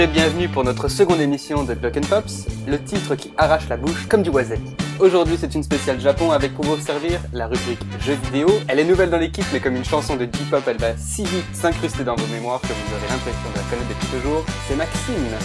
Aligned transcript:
et 0.00 0.06
bienvenue 0.06 0.48
pour 0.48 0.64
notre 0.64 0.88
seconde 0.88 1.20
émission 1.20 1.62
de 1.62 1.74
Block 1.74 2.00
Pops, 2.08 2.46
le 2.66 2.82
titre 2.82 3.16
qui 3.16 3.32
arrache 3.36 3.68
la 3.68 3.76
bouche 3.76 4.06
comme 4.08 4.22
du 4.22 4.30
wasabi. 4.30 4.70
Aujourd'hui 4.98 5.36
c'est 5.38 5.54
une 5.54 5.62
spéciale 5.62 6.00
Japon 6.00 6.30
avec 6.30 6.54
pour 6.54 6.64
vous 6.64 6.80
servir 6.80 7.20
la 7.34 7.46
rubrique 7.46 7.80
jeux 8.00 8.16
vidéo. 8.24 8.48
Elle 8.68 8.78
est 8.78 8.84
nouvelle 8.84 9.10
dans 9.10 9.18
l'équipe 9.18 9.44
mais 9.52 9.60
comme 9.60 9.76
une 9.76 9.84
chanson 9.84 10.16
de 10.16 10.22
J-pop 10.22 10.62
elle 10.66 10.78
va 10.78 10.96
si 10.96 11.24
vite 11.24 11.44
s'incruster 11.52 12.02
dans 12.02 12.14
vos 12.14 12.26
mémoires 12.28 12.62
que 12.62 12.68
vous 12.68 12.94
aurez 12.94 13.08
l'impression 13.10 13.50
de 13.50 13.56
la 13.56 13.62
connaître 13.64 13.88
depuis 13.88 14.06
toujours. 14.06 14.44
C'est 14.66 14.76
Maxime. 14.76 15.36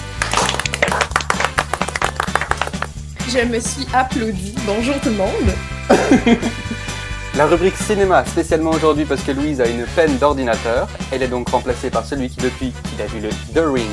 Je 3.27 3.45
me 3.45 3.59
suis 3.59 3.85
applaudi. 3.93 4.55
Bonjour 4.65 4.95
tout 5.01 5.09
le 5.09 5.17
monde. 5.17 6.39
La 7.35 7.47
rubrique 7.47 7.75
cinéma, 7.75 8.23
spécialement 8.23 8.71
aujourd'hui 8.71 9.03
parce 9.03 9.21
que 9.21 9.33
Louise 9.33 9.59
a 9.59 9.67
une 9.67 9.83
peine 9.97 10.17
d'ordinateur. 10.17 10.87
Elle 11.11 11.21
est 11.21 11.27
donc 11.27 11.49
remplacée 11.49 11.89
par 11.89 12.05
celui 12.05 12.29
qui, 12.29 12.37
depuis 12.37 12.71
qu'il 12.71 13.01
a 13.01 13.07
vu 13.07 13.19
le 13.19 13.27
The 13.53 13.65
Ring, 13.65 13.91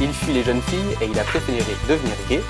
il 0.00 0.12
fuit 0.12 0.32
les 0.32 0.42
jeunes 0.42 0.62
filles 0.62 0.96
et 1.00 1.06
il 1.10 1.18
a 1.18 1.24
préféré 1.24 1.64
devenir 1.88 2.14
gay. 2.28 2.40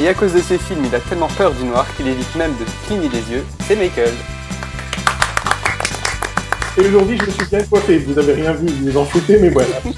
Et 0.00 0.08
à 0.08 0.14
cause 0.14 0.32
de 0.32 0.40
ces 0.40 0.58
films, 0.58 0.84
il 0.84 0.94
a 0.94 1.00
tellement 1.00 1.28
peur 1.28 1.52
du 1.52 1.64
noir 1.64 1.86
qu'il 1.96 2.08
évite 2.08 2.34
même 2.34 2.52
de 2.52 2.64
cligner 2.86 3.08
des 3.08 3.30
yeux. 3.30 3.44
C'est 3.66 3.76
Michael. 3.76 4.14
Et 6.78 6.80
aujourd'hui, 6.86 7.18
je 7.18 7.26
me 7.26 7.30
suis 7.30 7.46
bien 7.46 7.62
coiffé. 7.64 7.98
Vous 7.98 8.18
avez 8.18 8.34
rien 8.34 8.52
vu, 8.52 8.66
vous 8.66 8.90
vous 8.90 8.98
en 8.98 9.04
foutez, 9.04 9.38
mais 9.38 9.50
voilà. 9.50 9.76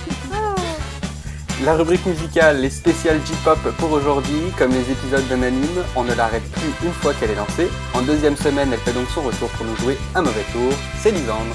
La 1.64 1.74
rubrique 1.76 2.04
musicale, 2.04 2.60
les 2.60 2.70
spéciales 2.70 3.20
J-pop 3.24 3.56
pour 3.78 3.92
aujourd'hui, 3.92 4.50
comme 4.58 4.72
les 4.72 4.90
épisodes 4.90 5.28
d'un 5.28 5.42
anime, 5.42 5.84
on 5.94 6.02
ne 6.02 6.12
l'arrête 6.12 6.42
plus 6.50 6.72
une 6.84 6.92
fois 6.92 7.14
qu'elle 7.14 7.30
est 7.30 7.36
lancée. 7.36 7.68
En 7.94 8.02
deuxième 8.02 8.36
semaine, 8.36 8.70
elle 8.72 8.80
fait 8.80 8.92
donc 8.92 9.06
son 9.14 9.22
retour 9.22 9.48
pour 9.50 9.64
nous 9.64 9.76
jouer 9.76 9.96
un 10.16 10.22
mauvais 10.22 10.44
tour. 10.52 10.72
C'est 11.00 11.12
Lisandre. 11.12 11.54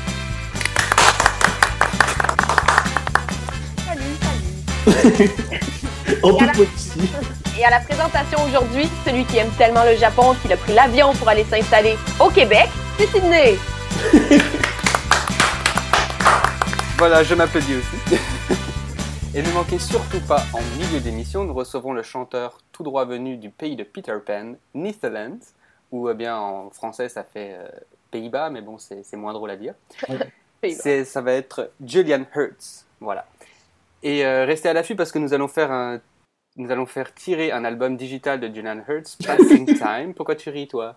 en 6.23 6.29
Et 6.29 6.29
à 6.29 6.31
toute 6.31 6.41
la- 6.41 6.53
modestie. 6.53 7.09
Et 7.59 7.65
à 7.65 7.71
la 7.71 7.79
présentation 7.79 8.37
aujourd'hui, 8.45 8.87
celui 9.03 9.25
qui 9.25 9.37
aime 9.37 9.49
tellement 9.57 9.83
le 9.83 9.95
Japon 9.95 10.35
qu'il 10.41 10.53
a 10.53 10.57
pris 10.57 10.73
l'avion 10.75 11.11
pour 11.13 11.27
aller 11.27 11.43
s'installer 11.45 11.97
au 12.19 12.29
Québec, 12.29 12.69
c'est 12.99 13.07
Sydney. 13.07 13.57
Voilà, 16.97 17.23
je 17.23 17.35
m'applaudis 17.35 17.75
aussi. 17.75 18.19
Et 19.35 19.41
ne 19.43 19.51
manquez 19.51 19.77
surtout 19.77 20.19
pas, 20.21 20.43
en 20.53 20.61
milieu 20.79 20.99
d'émission, 20.99 21.43
nous 21.43 21.53
recevons 21.53 21.93
le 21.93 22.01
chanteur 22.01 22.57
tout 22.71 22.81
droit 22.81 23.05
venu 23.05 23.37
du 23.37 23.51
pays 23.51 23.75
de 23.75 23.83
Peter 23.83 24.15
Pan, 24.25 24.53
Netherlands, 24.73 25.37
ou 25.91 26.09
eh 26.09 26.15
bien 26.15 26.35
en 26.35 26.71
français 26.71 27.07
ça 27.07 27.23
fait 27.23 27.53
euh, 27.53 27.67
Pays-Bas, 28.09 28.49
mais 28.49 28.61
bon, 28.61 28.77
c'est 28.79 29.15
moins 29.15 29.33
drôle 29.33 29.51
à 29.51 29.55
dire. 29.57 29.75
Ça 31.05 31.21
va 31.21 31.33
être 31.33 31.69
Julian 31.85 32.23
Hertz, 32.35 32.85
voilà. 32.99 33.25
Et 34.07 34.25
euh, 34.25 34.45
restez 34.45 34.69
à 34.69 34.73
l'affût 34.73 34.95
parce 34.95 35.11
que 35.11 35.19
nous 35.19 35.33
allons 35.33 35.49
faire 35.49 35.69
un, 35.69 35.99
nous 36.55 36.71
allons 36.71 36.85
faire 36.85 37.13
tirer 37.13 37.51
un 37.51 37.65
album 37.65 37.97
digital 37.97 38.39
de 38.39 38.47
Julian 38.47 38.79
Hertz, 38.87 39.17
Passing 39.17 39.65
Time. 39.77 40.13
Pourquoi 40.13 40.35
tu 40.35 40.49
ris, 40.49 40.69
toi? 40.69 40.95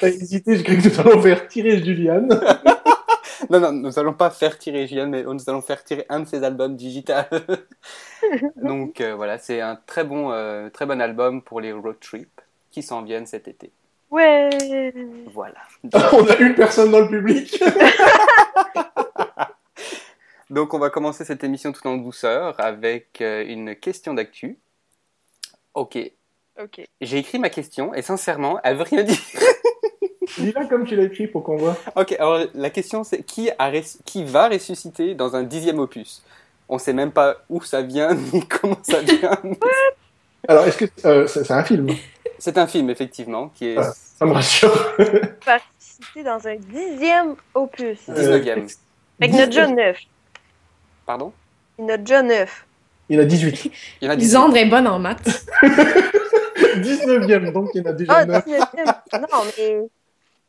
T'as 0.00 0.08
hésité, 0.08 0.56
j'ai 0.56 0.64
cru 0.64 0.78
que 0.78 0.88
nous 0.88 1.00
allons 1.00 1.22
faire 1.22 1.46
tirer 1.46 1.82
Julian. 1.82 2.28
Non, 3.50 3.58
non, 3.58 3.72
nous 3.72 3.98
allons 3.98 4.14
pas 4.14 4.30
faire 4.30 4.56
tirer 4.56 4.86
Julian, 4.86 5.08
mais 5.08 5.24
nous 5.24 5.50
allons 5.50 5.60
faire 5.60 5.82
tirer 5.82 6.06
un 6.08 6.20
de 6.20 6.26
ses 6.26 6.44
albums 6.44 6.76
digital. 6.76 7.26
Donc 8.56 9.00
euh, 9.00 9.16
voilà, 9.16 9.36
c'est 9.36 9.60
un 9.60 9.76
très 9.84 10.04
bon, 10.04 10.30
euh, 10.30 10.70
très 10.70 10.86
bon 10.86 11.00
album 11.00 11.42
pour 11.42 11.60
les 11.60 11.72
road 11.72 11.96
trips 12.00 12.40
qui 12.70 12.84
s'en 12.84 13.02
viennent 13.02 13.26
cet 13.26 13.48
été. 13.48 13.72
Ouais. 14.10 14.48
Voilà. 15.34 15.58
On 16.12 16.24
a 16.28 16.36
une 16.36 16.54
personne 16.54 16.92
dans 16.92 17.00
le 17.00 17.08
public. 17.08 17.60
Donc 20.52 20.74
on 20.74 20.78
va 20.78 20.90
commencer 20.90 21.24
cette 21.24 21.42
émission 21.44 21.72
tout 21.72 21.86
en 21.86 21.96
douceur 21.96 22.54
avec 22.60 23.22
euh, 23.22 23.42
une 23.46 23.74
question 23.74 24.12
d'actu. 24.12 24.58
Ok, 25.72 25.98
Ok. 26.62 26.82
j'ai 27.00 27.16
écrit 27.16 27.38
ma 27.38 27.48
question 27.48 27.94
et 27.94 28.02
sincèrement, 28.02 28.60
elle 28.62 28.76
veut 28.76 28.82
rien 28.82 29.02
dire. 29.02 29.16
Dis-la 30.38 30.66
comme 30.66 30.84
tu 30.84 30.94
l'as 30.94 31.04
écrit 31.04 31.26
pour 31.26 31.42
qu'on 31.42 31.56
voit. 31.56 31.76
Ok, 31.96 32.12
alors 32.12 32.44
la 32.54 32.68
question 32.68 33.02
c'est 33.02 33.22
qui, 33.22 33.50
a 33.58 33.70
res- 33.70 33.98
qui 34.04 34.24
va 34.24 34.48
ressusciter 34.48 35.14
dans 35.14 35.34
un 35.36 35.42
dixième 35.42 35.78
opus? 35.78 36.22
On 36.68 36.76
sait 36.78 36.92
même 36.92 37.12
pas 37.12 37.38
où 37.48 37.62
ça 37.62 37.80
vient 37.80 38.14
ni 38.34 38.46
comment 38.46 38.76
ça 38.82 39.00
vient. 39.00 39.40
Alors, 40.48 40.66
est-ce 40.66 40.76
que 40.76 40.84
euh, 41.06 41.26
c'est 41.28 41.50
un 41.52 41.62
film? 41.64 41.88
C'est 42.38 42.58
un 42.58 42.66
film 42.66 42.90
effectivement 42.90 43.48
qui 43.54 43.68
est 43.68 43.76
Ah. 43.78 43.92
Ça 43.94 44.26
me 44.26 44.32
rassure. 44.32 44.96
Participer 45.46 46.24
dans 46.24 46.46
un 46.46 46.56
dixième 46.56 47.36
opus. 47.54 48.00
Euh, 48.10 48.38
19e. 48.38 48.76
Avec 49.20 49.32
notre 49.34 49.52
John 49.52 49.74
9. 49.76 49.96
Pardon? 51.06 51.32
Notre 51.78 52.06
John 52.06 52.28
9. 52.28 52.66
Il 53.08 53.16
y 53.16 53.18
en 53.18 53.22
a 53.22 53.24
18. 53.26 53.64
Il 54.00 54.04
y 54.04 54.08
en 54.08 54.10
a 54.12 54.16
18. 54.16 54.16
Lisandre 54.16 54.56
est 54.56 54.66
bonne 54.66 54.86
en 54.86 54.98
maths. 54.98 55.46
19e, 55.62 57.52
donc 57.52 57.70
il 57.74 57.82
y 57.82 57.86
en 57.86 57.90
a 57.90 57.92
déjà 57.92 58.12
Ah, 58.14 58.24
9. 58.24 58.46
19e. 58.46 59.20
Non, 59.20 59.44
mais. 59.58 59.88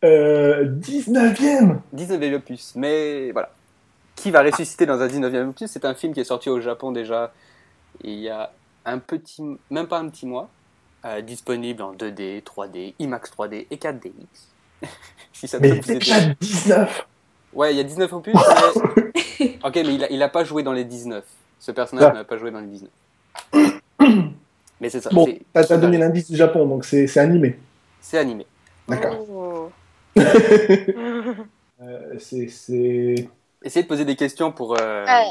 Euh, 0.04 0.66
19e 0.66 1.80
19e 1.96 2.36
opus. 2.36 2.74
Mais 2.76 3.32
voilà. 3.32 3.50
Qui 4.16 4.32
va 4.32 4.42
ressusciter 4.44 4.86
dans 4.86 5.02
un 5.02 5.08
19e 5.08 5.50
opus? 5.50 5.70
C'est 5.72 5.86
un 5.86 5.96
film 5.96 6.14
qui 6.14 6.20
est 6.20 6.26
sorti 6.26 6.50
au 6.50 6.62
Japon 6.62 6.92
déjà 6.92 7.34
il 8.02 8.20
y 8.20 8.30
a 8.30 8.52
un 8.86 9.00
petit, 9.00 9.44
même 9.70 9.88
pas 9.88 10.00
un 10.00 10.10
petit 10.10 10.26
mois, 10.26 10.50
euh, 11.06 11.22
disponible 11.22 11.82
en 11.84 11.94
2D, 11.94 12.44
3D, 12.44 12.96
IMAX 13.00 13.32
3D 13.32 13.68
et 13.70 13.78
4DX. 13.78 14.12
si 15.34 15.48
ça 15.48 15.60
peut 15.60 15.70
Mais 15.70 15.80
déjà 15.80 16.20
19 16.40 17.08
Ouais, 17.56 17.74
il 17.74 17.78
y 17.78 17.80
a 17.80 17.84
19 17.84 18.12
opus. 18.14 18.34
mais- 18.34 19.58
ok, 19.64 19.76
mais 19.76 19.96
il 19.96 20.04
a, 20.04 20.12
il 20.12 20.22
a 20.24 20.30
pas 20.30 20.44
joué 20.44 20.64
dans 20.64 20.74
les 20.74 20.84
19. 20.86 21.24
Ce 21.60 21.72
personnage 21.72 22.10
Ah. 22.12 22.14
n'a 22.18 22.24
pas 22.24 22.38
joué 22.38 22.52
dans 22.52 22.60
les 22.60 22.68
19. 22.68 22.90
mais 24.82 24.90
c'est 24.90 25.02
ça. 25.02 25.10
Bon, 25.12 25.28
t'as 25.54 25.78
donné 25.78 25.98
l'indice 25.98 26.30
du 26.30 26.36
Japon, 26.38 26.66
donc 26.66 26.84
c'est 26.86 27.08
c'est 27.08 27.20
animé. 27.20 27.58
C'est 28.02 28.18
animé. 28.18 28.46
D'accord. 28.88 29.18
Oh. 29.30 29.70
Euh, 31.82 32.14
c'est- 32.20 32.48
c'est 32.48 33.28
Essayez 33.62 33.84
de 33.84 33.88
poser 33.90 34.06
des 34.06 34.16
questions 34.16 34.52
pour. 34.54 34.74
euh, 34.80 35.06
Euh, 35.06 35.22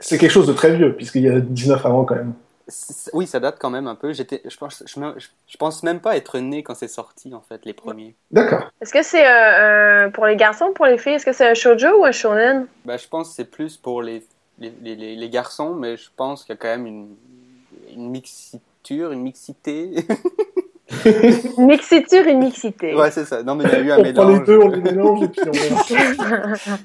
c'est 0.00 0.16
quelque 0.16 0.30
chose 0.30 0.46
de 0.46 0.54
très 0.54 0.74
vieux, 0.74 0.94
puisqu'il 0.96 1.22
y 1.22 1.28
a 1.28 1.38
19 1.38 1.84
avant 1.84 2.04
quand 2.04 2.14
même. 2.14 2.32
Oui, 3.12 3.26
ça 3.26 3.40
date 3.40 3.56
quand 3.60 3.70
même 3.70 3.86
un 3.86 3.94
peu. 3.94 4.12
J'étais, 4.12 4.42
je 4.44 4.56
pense, 4.56 4.82
je, 4.86 5.00
me- 5.00 5.14
je 5.18 5.56
pense 5.56 5.82
même 5.82 6.00
pas 6.00 6.16
être 6.16 6.38
né 6.38 6.62
quand 6.62 6.74
c'est 6.74 6.88
sorti 6.88 7.34
en 7.34 7.40
fait 7.40 7.64
les 7.64 7.72
premiers. 7.72 8.14
D'accord. 8.30 8.70
Est-ce 8.80 8.92
que 8.92 9.02
c'est 9.02 9.26
euh, 9.26 10.06
un- 10.06 10.10
pour 10.10 10.26
les 10.26 10.36
garçons 10.36 10.66
ou 10.70 10.72
pour 10.72 10.86
les 10.86 10.98
filles? 10.98 11.14
Est-ce 11.14 11.26
que 11.26 11.32
c'est 11.32 11.48
un 11.48 11.54
shoujo 11.54 12.00
ou 12.00 12.04
un 12.04 12.12
shonen? 12.12 12.66
Bah, 12.84 12.96
je 12.96 13.06
pense 13.08 13.30
que 13.30 13.34
c'est 13.36 13.50
plus 13.50 13.76
pour 13.76 14.02
les, 14.02 14.24
les, 14.58 14.70
les, 15.16 15.30
garçons, 15.30 15.74
mais 15.74 15.96
je 15.96 16.08
pense 16.16 16.44
qu'il 16.44 16.54
y 16.54 16.58
a 16.58 16.60
quand 16.60 16.68
même 16.68 16.86
une, 16.86 17.14
une 17.94 18.10
mixiture, 18.10 19.12
une 19.12 19.22
mixité. 19.22 20.06
Mixiture 21.58 22.26
et 22.26 22.34
mixité. 22.34 22.94
ouais, 22.94 23.10
c'est 23.10 23.24
ça. 23.24 23.42
Non, 23.42 23.54
mais 23.54 23.64
il 23.64 23.70
y 23.70 23.74
a 23.74 23.80
eu 23.80 23.90
un 23.92 23.98
On 23.98 24.12
prend 24.12 24.24
mélange. 24.24 24.40
les 24.40 24.46
deux, 24.46 24.58
on 24.58 24.68
les 24.68 24.80
mélange 24.80 25.22
et 25.22 25.28
puis 25.28 25.40
on 25.48 25.52
verra. 25.52 26.78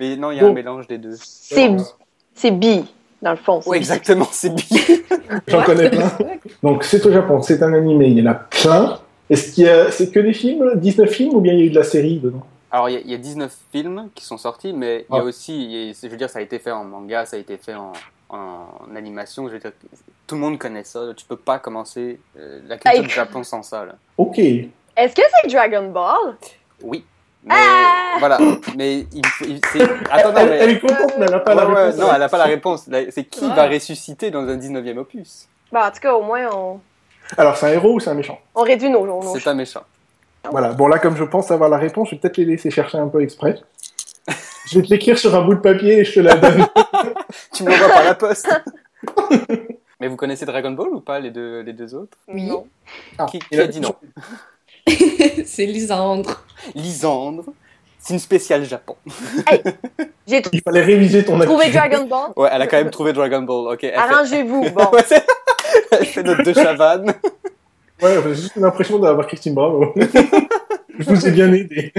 Mais 0.00 0.16
non, 0.16 0.30
il 0.30 0.36
y 0.36 0.40
a 0.40 0.44
Bon. 0.44 0.50
un 0.50 0.54
mélange 0.54 0.86
des 0.86 0.98
deux. 0.98 1.16
C'est 1.16 1.76
c'est 2.34 2.50
bi, 2.50 2.84
dans 3.24 3.30
le 3.32 3.36
fond. 3.36 3.60
Oui, 3.66 3.78
exactement, 3.78 4.28
c'est 4.30 4.54
bien. 4.54 4.78
J'en 5.48 5.62
connais 5.64 5.90
plein. 5.90 6.12
Donc 6.62 6.84
c'est 6.84 7.04
au 7.04 7.10
Japon, 7.12 7.42
c'est 7.42 7.60
un 7.62 7.72
animé, 7.74 8.06
il 8.08 8.18
y 8.20 8.22
en 8.22 8.30
a 8.30 8.34
plein. 8.34 9.00
Est-ce 9.30 9.52
qu'il 9.52 9.64
y 9.64 9.68
a, 9.68 9.90
c'est 9.90 10.10
que 10.10 10.20
des 10.20 10.34
films, 10.34 10.72
19 10.76 11.10
films 11.10 11.34
ou 11.34 11.40
bien 11.40 11.54
il 11.54 11.58
y 11.58 11.62
a 11.62 11.64
eu 11.66 11.70
de 11.70 11.74
la 11.76 11.82
série 11.84 12.18
dedans? 12.18 12.46
Alors, 12.70 12.88
il 12.90 12.94
y, 12.94 12.96
a- 12.96 13.00
il 13.00 13.10
y 13.10 13.14
a 13.14 13.18
19 13.18 13.56
films 13.72 14.08
qui 14.14 14.24
sont 14.24 14.36
sortis, 14.36 14.72
mais 14.72 15.06
il 15.08 15.14
y 15.14 15.18
a 15.18 15.22
Ah. 15.22 15.24
aussi, 15.24 15.64
il 15.64 15.70
y 15.70 15.90
a- 15.90 15.94
je 16.02 16.08
veux 16.08 16.16
dire, 16.16 16.28
ça 16.28 16.40
a 16.40 16.42
été 16.42 16.58
fait 16.58 16.72
en 16.72 16.84
manga, 16.84 17.24
ça 17.24 17.36
a 17.36 17.38
été 17.38 17.56
fait 17.56 17.74
en, 17.74 17.92
en 18.28 18.66
animation. 18.96 19.48
Je 19.48 19.54
veux 19.54 19.58
dire, 19.60 19.70
tout 20.26 20.34
le 20.34 20.40
monde 20.40 20.58
connaît 20.58 20.84
ça. 20.84 21.04
là. 21.04 21.14
Tu 21.14 21.24
peux 21.24 21.36
pas 21.36 21.58
commencer 21.58 22.18
euh, 22.38 22.60
la 22.68 22.76
culture 22.76 23.02
du 23.02 23.08
Japon 23.10 23.42
sans 23.44 23.62
ça. 23.62 23.84
Là. 23.86 23.94
Ok. 24.18 24.38
Est-ce 24.38 25.14
que 25.14 25.22
c'est 25.42 25.50
Dragon 25.50 25.88
Ball? 25.90 26.36
Oui. 26.82 27.04
Mais 27.44 27.54
Ah 27.56 28.16
voilà. 28.18 28.38
Mais 28.76 29.00
il, 29.12 29.22
il- 29.42 29.60
c'est- 29.72 29.82
Attends, 30.10 30.32
non, 30.32 30.38
elle, 30.38 30.48
mais- 30.50 30.56
elle 30.58 30.70
est 30.70 30.80
contente, 30.80 31.12
mais 31.18 31.26
elle 31.26 31.30
n'a 31.32 31.40
pas 31.40 31.54
la 31.54 31.66
Ouais, 31.68 31.74
ouais, 31.74 31.84
réponse. 31.86 32.00
non, 32.00 32.08
elle 32.12 32.20
n'a 32.20 32.28
pas 32.28 32.38
la 32.38 32.44
réponse. 32.44 32.88
C'est 33.10 33.24
qui 33.24 33.44
Ouais. 33.46 33.54
va 33.54 33.66
ressusciter 33.68 34.30
dans 34.30 34.46
un 34.48 34.56
19e 34.56 34.98
opus? 34.98 35.48
Bah, 35.72 35.88
en 35.88 35.90
tout 35.90 36.00
cas, 36.00 36.14
au 36.14 36.22
moins, 36.22 36.48
on, 36.54 36.80
Alors 37.36 37.56
c'est 37.56 37.66
un 37.66 37.72
héros 37.72 37.94
ou 37.94 38.00
c'est 38.00 38.10
un 38.10 38.14
méchant? 38.14 38.38
on 38.54 38.62
réduit 38.62 38.88
nos, 38.90 39.06
nos 39.06 39.36
C'est 39.36 39.48
un 39.48 39.54
méchant. 39.54 39.82
Voilà. 40.50 40.72
Bon 40.72 40.88
là, 40.88 40.98
comme 40.98 41.16
je 41.16 41.24
pense 41.24 41.50
avoir 41.50 41.68
la 41.70 41.78
réponse, 41.78 42.08
je 42.10 42.14
vais 42.14 42.20
peut-être 42.20 42.36
les 42.36 42.44
laisser 42.44 42.70
chercher 42.70 42.98
un 42.98 43.08
peu 43.08 43.22
exprès. 43.22 43.58
Je 44.70 44.78
vais 44.78 44.84
te 44.86 44.90
l'écrire 44.90 45.18
sur 45.18 45.34
un 45.34 45.42
bout 45.42 45.54
de 45.54 45.60
papier 45.60 45.98
et 46.00 46.04
je 46.04 46.14
te 46.14 46.20
la 46.20 46.36
donne. 46.36 46.66
Tu 47.52 47.64
me 47.64 47.70
l'envoies 47.70 47.88
par 47.88 48.04
la 48.04 48.14
poste. 48.14 48.48
Mais 50.00 50.08
vous 50.08 50.16
connaissez 50.16 50.44
Dragon 50.46 50.70
Ball 50.72 50.88
ou 50.88 51.00
pas, 51.00 51.18
les 51.20 51.30
deux, 51.30 51.60
les 51.60 51.72
deux 51.72 51.94
autres? 51.94 52.16
Oui. 52.28 52.44
Non. 52.46 52.66
Ah, 53.18 53.26
Qui, 53.26 53.38
qui 53.38 53.58
a 53.60 53.66
dit 53.66 53.80
non? 53.80 53.94
c'est 55.46 55.66
Lisandre. 55.66 56.44
Lisandre. 56.74 57.44
C'est 57.98 58.12
une 58.14 58.20
spéciale 58.20 58.64
Japon. 58.64 58.96
J'ai 60.26 60.42
Il 60.52 60.60
fallait 60.62 60.82
réviser 60.82 61.24
ton 61.24 61.38
trouvé. 61.38 61.70
Dragon 61.70 62.04
Ball. 62.06 62.32
Ouais, 62.36 62.50
elle 62.52 62.60
a 62.62 62.66
quand 62.66 62.76
même 62.76 62.90
trouvé 62.90 63.12
Dragon 63.14 63.42
Ball. 63.42 63.72
Ok. 63.74 63.84
Arrangez-vous. 63.84 64.70
Bon. 64.74 64.90
Ouais, 64.92 65.02
c'est- 65.06 65.24
elle 65.90 66.04
fait 66.06 66.22
notre 66.22 66.42
deux 66.42 66.52
chavannes. 66.54 67.14
Ouais, 68.02 68.16
j'ai 68.24 68.34
juste 68.34 68.56
l'impression 68.56 68.98
d'avoir 68.98 69.26
Christine 69.26 69.54
Bravo. 69.54 69.94
je 70.98 71.04
vous 71.08 71.26
ai 71.26 71.30
bien 71.30 71.50
aidé. 71.52 71.92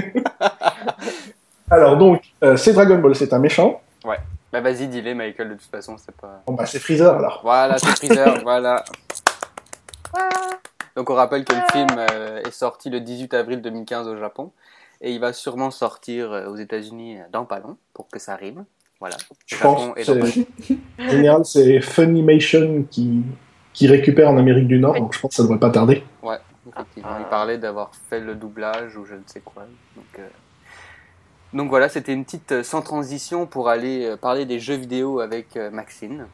Alors 1.70 1.96
donc, 1.96 2.22
euh, 2.44 2.56
c'est 2.56 2.72
Dragon 2.72 2.98
Ball, 2.98 3.16
c'est 3.16 3.32
un 3.32 3.38
méchant. 3.40 3.80
Bah, 4.04 4.16
Bah 4.52 4.60
vas-y, 4.60 4.86
dis-les, 4.86 5.14
Michael, 5.14 5.48
de 5.50 5.54
toute 5.54 5.70
façon, 5.70 5.96
c'est 5.98 6.14
pas... 6.14 6.42
Bon, 6.46 6.52
bah, 6.52 6.66
c'est 6.66 6.78
Freezer, 6.78 7.12
alors. 7.16 7.40
Voilà, 7.42 7.78
c'est 7.78 7.96
Freezer, 7.96 8.40
voilà. 8.44 8.84
Donc 10.96 11.10
on 11.10 11.14
rappelle 11.14 11.44
que 11.44 11.54
le 11.54 11.62
film 11.72 11.88
euh, 11.98 12.40
est 12.40 12.50
sorti 12.50 12.90
le 12.90 13.00
18 13.00 13.34
avril 13.34 13.60
2015 13.60 14.08
au 14.08 14.16
Japon 14.16 14.50
et 15.00 15.12
il 15.12 15.20
va 15.20 15.32
sûrement 15.32 15.70
sortir 15.70 16.32
euh, 16.32 16.48
aux 16.48 16.56
États-Unis 16.56 17.18
euh, 17.18 17.24
dans 17.32 17.44
pas 17.44 17.60
long 17.60 17.76
pour 17.92 18.08
que 18.08 18.18
ça 18.18 18.34
rime. 18.34 18.64
Voilà. 19.00 19.16
Je 19.44 19.56
Japon 19.56 19.94
pense 19.94 20.08
en 20.08 21.08
général, 21.10 21.44
c'est 21.44 21.80
Funimation 21.80 22.84
qui, 22.90 23.22
qui 23.74 23.86
récupère 23.88 24.30
en 24.30 24.38
Amérique 24.38 24.68
du 24.68 24.78
Nord, 24.78 24.94
donc 24.94 25.12
je 25.12 25.20
pense 25.20 25.30
que 25.30 25.36
ça 25.36 25.42
devrait 25.42 25.58
pas 25.58 25.70
tarder. 25.70 26.02
Ouais, 26.22 26.38
effectivement. 26.72 27.18
Il 27.20 27.26
parlait 27.26 27.58
d'avoir 27.58 27.90
fait 28.08 28.20
le 28.20 28.34
doublage 28.34 28.96
ou 28.96 29.04
je 29.04 29.14
ne 29.14 29.22
sais 29.26 29.40
quoi. 29.40 29.64
Donc, 29.96 30.06
euh, 30.18 30.26
donc 31.52 31.68
voilà, 31.68 31.90
c'était 31.90 32.14
une 32.14 32.24
petite 32.24 32.62
sans 32.62 32.80
transition 32.80 33.46
pour 33.46 33.68
aller 33.68 34.14
parler 34.20 34.46
des 34.46 34.60
jeux 34.60 34.76
vidéo 34.76 35.20
avec 35.20 35.56
Maxine. 35.56 36.26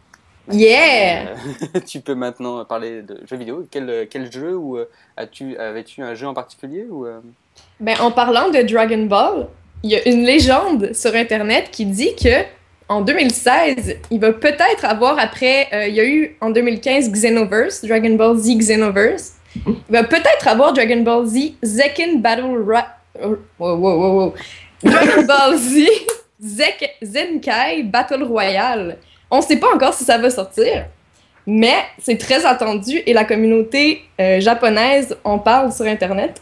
Yeah! 0.50 1.28
Euh, 1.74 1.80
tu 1.86 2.00
peux 2.00 2.14
maintenant 2.14 2.64
parler 2.64 3.02
de 3.02 3.20
jeux 3.28 3.36
vidéo. 3.36 3.66
Quel, 3.70 4.08
quel 4.10 4.30
jeu 4.32 4.56
ou 4.56 4.76
euh, 4.78 4.88
as-tu 5.16 5.56
avais-tu 5.56 6.02
un 6.02 6.14
jeu 6.14 6.26
en 6.26 6.34
particulier 6.34 6.84
ou 6.90 7.06
euh, 7.06 7.20
Ben, 7.80 7.96
en 8.00 8.10
parlant 8.10 8.50
de 8.50 8.60
Dragon 8.62 9.04
Ball, 9.06 9.46
il 9.82 9.90
y 9.90 9.96
a 9.96 10.08
une 10.08 10.24
légende 10.24 10.92
sur 10.94 11.14
Internet 11.14 11.68
qui 11.70 11.86
dit 11.86 12.14
que 12.16 12.42
en 12.88 13.00
2016, 13.00 13.96
il 14.10 14.20
va 14.20 14.32
peut-être 14.32 14.84
avoir 14.84 15.18
après, 15.18 15.68
euh, 15.72 15.86
il 15.86 15.94
y 15.94 16.00
a 16.00 16.04
eu 16.04 16.36
en 16.40 16.50
2015 16.50 17.10
Xenoverse, 17.10 17.84
Dragon 17.84 18.14
Ball 18.16 18.36
Z 18.36 18.58
Xenoverse. 18.58 19.34
Il 19.66 19.74
va 19.90 20.02
peut-être 20.04 20.48
avoir 20.48 20.72
Dragon 20.72 21.00
Ball 21.02 21.26
Z 21.26 21.52
Zekken 21.62 22.20
Battle 22.20 22.62
Ra... 22.66 22.86
oh, 23.22 23.36
Wow, 23.58 23.76
wow, 23.76 23.98
wow, 23.98 24.16
wow. 24.18 24.34
Dragon 24.82 25.22
Ball 25.24 25.56
Z 25.56 25.86
Zek- 26.42 26.96
Zenkai 27.02 27.84
Battle 27.84 28.24
Royale. 28.24 28.98
On 29.32 29.40
sait 29.40 29.56
pas 29.56 29.74
encore 29.74 29.94
si 29.94 30.04
ça 30.04 30.18
va 30.18 30.30
sortir, 30.30 30.84
mais 31.46 31.74
c'est 31.98 32.18
très 32.18 32.44
attendu 32.46 32.98
et 33.06 33.12
la 33.14 33.24
communauté 33.24 34.02
euh, 34.20 34.38
japonaise 34.40 35.16
en 35.24 35.38
parle 35.40 35.72
sur 35.72 35.86
Internet. 35.86 36.40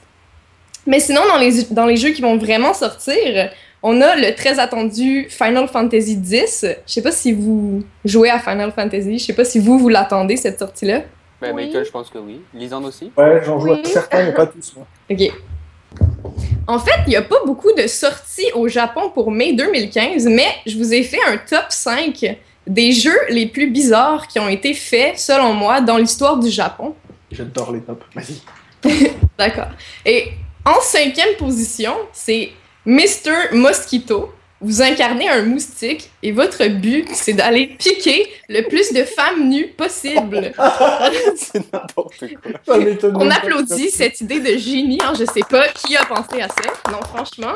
Mais 0.87 0.99
sinon, 1.01 1.21
dans 1.29 1.39
les, 1.39 1.63
dans 1.71 1.87
les 1.87 1.97
jeux 1.97 2.11
qui 2.11 2.21
vont 2.21 2.37
vraiment 2.37 2.75
sortir, 2.75 3.51
on 3.83 4.01
a 4.01 4.17
le 4.17 4.35
très 4.35 4.59
attendu 4.59 5.29
Final 5.31 5.69
Fantasy 5.69 6.21
X. 6.31 6.67
Je 6.87 6.93
sais 6.93 7.03
pas 7.03 7.13
si 7.13 7.33
vous 7.33 7.83
jouez 8.05 8.29
à 8.29 8.39
Final 8.41 8.73
Fantasy. 8.73 9.19
Je 9.19 9.25
sais 9.25 9.33
pas 9.35 9.45
si 9.45 9.59
vous, 9.59 9.79
vous 9.79 9.89
l'attendez, 9.89 10.37
cette 10.37 10.59
sortie-là. 10.59 11.03
ben, 11.41 11.55
Oui. 11.55 11.67
Michael, 11.67 11.85
je 11.85 11.91
pense 11.91 12.11
que 12.11 12.19
oui. 12.19 12.41
Lisande 12.53 12.87
aussi. 12.87 13.11
Ouais, 13.17 13.41
j'en 13.45 13.59
joue 13.61 13.73
Oui. 13.73 13.81
à 13.85 13.89
certains, 13.89 14.25
mais 14.25 14.33
pas 14.35 14.47
tous. 14.49 14.75
moi. 14.77 14.87
OK. 15.11 15.33
En 16.67 16.79
fait, 16.79 17.01
il 17.07 17.11
n'y 17.11 17.17
a 17.17 17.23
pas 17.23 17.39
beaucoup 17.47 17.73
de 17.73 17.87
sorties 17.87 18.51
au 18.55 18.69
Japon 18.69 19.11
pour 19.15 19.31
mai 19.31 19.53
2015, 19.55 20.27
mais 20.27 20.47
je 20.67 20.77
vous 20.77 20.93
ai 20.93 21.03
fait 21.03 21.19
un 21.29 21.37
top 21.37 21.65
5 21.71 22.37
des 22.67 22.93
jeux 22.93 23.19
les 23.29 23.47
plus 23.47 23.71
bizarres 23.71 24.29
qui 24.29 24.39
ont 24.39 24.49
été 24.49 24.75
faits, 24.75 25.19
selon 25.19 25.53
moi, 25.55 25.81
dans 25.81 25.97
l'histoire 25.97 26.39
du 26.39 26.51
Japon. 26.51 26.95
J'adore 27.31 27.73
les 27.73 27.81
tops. 27.81 28.05
Vas-y. 28.15 29.11
D'accord. 29.39 29.69
Et 30.05 30.33
en 30.65 30.81
cinquième 30.81 31.37
position, 31.37 31.95
c'est 32.13 32.53
Mr. 32.87 33.53
Mosquito. 33.53 34.33
Vous 34.63 34.83
incarnez 34.83 35.27
un 35.27 35.43
moustique 35.43 36.11
et 36.23 36.33
votre 36.33 36.67
but, 36.67 37.09
c'est 37.15 37.33
d'aller 37.33 37.67
piquer 37.67 38.31
le 38.51 38.61
plus 38.69 38.93
de 38.93 39.05
femmes 39.05 39.49
nues 39.49 39.69
possible. 39.69 40.53
c'est 41.37 41.73
n'importe 41.73 42.25
quoi. 42.67 42.77
On 43.15 43.31
applaudit 43.31 43.91
cette 43.91 44.21
idée 44.21 44.41
de 44.41 44.59
génie. 44.59 44.99
Hein, 45.03 45.15
je 45.19 45.25
sais 45.25 45.41
pas 45.49 45.69
qui 45.69 45.97
a 45.97 46.05
pensé 46.05 46.43
à 46.43 46.49
ça. 46.49 46.91
Non, 46.93 47.01
franchement. 47.01 47.55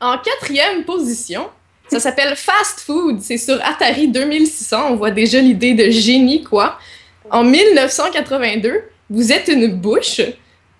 En 0.00 0.18
quatrième 0.18 0.84
position, 0.84 1.48
ça 1.88 2.00
s'appelle 2.00 2.36
Fast 2.36 2.80
Food. 2.80 3.20
C'est 3.20 3.38
sur 3.38 3.58
Atari 3.64 4.08
2600. 4.08 4.88
On 4.90 4.96
voit 4.96 5.10
déjà 5.10 5.40
l'idée 5.40 5.74
de 5.74 5.90
génie, 5.90 6.42
quoi. 6.42 6.78
En 7.30 7.44
1982, 7.44 8.82
vous 9.10 9.32
êtes 9.32 9.48
une 9.48 9.68
bouche 9.68 10.20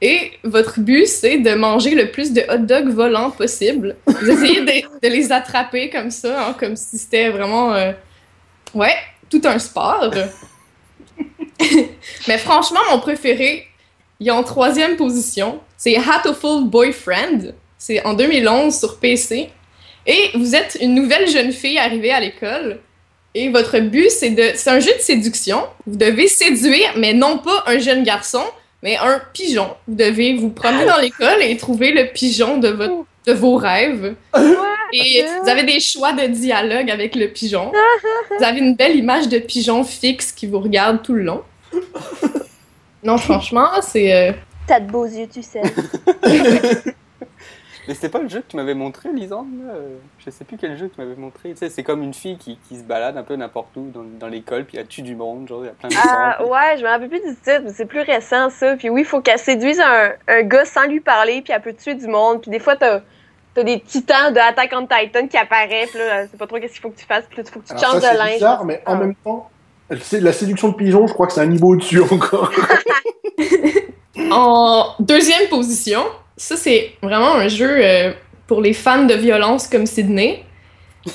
et 0.01 0.33
votre 0.43 0.81
but, 0.81 1.07
c'est 1.07 1.39
de 1.39 1.55
manger 1.55 1.95
le 1.95 2.11
plus 2.11 2.33
de 2.33 2.43
hot 2.51 2.59
dogs 2.59 2.91
volants 2.91 3.31
possible. 3.31 3.97
Vous 4.07 4.31
essayez 4.31 4.61
de, 4.61 5.09
les 5.09 5.33
attraper 5.33 5.89
comme 5.89 6.11
ça, 6.11 6.49
hein, 6.49 6.57
comme 6.59 6.77
si 6.77 6.99
c'était 6.99 7.31
vraiment... 7.31 7.73
euh, 7.75 7.93
Ouais, 8.75 8.95
tout 9.31 9.41
un 9.45 9.59
sport. 9.59 10.13
Mais 12.29 12.39
franchement, 12.39 12.81
mon 12.91 12.99
préféré, 12.99 13.67
il 14.21 14.29
est 14.29 14.33
en 14.33 14.43
troisième 14.43 14.97
position. 14.97 15.61
C'est 15.77 15.97
Hatoful 15.97 16.65
Boyfriend. 16.65 17.53
C'est 17.79 18.05
en 18.05 18.15
2011 18.15 18.77
sur 18.77 18.99
PC. 18.99 19.51
Et 20.07 20.31
vous 20.35 20.55
êtes 20.55 20.77
une 20.81 20.95
nouvelle 20.95 21.29
jeune 21.29 21.53
fille 21.53 21.79
arrivée 21.79 22.13
à 22.13 22.21
l'école. 22.21 22.79
Et 23.35 23.49
votre 23.49 23.79
but, 23.81 24.11
c'est 24.11 24.31
de. 24.31 24.51
C'est 24.55 24.71
un 24.71 24.81
jeu 24.81 24.93
de 24.95 25.01
séduction. 25.01 25.63
Vous 25.87 25.97
devez 25.97 26.29
séduire, 26.29 26.93
mais 26.97 27.13
non 27.15 27.39
pas 27.39 27.65
un 27.67 27.79
jeune 27.79 28.05
garçon, 28.05 28.43
mais 28.83 28.97
un 28.97 29.21
pigeon. 29.33 29.69
Vous 29.89 29.95
devez 29.97 30.35
vous 30.35 30.51
promener 30.51 30.85
dans 30.87 30.99
l'école 30.99 31.43
et 31.43 31.57
trouver 31.57 31.91
le 31.93 32.13
pigeon 32.13 32.59
de, 32.59 32.69
votre, 32.69 33.05
de 33.27 33.33
vos 33.33 33.57
rêves. 33.57 34.15
Et 34.93 35.25
vous 35.43 35.49
avez 35.49 35.65
des 35.65 35.81
choix 35.81 36.13
de 36.13 36.27
dialogue 36.29 36.91
avec 36.91 37.17
le 37.17 37.27
pigeon. 37.29 37.73
Vous 38.39 38.45
avez 38.45 38.61
une 38.61 38.77
belle 38.77 38.95
image 38.97 39.29
de 39.29 39.39
pigeon 39.39 39.83
fixe 39.83 40.31
qui 40.31 40.47
vous 40.47 40.61
regarde 40.61 41.03
tout 41.03 41.15
le 41.15 41.23
long. 41.25 41.43
Non, 43.03 43.19
franchement, 43.19 43.69
c'est. 43.83 44.15
euh, 44.15 44.33
T'as 44.69 44.81
de 44.81 44.91
beaux 44.91 45.05
yeux, 45.07 45.27
tu 45.33 45.43
sais. 45.43 45.61
Mais 47.87 47.95
c'était 47.95 48.09
pas 48.09 48.19
le 48.21 48.29
jeu 48.29 48.41
que 48.41 48.47
tu 48.49 48.57
m'avais 48.57 48.75
montré, 48.75 49.11
Lisande 49.13 49.47
là 49.67 49.75
Euh, 49.75 49.97
Je 50.19 50.31
sais 50.31 50.45
plus 50.45 50.57
quel 50.57 50.77
jeu 50.79 50.89
que 50.89 50.95
tu 50.95 51.01
m'avais 51.01 51.17
montré. 51.17 51.51
Tu 51.51 51.57
sais, 51.59 51.69
c'est 51.69 51.83
comme 51.83 52.03
une 52.03 52.15
fille 52.15 52.39
qui, 52.39 52.59
qui 52.69 52.79
se 52.79 52.83
balade 52.83 53.17
un 53.19 53.23
peu 53.23 53.37
n'importe 53.37 53.77
où 53.77 53.91
dans, 53.93 54.05
dans 54.19 54.29
l'école, 54.29 54.65
puis 54.65 54.79
elle 54.79 54.87
tue 54.87 55.03
du 55.03 55.15
monde, 55.17 55.47
genre 55.49 55.63
il 55.63 55.67
y 55.67 55.69
a 55.69 55.73
plein 55.73 55.89
de 55.91 55.95
Ah, 56.03 56.43
ouais, 56.45 56.77
je 56.79 56.83
me 56.83 56.89
rappelle 56.89 57.09
plus 57.11 57.21
du 57.21 57.35
titre, 57.35 57.61
mais 57.65 57.73
c'est 57.73 57.87
plus 57.87 58.01
récent, 58.01 58.49
ça. 58.51 58.77
Puis 58.77 58.89
oui, 58.91 59.03
il 59.03 59.07
faut 59.07 59.21
qu'elle 59.21 59.39
séduise 59.39 59.81
un, 59.81 60.13
un 60.29 60.43
gars 60.43 60.65
sans 60.65 60.87
lui 60.87 61.01
parler, 61.01 61.43
puis 61.43 61.53
elle 61.53 61.61
peut 61.63 61.75
tuer 61.75 61.95
du 61.95 62.07
monde. 62.07 62.41
Puis 62.43 62.51
des 62.51 62.59
fois, 62.61 62.77
t'as 62.77 63.01
as 63.57 63.63
des 63.63 63.79
titans 63.81 64.33
de 64.33 64.39
Attack 64.41 64.73
on 64.75 64.87
Titan 64.87 65.29
qui 65.29 65.37
apparaissent, 65.37 65.91
puis 65.91 65.99
là, 66.01 66.27
c'est 66.27 66.37
pas 66.39 66.47
trop 66.47 66.59
qu'est-ce 66.59 66.73
qu'il 66.73 66.83
faut 66.83 66.91
que 66.91 66.99
tu 66.99 67.07
fasses, 67.07 67.25
puis 67.29 67.37
là, 67.37 67.45
il 67.47 67.53
faut 67.53 67.61
que 67.61 67.67
tu 67.67 67.73
Alors 67.73 67.85
changes 67.85 68.01
ça, 68.01 68.13
de 68.13 68.17
c'est 68.17 68.25
linge. 68.25 68.35
bizarre, 68.35 68.65
mais 68.65 68.83
en 68.87 68.95
Ah. 68.95 68.97
même 68.97 69.15
temps, 69.15 69.49
c'est- 70.01 70.21
la 70.21 70.33
séduction 70.33 70.69
de 70.71 70.75
pigeon, 70.75 71.07
je 71.07 71.13
crois 71.13 71.27
que 71.29 71.33
c'est 71.35 71.41
un 71.43 71.47
niveau 71.47 71.69
au-dessus 71.75 72.01
encore. 72.01 72.51
En 74.31 74.95
deuxième 75.01 75.49
position, 75.49 76.03
ça 76.37 76.57
c'est 76.57 76.93
vraiment 77.03 77.35
un 77.35 77.49
jeu 77.49 77.79
euh, 77.79 78.13
pour 78.47 78.61
les 78.61 78.73
fans 78.73 79.05
de 79.05 79.15
violence 79.15 79.67
comme 79.67 79.87
Sydney. 79.87 80.45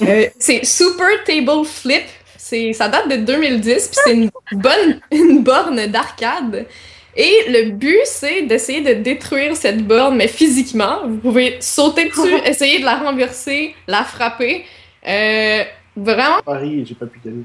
Euh, 0.03 0.27
c'est 0.37 0.63
Super 0.65 1.23
Table 1.25 1.65
Flip. 1.65 2.03
C'est, 2.37 2.73
ça 2.73 2.89
date 2.89 3.09
de 3.09 3.15
2010, 3.15 3.87
puis 3.87 3.97
c'est 4.03 4.13
une 4.13 4.29
bonne 4.51 5.01
une 5.11 5.41
borne 5.41 5.87
d'arcade. 5.87 6.67
Et 7.15 7.45
le 7.47 7.71
but, 7.71 7.99
c'est 8.05 8.43
d'essayer 8.43 8.81
de 8.81 9.01
détruire 9.01 9.55
cette 9.55 9.85
borne, 9.85 10.15
mais 10.15 10.27
physiquement. 10.27 11.07
Vous 11.07 11.17
pouvez 11.17 11.57
sauter 11.59 12.09
dessus, 12.09 12.35
essayer 12.45 12.79
de 12.79 12.85
la 12.85 12.97
renverser, 12.97 13.73
la 13.87 14.03
frapper. 14.03 14.63
Euh, 15.07 15.63
vraiment, 15.95 16.39
Paris, 16.45 16.85
j'ai 16.85 16.93
pas 16.93 17.07
pu 17.07 17.19
y 17.25 17.27
aller. 17.29 17.43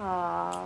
Ah. 0.00 0.62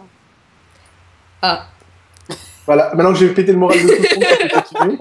Voilà, 2.66 2.90
maintenant 2.94 3.12
que 3.12 3.18
j'ai 3.18 3.28
pété 3.28 3.52
le 3.52 3.58
moral 3.58 3.78
de 3.78 3.87
tout 3.87 4.02
le 4.02 4.16
monde, 4.16 4.26
je 4.40 4.49
peux 4.49 4.61
continuer. 4.61 4.99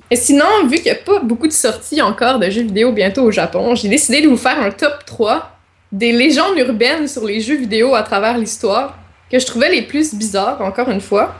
Et 0.10 0.16
sinon, 0.16 0.44
vu 0.68 0.76
qu'il 0.76 0.84
n'y 0.84 0.90
a 0.90 0.94
pas 0.94 1.18
beaucoup 1.20 1.48
de 1.48 1.52
sorties 1.52 2.00
encore 2.00 2.38
de 2.38 2.48
jeux 2.48 2.62
vidéo 2.62 2.92
bientôt 2.92 3.22
au 3.22 3.30
Japon, 3.32 3.74
j'ai 3.74 3.88
décidé 3.88 4.20
de 4.22 4.28
vous 4.28 4.36
faire 4.36 4.60
un 4.60 4.70
top 4.70 5.04
3 5.04 5.50
des 5.90 6.12
légendes 6.12 6.56
urbaines 6.58 7.08
sur 7.08 7.24
les 7.24 7.40
jeux 7.40 7.56
vidéo 7.56 7.94
à 7.94 8.02
travers 8.02 8.38
l'histoire 8.38 8.96
que 9.30 9.38
je 9.40 9.46
trouvais 9.46 9.68
les 9.70 9.82
plus 9.82 10.14
bizarres, 10.14 10.60
encore 10.60 10.88
une 10.90 11.00
fois. 11.00 11.34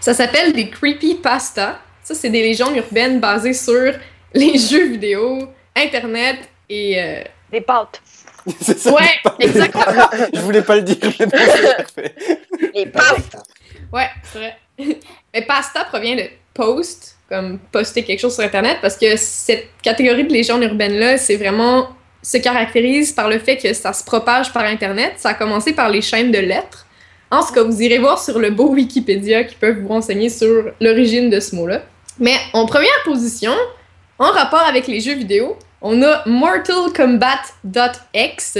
Ça 0.00 0.14
s'appelle 0.14 0.52
des 0.52 0.68
creepypasta. 0.70 1.78
Ça, 2.04 2.14
c'est 2.14 2.30
des 2.30 2.42
légendes 2.42 2.76
urbaines 2.76 3.18
basées 3.18 3.52
sur 3.54 3.92
les 4.34 4.58
jeux 4.58 4.86
vidéo, 4.90 5.48
Internet 5.74 6.36
et... 6.68 7.00
euh, 7.02 7.22
Des 7.50 7.60
pâtes. 7.62 8.00
C'est 8.60 8.78
ça, 8.78 8.92
Ouais, 8.92 9.00
exactement. 9.40 9.84
Je 10.34 10.40
voulais 10.40 10.60
pas 10.62 10.76
le 10.76 10.82
dire, 10.82 10.96
mais 11.18 11.24
non, 11.26 11.32
c'est 11.32 11.76
parfait. 11.76 12.14
Des 12.74 12.86
pâtes! 12.86 13.36
Ouais, 13.94 14.08
c'est 14.24 14.38
vrai. 14.38 14.56
Mais 15.32 15.42
pasta 15.42 15.84
provient 15.84 16.16
de 16.16 16.24
post, 16.52 17.16
comme 17.28 17.58
poster 17.70 18.02
quelque 18.02 18.20
chose 18.20 18.34
sur 18.34 18.42
Internet, 18.42 18.78
parce 18.82 18.96
que 18.96 19.16
cette 19.16 19.68
catégorie 19.82 20.24
de 20.24 20.32
légendes 20.32 20.62
urbaines-là, 20.64 21.16
c'est 21.16 21.36
vraiment 21.36 21.88
se 22.20 22.38
caractérise 22.38 23.12
par 23.12 23.28
le 23.28 23.38
fait 23.38 23.56
que 23.56 23.72
ça 23.72 23.92
se 23.92 24.02
propage 24.02 24.52
par 24.52 24.64
Internet. 24.64 25.14
Ça 25.18 25.30
a 25.30 25.34
commencé 25.34 25.74
par 25.74 25.90
les 25.90 26.00
chaînes 26.00 26.32
de 26.32 26.38
lettres. 26.38 26.86
En 27.30 27.42
ce 27.42 27.52
cas, 27.52 27.62
vous 27.62 27.82
irez 27.82 27.98
voir 27.98 28.22
sur 28.22 28.38
le 28.38 28.50
beau 28.50 28.68
Wikipédia 28.70 29.44
qui 29.44 29.54
peuvent 29.54 29.78
vous 29.80 29.88
renseigner 29.88 30.28
sur 30.28 30.72
l'origine 30.80 31.30
de 31.30 31.38
ce 31.38 31.54
mot-là. 31.54 31.82
Mais 32.18 32.36
en 32.52 32.66
première 32.66 33.02
position, 33.04 33.52
en 34.18 34.30
rapport 34.30 34.62
avec 34.62 34.86
les 34.86 35.00
jeux 35.00 35.14
vidéo, 35.14 35.56
on 35.82 36.02
a 36.02 36.22
Mortal 36.26 36.92
Kombat.x, 36.96 38.58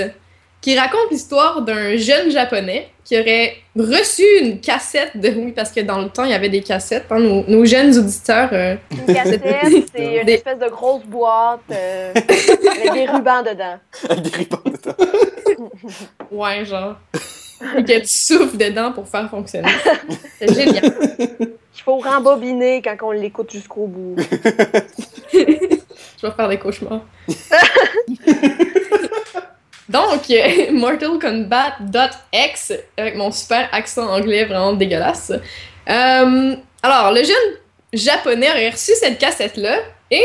qui 0.64 0.78
raconte 0.78 1.11
l'histoire 1.11 1.61
d'un 1.61 1.94
jeune 1.99 2.30
japonais 2.30 2.88
qui 3.04 3.21
aurait 3.21 3.54
reçu 3.76 4.23
une 4.40 4.61
cassette 4.62 5.11
de. 5.14 5.28
Oui, 5.28 5.52
parce 5.52 5.71
que 5.71 5.80
dans 5.80 5.99
le 6.00 6.09
temps, 6.09 6.25
il 6.25 6.30
y 6.30 6.35
avait 6.35 6.49
des 6.49 6.62
cassettes. 6.62 7.04
hein, 7.11 7.18
nos, 7.18 7.44
nos 7.47 7.66
jeunes 7.66 7.94
auditeurs. 7.99 8.49
euh, 8.54 8.75
Une 8.90 9.14
cassette, 9.14 9.42
c'est 9.94 10.21
une 10.21 10.25
Des- 10.25 10.33
espèce 10.33 10.59
de 10.59 10.68
grosse 10.71 11.04
boîte 11.04 11.61
euh, 11.71 12.14
avec 12.14 12.92
des 12.94 13.04
rubans 13.04 13.42
dedans. 13.42 13.78
Avec 14.09 14.23
des 14.30 14.30
ribans 14.38 14.62
dedans. 14.64 14.97
ouais, 16.30 16.64
genre. 16.64 16.97
Et 17.76 17.85
que 17.85 18.00
tu 18.00 18.06
souffles 18.09 18.56
dedans 18.56 18.90
pour 18.92 19.06
faire 19.06 19.28
fonctionner. 19.28 19.68
C'est 20.38 20.54
génial. 20.59 20.94
Il 21.76 21.83
faut 21.85 21.97
rembobiner 21.99 22.80
quand 22.80 22.97
on 23.02 23.11
l'écoute 23.11 23.52
jusqu'au 23.52 23.87
bout. 23.87 24.16
Je 25.30 26.26
vais 26.26 26.33
faire 26.35 26.49
des 26.49 26.59
cauchemars. 26.59 27.02
Donc, 29.88 30.32
Mortal 30.72 31.18
Kombat.x, 31.20 32.72
avec 32.96 33.16
mon 33.16 33.30
super 33.30 33.68
accent 33.72 34.08
anglais 34.08 34.44
vraiment 34.44 34.72
dégueulasse. 34.72 35.32
Euh, 35.88 36.56
alors, 36.82 37.12
le 37.12 37.22
jeune 37.22 37.58
japonais 37.92 38.50
aurait 38.50 38.70
reçu 38.70 38.92
cette 38.98 39.18
cassette-là 39.18 39.78
et 40.10 40.24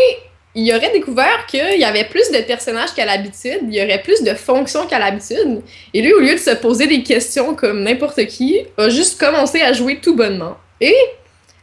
il 0.56 0.74
aurait 0.74 0.92
découvert 0.92 1.46
qu'il 1.46 1.80
y 1.80 1.84
avait 1.84 2.06
plus 2.06 2.32
de 2.32 2.40
personnages 2.42 2.94
qu'à 2.94 3.06
l'habitude, 3.06 3.60
il 3.64 3.76
y 3.76 3.84
aurait 3.84 4.02
plus 4.02 4.24
de 4.24 4.34
fonctions 4.34 4.88
qu'à 4.88 5.00
l'habitude. 5.00 5.62
Et 5.94 6.02
lui, 6.02 6.14
au 6.14 6.20
lieu 6.20 6.34
de 6.34 6.40
se 6.40 6.56
poser 6.56 6.88
des 6.88 7.04
questions 7.04 7.54
comme 7.54 7.84
n'importe 7.84 8.26
qui, 8.26 8.62
a 8.78 8.90
juste 8.90 9.20
commencé 9.20 9.62
à 9.62 9.74
jouer 9.74 10.00
tout 10.02 10.16
bonnement. 10.16 10.58
Et 10.82 10.96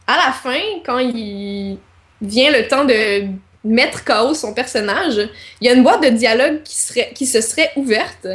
à 0.05 0.15
la 0.15 0.31
fin, 0.31 0.59
quand 0.85 0.99
il 0.99 1.77
vient 2.21 2.51
le 2.51 2.67
temps 2.67 2.85
de 2.85 3.25
mettre 3.67 4.03
KO 4.03 4.33
son 4.33 4.53
personnage, 4.53 5.29
il 5.61 5.67
y 5.67 5.69
a 5.69 5.73
une 5.73 5.83
boîte 5.83 6.03
de 6.03 6.09
dialogue 6.09 6.61
qui, 6.63 6.75
serait, 6.75 7.11
qui 7.13 7.25
se 7.25 7.41
serait 7.41 7.71
ouverte 7.75 8.27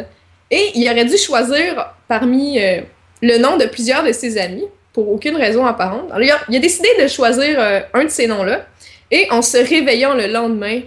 et 0.50 0.70
il 0.74 0.88
aurait 0.90 1.04
dû 1.04 1.16
choisir 1.16 1.94
parmi 2.08 2.60
euh, 2.60 2.80
le 3.22 3.38
nom 3.38 3.56
de 3.56 3.64
plusieurs 3.66 4.04
de 4.04 4.12
ses 4.12 4.38
amis 4.38 4.64
pour 4.92 5.10
aucune 5.10 5.36
raison 5.36 5.64
apparente. 5.64 6.10
Alors, 6.10 6.22
il, 6.22 6.30
a, 6.30 6.38
il 6.48 6.56
a 6.56 6.60
décidé 6.60 6.88
de 7.00 7.08
choisir 7.08 7.58
euh, 7.58 7.80
un 7.94 8.04
de 8.04 8.10
ces 8.10 8.26
noms-là 8.26 8.66
et 9.10 9.26
en 9.30 9.42
se 9.42 9.56
réveillant 9.56 10.14
le 10.14 10.26
lendemain, 10.26 10.80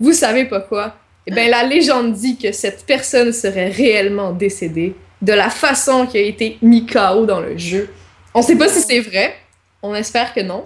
vous 0.00 0.12
savez 0.12 0.44
pas 0.44 0.60
quoi, 0.60 0.94
eh 1.26 1.30
bien, 1.30 1.48
la 1.48 1.62
légende 1.62 2.12
dit 2.12 2.36
que 2.36 2.52
cette 2.52 2.84
personne 2.84 3.32
serait 3.32 3.68
réellement 3.68 4.32
décédée 4.32 4.94
de 5.20 5.32
la 5.32 5.50
façon 5.50 6.06
qui 6.06 6.18
a 6.18 6.20
été 6.20 6.58
mis 6.62 6.84
KO 6.84 7.26
dans 7.26 7.40
le 7.40 7.56
jeu. 7.56 7.88
On 8.34 8.42
sait 8.42 8.56
pas 8.56 8.68
si 8.68 8.80
c'est 8.80 9.00
vrai, 9.00 9.34
on 9.82 9.94
espère 9.94 10.34
que 10.34 10.40
non. 10.40 10.64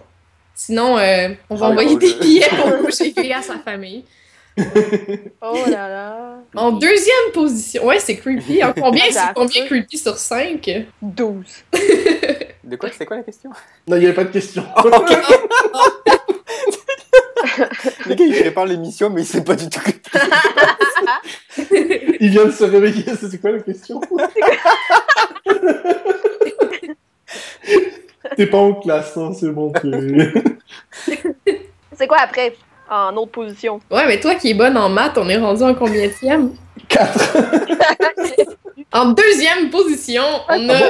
Sinon, 0.56 0.96
euh, 0.98 1.28
on 1.50 1.54
va 1.54 1.66
Ah, 1.66 1.70
envoyer 1.70 1.96
des 1.96 2.14
billets 2.14 2.48
pour 2.48 2.78
coucher 2.86 3.12
à 3.32 3.42
sa 3.42 3.58
famille. 3.58 4.04
Oh 5.42 5.54
là 5.66 5.86
là. 5.88 6.38
En 6.54 6.72
deuxième 6.72 7.30
position, 7.34 7.84
ouais, 7.84 8.00
c'est 8.00 8.16
creepy. 8.16 8.64
En 8.64 8.72
combien, 8.72 9.04
c'est 9.10 9.34
combien 9.34 9.66
creepy 9.66 9.98
sur 9.98 10.16
5? 10.16 10.86
12. 11.02 11.44
De 12.64 12.76
quoi 12.76 12.88
C'est 12.96 13.04
quoi 13.04 13.18
la 13.18 13.22
question? 13.22 13.50
Non, 13.86 13.96
il 13.96 14.00
n'y 14.00 14.06
avait 14.06 14.14
pas 14.14 14.25
de 14.25 14.30
question. 14.32 14.64
Le 18.06 18.14
gars, 18.14 18.25
il 18.25 18.34
prépare 18.40 18.64
l'émission, 18.66 19.10
mais 19.10 19.22
il 19.22 19.26
sait 19.26 19.44
pas 19.44 19.54
du 19.56 19.68
tout. 19.68 19.80
il 22.20 22.30
vient 22.30 22.46
de 22.46 22.50
se 22.50 22.64
réveiller. 22.64 23.04
C'est 23.20 23.40
quoi 23.40 23.52
la 23.52 23.60
question? 23.60 24.00
T'es 28.37 28.47
pas 28.47 28.59
en 28.59 28.75
classe, 28.75 29.16
hein, 29.16 29.33
c'est 29.38 29.50
bon. 29.50 29.73
t'es- 29.73 30.33
C'est 31.92 32.06
quoi 32.06 32.18
après? 32.21 32.54
En 32.90 33.16
autre 33.16 33.33
position? 33.33 33.80
Ouais, 33.90 34.06
mais 34.06 34.21
toi 34.21 34.35
qui 34.37 34.50
es 34.50 34.54
bonne 34.54 34.76
en 34.76 34.88
maths, 34.88 35.18
on 35.18 35.28
est 35.28 35.38
rendu 35.38 35.62
en 35.62 35.75
combienième? 35.75 36.52
4. 36.88 37.37
En 38.92 39.06
deuxième 39.06 39.68
position, 39.71 40.23
on 40.49 40.68
a... 40.71 40.78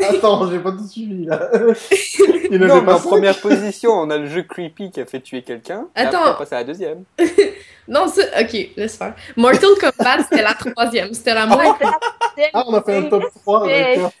Attends, 0.00 0.48
j'ai 0.50 0.58
pas 0.60 0.70
tout 0.72 0.86
suivi 0.86 1.24
là. 1.26 1.50
Il 2.50 2.58
Non, 2.58 2.76
mais 2.80 2.86
pas 2.86 2.96
en 2.96 3.00
première 3.00 3.38
position, 3.40 3.90
on 3.92 4.10
a 4.10 4.16
le 4.16 4.26
jeu 4.26 4.42
Creepy 4.42 4.90
qui 4.92 5.00
a 5.00 5.06
fait 5.06 5.20
tuer 5.20 5.42
quelqu'un. 5.42 5.86
Attends. 5.94 6.18
Après, 6.18 6.30
on 6.30 6.34
passe 6.38 6.52
à 6.52 6.56
la 6.56 6.64
deuxième. 6.64 7.04
Non, 7.88 8.06
ça... 8.06 8.22
Ok, 8.40 8.56
laisse 8.76 8.96
faire. 8.96 9.14
Mortal 9.36 9.70
Kombat, 9.80 10.22
c'était 10.22 10.42
la 10.42 10.54
troisième. 10.54 11.12
C'était 11.14 11.34
la 11.34 11.46
moins... 11.46 11.76
Ah, 12.54 12.64
on 12.66 12.74
a 12.74 12.82
fait 12.82 12.96
un 12.96 13.02
top 13.04 13.24
3, 13.42 13.66
d'accord. 13.66 14.12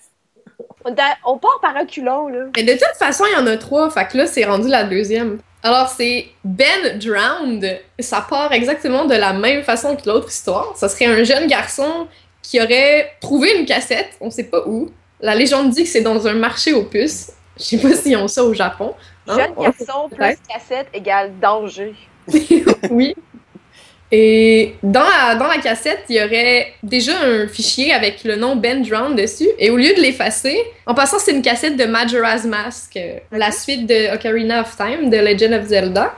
On, 1.24 1.38
part 1.38 1.58
par 1.60 1.74
reculons, 1.74 2.28
là. 2.28 2.46
Mais 2.56 2.62
de 2.62 2.72
toute 2.72 2.96
façon, 2.98 3.24
il 3.26 3.32
y 3.32 3.36
en 3.36 3.46
a 3.46 3.56
trois, 3.56 3.90
fait 3.90 4.06
que 4.08 4.16
là, 4.18 4.26
c'est 4.26 4.44
rendu 4.44 4.68
la 4.68 4.84
deuxième. 4.84 5.38
Alors, 5.62 5.88
c'est 5.88 6.28
Ben 6.44 6.98
Drowned. 6.98 7.80
Ça 7.98 8.24
part 8.28 8.52
exactement 8.52 9.04
de 9.04 9.14
la 9.14 9.32
même 9.32 9.62
façon 9.62 9.96
que 9.96 10.08
l'autre 10.08 10.28
histoire. 10.28 10.76
Ça 10.76 10.88
serait 10.88 11.06
un 11.06 11.24
jeune 11.24 11.46
garçon 11.46 12.06
qui 12.42 12.60
aurait 12.60 13.12
trouvé 13.20 13.58
une 13.58 13.66
cassette, 13.66 14.16
on 14.20 14.30
sait 14.30 14.44
pas 14.44 14.62
où. 14.66 14.90
La 15.20 15.34
légende 15.34 15.70
dit 15.70 15.82
que 15.82 15.88
c'est 15.88 16.00
dans 16.00 16.26
un 16.26 16.34
marché 16.34 16.72
aux 16.72 16.84
puces. 16.84 17.32
Je 17.58 17.64
sais 17.64 17.78
pas 17.78 17.94
s'ils 17.94 18.16
ont 18.16 18.28
ça 18.28 18.44
au 18.44 18.54
Japon. 18.54 18.94
Hein? 19.26 19.36
Jeune 19.36 19.52
On- 19.56 19.62
garçon 19.64 20.08
plus 20.08 20.36
cassette 20.48 20.86
égale 20.94 21.32
danger. 21.40 21.94
oui. 22.90 23.14
Et 24.10 24.74
dans 24.82 25.02
la, 25.02 25.34
dans 25.34 25.48
la 25.48 25.58
cassette, 25.58 26.04
il 26.08 26.16
y 26.16 26.22
aurait 26.22 26.72
déjà 26.82 27.12
un 27.20 27.46
fichier 27.46 27.92
avec 27.92 28.24
le 28.24 28.36
nom 28.36 28.56
Ben 28.56 28.82
Drowned 28.82 29.18
dessus. 29.18 29.48
Et 29.58 29.70
au 29.70 29.76
lieu 29.76 29.94
de 29.94 30.00
l'effacer, 30.00 30.58
en 30.86 30.94
passant, 30.94 31.18
c'est 31.18 31.32
une 31.32 31.42
cassette 31.42 31.76
de 31.76 31.84
Majora's 31.84 32.44
Mask, 32.44 32.96
euh, 32.96 33.18
la 33.32 33.50
suite 33.50 33.86
de 33.86 34.14
Ocarina 34.14 34.62
of 34.62 34.74
Time, 34.76 35.10
de 35.10 35.16
Legend 35.18 35.52
of 35.52 35.66
Zelda. 35.66 36.14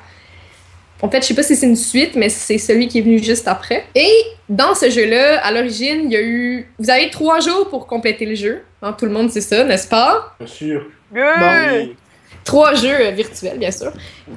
En 1.02 1.10
fait, 1.10 1.22
je 1.22 1.28
sais 1.28 1.34
pas 1.34 1.42
si 1.42 1.56
c'est 1.56 1.66
une 1.66 1.76
suite, 1.76 2.14
mais 2.14 2.28
c'est 2.28 2.58
celui 2.58 2.86
qui 2.86 2.98
est 2.98 3.02
venu 3.02 3.18
juste 3.18 3.48
après. 3.48 3.86
Et 3.94 4.12
dans 4.48 4.74
ce 4.74 4.90
jeu-là, 4.90 5.40
à 5.42 5.50
l'origine, 5.50 6.02
il 6.04 6.12
y 6.12 6.16
a 6.16 6.22
eu. 6.22 6.68
Vous 6.78 6.90
avez 6.90 7.10
trois 7.10 7.40
jours 7.40 7.68
pour 7.70 7.86
compléter 7.86 8.26
le 8.26 8.34
jeu. 8.34 8.62
Hein, 8.82 8.94
tout 8.98 9.06
le 9.06 9.12
monde 9.12 9.30
sait 9.30 9.40
ça, 9.40 9.64
n'est-ce 9.64 9.88
pas? 9.88 10.34
Bien 10.38 10.46
sûr. 10.46 10.86
Good! 11.12 11.22
Oui. 11.72 11.96
Trois 12.44 12.74
jeux 12.74 13.10
virtuels, 13.10 13.58
bien 13.58 13.70
sûr. 13.70 13.92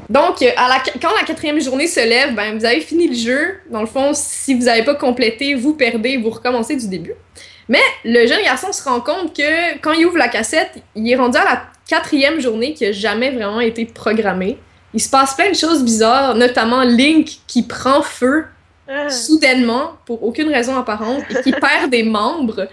Donc, 0.09 0.41
euh, 0.41 0.49
à 0.57 0.67
la, 0.69 0.83
quand 1.01 1.13
la 1.19 1.25
quatrième 1.25 1.59
journée 1.61 1.87
se 1.87 1.99
lève, 1.99 2.35
ben, 2.35 2.57
vous 2.57 2.65
avez 2.65 2.81
fini 2.81 3.07
le 3.07 3.15
jeu. 3.15 3.59
Dans 3.69 3.81
le 3.81 3.87
fond, 3.87 4.11
si 4.13 4.53
vous 4.53 4.65
n'avez 4.65 4.83
pas 4.83 4.95
complété, 4.95 5.55
vous 5.55 5.73
perdez, 5.73 6.17
vous 6.17 6.29
recommencez 6.29 6.75
du 6.75 6.87
début. 6.87 7.13
Mais 7.69 7.81
le 8.03 8.27
jeune 8.27 8.43
garçon 8.43 8.71
se 8.73 8.83
rend 8.83 8.99
compte 8.99 9.35
que 9.35 9.77
quand 9.79 9.93
il 9.93 10.05
ouvre 10.05 10.17
la 10.17 10.27
cassette, 10.27 10.71
il 10.95 11.09
est 11.09 11.15
rendu 11.15 11.37
à 11.37 11.45
la 11.45 11.63
quatrième 11.87 12.39
journée 12.39 12.73
qui 12.73 12.83
n'a 12.83 12.91
jamais 12.91 13.31
vraiment 13.31 13.61
été 13.61 13.85
programmée. 13.85 14.57
Il 14.93 15.01
se 15.01 15.09
passe 15.09 15.33
plein 15.35 15.49
de 15.49 15.55
choses 15.55 15.83
bizarres, 15.83 16.35
notamment 16.35 16.83
Link 16.83 17.39
qui 17.47 17.63
prend 17.63 18.01
feu 18.01 18.45
Ah. 18.87 19.09
soudainement 19.09 19.93
pour 20.05 20.23
aucune 20.23 20.49
raison 20.49 20.77
apparente 20.77 21.23
et 21.29 21.41
qui 21.41 21.51
perd 21.53 21.89
des 21.89 22.03
membres 22.03 22.67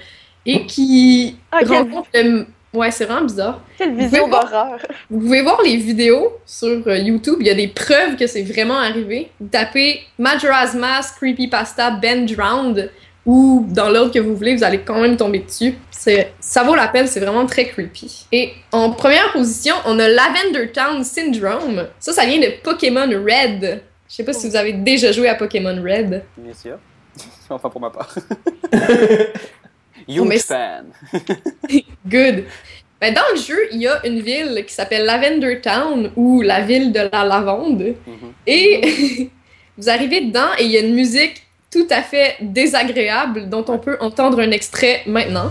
et 0.45 0.67
qui 0.67 1.37
rencontre 1.53 2.09
le... 2.15 2.47
Ouais, 2.73 2.91
c'est 2.91 3.05
vraiment 3.05 3.27
bizarre. 3.27 3.61
Quelle 3.77 3.95
vision 3.95 4.29
d'horreur. 4.29 4.79
Vous 5.11 5.21
pouvez 5.21 5.43
voir 5.43 5.61
les 5.63 5.77
vidéos 5.77 6.39
sur 6.47 6.87
euh, 6.87 6.99
YouTube. 6.99 7.37
Il 7.41 7.47
y 7.47 7.51
a 7.51 7.55
des 7.55 7.69
preuves 7.69 8.17
que 8.17 8.27
c'est 8.29 8.43
vraiment 8.43 8.79
arrivé. 8.79 9.31
Vous 9.41 9.49
tapez 9.49 10.03
Majora's 10.19 10.75
Mask 10.75 11.17
Creepypasta 11.17 11.91
Ben 11.91 12.27
Drowned 12.27 12.91
ou 13.27 13.67
dans 13.69 13.91
l'ordre 13.91 14.13
que 14.13 14.19
vous 14.19 14.35
voulez, 14.35 14.57
vous 14.57 14.65
allez 14.65 14.81
quand 14.81 15.01
même 15.01 15.17
tomber 15.17 15.41
dessus. 15.41 15.75
C'est, 15.91 16.33
ça 16.41 16.63
vaut 16.63 16.75
la 16.75 16.89
peine, 16.89 17.07
c'est 17.07 17.21
vraiment 17.21 17.45
très 17.47 17.67
creepy. 17.67 18.27
Et 18.33 18.53
en 18.73 18.91
première 18.93 19.33
position, 19.33 19.75
on 19.85 19.99
a 19.99 20.09
Lavender 20.09 20.73
Town 20.73 21.05
Syndrome. 21.05 21.87
Ça, 21.99 22.13
ça 22.13 22.25
vient 22.25 22.41
de 22.41 22.63
Pokémon 22.63 23.07
Red. 23.07 23.83
Je 24.09 24.15
sais 24.15 24.25
pas 24.25 24.33
si 24.33 24.49
vous 24.49 24.57
avez 24.57 24.73
déjà 24.73 25.13
joué 25.13 25.29
à 25.29 25.35
Pokémon 25.35 25.77
Red. 25.83 26.25
Bien 26.37 26.55
sûr. 26.55 26.79
Enfin, 27.53 27.69
pour 27.69 27.81
ma 27.81 27.91
part. 27.91 28.15
Huge 30.19 30.27
mais- 30.29 30.39
fan. 30.39 30.87
Good. 32.07 32.45
Ben, 33.01 33.15
dans 33.15 33.23
le 33.35 33.41
jeu, 33.41 33.59
il 33.73 33.81
y 33.81 33.89
a 33.89 34.05
une 34.07 34.21
ville 34.21 34.63
qui 34.67 34.75
s'appelle 34.75 35.07
Lavender 35.07 35.61
Town 35.63 36.11
ou 36.17 36.43
la 36.43 36.61
ville 36.61 36.93
de 36.93 37.09
la 37.13 37.25
lavande. 37.25 37.95
Mhm. 38.07 38.33
Et 38.47 39.31
vous 39.79 39.89
arrivez 39.89 40.21
dedans 40.27 40.49
et 40.59 40.65
il 40.65 40.71
y 40.71 40.77
a 40.77 40.81
une 40.81 40.95
musique 40.95 41.43
tout 41.73 41.87
à 41.91 42.03
fait 42.03 42.37
désagréable 42.41 43.49
dont 43.49 43.65
on 43.69 43.79
peut 43.79 43.97
entendre 44.01 44.41
un 44.41 44.51
extrait 44.51 45.03
maintenant. 45.07 45.51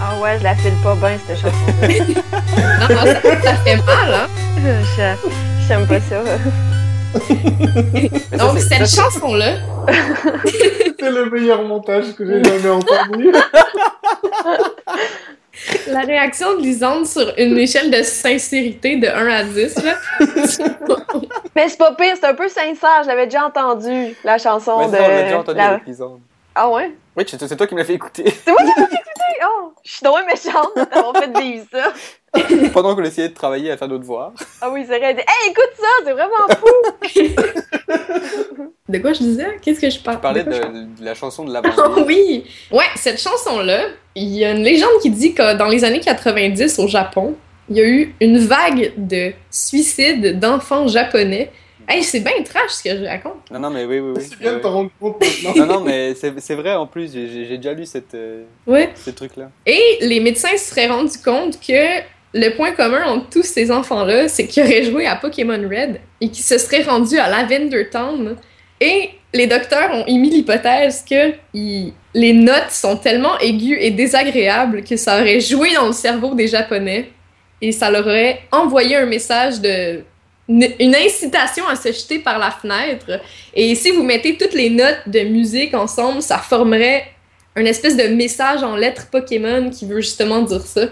Ah 0.00 0.18
ouais, 0.20 0.38
je 0.38 0.44
la 0.44 0.54
file 0.56 0.72
pas 0.82 0.94
bien, 0.96 1.16
cette 1.26 1.38
chanson. 1.38 1.56
Non, 2.80 2.88
non, 2.96 3.04
ça, 3.04 3.42
ça 3.42 3.54
fait 3.64 3.76
mal, 3.76 4.12
hein? 4.12 4.26
Je- 4.96 5.28
J'aime 5.68 5.86
pas 5.86 6.00
ça. 6.00 6.22
Donc, 8.38 8.58
c'est- 8.58 8.68
cette 8.86 8.88
chanson-là, 9.02 9.56
C'est 11.00 11.10
le 11.10 11.28
meilleur 11.30 11.62
montage 11.64 12.14
que 12.14 12.24
j'ai 12.24 12.42
jamais 12.44 12.68
entendu. 12.70 13.32
la 15.88 16.00
réaction 16.00 16.54
de 16.56 16.62
Lisande 16.62 17.06
sur 17.06 17.32
une 17.36 17.58
échelle 17.58 17.90
de 17.90 18.02
sincérité 18.02 18.96
de 18.96 19.06
1 19.08 19.26
à 19.28 19.42
10, 19.44 19.82
là, 19.82 19.94
Mais 21.54 21.68
c'est 21.68 21.78
pas 21.78 21.92
pire, 21.94 22.14
c'est 22.18 22.26
un 22.26 22.34
peu 22.34 22.48
sincère. 22.48 23.02
Je 23.02 23.08
l'avais 23.08 23.26
déjà 23.26 23.46
entendu, 23.46 24.14
la 24.24 24.38
chanson 24.38 24.78
Ouais, 24.78 24.86
de. 24.86 24.92
ça, 24.92 25.02
on 25.04 25.08
l'a 25.08 25.22
déjà 25.24 25.38
entendu 25.40 25.58
la- 25.58 25.68
avec 25.70 25.86
Lisande. 25.86 26.20
Ah 26.54 26.68
ouais? 26.70 26.92
Oui, 27.16 27.24
c'est 27.28 27.56
toi 27.56 27.66
qui 27.66 27.74
me 27.74 27.80
l'as 27.80 27.86
fait 27.86 27.94
écouter. 27.94 28.24
C'est 28.44 28.50
moi 28.50 28.60
qui 28.60 28.66
l'ai 28.80 28.84
écouté! 28.84 28.98
Oh! 29.44 29.72
Je 29.84 29.90
suis 29.92 30.04
donc 30.04 30.18
méchante 30.26 30.70
de 30.76 30.84
t'avoir 30.84 31.16
fait 31.16 31.38
vivre 31.38 31.66
ça. 31.72 31.92
Pendant 32.72 32.94
qu'on 32.96 33.02
essayait 33.04 33.28
de 33.28 33.34
travailler 33.34 33.70
à 33.70 33.76
faire 33.76 33.88
nos 33.88 33.98
devoirs. 33.98 34.32
Ah 34.60 34.70
oui, 34.72 34.84
c'est 34.88 34.98
vrai. 34.98 35.10
Hey, 35.10 35.50
écoute 35.50 35.70
ça, 35.78 35.86
c'est 36.04 36.12
vraiment 36.12 36.48
fou! 36.58 36.66
De 38.88 38.98
quoi 38.98 39.12
je 39.12 39.20
disais? 39.20 39.58
Qu'est-ce 39.62 39.80
que 39.80 39.88
je 39.90 39.98
parle? 40.00 40.16
Je 40.16 40.20
parlais 40.22 40.44
de 40.44 41.04
la 41.04 41.14
chanson 41.14 41.44
de 41.44 41.52
la 41.52 41.62
Oh 41.78 42.02
oui! 42.06 42.44
Ouais, 42.70 42.84
cette 42.96 43.20
chanson-là, 43.20 43.84
il 44.14 44.28
y 44.36 44.44
a 44.44 44.50
une 44.52 44.62
légende 44.62 44.90
qui 45.00 45.10
dit 45.10 45.34
que 45.34 45.54
dans 45.56 45.68
les 45.68 45.84
années 45.84 46.00
90 46.00 46.78
au 46.78 46.88
Japon, 46.88 47.34
il 47.70 47.76
y 47.76 47.80
a 47.80 47.84
eu 47.86 48.14
une 48.20 48.38
vague 48.38 48.92
de 48.96 49.32
suicides 49.50 50.38
d'enfants 50.38 50.88
japonais. 50.88 51.50
Hey, 51.88 52.02
c'est 52.02 52.20
bien 52.20 52.32
trash 52.44 52.70
ce 52.70 52.82
que 52.82 52.96
je 52.96 53.04
raconte. 53.04 53.50
Non, 53.50 53.60
non, 53.60 53.70
mais 53.70 53.84
oui, 53.84 53.98
oui, 54.00 54.12
oui. 54.16 54.22
C'est 54.28 54.38
bien 54.38 54.54
de 54.54 54.58
t'en 54.58 54.72
rendre 54.72 54.90
compte 55.00 55.20
maintenant. 55.20 55.66
Non, 55.66 55.74
non, 55.74 55.80
mais 55.80 56.14
c'est 56.14 56.38
c'est 56.40 56.54
vrai 56.54 56.74
en 56.74 56.86
plus, 56.86 57.12
j'ai 57.12 57.46
j'ai 57.46 57.56
déjà 57.56 57.72
lu 57.72 57.86
cette, 57.86 58.14
euh, 58.14 58.44
Ouais. 58.66 58.90
ce 58.94 59.10
truc-là. 59.10 59.50
Et 59.66 59.98
les 60.00 60.20
médecins 60.20 60.56
se 60.56 60.70
seraient 60.70 60.88
rendus 60.88 61.18
compte 61.24 61.58
que 61.60 62.00
le 62.34 62.50
point 62.50 62.72
commun 62.72 63.04
entre 63.06 63.28
tous 63.30 63.42
ces 63.42 63.70
enfants-là, 63.70 64.28
c'est 64.28 64.46
qu'ils 64.46 64.62
auraient 64.62 64.84
joué 64.84 65.06
à 65.06 65.16
Pokémon 65.16 65.60
Red 65.68 66.00
et 66.20 66.28
qu'ils 66.28 66.44
se 66.44 66.58
seraient 66.58 66.82
rendus 66.82 67.18
à 67.18 67.28
Lavender 67.28 67.88
Town. 67.90 68.36
Et 68.80 69.10
les 69.34 69.46
docteurs 69.46 69.90
ont 69.92 70.04
émis 70.06 70.30
l'hypothèse 70.30 71.04
que 71.08 71.32
les 72.14 72.32
notes 72.32 72.70
sont 72.70 72.96
tellement 72.96 73.38
aiguës 73.38 73.78
et 73.80 73.90
désagréables 73.90 74.82
que 74.84 74.96
ça 74.96 75.20
aurait 75.20 75.40
joué 75.40 75.74
dans 75.74 75.86
le 75.86 75.92
cerveau 75.92 76.34
des 76.34 76.48
Japonais 76.48 77.10
et 77.60 77.72
ça 77.72 77.90
leur 77.90 78.06
aurait 78.06 78.40
envoyé 78.50 78.96
un 78.96 79.06
message 79.06 79.60
de 79.60 80.02
une 80.48 80.94
incitation 80.94 81.66
à 81.68 81.76
se 81.76 81.92
jeter 81.92 82.18
par 82.18 82.38
la 82.38 82.50
fenêtre. 82.50 83.20
Et 83.54 83.74
si 83.74 83.90
vous 83.92 84.02
mettez 84.02 84.36
toutes 84.36 84.52
les 84.52 84.70
notes 84.70 85.02
de 85.06 85.20
musique 85.20 85.72
ensemble, 85.72 86.20
ça 86.20 86.38
formerait 86.38 87.06
un 87.54 87.64
espèce 87.64 87.96
de 87.96 88.08
message 88.14 88.62
en 88.62 88.76
lettres 88.76 89.06
Pokémon 89.10 89.70
qui 89.70 89.86
veut 89.86 90.00
justement 90.00 90.42
dire 90.42 90.66
ça. 90.66 90.88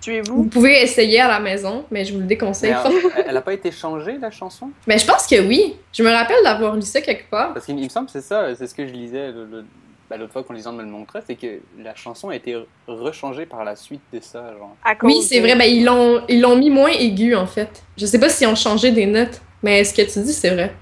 Vous 0.00 0.04
Tuez-vous. 0.04 0.44
pouvez 0.44 0.82
essayer 0.82 1.20
à 1.20 1.28
la 1.28 1.40
maison, 1.40 1.84
mais 1.90 2.04
je 2.06 2.14
vous 2.14 2.20
le 2.20 2.24
déconseille 2.26 2.72
Mais, 2.72 2.90
fort. 3.00 3.10
elle 3.26 3.34
n'a 3.34 3.40
pas 3.42 3.52
été 3.52 3.70
changée, 3.70 4.16
la 4.20 4.30
chanson? 4.30 4.70
Mais 4.86 4.96
je 4.98 5.06
pense 5.06 5.26
que 5.26 5.40
oui. 5.46 5.76
Je 5.92 6.02
me 6.02 6.10
rappelle 6.10 6.42
d'avoir 6.42 6.74
lu 6.74 6.82
ça 6.82 7.00
quelque 7.02 7.28
part. 7.28 7.52
Parce 7.52 7.66
qu'il 7.66 7.78
il 7.78 7.84
me 7.84 7.88
semble 7.90 8.06
que 8.06 8.12
c'est 8.12 8.20
ça, 8.22 8.46
c'est 8.56 8.66
ce 8.66 8.74
que 8.74 8.86
je 8.86 8.92
lisais 8.92 9.30
le- 9.30 9.44
le- 9.44 9.64
bah, 10.08 10.16
l'autre 10.16 10.32
fois 10.32 10.42
quand 10.42 10.54
Lisande 10.54 10.76
me 10.76 10.82
le 10.82 10.88
montrait, 10.88 11.22
c'est 11.26 11.36
que 11.36 11.60
la 11.78 11.94
chanson 11.94 12.30
a 12.30 12.34
été 12.34 12.54
re- 12.54 12.64
rechangée 12.88 13.46
par 13.46 13.62
la 13.64 13.76
suite 13.76 14.00
de 14.12 14.18
ça. 14.20 14.52
Genre. 14.58 14.74
À 14.84 14.96
cause 14.96 15.06
Oui, 15.14 15.22
c'est 15.22 15.36
de- 15.36 15.46
vrai. 15.46 15.54
Ben, 15.54 15.64
ils 15.66 15.84
l'ont 15.84 16.22
ils 16.28 16.40
l'ont 16.40 16.56
mis 16.56 16.70
moins 16.70 16.88
aigu, 16.90 17.36
en 17.36 17.46
fait. 17.46 17.82
Je 17.96 18.06
sais 18.06 18.18
pas 18.18 18.28
s'ils 18.28 18.48
ont 18.48 18.56
changé 18.56 18.90
des 18.90 19.06
notes, 19.06 19.40
mais 19.62 19.84
ce 19.84 19.94
que 19.94 20.02
tu 20.02 20.18
dis, 20.20 20.32
c'est 20.32 20.50
vrai. 20.50 20.72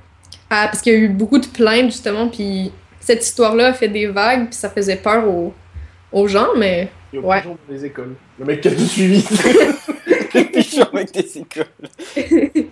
Ah, 0.49 0.69
parce 0.71 0.81
qu'il 0.81 0.93
y 0.95 0.97
a 0.97 0.99
eu 1.01 1.09
beaucoup 1.09 1.39
de 1.39 1.47
plaintes, 1.47 1.87
justement, 1.91 2.29
puis 2.29 2.73
cette 3.01 3.23
histoire-là 3.23 3.67
a 3.67 3.73
fait 3.75 3.89
des 3.89 4.07
vagues, 4.07 4.47
puis 4.47 4.55
ça 4.55 4.71
faisait 4.71 4.97
peur 4.97 5.29
aux, 5.29 5.53
aux 6.11 6.27
gens, 6.29 6.49
mais 6.57 6.89
Il 7.13 7.21
y 7.21 7.23
a 7.23 7.27
Ouais. 7.27 7.41
toujours 7.41 7.57
dans 7.67 7.75
les 7.75 7.85
écoles. 7.85 8.15
Le 8.39 8.45
mec 8.45 8.61
qui 8.61 8.69
a 8.69 8.71
tout 8.73 8.85
suivi. 8.85 9.25
Les 10.35 10.45
pigeons 10.45 10.85
avec 10.93 11.13
des 11.13 11.39
écoles. 11.39 11.65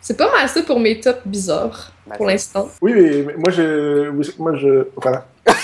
c'est 0.00 0.16
pas 0.16 0.30
mal 0.30 0.48
ça 0.48 0.62
pour 0.62 0.78
mes 0.78 1.00
tops 1.00 1.20
bizarres, 1.26 1.90
Bah, 2.06 2.16
pour 2.16 2.26
l'instant. 2.26 2.68
oui, 2.82 2.92
mais 2.94 3.22
mais 3.22 3.34
moi 3.34 3.50
je. 3.50 4.10
Moi 4.38 4.56
je. 4.56 4.86
Voilà. 4.96 5.26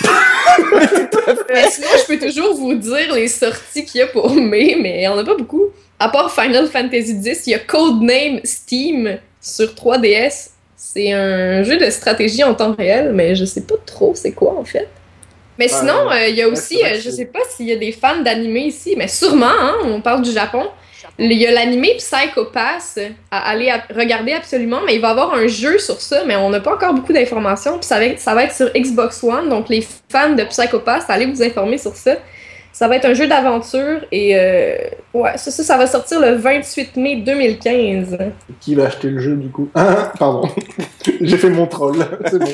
Mais 1.49 1.69
sinon, 1.69 1.87
je 2.01 2.05
peux 2.07 2.19
toujours 2.25 2.53
vous 2.55 2.73
dire 2.75 3.13
les 3.13 3.27
sorties 3.27 3.85
qu'il 3.85 3.99
y 3.99 4.01
a 4.01 4.07
pour 4.07 4.29
mai, 4.33 4.75
mais 4.79 4.99
il 5.01 5.03
y 5.03 5.07
en 5.07 5.17
a 5.17 5.23
pas 5.23 5.35
beaucoup. 5.35 5.69
À 5.99 6.09
part 6.09 6.31
Final 6.31 6.67
Fantasy 6.67 7.13
X, 7.23 7.47
il 7.47 7.51
y 7.51 7.53
a 7.53 7.59
Codename 7.59 8.39
Steam 8.43 9.17
sur 9.41 9.73
3DS. 9.73 10.49
C'est 10.75 11.11
un 11.13 11.63
jeu 11.63 11.77
de 11.77 11.89
stratégie 11.89 12.43
en 12.43 12.53
temps 12.53 12.73
réel, 12.75 13.13
mais 13.13 13.35
je 13.35 13.45
sais 13.45 13.61
pas 13.61 13.75
trop 13.85 14.13
c'est 14.15 14.33
quoi 14.33 14.57
en 14.59 14.65
fait. 14.65 14.87
Mais 15.59 15.67
sinon, 15.67 16.09
euh, 16.11 16.27
il 16.27 16.35
y 16.35 16.41
a 16.41 16.47
aussi, 16.47 16.83
euh, 16.83 16.95
je 17.03 17.09
sais 17.09 17.25
pas 17.25 17.39
s'il 17.49 17.67
y 17.67 17.71
a 17.71 17.75
des 17.75 17.91
fans 17.91 18.21
d'anime 18.21 18.57
ici, 18.57 18.95
mais 18.97 19.07
sûrement, 19.07 19.45
hein, 19.47 19.75
on 19.85 20.01
parle 20.01 20.21
du 20.23 20.31
Japon. 20.31 20.63
Il 21.19 21.33
y 21.33 21.45
a 21.45 21.51
l'anime 21.51 21.85
Psycho 21.97 22.45
Pass 22.45 22.97
à 23.29 23.49
aller 23.49 23.69
à- 23.69 23.83
regarder 23.95 24.33
absolument, 24.33 24.79
mais 24.85 24.95
il 24.95 25.01
va 25.01 25.09
y 25.09 25.11
avoir 25.11 25.33
un 25.35 25.45
jeu 25.47 25.77
sur 25.77 26.01
ça, 26.01 26.23
mais 26.25 26.35
on 26.35 26.49
n'a 26.49 26.59
pas 26.59 26.73
encore 26.73 26.93
beaucoup 26.93 27.13
d'informations. 27.13 27.73
Puis 27.77 27.85
ça 27.85 27.99
va, 27.99 28.05
être, 28.05 28.19
ça 28.19 28.33
va 28.33 28.45
être 28.45 28.53
sur 28.55 28.71
Xbox 28.73 29.23
One, 29.23 29.47
donc 29.49 29.69
les 29.69 29.85
fans 30.09 30.33
de 30.33 30.43
Psycho 30.45 30.79
Pass, 30.79 31.03
allez 31.09 31.27
vous 31.27 31.43
informer 31.43 31.77
sur 31.77 31.95
ça. 31.95 32.15
Ça 32.71 32.87
va 32.87 32.95
être 32.95 33.05
un 33.05 33.13
jeu 33.13 33.27
d'aventure 33.27 33.99
et 34.11 34.35
euh, 34.35 34.75
ouais, 35.13 35.37
ça, 35.37 35.51
ça, 35.51 35.61
ça 35.63 35.77
va 35.77 35.85
sortir 35.85 36.19
le 36.19 36.31
28 36.33 36.95
mai 36.97 37.17
2015. 37.17 38.17
Qui 38.59 38.73
va 38.73 38.85
acheter 38.85 39.09
le 39.09 39.19
jeu 39.19 39.35
du 39.35 39.49
coup? 39.49 39.69
Ah, 39.75 40.11
pardon. 40.19 40.49
J'ai 41.21 41.37
fait 41.37 41.49
mon 41.51 41.67
troll. 41.67 41.97
C'est 42.31 42.39
bon. 42.39 42.47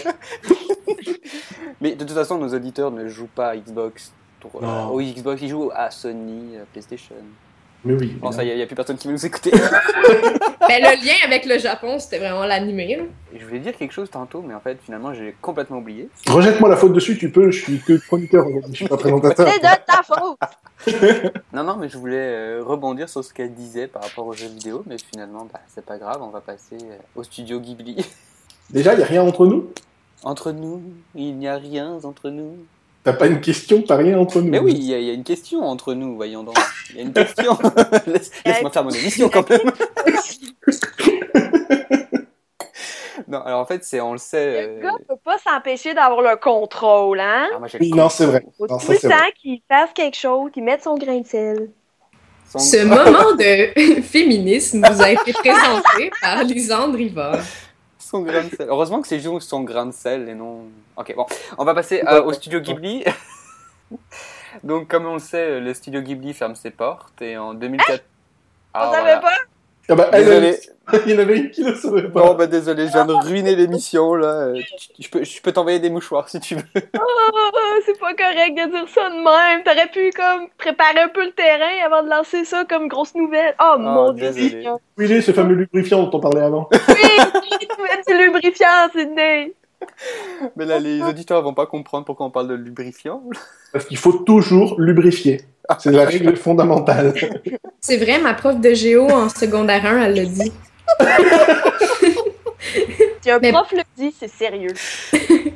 Mais 1.81 1.95
de 1.95 2.03
toute 2.03 2.15
façon, 2.15 2.37
nos 2.37 2.53
auditeurs 2.53 2.91
ne 2.91 3.07
jouent 3.07 3.29
pas 3.33 3.49
à 3.49 3.57
Xbox. 3.57 4.11
Pour, 4.39 4.63
euh, 4.63 4.85
au 4.85 5.01
Xbox, 5.01 5.41
ils 5.41 5.49
jouent 5.49 5.71
à 5.75 5.91
Sony, 5.91 6.57
à 6.57 6.65
PlayStation. 6.71 7.15
Mais 7.85 7.93
oui. 7.93 8.17
Bon, 8.19 8.31
ça 8.31 8.43
y 8.43 8.49
est, 8.49 8.53
il 8.53 8.57
n'y 8.57 8.63
a 8.63 8.65
plus 8.65 8.75
personne 8.75 8.97
qui 8.97 9.07
veut 9.07 9.13
nous 9.13 9.25
écouter. 9.25 9.51
Ben, 10.67 10.83
le 10.83 11.03
lien 11.03 11.15
avec 11.25 11.47
le 11.47 11.57
Japon, 11.57 11.97
c'était 11.97 12.19
vraiment 12.19 12.45
l'animé. 12.45 12.99
je 13.35 13.43
voulais 13.43 13.57
dire 13.57 13.75
quelque 13.75 13.91
chose 13.91 14.07
tantôt, 14.07 14.43
mais 14.45 14.53
en 14.53 14.59
fait, 14.59 14.77
finalement, 14.85 15.15
j'ai 15.15 15.35
complètement 15.41 15.77
oublié. 15.77 16.09
Rejette-moi 16.27 16.69
la 16.69 16.75
faute 16.75 16.93
dessus, 16.93 17.17
tu 17.17 17.31
peux. 17.31 17.49
Je 17.49 17.63
suis 17.63 17.79
que 17.79 17.93
chroniqueur 17.93 18.45
aujourd'hui. 18.45 18.73
Je 18.73 18.77
suis 18.77 18.87
pas 18.87 18.97
présentateur. 18.97 19.49
C'est 19.49 19.59
de 19.59 19.85
ta 19.87 20.03
faute! 20.03 21.33
Non, 21.53 21.63
non, 21.63 21.75
mais 21.77 21.89
je 21.89 21.97
voulais 21.97 22.17
euh, 22.17 22.63
rebondir 22.63 23.09
sur 23.09 23.23
ce 23.23 23.33
qu'elle 23.33 23.53
disait 23.55 23.87
par 23.87 24.03
rapport 24.03 24.27
aux 24.27 24.33
jeux 24.33 24.47
vidéo, 24.47 24.83
mais 24.85 24.97
finalement, 25.11 25.47
bah, 25.51 25.59
c'est 25.67 25.83
pas 25.83 25.97
grave, 25.97 26.21
on 26.21 26.29
va 26.29 26.41
passer 26.41 26.77
euh, 26.83 26.97
au 27.15 27.23
studio 27.23 27.59
Ghibli. 27.59 28.05
Déjà, 28.69 28.93
il 28.93 28.99
y 28.99 29.03
a 29.03 29.07
rien 29.07 29.23
entre 29.23 29.47
nous? 29.47 29.71
Entre 30.23 30.51
nous, 30.51 30.81
il 31.15 31.37
n'y 31.37 31.47
a 31.47 31.55
rien 31.57 31.99
entre 32.03 32.29
nous. 32.29 32.57
T'as 33.03 33.13
pas 33.13 33.27
une 33.27 33.39
question, 33.39 33.81
t'as 33.81 33.95
rien 33.95 34.19
entre 34.19 34.41
nous. 34.41 34.49
Mais 34.49 34.59
oui, 34.59 34.73
il 34.75 34.83
y, 34.83 34.93
a- 34.93 34.99
il 34.99 35.05
y 35.05 35.09
a 35.09 35.13
une 35.13 35.23
question 35.23 35.63
entre 35.63 35.93
nous, 35.93 36.15
voyons 36.15 36.43
donc. 36.43 36.57
Il 36.91 36.97
y 36.97 36.99
a 36.99 37.03
une 37.03 37.13
question. 37.13 37.57
Laisse- 38.07 38.31
Laisse-moi 38.45 38.71
faire 38.71 38.83
mon 38.83 38.89
émission 38.89 39.29
quand 39.29 39.49
même. 39.49 39.61
non, 43.27 43.41
alors 43.41 43.59
en 43.61 43.65
fait, 43.65 43.83
c'est, 43.83 44.01
on 44.01 44.13
le 44.13 44.17
sait. 44.17 44.67
Le 44.67 44.77
euh, 44.77 44.81
gars 44.81 44.93
peut 45.07 45.15
pas 45.23 45.37
s'empêcher 45.37 45.93
d'avoir 45.93 46.21
le 46.21 46.35
contrôle, 46.37 47.19
hein? 47.19 47.47
ah, 47.55 47.59
moi, 47.59 47.67
j'ai 47.67 47.79
le 47.79 47.95
non, 47.95 48.09
c'est 48.09 48.25
vrai. 48.25 48.43
Faut 48.57 48.67
Non, 48.67 48.77
tout 48.77 48.93
ça, 48.93 48.93
le 48.93 48.99
temps 49.09 49.31
qu'il 49.41 49.61
fasse 49.69 49.89
quelque 49.93 50.17
chose, 50.17 50.51
qu'il 50.51 50.63
mette 50.63 50.83
son 50.83 50.95
grain 50.95 51.19
de 51.21 51.27
sel. 51.27 51.69
son- 52.51 52.59
Ce 52.59 52.83
moment 52.83 53.33
de 53.37 54.01
féminisme 54.01 54.85
vous 54.91 55.01
a 55.01 55.11
été 55.11 55.33
présenté 55.33 56.11
par 56.21 56.43
Lisandre 56.43 56.95
Rivard. 56.95 57.39
Son 58.09 58.21
grain 58.21 58.43
de 58.43 58.49
sel. 58.55 58.67
Heureusement 58.69 59.01
que 59.01 59.07
c'est 59.07 59.19
juste 59.19 59.47
son 59.49 59.61
grain 59.61 59.85
de 59.85 59.91
sel 59.91 60.27
et 60.29 60.33
non. 60.33 60.63
Ok, 60.97 61.13
bon, 61.15 61.25
on 61.57 61.65
va 61.65 61.73
passer 61.75 62.01
euh, 62.07 62.23
au 62.23 62.33
studio 62.33 62.59
Ghibli. 62.59 63.03
Donc, 64.63 64.87
comme 64.87 65.05
on 65.05 65.13
le 65.13 65.19
sait, 65.19 65.59
le 65.59 65.73
studio 65.73 66.01
Ghibli 66.01 66.33
ferme 66.33 66.55
ses 66.55 66.71
portes 66.71 67.21
et 67.21 67.37
en 67.37 67.53
2004. 67.53 68.01
On 68.73 68.79
Ah, 68.79 68.91
savait 68.91 69.01
voilà. 69.01 69.19
pas? 69.19 69.35
Ah 69.89 69.95
bah, 69.95 70.09
elle, 70.13 70.25
Désolé. 70.25 70.57
il 71.05 71.11
y 71.11 71.15
en 71.15 71.19
avait 71.19 71.37
une 71.37 71.51
qui 71.51 71.63
ne 71.63 71.73
savait 71.73 72.09
pas. 72.09 72.19
Non, 72.25 72.33
bah 72.35 72.47
désolé, 72.47 72.87
je 72.87 72.91
viens 72.93 73.05
de 73.05 73.13
ruiner 73.13 73.55
l'émission 73.55 74.15
là. 74.15 74.53
Tu- 74.53 75.03
Je 75.03 75.09
peux, 75.09 75.23
je 75.23 75.41
peux 75.41 75.51
t'envoyer 75.51 75.79
des 75.79 75.89
mouchoirs 75.89 76.29
si 76.29 76.39
tu 76.39 76.55
veux. 76.55 76.61
Oh, 76.75 76.99
c'est 77.85 77.99
pas 77.99 78.13
correct 78.13 78.51
de 78.55 78.71
dire 78.71 78.87
ça 78.93 79.09
de 79.09 79.15
même. 79.15 79.63
T'aurais 79.63 79.87
pu 79.87 80.11
comme 80.15 80.47
préparer 80.57 80.99
un 81.01 81.07
peu 81.09 81.25
le 81.25 81.31
terrain 81.31 81.85
avant 81.85 82.03
de 82.03 82.09
lancer 82.09 82.45
ça 82.45 82.65
comme 82.65 82.87
grosse 82.87 83.13
nouvelle. 83.15 83.55
Oh 83.59 83.75
mon 83.77 84.13
dieu. 84.13 84.31
Oui, 84.97 85.21
ce 85.21 85.31
fameux 85.31 85.55
lubrifiant 85.55 86.03
dont 86.03 86.17
on 86.17 86.19
parlait 86.19 86.41
avant. 86.41 86.69
Oui, 86.71 86.79
tu 86.87 87.81
mets 87.81 88.17
du 88.17 88.23
lubrifiant, 88.25 88.89
Sydney. 88.95 89.53
Mais 90.55 90.65
là, 90.65 90.79
les 90.79 91.01
auditeurs 91.01 91.41
vont 91.41 91.53
pas 91.53 91.65
comprendre 91.65 92.05
pourquoi 92.05 92.25
on 92.25 92.31
parle 92.31 92.47
de 92.47 92.53
lubrifiant. 92.55 93.21
Parce 93.71 93.85
qu'il 93.85 93.97
faut 93.97 94.13
toujours 94.13 94.79
lubrifier. 94.79 95.41
C'est 95.79 95.91
la 95.91 96.05
règle 96.05 96.35
fondamentale. 96.35 97.13
C'est 97.81 97.97
vrai, 97.97 98.19
ma 98.19 98.33
prof 98.33 98.59
de 98.59 98.73
géo 98.73 99.09
en 99.09 99.29
secondaire 99.29 99.85
1, 99.85 100.03
elle 100.03 100.15
l'a 100.15 100.25
dit. 100.25 100.51
Si 103.21 103.29
un 103.31 103.39
Mais- 103.39 103.51
prof 103.51 103.71
le 103.71 103.81
dit, 103.97 104.13
c'est 104.17 104.29
sérieux. 104.29 104.73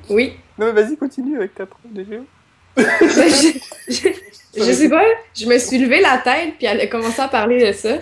Oui. 0.09 0.33
Non, 0.57 0.71
mais 0.73 0.81
vas-y, 0.81 0.97
continue 0.97 1.37
avec 1.37 1.55
ta 1.55 1.65
prof 1.65 1.81
de 1.85 2.03
géo. 2.03 2.25
je, 2.77 3.59
je- 3.87 4.09
je 4.57 4.71
sais 4.73 4.89
pas, 4.89 5.03
je 5.35 5.45
me 5.45 5.57
suis 5.57 5.77
levé 5.77 6.01
la 6.01 6.17
tête 6.17 6.55
puis 6.57 6.65
elle 6.67 6.81
a 6.81 6.87
commencé 6.87 7.21
à 7.21 7.27
parler 7.27 7.67
de 7.67 7.71
ça. 7.71 7.97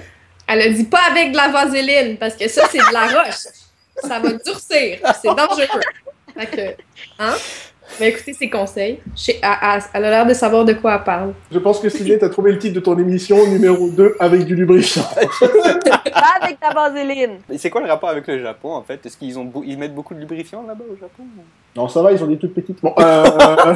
Elle 0.48 0.62
a 0.62 0.70
dit 0.70 0.86
pas 0.86 1.02
avec 1.12 1.32
de 1.32 1.38
la 1.38 1.50
vaseline 1.50 2.18
parce 2.18 2.36
que 2.36 2.48
ça 2.48 2.64
c'est 2.72 2.78
de 2.80 2.94
la 2.94 3.06
roche. 3.08 3.36
Ça 3.98 4.20
va 4.20 4.34
durcir, 4.34 5.00
c'est 5.22 5.28
dangereux. 5.28 5.68
Fait 6.38 6.46
que, 6.48 6.82
hein? 7.20 7.34
Mais 8.00 8.08
écoutez 8.10 8.34
ses 8.34 8.50
conseils. 8.50 9.00
Elle, 9.28 9.40
a 9.44 10.00
l'air 10.00 10.26
de 10.26 10.34
savoir 10.34 10.64
de 10.64 10.72
quoi 10.72 10.96
elle 10.96 11.04
parle. 11.04 11.34
Je 11.52 11.60
pense 11.60 11.80
que 11.82 11.90
Sylvie, 11.90 12.18
t'as 12.18 12.30
trouvé 12.30 12.54
le 12.54 12.58
titre 12.58 12.74
de 12.76 12.80
ton 12.80 12.98
émission 12.98 13.46
numéro 13.48 13.90
2 13.90 14.16
avec 14.18 14.46
du 14.46 14.56
lubrifiant. 14.56 15.04
Pas 15.42 16.38
avec 16.42 16.58
ta 16.60 16.72
vaseline. 16.74 17.40
Mais 17.50 17.58
c'est 17.58 17.70
quoi 17.70 17.82
le 17.82 17.88
rapport 17.88 18.08
avec 18.10 18.26
le 18.28 18.42
Japon 18.42 18.72
en 18.76 18.82
fait? 18.82 19.06
Est-ce 19.06 19.18
qu'ils 19.18 19.38
ont 19.38 19.52
ils 19.66 19.78
mettent 19.78 19.94
beaucoup 19.94 20.14
de 20.14 20.20
lubrifiant 20.22 20.64
là-bas 20.66 20.86
au 20.90 20.96
Japon? 20.96 21.24
Non, 21.76 21.90
ça 21.90 22.02
va, 22.02 22.14
ils 22.14 22.24
ont 22.24 22.28
des 22.28 22.38
toutes 22.38 22.54
petites. 22.54 22.82
Bon, 22.82 22.94
euh, 22.98 23.26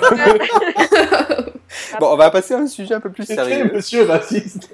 Bon, 1.99 2.13
on 2.13 2.15
va 2.17 2.30
passer 2.32 2.54
à 2.54 2.58
un 2.60 2.67
sujet 2.67 2.93
un 2.93 2.99
peu 3.01 3.12
plus 3.12 3.25
sérieux. 3.25 3.69
monsieur 3.73 4.04
raciste. 4.06 4.69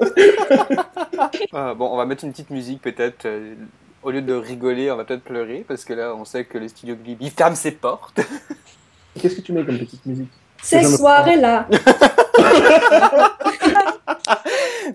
Ah, 1.52 1.74
bon, 1.74 1.90
on 1.92 1.98
va 1.98 2.06
mettre 2.06 2.24
une 2.26 2.32
petite 2.32 2.50
musique 2.52 2.82
peut-être. 2.82 3.26
euh, 3.26 3.56
au 4.04 4.12
lieu 4.12 4.22
de 4.22 4.34
rigoler, 4.34 4.92
on 4.92 4.98
va 4.98 5.04
peut-être 5.06 5.24
pleurer 5.24 5.64
parce 5.68 5.86
que 5.86 5.94
là, 5.94 6.14
on 6.16 6.26
sait 6.26 6.46
que 6.46 6.58
le 6.58 6.68
studio 6.68 6.96
Ghibli 6.96 7.30
ferme 7.30 7.56
ses 7.56 7.72
portes. 7.72 8.20
Qu'est-ce 9.22 9.36
que 9.36 9.42
tu 9.42 9.52
mets 9.54 9.66
comme 9.66 9.78
petite 9.78 10.06
musique 10.06 10.30
me- 10.74 10.84
soirée-là. 10.98 11.68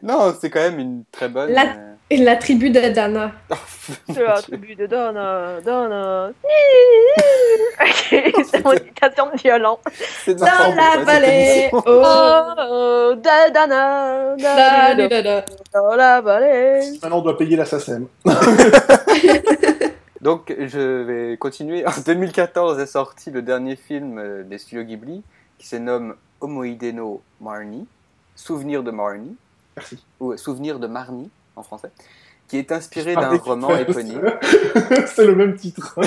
Non, 0.03 0.35
c'est 0.39 0.51
quand 0.51 0.61
même 0.61 0.79
une 0.79 1.05
très 1.11 1.29
bonne. 1.29 1.51
La- 1.51 1.63
euh, 1.77 1.95
la 2.25 2.37
tribu 2.37 2.71
de 2.71 2.81
Dana. 2.91 3.33
C'est 4.13 4.23
la 4.23 4.41
tribu 4.43 4.75
de 4.75 4.87
Donna, 4.87 5.61
Donna. 5.65 6.31
c'est 8.51 8.65
mon 8.65 8.73
imitation 8.73 9.27
de 9.33 9.39
violon. 9.41 9.79
Dans 10.27 10.75
la 10.75 11.05
vallée. 11.05 11.69
Oh. 11.73 11.81
Oh, 11.87 13.15
da- 13.17 13.51
Da, 13.51 13.67
da, 14.95 15.23
da. 15.23 15.45
dans 15.73 15.95
la 15.97 16.21
vallée. 16.21 16.81
Maintenant, 17.03 17.19
on 17.19 17.23
doit 17.23 17.37
payer 17.39 17.57
la 17.57 17.65
SACEM. 17.65 18.07
Donc, 20.21 20.55
je 20.59 21.03
vais 21.03 21.37
continuer. 21.37 21.87
En 21.87 21.91
2014 22.05 22.79
est 22.81 22.87
sorti 22.87 23.31
le 23.31 23.43
dernier 23.43 23.77
film 23.77 24.19
euh, 24.19 24.43
des 24.43 24.59
studios 24.59 24.83
Ghibli 24.83 25.23
qui 25.59 25.67
se 25.69 25.77
nomme 25.77 26.17
Homoide 26.41 26.83
no 26.95 27.23
Marnie, 27.41 27.87
Souvenir 28.35 28.83
de 28.83 28.91
Marnie, 28.91 29.37
Merci. 29.77 30.05
ou 30.21 30.33
euh, 30.33 30.37
Souvenir 30.37 30.79
de 30.79 30.87
Marnie 30.87 31.31
en 31.55 31.63
français, 31.63 31.91
qui 32.49 32.59
est 32.59 32.73
inspiré 32.73 33.15
Ah, 33.17 33.21
d'un 33.23 33.37
roman 33.37 33.77
éponyme. 33.77 34.33
C'est 35.07 35.27
le 35.27 35.35
même 35.35 35.55
titre. 35.57 35.99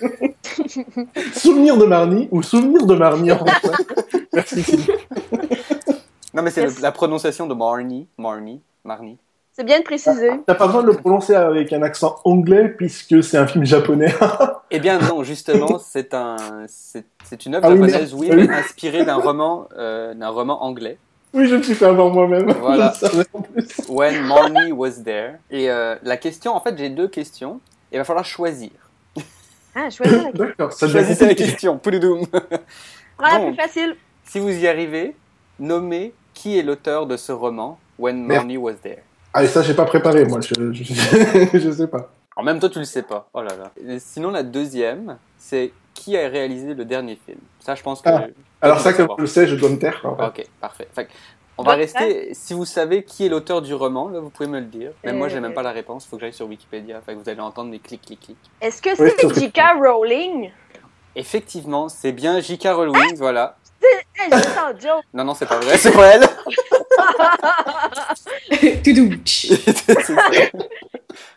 Souvenir 1.34 1.76
de 1.76 1.84
Marnie 1.84 2.28
ou 2.30 2.42
Souvenir 2.42 2.86
de 2.86 2.94
Marnie 2.94 3.32
en 3.32 3.38
français. 3.38 3.76
Merci. 4.32 4.86
Non, 6.34 6.42
mais 6.42 6.50
c'est 6.50 6.62
Yes. 6.62 6.80
la 6.80 6.92
prononciation 6.92 7.46
de 7.46 7.54
Marnie, 7.54 8.06
Marnie, 8.16 8.62
Marnie. 8.84 9.18
C'est 9.54 9.64
bien 9.64 9.80
de 9.80 9.84
préciser. 9.84 10.30
T'as 10.46 10.54
pas 10.54 10.66
besoin 10.66 10.82
de 10.82 10.86
le 10.86 10.94
prononcer 10.96 11.34
avec 11.34 11.74
un 11.74 11.82
accent 11.82 12.16
anglais 12.24 12.70
puisque 12.70 13.22
c'est 13.22 13.36
un 13.36 13.46
film 13.46 13.64
japonais. 13.66 14.14
Eh 14.74 14.80
bien 14.80 14.98
non, 15.00 15.22
justement, 15.22 15.78
c'est 15.78 16.14
un, 16.14 16.36
c'est 16.66 17.44
une 17.44 17.56
œuvre 17.56 17.66
Ah 17.68 17.74
oui, 17.74 17.90
japonaise, 17.90 18.14
oui, 18.14 18.30
mais 18.32 18.48
inspirée 18.48 19.04
d'un 19.04 19.16
roman, 19.16 19.68
euh, 19.76 20.14
d'un 20.14 20.30
roman 20.30 20.64
anglais. 20.64 20.96
Oui, 21.34 21.48
je 21.48 21.56
me 21.56 21.62
suis 21.62 21.74
fait 21.74 21.86
avoir 21.86 22.10
moi-même. 22.10 22.50
Voilà. 22.60 22.92
When 23.88 24.22
Marnie 24.26 24.72
was 24.72 25.02
there. 25.04 25.38
Et 25.50 25.70
euh, 25.70 25.96
la 26.02 26.16
question, 26.16 26.54
en 26.54 26.60
fait, 26.60 26.76
j'ai 26.76 26.90
deux 26.90 27.08
questions. 27.08 27.60
Il 27.90 27.98
va 27.98 28.04
falloir 28.04 28.24
choisir. 28.24 28.70
Ah, 29.74 29.88
choisis 29.90 30.22
la 30.24 30.32
devient 30.32 30.54
Choisissez 30.78 31.26
la 31.26 31.34
question. 31.34 31.80
La 31.84 31.98
Bon. 33.38 33.46
plus 33.46 33.56
facile. 33.56 33.96
Si 34.24 34.38
vous 34.40 34.50
y 34.50 34.66
arrivez, 34.66 35.14
nommez 35.58 36.12
qui 36.34 36.58
est 36.58 36.62
l'auteur 36.62 37.06
de 37.06 37.16
ce 37.16 37.32
roman, 37.32 37.78
When 37.98 38.16
Merde. 38.24 38.42
Marnie 38.46 38.56
was 38.56 38.74
there. 38.82 39.02
Ah, 39.34 39.44
et 39.44 39.46
ça, 39.46 39.62
j'ai 39.62 39.74
pas 39.74 39.84
préparé, 39.84 40.24
moi. 40.24 40.40
Je, 40.40 40.72
je, 40.72 41.58
je 41.58 41.70
sais 41.70 41.86
pas. 41.86 42.10
En 42.36 42.42
même 42.42 42.58
temps, 42.58 42.68
tu 42.68 42.78
le 42.78 42.84
sais 42.84 43.02
pas. 43.02 43.28
Oh 43.32 43.42
là 43.42 43.54
là. 43.56 43.70
Et 43.86 43.98
sinon, 43.98 44.30
la 44.30 44.42
deuxième, 44.42 45.16
c'est 45.38 45.72
qui 45.94 46.16
a 46.16 46.28
réalisé 46.28 46.74
le 46.74 46.84
dernier 46.84 47.18
film. 47.24 47.38
Ça, 47.60 47.74
je 47.74 47.82
pense 47.82 48.00
que. 48.00 48.08
Ah. 48.08 48.26
Alors, 48.60 48.80
ça, 48.80 48.92
comme 48.92 49.08
je 49.16 49.22
le 49.22 49.26
sais, 49.26 49.46
je 49.46 49.56
dois 49.56 49.70
me 49.70 49.78
taire. 49.78 50.00
quoi, 50.00 50.12
en 50.12 50.16
fait. 50.16 50.42
Ok, 50.42 50.46
parfait. 50.60 50.88
Fait 50.92 51.08
on 51.58 51.64
va 51.64 51.74
rester. 51.74 52.32
Si 52.34 52.54
vous 52.54 52.64
savez 52.64 53.04
qui 53.04 53.26
est 53.26 53.28
l'auteur 53.28 53.62
du 53.62 53.74
roman, 53.74 54.08
là, 54.08 54.20
vous 54.20 54.30
pouvez 54.30 54.48
me 54.48 54.58
le 54.58 54.66
dire. 54.66 54.92
Même 55.04 55.18
moi, 55.18 55.28
j'ai 55.28 55.36
Euh, 55.36 55.40
même 55.40 55.54
pas 55.54 55.62
la 55.62 55.72
réponse. 55.72 56.06
Il 56.06 56.08
faut 56.08 56.16
que 56.16 56.22
j'aille 56.22 56.32
sur 56.32 56.46
Wikipédia. 56.46 57.00
Fait 57.02 57.14
que 57.14 57.18
vous 57.18 57.28
allez 57.28 57.40
entendre 57.40 57.70
des 57.70 57.78
clics, 57.78 58.00
clics, 58.02 58.20
clics. 58.20 58.36
Est-ce 58.60 58.80
que 58.80 58.90
Oui, 59.00 59.10
c'est 59.18 59.28
c'est 59.28 59.40
J.K. 59.40 59.60
Rowling? 59.78 60.50
Effectivement, 61.14 61.88
c'est 61.88 62.12
bien 62.12 62.40
J.K. 62.40 62.68
Rowling, 62.68 63.16
voilà. 63.16 63.56
En 64.22 64.68
joke. 64.78 65.02
Non, 65.12 65.24
non, 65.24 65.34
c'est 65.34 65.46
pas 65.46 65.58
vrai, 65.58 65.76
c'est 65.76 65.92
pas 65.92 66.06
elle. 66.06 66.22
Ça. 70.02 70.14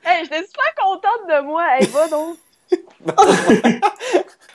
Hey, 0.06 0.24
j'étais 0.24 0.46
super 0.46 0.74
contente 0.82 1.28
de 1.28 1.42
moi. 1.46 1.64
Hey, 1.78 1.88
va 1.88 2.08
donc. 2.08 2.38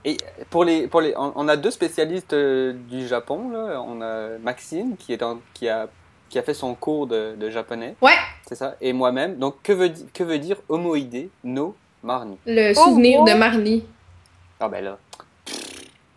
Et 0.05 0.17
pour 0.49 0.65
les, 0.65 0.87
pour 0.89 1.03
les, 1.03 1.15
on 1.17 1.33
on 1.37 1.49
a 1.49 1.57
deux 1.57 1.71
spécialistes 1.71 2.33
euh, 2.33 2.73
du 2.73 3.07
Japon. 3.07 3.51
Là. 3.51 3.83
On 3.87 4.01
a 4.01 4.39
Maxime 4.39 4.97
qui 4.97 5.13
est 5.13 5.23
en- 5.23 5.41
qui 5.53 5.69
a 5.69 5.89
qui 6.31 6.39
a 6.39 6.43
fait 6.43 6.55
son 6.55 6.75
cours 6.75 7.07
de, 7.09 7.35
de 7.37 7.51
japonais, 7.51 7.97
Ouais, 8.01 8.17
c'est 8.49 8.55
ça, 8.55 8.77
et 8.81 8.93
moi-même. 8.93 9.37
Donc 9.37 9.57
que 9.63 9.73
veut 9.73 9.93
que 10.15 10.23
veut 10.23 10.39
dire 10.39 10.57
homoïdé 10.69 11.29
no 11.45 11.75
marni? 12.03 12.39
Le 12.47 12.73
souvenir 12.73 13.21
oh. 13.21 13.25
de 13.29 13.35
Marnie. 13.35 13.85
Ah 14.61 14.69
ben 14.69 14.85
là. 14.85 14.99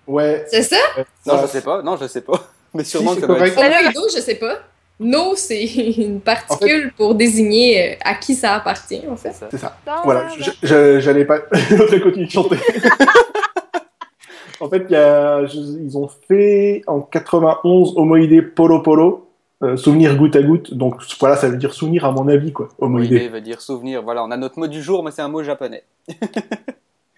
Ouais. 0.06 0.46
C'est 0.50 0.62
ça? 0.62 0.78
Non, 1.26 1.42
je 1.42 1.48
sais 1.48 1.62
pas. 1.62 1.82
Non, 1.82 1.98
je 1.98 2.06
sais 2.08 2.22
pas. 2.22 2.40
Mais 2.74 2.84
sûrement 2.84 3.12
Si, 3.12 3.16
que 3.16 3.22
ça 3.22 3.28
doit 3.28 3.48
être. 3.48 3.58
Homoïdo, 3.58 4.02
je 4.14 4.22
sais 4.22 4.36
pas. 4.36 4.60
No, 5.04 5.36
c'est 5.36 5.64
une 5.98 6.20
particule 6.22 6.92
pour 6.98 7.16
désigner 7.16 7.94
euh, 7.94 7.96
à 8.04 8.16
qui 8.16 8.36
ça 8.36 8.56
appartient, 8.56 9.02
en 9.10 9.16
fait. 9.16 9.32
C'est 9.34 9.40
ça. 9.40 9.48
C'est 9.52 9.58
ça. 9.58 9.78
Dans 9.86 10.04
Voilà, 10.04 10.28
j'allais 10.64 11.26
pas. 11.26 11.38
L'autre 11.72 11.98
continue 12.00 12.26
de 12.26 12.32
chanter. 12.32 12.58
en 14.60 14.70
fait, 14.70 14.86
il 14.90 14.94
y 14.94 14.96
a, 14.96 15.46
je- 15.46 15.58
ils 15.58 15.98
ont 15.98 16.10
fait 16.28 16.84
en 16.88 17.02
91 17.02 17.94
Homoïdé 17.98 18.42
Polo 18.42 18.82
Polo, 18.82 19.30
euh, 19.64 19.78
souvenir 19.78 20.16
goutte 20.16 20.36
à 20.36 20.42
goutte. 20.42 20.74
Donc 20.74 20.96
voilà, 21.20 21.36
ça 21.36 21.50
veut 21.50 21.58
dire 21.58 21.74
souvenir 21.74 22.06
à 22.06 22.12
mon 22.12 22.28
avis, 22.28 22.52
quoi. 22.54 22.70
Homoïdé 22.80 23.16
Homoïdé. 23.16 23.30
veut 23.30 23.42
dire 23.42 23.62
souvenir. 23.62 24.04
Voilà, 24.04 24.24
on 24.24 24.32
a 24.32 24.38
notre 24.38 24.60
mot 24.60 24.68
du 24.68 24.82
jour, 24.82 25.04
mais 25.04 25.12
c'est 25.12 25.22
un 25.22 25.28
mot 25.30 25.44
japonais. 25.44 25.84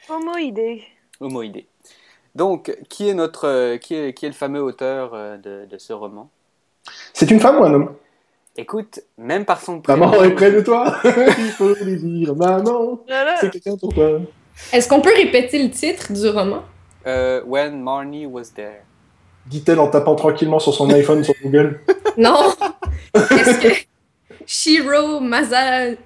Homoïdé. 0.09 0.83
Homoïdé. 1.19 1.65
Donc, 2.35 2.75
qui 2.89 3.09
est 3.09 3.13
notre, 3.13 3.47
euh, 3.47 3.77
qui 3.77 3.95
est, 3.95 4.13
qui 4.13 4.25
est 4.25 4.29
le 4.29 4.35
fameux 4.35 4.61
auteur 4.61 5.11
euh, 5.13 5.37
de, 5.37 5.65
de 5.69 5.77
ce 5.77 5.93
roman? 5.93 6.29
C'est 7.13 7.31
une 7.31 7.39
femme 7.39 7.59
ou 7.59 7.63
un 7.63 7.73
homme? 7.73 7.95
Écoute, 8.57 8.99
même 9.17 9.43
par 9.45 9.59
son 9.61 9.81
prénom. 9.81 10.07
Maman 10.07 10.23
est 10.23 10.31
près 10.31 10.51
de 10.51 10.61
toi. 10.61 10.95
il 11.03 11.51
faut 11.57 11.73
lui 11.83 11.97
dire 11.97 12.35
maman. 12.35 12.99
Voilà. 13.07 13.35
C'est 13.39 13.49
quelqu'un 13.49 13.75
pour 13.75 13.93
toi. 13.93 14.19
Est-ce 14.71 14.87
qu'on 14.87 15.01
peut 15.01 15.13
répéter 15.13 15.61
le 15.61 15.69
titre 15.69 16.13
du 16.13 16.29
roman? 16.29 16.63
Euh, 17.05 17.41
When 17.45 17.81
Marnie 17.81 18.25
was 18.25 18.45
there. 18.55 18.81
Dit-elle 19.45 19.79
en 19.79 19.89
tapant 19.89 20.15
tranquillement 20.15 20.59
sur 20.59 20.73
son 20.73 20.89
iPhone 20.91 21.23
sur 21.23 21.33
Google. 21.43 21.81
Non! 22.17 22.53
Est-ce 23.13 23.59
que 23.59 23.67
Shiro 24.45 25.19
Mazarune? 25.19 25.97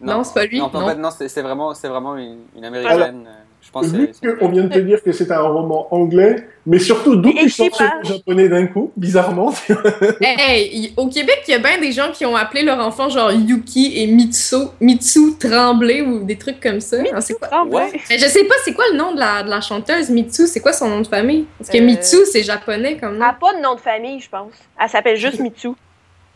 Non, 0.00 0.22
c'est 0.24 0.34
pas 0.34 0.44
lui. 0.44 0.58
Non, 0.58 0.70
Non, 0.72 0.80
en 0.80 0.88
fait, 0.88 0.94
non, 0.96 1.08
c'est 1.10 1.40
vraiment, 1.42 1.74
c'est 1.74 1.88
vraiment 1.88 2.16
une, 2.16 2.40
une 2.56 2.64
américaine. 2.64 3.26
euh, 3.26 3.41
pense. 3.72 3.86
Vu 3.86 4.08
qu'on 4.38 4.48
vient 4.48 4.64
de 4.64 4.72
te 4.74 4.78
dire 4.78 5.02
que 5.02 5.12
c'est 5.12 5.30
un 5.32 5.40
roman 5.40 5.88
anglais, 5.90 6.46
mais 6.66 6.78
surtout 6.78 7.16
d'où 7.16 7.32
tu 7.32 7.48
sors 7.50 7.66
ce 7.74 7.84
japonais 8.14 8.48
d'un 8.48 8.66
coup, 8.66 8.92
bizarrement. 8.96 9.52
Hey, 10.20 10.92
au 10.96 11.08
Québec, 11.08 11.42
il 11.48 11.52
y 11.52 11.54
a 11.54 11.58
bien 11.58 11.78
des 11.80 11.92
gens 11.92 12.10
qui 12.12 12.24
ont 12.26 12.36
appelé 12.36 12.62
leur 12.62 12.78
enfant 12.78 13.08
genre 13.08 13.32
Yuki 13.32 14.00
et 14.00 14.06
Mitsu, 14.06 14.56
Mitsu 14.80 15.36
Tremblay 15.38 16.02
ou 16.02 16.24
des 16.24 16.36
trucs 16.36 16.60
comme 16.60 16.80
ça. 16.80 16.98
C'est 17.20 17.34
quoi? 17.38 17.64
What? 17.64 17.88
Mais 18.10 18.18
Je 18.18 18.26
sais 18.26 18.44
pas, 18.44 18.54
c'est 18.64 18.72
quoi 18.74 18.84
le 18.92 18.96
nom 18.98 19.12
de 19.14 19.18
la, 19.18 19.42
de 19.42 19.50
la 19.50 19.60
chanteuse 19.60 20.10
Mitsu? 20.10 20.46
C'est 20.46 20.60
quoi 20.60 20.72
son 20.72 20.88
nom 20.88 21.00
de 21.00 21.06
famille? 21.06 21.46
Parce 21.58 21.70
que 21.70 21.78
Euh, 21.78 21.82
Mitsu, 21.84 22.18
c'est 22.30 22.42
japonais 22.42 22.96
comme 22.98 23.14
Elle 23.14 23.18
nom. 23.18 23.26
n'a 23.26 23.32
pas 23.32 23.54
de 23.54 23.60
nom 23.62 23.74
de 23.74 23.80
famille, 23.80 24.20
je 24.20 24.28
pense. 24.28 24.52
Elle 24.80 24.88
s'appelle 24.88 25.16
juste 25.16 25.40
Mitsu. 25.40 25.68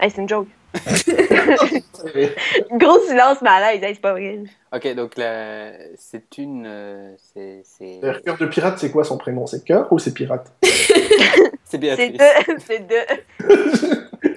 Hey, 0.01 0.11
c'est 0.11 0.21
une 0.21 0.29
joke. 0.29 0.49
Gros 2.73 3.01
silence 3.07 3.41
malaise, 3.43 3.83
hey, 3.83 3.95
c'est 3.95 4.01
pas 4.01 4.13
vrai. 4.13 4.41
Ok, 4.75 4.95
donc 4.95 5.17
la- 5.17 5.73
c'est 5.97 6.37
une, 6.39 6.65
euh, 6.67 7.13
c'est, 7.33 7.63
c'est, 7.65 7.99
D'ailleurs, 8.01 8.23
Cœur 8.23 8.37
de 8.39 8.47
pirate, 8.47 8.79
c'est 8.79 8.91
quoi 8.91 9.05
son 9.05 9.17
prénom? 9.17 9.47
C'est 9.47 9.65
Cœur 9.65 9.91
ou 9.93 9.99
c'est 9.99 10.13
pirate? 10.13 10.53
C'est 10.63 11.03
C'est 11.65 11.79
Béatrice. 11.79 12.13
deux. 12.13 12.57
C'est 12.59 12.87
deux. 12.87 13.05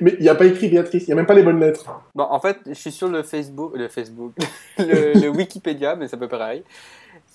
Mais 0.01 0.15
il 0.17 0.21
n'y 0.23 0.29
a 0.29 0.35
pas 0.35 0.45
écrit 0.45 0.67
Béatrice, 0.69 1.03
il 1.03 1.07
n'y 1.07 1.13
a 1.13 1.15
même 1.15 1.25
pas 1.27 1.33
les 1.35 1.43
bonnes 1.43 1.59
lettres. 1.59 1.85
Bon, 2.15 2.23
en 2.23 2.39
fait, 2.39 2.57
je 2.65 2.73
suis 2.73 2.91
sur 2.91 3.07
le 3.07 3.21
Facebook, 3.21 3.73
le 3.75 3.87
Facebook, 3.87 4.33
le, 4.79 5.13
le 5.13 5.27
Wikipédia, 5.29 5.95
mais 5.95 6.07
c'est 6.07 6.15
à 6.15 6.19
peu 6.19 6.27
près 6.27 6.37
pareil. 6.39 6.63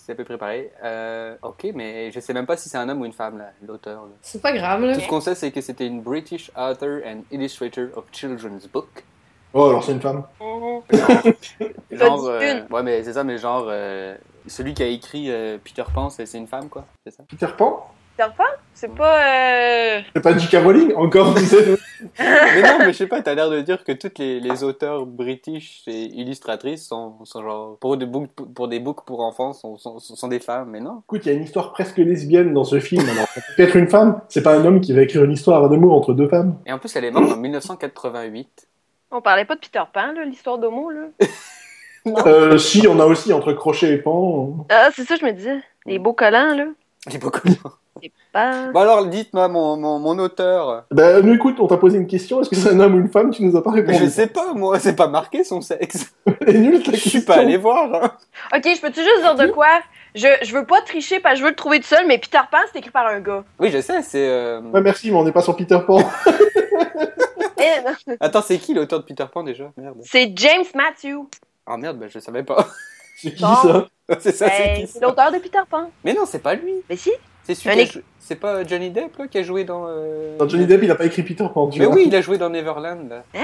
C'est 0.04 0.12
à 0.12 0.14
peu 0.16 0.24
près 0.24 0.36
pareil. 0.36 0.68
Euh, 0.84 1.34
ok, 1.40 1.68
mais 1.74 2.10
je 2.10 2.20
sais 2.20 2.34
même 2.34 2.44
pas 2.44 2.58
si 2.58 2.68
c'est 2.68 2.76
un 2.76 2.86
homme 2.90 3.00
ou 3.00 3.06
une 3.06 3.14
femme, 3.14 3.38
là, 3.38 3.52
l'auteur. 3.66 4.02
là. 4.02 4.10
C'est 4.20 4.42
pas 4.42 4.52
grave, 4.52 4.82
là. 4.84 4.94
Tout 4.94 5.00
ce 5.00 5.08
qu'on 5.08 5.20
sait, 5.20 5.34
c'est 5.34 5.50
que 5.50 5.62
c'était 5.62 5.86
une 5.86 6.02
British 6.02 6.50
author 6.54 7.00
and 7.06 7.22
illustrator 7.30 7.86
of 7.96 8.04
children's 8.12 8.66
book. 8.66 9.02
Oh, 9.54 9.68
alors 9.70 9.82
c'est 9.82 9.92
une 9.92 10.00
femme. 10.02 10.24
Genre, 11.90 12.24
euh, 12.26 12.60
ouais, 12.70 12.82
mais 12.82 13.02
c'est 13.02 13.14
ça, 13.14 13.24
mais 13.24 13.38
genre, 13.38 13.66
euh, 13.68 14.14
celui 14.46 14.74
qui 14.74 14.82
a 14.82 14.86
écrit 14.86 15.30
euh, 15.30 15.56
Peter 15.62 15.84
Pan, 15.94 16.10
c'est 16.10 16.26
c'est 16.26 16.38
une 16.38 16.48
femme, 16.48 16.68
quoi, 16.68 16.84
c'est 17.06 17.12
ça? 17.12 17.22
Peter 17.28 17.46
Pan? 17.56 17.88
Peter 18.16 18.31
Pan? 18.37 18.44
C'est 18.74 18.94
pas. 18.94 19.24
Euh... 19.24 20.00
C'est 20.14 20.22
pas 20.22 20.37
J.K. 20.37 20.57
Rowling 20.62 20.94
Encore. 20.94 21.35
Mais 22.18 22.62
non, 22.62 22.79
mais 22.81 22.92
je 22.92 22.98
sais 22.98 23.07
pas, 23.07 23.22
t'as 23.22 23.35
l'air 23.35 23.48
de 23.48 23.61
dire 23.62 23.83
que 23.83 23.92
toutes 23.92 24.18
les, 24.18 24.38
les 24.38 24.62
auteurs 24.62 25.07
british 25.07 25.83
et 25.87 26.05
illustratrices 26.05 26.87
sont, 26.87 27.24
sont 27.24 27.42
genre, 27.42 27.79
pour 27.79 27.96
des 27.96 28.05
books 28.05 28.29
pour, 28.31 28.68
des 28.68 28.79
books 28.79 29.05
pour 29.07 29.20
enfants, 29.20 29.55
sont, 29.55 29.79
sont, 29.79 29.98
sont 30.00 30.29
des 30.29 30.38
femmes, 30.38 30.70
mais 30.70 30.81
non. 30.81 31.03
Écoute, 31.07 31.22
il 31.24 31.33
y 31.33 31.35
a 31.35 31.38
une 31.38 31.44
histoire 31.44 31.72
presque 31.72 31.96
lesbienne 31.96 32.53
dans 32.53 32.64
ce 32.64 32.79
film, 32.79 33.09
alors 33.09 33.27
ça 33.29 33.40
peut 33.57 33.62
être 33.62 33.77
une 33.77 33.88
femme. 33.88 34.20
C'est 34.29 34.42
pas 34.42 34.55
un 34.55 34.64
homme 34.64 34.81
qui 34.81 34.92
va 34.92 35.03
écrire 35.03 35.24
une 35.24 35.33
histoire 35.33 35.68
d'amour 35.70 35.94
entre 35.94 36.12
deux 36.12 36.29
femmes. 36.29 36.59
Et 36.66 36.72
en 36.72 36.79
plus, 36.79 36.94
elle 36.94 37.05
est 37.05 37.11
morte 37.11 37.33
en 37.33 37.37
1988. 37.37 38.68
On 39.11 39.22
parlait 39.22 39.46
pas 39.46 39.55
de 39.55 39.61
Peter 39.61 39.83
Pan, 39.92 40.12
là, 40.12 40.24
l'histoire 40.24 40.59
d'homo, 40.59 40.90
là? 40.90 41.07
Euh, 42.27 42.59
si, 42.59 42.87
on 42.87 43.00
a 43.00 43.07
aussi 43.07 43.33
entre 43.33 43.55
crochet 43.55 43.94
et 43.94 43.96
pan. 43.96 44.66
Ah, 44.68 44.90
c'est 44.94 45.05
ça, 45.05 45.16
je 45.16 45.24
me 45.24 45.33
disais. 45.33 45.57
Les 45.87 45.98
beaux 45.98 46.12
collants, 46.12 46.55
là. 46.55 46.66
Elle 47.07 47.16
est 47.16 47.18
pas 47.18 47.31
pas. 48.33 48.70
Bon 48.72 48.80
alors, 48.80 49.07
dites-moi, 49.07 49.48
mon, 49.48 49.76
mon, 49.76 49.98
mon 49.98 50.18
auteur. 50.18 50.85
Ben, 50.90 51.24
nous 51.24 51.35
écoute, 51.35 51.57
on 51.61 51.66
t'a 51.66 51.76
posé 51.76 51.98
une 51.98 52.07
question, 52.07 52.40
est-ce 52.40 52.50
que 52.50 52.57
c'est 52.57 52.70
un 52.70 52.80
homme 52.80 52.94
ou 52.94 52.98
une 52.98 53.09
femme? 53.09 53.30
Tu 53.30 53.44
nous 53.44 53.57
as 53.57 53.62
pas 53.62 53.70
Mais 53.70 53.80
répondu. 53.80 53.98
je 53.98 54.07
sais 54.11 54.26
pas, 54.26 54.52
moi, 54.54 54.78
c'est 54.78 54.96
pas 54.96 55.07
marqué 55.09 55.44
son 55.44 55.61
sexe. 55.61 56.12
Elle 56.46 56.57
est 56.57 56.59
nulle 56.59 56.83
ta 56.83 56.92
Je 56.92 56.96
suis 57.09 57.20
pas 57.20 57.37
allé 57.37 57.57
voir. 57.57 57.94
hein. 57.94 58.11
Ok, 58.57 58.62
je 58.74 58.80
peux-tu 58.80 59.00
juste 59.00 59.20
dire 59.22 59.35
de 59.37 59.46
quoi? 59.48 59.68
Je, 60.14 60.28
je 60.42 60.54
veux 60.57 60.64
pas 60.64 60.80
tricher 60.83 61.18
parce 61.20 61.35
que 61.35 61.38
je 61.40 61.44
veux 61.44 61.50
le 61.50 61.57
trouver 61.57 61.80
tout 61.80 61.87
seul, 61.87 62.07
mais 62.07 62.18
Peter 62.18 62.38
Pan, 62.50 62.59
c'est 62.72 62.78
écrit 62.78 62.90
par 62.90 63.07
un 63.07 63.20
gars. 63.20 63.42
Oui, 63.59 63.70
je 63.70 63.80
sais, 63.80 64.02
c'est. 64.02 64.28
euh, 64.28 64.61
Ouais, 64.61 64.80
merci, 64.80 65.11
mais 65.11 65.16
on 65.16 65.24
n'est 65.24 65.33
pas 65.33 65.42
sur 65.42 65.57
Peter 65.57 65.78
Pan. 65.87 65.98
Eh, 67.59 67.83
non. 68.11 68.16
Attends, 68.20 68.42
c'est 68.42 68.59
qui 68.59 68.74
l'auteur 68.74 69.00
de 69.00 69.04
Peter 69.04 69.24
Pan 69.33 69.42
déjà? 69.42 69.70
Merde. 69.76 69.98
C'est 70.04 70.33
James 70.37 70.64
Matthew. 70.74 71.26
Ah 71.66 71.76
merde, 71.76 71.98
bah, 71.98 72.07
je 72.09 72.18
savais 72.18 72.42
pas. 72.42 72.66
C'est 73.16 73.33
qui 73.33 73.42
Bon. 73.42 73.54
ça? 73.54 73.87
C'est 74.20 74.33
ça, 74.33 74.50
c'est 74.50 74.62
Ben, 74.64 74.74
qui 74.83 74.87
c'est 74.87 74.98
ça? 74.98 75.07
l'auteur 75.07 75.33
de 75.33 75.38
Peter 75.38 75.61
Pan. 75.70 75.90
Mais 76.04 76.12
non, 76.12 76.24
c'est 76.26 76.40
pas 76.42 76.54
lui. 76.54 76.74
Mais 76.90 76.96
si. 76.96 77.11
C'est 77.44 77.54
jou- 77.87 78.00
C'est 78.18 78.37
pas 78.37 78.64
Johnny 78.64 78.90
Depp 78.90 79.18
là, 79.18 79.26
qui 79.28 79.38
a 79.38 79.42
joué 79.42 79.64
dans. 79.64 79.85
euh, 79.87 80.37
Non, 80.40 80.48
Johnny 80.48 80.64
Depp, 80.66 80.83
il 80.83 80.90
a 80.90 80.94
pas 80.94 81.04
écrit 81.04 81.22
Peter 81.22 81.46
Pan. 81.52 81.68
Mais 81.76 81.85
vois. 81.85 81.94
oui, 81.94 82.04
il 82.07 82.14
a 82.16 82.20
joué 82.22 82.38
dans 82.38 82.48
Neverland. 82.48 83.09
Là. 83.11 83.22
Ah. 83.35 83.40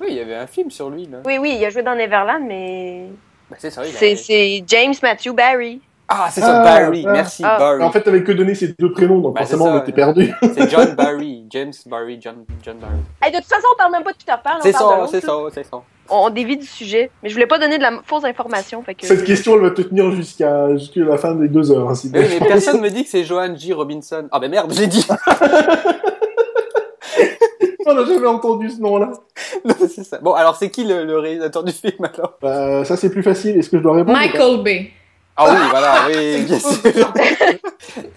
Oui, 0.00 0.08
il 0.10 0.16
y 0.16 0.20
avait 0.20 0.34
un 0.34 0.46
film 0.48 0.70
sur 0.70 0.90
lui 0.90 1.06
là. 1.06 1.18
Oui, 1.24 1.38
oui, 1.38 1.56
il 1.58 1.64
a 1.64 1.70
joué 1.70 1.82
dans 1.84 1.94
Neverland, 1.94 2.42
mais. 2.46 3.06
Bah, 3.48 3.56
c'est 3.60 3.70
ça, 3.70 3.86
il 3.86 3.94
a- 3.94 3.98
C'est 3.98 4.16
c'est 4.16 4.64
James 4.66 4.94
Matthew 5.02 5.32
Barry. 5.34 5.80
Ah, 6.08 6.28
c'est 6.30 6.40
ça, 6.40 6.60
Ah, 6.60 6.64
Barry. 6.64 7.04
ah. 7.06 7.12
Merci, 7.12 7.42
Ah. 7.46 7.58
Barry. 7.58 7.82
En 7.84 7.90
fait, 7.92 8.00
t'avais 8.02 8.24
que 8.24 8.32
donné 8.32 8.54
ces 8.56 8.74
deux 8.78 8.90
prénoms, 8.92 9.20
donc 9.20 9.34
Bah, 9.34 9.42
forcément, 9.42 9.66
ça, 9.66 9.74
on 9.76 9.78
était 9.82 9.92
perdu. 9.92 10.34
C'est 10.54 10.68
John 10.68 10.94
Barry. 10.96 11.44
James 11.50 11.72
Barry, 11.86 12.18
John, 12.20 12.44
John 12.62 12.76
Barry. 12.78 12.92
Hey, 13.22 13.30
de 13.30 13.36
toute 13.38 13.46
façon, 13.46 13.66
on 13.72 13.76
parle 13.78 13.92
même 13.92 14.02
pas 14.02 14.12
de 14.12 14.16
Peter 14.18 14.34
Pan. 14.42 14.50
C'est 14.60 14.72
ça, 14.72 15.06
c'est 15.10 15.20
ça, 15.20 15.32
c'est 15.54 15.64
ça. 15.64 15.80
On, 16.10 16.26
on 16.26 16.30
dévie 16.30 16.56
du 16.56 16.66
sujet. 16.66 17.10
Mais 17.22 17.28
je 17.28 17.34
voulais 17.34 17.46
pas 17.46 17.58
donner 17.58 17.78
de 17.78 17.82
la 17.82 18.00
fausse 18.04 18.24
information. 18.24 18.82
Fait 18.82 18.94
que... 18.94 19.06
Cette 19.06 19.24
question, 19.24 19.54
elle 19.54 19.62
va 19.62 19.70
te 19.70 19.82
tenir 19.82 20.10
jusqu'à 20.12 20.68
la 20.96 21.16
fin 21.18 21.34
des 21.34 21.48
deux 21.48 21.70
heures. 21.72 21.88
ainsi 21.88 22.10
de 22.10 22.14
Mais, 22.18 22.24
oui, 22.24 22.28
suite. 22.30 22.40
mais 22.42 22.48
personne 22.48 22.80
me 22.80 22.90
dit 22.90 23.04
que 23.04 23.10
c'est 23.10 23.24
Johan 23.24 23.54
J. 23.56 23.72
Robinson. 23.72 24.28
Ah, 24.32 24.38
ben 24.40 24.50
merde, 24.50 24.72
j'ai 24.74 24.86
dit. 24.86 25.06
On 27.84 27.94
n'a 27.94 28.04
jamais 28.04 28.26
entendu 28.28 28.70
ce 28.70 28.80
nom-là. 28.80 29.12
Non, 29.64 29.74
c'est 29.78 30.02
ça. 30.04 30.18
Bon, 30.18 30.32
alors 30.32 30.56
c'est 30.56 30.70
qui 30.70 30.82
le, 30.84 31.04
le 31.04 31.18
réalisateur 31.20 31.62
du 31.62 31.72
film 31.72 32.04
alors? 32.16 32.34
Bah, 32.42 32.84
ça, 32.84 32.96
c'est 32.96 33.10
plus 33.10 33.22
facile. 33.22 33.56
Est-ce 33.58 33.70
que 33.70 33.78
je 33.78 33.82
dois 33.82 33.94
répondre 33.94 34.16
Michael 34.18 34.62
Bay. 34.62 34.90
Ah 35.36 35.46
oui, 35.50 35.56
voilà, 35.70 35.94
oui, 36.08 36.42
bien 36.46 36.58
sûr. 36.58 37.12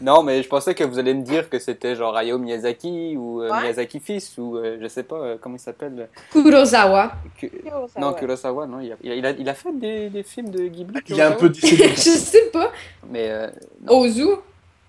Non, 0.01 0.23
mais 0.23 0.43
je 0.43 0.47
pensais 0.47 0.73
que 0.75 0.83
vous 0.83 0.99
allez 0.99 1.13
me 1.13 1.21
dire 1.23 1.49
que 1.49 1.59
c'était 1.59 1.95
genre 1.95 2.15
Hayao 2.15 2.37
Miyazaki 2.37 3.15
ou 3.17 3.41
euh, 3.41 3.49
Ouais. 3.51 3.61
Miyazaki 3.61 3.99
fils 3.99 4.37
ou 4.37 4.57
euh, 4.57 4.77
je 4.81 4.87
sais 4.87 5.03
pas 5.03 5.15
euh, 5.15 5.37
comment 5.39 5.55
il 5.55 5.59
s'appelle? 5.59 6.07
Kurosawa. 6.31 7.11
Ku- 7.39 7.51
Non. 7.99 8.13
Kurosawa, 8.13 8.67
non, 8.67 8.79
il 8.79 8.91
a, 8.93 8.95
il 9.03 9.11
a, 9.11 9.15
il 9.15 9.25
a, 9.25 9.31
il 9.31 9.49
a 9.49 9.53
fait 9.53 9.71
des, 9.77 10.09
des 10.09 10.23
films 10.23 10.49
de 10.49 10.67
Ghibli. 10.67 10.99
Il 11.09 11.19
est 11.19 11.23
un 11.23 11.31
peu 11.33 11.49
décédé. 11.49 11.89
Je 11.89 11.95
sais 11.95 12.49
pas. 12.53 12.71
Mais 13.09 13.29
euh, 13.29 13.47
Ozu. 13.87 14.25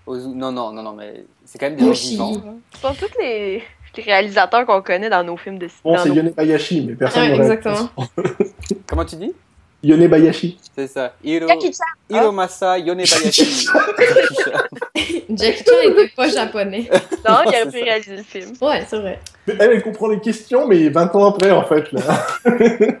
Ozu- 0.05 0.33
non, 0.33 0.51
non, 0.51 0.71
non, 0.71 0.83
non, 0.83 0.93
mais 0.93 1.25
c'est 1.45 1.57
quand 1.57 1.67
même 1.69 1.75
des 1.75 1.85
gens 1.85 1.91
vivants. 1.91 2.33
Ce 2.75 2.79
sont 2.81 2.93
tous 2.93 3.19
les, 3.21 3.61
les 3.97 4.03
réalisateurs 4.03 4.65
qu'on 4.65 4.81
connaît 4.81 5.09
dans 5.09 5.23
nos 5.23 5.35
films 5.37 5.57
de 5.59 5.67
Bon, 5.83 5.93
dans 5.95 5.99
c'est 6.03 6.09
nos- 6.09 6.15
Yone 6.15 6.29
Bayashi, 6.29 6.81
mais 6.85 6.93
personne 6.95 7.23
Ouais, 7.31 7.35
exactement. 7.35 7.89
Comment 8.87 9.05
tu 9.05 9.15
dis? 9.17 9.33
Yone 9.83 10.07
Bayashi. 10.07 10.57
C'est 10.75 10.87
ça. 10.87 11.13
Hiro, 11.23 11.47
Jackie 11.47 11.71
Chan. 11.71 11.83
Hiromasa 12.09 12.77
Yonebayashi. 12.79 13.67
Jackie 15.29 15.63
Chan 15.65 15.81
était 15.91 16.07
pas 16.15 16.27
japonais. 16.29 16.89
Non, 17.27 17.37
il 17.45 17.47
aurait 17.47 17.65
pu 17.65 17.79
ça. 17.79 17.83
réaliser 17.85 18.15
le 18.17 18.23
film. 18.23 18.53
Ouais, 18.61 18.85
c'est 18.89 18.97
vrai. 18.99 19.19
Mais 19.47 19.55
Elle, 19.59 19.71
elle 19.71 19.83
comprend 19.83 20.07
les 20.09 20.19
questions, 20.19 20.67
mais 20.67 20.89
20 20.89 21.15
ans 21.15 21.25
après, 21.29 21.51
en 21.51 21.63
fait, 21.63 21.91
là. 21.91 22.01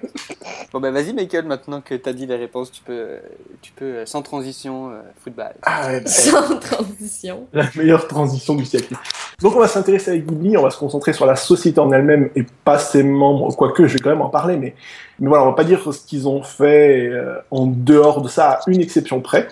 Bon, 0.73 0.81
ben 0.81 0.91
vas-y, 0.91 1.13
Michael, 1.13 1.45
maintenant 1.45 1.79
que 1.79 1.95
t'as 1.95 2.11
dit 2.11 2.25
les 2.25 2.35
réponses, 2.35 2.71
tu 2.71 2.81
peux, 2.83 3.17
tu 3.61 3.71
peux 3.71 3.85
euh, 3.85 4.05
sans 4.05 4.21
transition, 4.21 4.89
euh, 4.91 4.99
football. 5.17 5.53
Ah, 5.63 5.87
ouais, 5.87 6.01
bah, 6.01 6.09
Sans 6.09 6.59
transition. 6.59 7.47
la 7.53 7.65
meilleure 7.75 8.07
transition 8.07 8.53
du 8.53 8.65
siècle. 8.65 8.93
Donc 9.41 9.55
on 9.55 9.59
va 9.59 9.67
s'intéresser 9.67 10.11
à 10.11 10.17
Ghibli, 10.17 10.57
on 10.57 10.63
va 10.63 10.69
se 10.69 10.77
concentrer 10.77 11.13
sur 11.13 11.25
la 11.25 11.35
société 11.37 11.79
en 11.79 11.91
elle-même 11.91 12.29
et 12.35 12.43
pas 12.65 12.79
ses 12.79 13.03
membres, 13.03 13.55
quoique 13.55 13.87
je 13.87 13.93
vais 13.93 13.99
quand 13.99 14.09
même 14.09 14.21
en 14.21 14.29
parler, 14.29 14.57
mais, 14.57 14.75
mais 15.19 15.29
voilà, 15.29 15.43
on 15.45 15.47
va 15.47 15.53
pas 15.53 15.63
dire 15.63 15.81
ce 15.93 16.05
qu'ils 16.05 16.27
ont 16.27 16.43
fait 16.43 17.07
euh, 17.07 17.37
en 17.49 17.67
dehors 17.67 18.21
de 18.21 18.27
ça, 18.27 18.51
à 18.51 18.59
une 18.67 18.81
exception 18.81 19.21
près. 19.21 19.47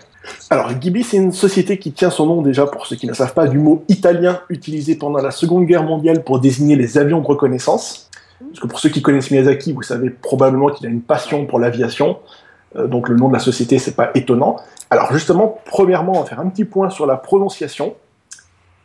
Alors 0.50 0.74
Ghibli, 0.74 1.04
c'est 1.04 1.18
une 1.18 1.32
société 1.32 1.78
qui 1.78 1.92
tient 1.92 2.10
son 2.10 2.26
nom 2.26 2.42
déjà, 2.42 2.66
pour 2.66 2.86
ceux 2.86 2.96
qui 2.96 3.08
ne 3.08 3.14
savent 3.14 3.34
pas, 3.34 3.48
du 3.48 3.58
mot 3.58 3.84
italien 3.88 4.40
utilisé 4.50 4.96
pendant 4.96 5.20
la 5.20 5.32
Seconde 5.32 5.66
Guerre 5.66 5.84
mondiale 5.84 6.24
pour 6.24 6.40
désigner 6.40 6.76
les 6.76 6.98
avions 6.98 7.22
de 7.22 7.28
reconnaissance. 7.28 8.10
Parce 8.40 8.60
que 8.60 8.68
pour 8.68 8.80
ceux 8.80 8.90
qui 8.90 9.02
connaissent 9.02 9.32
Miyazaki, 9.32 9.74
vous 9.74 9.82
savez 9.82 10.10
probablement 10.10 10.70
qu'il 10.70 10.86
a 10.88 10.90
une 10.90 11.02
passion 11.02 11.46
pour 11.46 11.60
l'aviation, 11.60 12.20
euh, 12.76 12.88
donc 12.88 13.10
le 13.10 13.16
nom 13.16 13.30
de 13.30 13.34
la 13.34 13.40
société, 13.40 13.80
c'est 13.80 13.96
pas 13.96 14.12
étonnant. 14.14 14.58
Alors 14.90 15.12
justement, 15.14 15.60
premièrement, 15.66 16.14
on 16.18 16.20
va 16.22 16.26
faire 16.26 16.40
un 16.40 16.50
petit 16.50 16.66
point 16.66 16.90
sur 16.90 17.06
la 17.06 17.16
prononciation, 17.16 17.96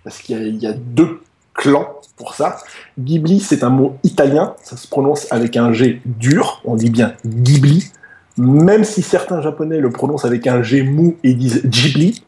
parce 0.05 0.19
qu'il 0.19 0.55
y, 0.55 0.59
y 0.59 0.67
a 0.67 0.73
deux 0.73 1.21
clans 1.55 1.89
pour 2.17 2.35
ça. 2.35 2.59
Ghibli, 2.99 3.41
c'est 3.41 3.65
un 3.65 3.71
mot 3.71 3.97
italien, 4.03 4.55
ça 4.63 4.77
se 4.77 4.87
prononce 4.87 5.31
avec 5.33 5.57
un 5.57 5.73
G 5.73 6.01
dur, 6.05 6.63
on 6.65 6.77
dit 6.77 6.91
bien 6.91 7.15
Ghibli, 7.27 7.91
même 8.41 8.85
si 8.85 9.03
certains 9.03 9.43
japonais 9.43 9.81
le 9.81 9.91
prononcent 9.91 10.25
avec 10.25 10.47
un 10.47 10.63
G 10.63 10.83
mou 10.83 11.17
et 11.23 11.35
disent 11.35 11.63
Ghibli. 11.67 12.25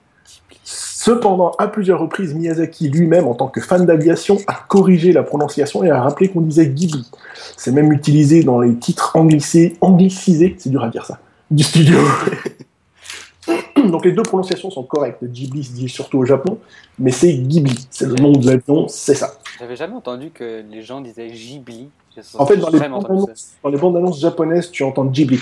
Cependant, 0.62 1.52
à 1.58 1.66
plusieurs 1.68 1.98
reprises, 1.98 2.34
Miyazaki 2.34 2.90
lui-même, 2.90 3.26
en 3.26 3.34
tant 3.34 3.48
que 3.48 3.60
fan 3.60 3.86
d'aviation, 3.86 4.38
a 4.46 4.54
corrigé 4.68 5.12
la 5.12 5.22
prononciation 5.22 5.82
et 5.82 5.90
a 5.90 6.00
rappelé 6.00 6.28
qu'on 6.28 6.42
disait 6.42 6.66
Ghibli. 6.66 7.10
C'est 7.56 7.72
même 7.72 7.92
utilisé 7.92 8.44
dans 8.44 8.60
les 8.60 8.76
titres 8.76 9.16
anglicisés, 9.16 10.54
c'est 10.58 10.70
dur 10.70 10.84
à 10.84 10.88
dire 10.90 11.06
ça, 11.06 11.18
du 11.50 11.64
studio. 11.64 11.98
Donc 13.88 14.04
les 14.04 14.12
deux 14.12 14.22
prononciations 14.22 14.70
sont 14.70 14.84
correctes. 14.84 15.24
Ghibli 15.24 15.64
se 15.64 15.72
dit 15.72 15.88
surtout 15.88 16.18
au 16.18 16.24
Japon, 16.26 16.58
mais 16.98 17.10
c'est 17.10 17.32
Ghibli. 17.32 17.86
C'est 17.90 18.06
le 18.06 18.14
nom 18.16 18.32
de 18.32 18.46
l'avion, 18.46 18.86
c'est 18.86 19.14
ça. 19.14 19.32
J'avais 19.58 19.76
jamais 19.76 19.94
entendu 19.94 20.30
que 20.30 20.62
les 20.70 20.82
gens 20.82 21.00
disaient 21.00 21.28
Ghibli. 21.28 21.88
En 22.38 22.44
fait, 22.44 22.58
dans 22.58 22.68
les, 22.68 22.78
bandes 22.78 23.06
annonces, 23.06 23.54
dans 23.62 23.70
les 23.70 23.78
bandes 23.78 23.96
annonces 23.96 24.20
japonaises, 24.20 24.70
tu 24.70 24.84
entends 24.84 25.06
Ghibli. 25.06 25.40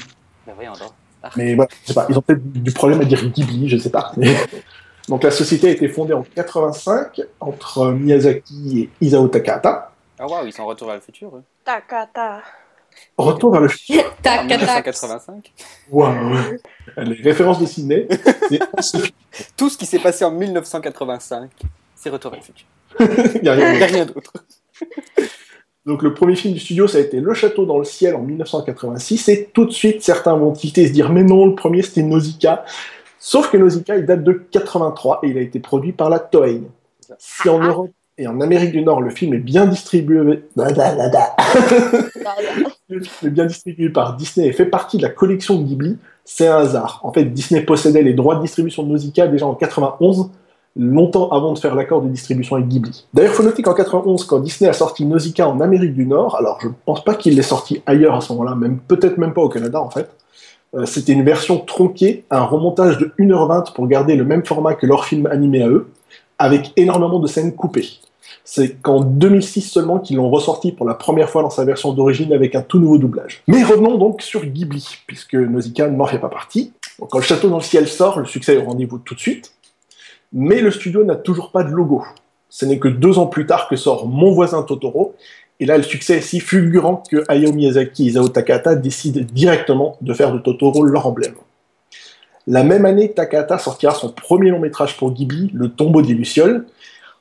Voyons 0.55 0.73
donc. 0.73 0.93
Mais 1.37 1.55
voilà, 1.55 1.69
je 1.83 1.89
sais 1.89 1.95
pas, 1.95 2.07
ils 2.09 2.17
ont 2.19 2.23
peut-être 2.23 2.43
du 2.53 2.73
problème 2.73 3.01
à 3.03 3.05
dire 3.05 3.23
Ghibli, 3.25 3.69
je 3.69 3.77
sais 3.77 3.91
pas. 3.91 4.13
Mais- 4.17 4.35
Donc 5.09 5.23
la 5.25 5.31
société 5.31 5.69
a 5.69 5.71
été 5.73 5.89
fondée 5.89 6.13
en 6.13 6.23
85 6.23 7.21
entre 7.41 7.91
Miyazaki 7.91 8.81
et 9.01 9.05
Isao 9.05 9.27
Takahata. 9.29 9.93
Ah 10.19 10.27
waouh, 10.27 10.47
ils 10.47 10.53
sont 10.53 10.65
retour 10.65 10.87
vers 10.87 10.97
le 10.97 11.03
futur. 11.03 11.35
eux. 11.37 11.43
Takata. 11.65 12.41
Retour 13.19 13.51
vers 13.53 13.61
le 13.63 13.69
futur. 13.69 14.03
Tac. 14.23 14.45
1985. 14.47 15.53
Waouh 15.91 16.59
Les 16.99 17.23
références 17.23 17.59
de 17.61 17.67
Sydney. 17.67 18.07
Tout 19.57 19.69
ce 19.69 19.77
qui 19.79 19.87
s'est 19.87 19.99
passé 19.99 20.25
en 20.25 20.31
1985, 20.31 21.51
c'est 21.97 22.11
retour 22.11 22.31
vers 22.31 22.41
le 22.41 22.47
futur. 22.47 22.67
Il 23.37 23.43
n'y 23.43 23.49
a 23.49 23.55
rien 23.55 24.05
d'autre. 24.07 24.33
Donc 25.87 26.03
le 26.03 26.13
premier 26.13 26.37
film 26.37 26.53
du 26.55 26.61
studio, 26.61 26.87
ça 26.87 26.99
a 26.99 27.01
été 27.01 27.21
Le 27.21 27.33
Château 27.33 27.65
dans 27.65 27.79
le 27.79 27.85
ciel 27.85 28.15
en 28.15 28.23
1986, 28.23 29.29
et 29.29 29.51
tout 29.53 29.65
de 29.65 29.71
suite, 29.71 30.03
certains 30.03 30.37
vont 30.37 30.53
tilter 30.53 30.83
et 30.83 30.89
se 30.89 30.93
dire, 30.93 31.11
mais 31.11 31.25
non, 31.25 31.47
le 31.47 31.55
premier 31.55 31.83
c'était 31.83 32.03
Nausicaa. 32.03 32.65
Sauf 33.19 33.51
que 33.51 33.57
Nausicaa, 33.57 33.97
il 33.97 34.07
date 34.07 34.23
de 34.23 34.33
83, 34.33 35.21
et 35.23 35.29
il 35.29 35.39
a 35.39 35.41
été 35.41 35.59
produit 35.59 35.93
par 35.93 36.11
la 36.11 36.19
Toei. 36.19 36.63
Si 37.19 37.49
en 37.49 37.61
Europe 37.61 37.91
et 38.19 38.27
en 38.27 38.41
Amérique 38.41 38.73
du 38.73 38.83
Nord, 38.83 39.01
le 39.01 39.11
film 39.11 39.35
est 39.35 39.39
bien 39.39 39.67
distribué... 39.67 40.43
Le 42.89 43.01
film 43.01 43.31
est 43.31 43.35
bien 43.35 43.47
distribué 43.47 43.89
par 43.89 44.17
Disney 44.17 44.49
et 44.49 44.53
fait 44.53 44.67
partie 44.67 44.97
de 44.97 45.03
la 45.03 45.11
collection 45.11 45.59
de 45.59 45.65
Ghibli, 45.65 45.97
c'est 46.25 46.49
un 46.49 46.57
hasard. 46.57 47.01
En 47.05 47.13
fait, 47.13 47.25
Disney 47.25 47.63
possédait 47.63 48.03
les 48.03 48.15
droits 48.15 48.35
de 48.35 48.43
distribution 48.43 48.83
de 48.83 48.89
Nausicaa 48.89 49.29
déjà 49.29 49.47
en 49.47 49.55
91, 49.55 50.31
longtemps 50.77 51.29
avant 51.31 51.53
de 51.53 51.59
faire 51.59 51.75
l'accord 51.75 52.03
de 52.03 52.09
distribution 52.09 52.57
avec 52.57 52.69
Ghibli. 52.69 53.07
D'ailleurs, 53.13 53.33
il 53.33 53.37
faut 53.37 53.43
noter 53.43 53.63
qu'en 53.63 53.75
91, 53.75 54.25
quand 54.25 54.39
Disney 54.41 54.71
a 54.71 54.73
sorti 54.73 55.05
Nausicaa 55.05 55.49
en 55.49 55.61
Amérique 55.61 55.95
du 55.95 56.07
Nord, 56.07 56.37
alors 56.37 56.59
je 56.63 56.69
ne 56.69 56.73
pense 56.85 57.05
pas 57.05 57.15
qu'il 57.15 57.35
l'ait 57.35 57.43
sorti 57.43 57.83
ailleurs 57.87 58.15
à 58.15 58.21
ce 58.21 58.33
moment-là, 58.33 58.55
même 58.55 58.79
peut-être 58.79 59.19
même 59.19 59.33
pas 59.33 59.43
au 59.43 59.49
Canada 59.49 59.81
en 59.81 59.91
fait, 59.91 60.09
euh, 60.75 60.87
c'était 60.87 61.13
une 61.13 61.25
version 61.25 61.59
tronquée, 61.59 62.25
un 62.31 62.43
remontage 62.43 62.99
de 62.99 63.13
1h20 63.19 63.73
pour 63.73 63.89
garder 63.89 64.15
le 64.15 64.25
même 64.25 64.45
format 64.45 64.75
que 64.75 64.87
leur 64.87 65.05
film 65.05 65.27
animé 65.27 65.63
à 65.63 65.69
eux, 65.69 65.89
avec 66.39 66.73
énormément 66.77 67.19
de 67.19 67.27
scènes 67.27 67.55
coupées. 67.55 67.89
C'est 68.45 68.81
qu'en 68.81 69.01
2006 69.01 69.63
seulement 69.63 69.99
qu'ils 69.99 70.17
l'ont 70.17 70.31
ressorti 70.31 70.73
pour 70.73 70.87
la 70.87 70.95
première 70.95 71.29
fois 71.29 71.43
dans 71.43 71.51
sa 71.51 71.65
version 71.65 71.93
d'origine 71.93 72.33
avec 72.33 72.55
un 72.55 72.63
tout 72.63 72.79
nouveau 72.79 72.99
doublage. 72.99 73.43
Mais 73.49 73.63
revenons 73.63 73.99
donc 73.99 74.23
sur 74.23 74.45
Ghibli, 74.45 74.99
puisque 75.07 75.35
Nausicaa 75.35 75.89
n'en 75.89 76.07
fait 76.07 76.19
pas 76.19 76.29
partie. 76.29 76.73
Quand 77.11 77.19
le 77.19 77.25
château 77.25 77.49
dans 77.49 77.59
le 77.59 77.63
ciel 77.63 77.89
sort, 77.89 78.19
le 78.19 78.27
succès 78.27 78.55
est 78.55 78.59
au 78.59 78.65
rendez-vous 78.65 78.99
tout 78.99 79.15
de 79.15 79.21
suite. 79.21 79.53
Mais 80.33 80.61
le 80.61 80.71
studio 80.71 81.05
n'a 81.05 81.17
toujours 81.17 81.51
pas 81.51 81.63
de 81.63 81.71
logo. 81.71 82.05
Ce 82.49 82.65
n'est 82.65 82.79
que 82.79 82.89
deux 82.89 83.19
ans 83.19 83.27
plus 83.27 83.47
tard 83.47 83.69
que 83.69 83.77
sort 83.77 84.07
Mon 84.07 84.33
voisin 84.33 84.63
Totoro, 84.63 85.15
et 85.61 85.67
là 85.67 85.77
le 85.77 85.83
succès 85.83 86.19
est 86.19 86.23
si 86.23 86.41
fulgurant 86.41 87.03
que 87.11 87.25
Hayao 87.29 87.53
Miyazaki 87.53 88.05
et 88.05 88.11
Isao 88.11 88.29
Takahata 88.29 88.75
décident 88.75 89.21
directement 89.33 89.97
de 90.01 90.15
faire 90.15 90.33
de 90.33 90.39
Totoro 90.39 90.85
leur 90.85 91.07
emblème. 91.07 91.35
La 92.47 92.65
même 92.65 92.87
année, 92.87 93.13
Takahata 93.13 93.59
sortira 93.59 93.93
son 93.93 94.11
premier 94.11 94.51
long 94.51 94.59
métrage 94.59 94.97
pour 94.97 95.13
Ghibli, 95.13 95.51
Le 95.55 95.69
tombeau 95.69 96.03
des 96.03 96.15
Lucioles, 96.15 96.67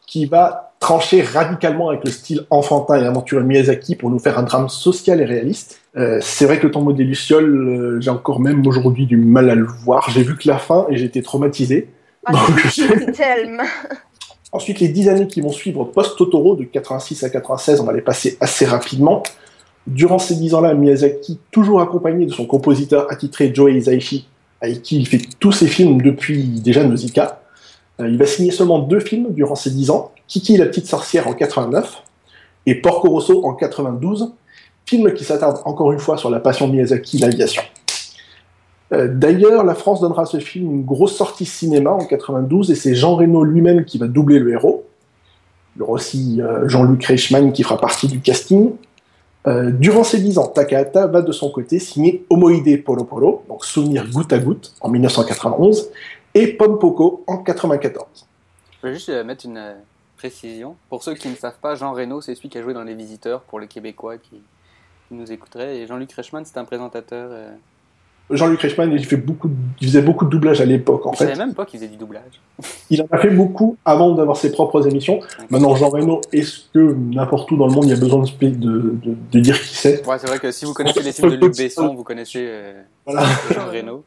qui 0.08 0.26
va 0.26 0.74
trancher 0.80 1.22
radicalement 1.22 1.90
avec 1.90 2.06
le 2.06 2.10
style 2.10 2.46
enfantin 2.50 2.96
et 2.96 3.06
aventureux 3.06 3.44
Miyazaki 3.44 3.96
pour 3.96 4.10
nous 4.10 4.18
faire 4.18 4.40
un 4.40 4.44
drame 4.44 4.70
social 4.70 5.20
et 5.22 5.26
réaliste. 5.26 5.82
Euh, 5.98 6.20
c'est 6.22 6.46
vrai 6.46 6.58
que 6.58 6.68
le 6.68 6.72
tombeau 6.72 6.94
des 6.94 7.04
Lucioles, 7.04 7.70
euh, 7.70 8.02
j'ai 8.02 8.10
encore 8.10 8.40
même 8.40 8.66
aujourd'hui 8.66 9.06
du 9.06 9.18
mal 9.18 9.50
à 9.50 9.56
le 9.56 9.66
voir. 9.66 10.10
J'ai 10.10 10.24
vu 10.24 10.38
que 10.38 10.48
la 10.48 10.58
fin 10.58 10.88
et 10.90 11.04
été 11.04 11.22
traumatisé. 11.22 11.90
Tellement. 13.14 13.64
Ensuite, 14.52 14.80
les 14.80 14.88
dix 14.88 15.08
années 15.10 15.28
qui 15.28 15.42
vont 15.42 15.52
suivre 15.52 15.84
post-Totoro, 15.86 16.56
de 16.56 16.64
86 16.64 17.24
à 17.24 17.30
96, 17.30 17.82
on 17.82 17.84
va 17.84 17.94
les 17.94 18.02
passer 18.02 18.38
assez 18.40 18.66
rapidement. 18.66 19.22
Durant 19.86 20.18
ces 20.18 20.36
dix 20.36 20.54
ans-là, 20.54 20.74
Miyazaki, 20.74 21.40
toujours 21.52 21.82
accompagné 21.82 22.26
de 22.26 22.32
son 22.32 22.46
compositeur 22.46 23.12
attitré 23.12 23.52
Joe 23.54 23.72
Hisaishi, 23.72 24.28
avec 24.62 24.82
qui 24.82 24.98
il 24.98 25.08
fait 25.08 25.22
tous 25.40 25.52
ses 25.52 25.68
films 25.68 26.02
depuis 26.02 26.44
déjà 26.62 26.84
Nausicaa, 26.84 27.42
euh, 28.00 28.10
il 28.10 28.18
va 28.18 28.26
signer 28.26 28.52
seulement 28.52 28.80
deux 28.80 29.00
films 29.00 29.34
durant 29.34 29.56
ces 29.56 29.72
dix 29.72 29.90
ans, 29.90 30.12
Kiki 30.28 30.58
la 30.58 30.66
petite 30.66 30.88
sorcière 30.88 31.28
en 31.28 31.34
89, 31.34 32.04
et 32.66 32.76
Porco 32.76 33.10
Rosso 33.10 33.46
en 33.46 33.54
92, 33.54 34.32
film 34.86 35.14
qui 35.14 35.24
s'attarde 35.24 35.62
encore 35.66 35.92
une 35.92 36.00
fois 36.00 36.18
sur 36.18 36.30
la 36.30 36.40
passion 36.40 36.68
de 36.68 36.74
Miyazaki, 36.74 37.20
l'aviation. 37.20 37.62
Euh, 38.92 39.08
D'ailleurs, 39.08 39.64
la 39.64 39.76
France 39.76 40.02
donnera 40.02 40.24
à 40.24 40.26
ce 40.26 40.40
film 40.40 40.72
une 40.72 40.84
grosse 40.84 41.16
sortie 41.16 41.46
cinéma 41.46 41.92
en 41.92 42.06
92 42.06 42.72
et 42.72 42.76
c'est 42.76 42.96
Jean 42.96 43.16
Reno 43.16 43.44
lui-même 43.44 43.86
qui 43.86 43.98
va 43.98 44.08
doubler 44.08 44.40
le 44.40 44.52
héros. 44.52 44.86
Il 45.76 45.80
y 45.80 45.82
aura 45.84 45.94
aussi 45.94 46.42
euh, 46.42 46.68
Jean-Luc 46.68 47.04
Reichmann 47.06 47.54
qui 47.54 47.64
fera 47.64 47.78
partie 47.78 48.08
du 48.08 48.20
casting. 48.20 48.72
Euh, 49.48 49.72
durant 49.72 50.04
ces 50.04 50.20
10 50.20 50.38
ans, 50.38 50.48
Takahata 50.48 51.08
va 51.08 51.22
de 51.22 51.32
son 51.32 51.50
côté 51.52 51.80
signer 51.80 52.26
Omoide 52.30 52.84
Polo 52.84 53.06
Polo, 53.06 53.44
donc 53.48 53.64
Souvenir 53.64 54.10
goutte 54.10 54.34
à 54.34 54.40
goutte, 54.40 54.74
en 54.82 54.90
1991, 54.90 55.90
et 56.34 56.48
Pompoko 56.48 57.24
en 57.26 57.38
94. 57.38 58.06
Je 58.82 58.88
vais 58.88 58.94
juste 58.94 59.10
mettre 59.24 59.46
une 59.46 59.76
précision. 60.18 60.76
Pour 60.90 61.04
ceux 61.04 61.14
qui 61.14 61.30
ne 61.30 61.36
savent 61.36 61.58
pas, 61.62 61.76
Jean 61.76 61.94
Reno, 61.94 62.20
c'est 62.20 62.36
celui 62.36 62.50
qui 62.50 62.58
a 62.58 62.62
joué 62.62 62.74
dans 62.74 62.84
Les 62.84 62.96
Visiteurs 62.96 63.42
pour 63.42 63.60
les 63.60 63.68
Québécois 63.68 64.18
qui 64.18 64.42
nous 65.12 65.32
écouteraient. 65.32 65.78
Et 65.78 65.88
Jean-Luc 65.88 66.12
Reichmann, 66.12 66.44
c'est 66.44 66.58
un 66.58 66.66
présentateur. 66.66 67.32
Jean-Luc 68.32 68.62
Reichmann, 68.62 68.92
il, 68.92 69.04
fait 69.06 69.18
beaucoup 69.18 69.48
de- 69.48 69.56
il 69.82 69.88
faisait 69.88 70.02
beaucoup 70.04 70.26
de 70.26 70.30
doublage 70.30 70.62
à 70.62 70.66
l'époque, 70.66 71.06
en 71.08 71.14
je 71.14 71.18
savais 71.20 71.32
fait. 71.34 71.38
même 71.40 71.54
pas 71.56 71.66
qu'il 71.66 71.80
faisait 71.80 71.90
du 71.90 71.98
doublage. 71.98 72.40
Il 72.92 73.02
en 73.02 73.08
a 73.12 73.18
fait 73.18 73.32
beaucoup 73.32 73.78
avant 73.86 74.14
d'avoir 74.14 74.38
ses 74.38 74.52
propres 74.52 74.88
émissions. 74.88 75.20
Maintenant, 75.50 75.76
Jean 75.76 75.90
Reno, 75.90 76.22
est-ce 76.32 76.66
que 76.74 76.94
n'importe 76.94 77.50
où 77.52 77.58
dans 77.58 77.66
le 77.68 77.74
monde, 77.74 77.86
il 77.86 77.90
y 77.90 77.94
a 77.94 78.00
besoin 78.00 78.24
de, 78.24 78.30
de, 78.50 78.50
de- 78.58 79.16
de 79.32 79.40
dire 79.40 79.60
qui 79.60 79.74
c'est? 79.76 80.06
Ouais, 80.06 80.20
c'est 80.20 80.28
vrai 80.28 80.38
que 80.40 80.52
si 80.52 80.66
vous 80.66 80.74
connaissez 80.74 81.02
les 81.02 81.12
films 81.12 81.32
de 81.32 81.36
Luc 81.38 81.58
Besson, 81.58 81.94
vous 81.96 82.04
connaissez 82.04 82.46
euh, 82.48 82.82
Voilà. 83.06 83.24
Jean 83.52 83.66
Reno. 83.68 84.04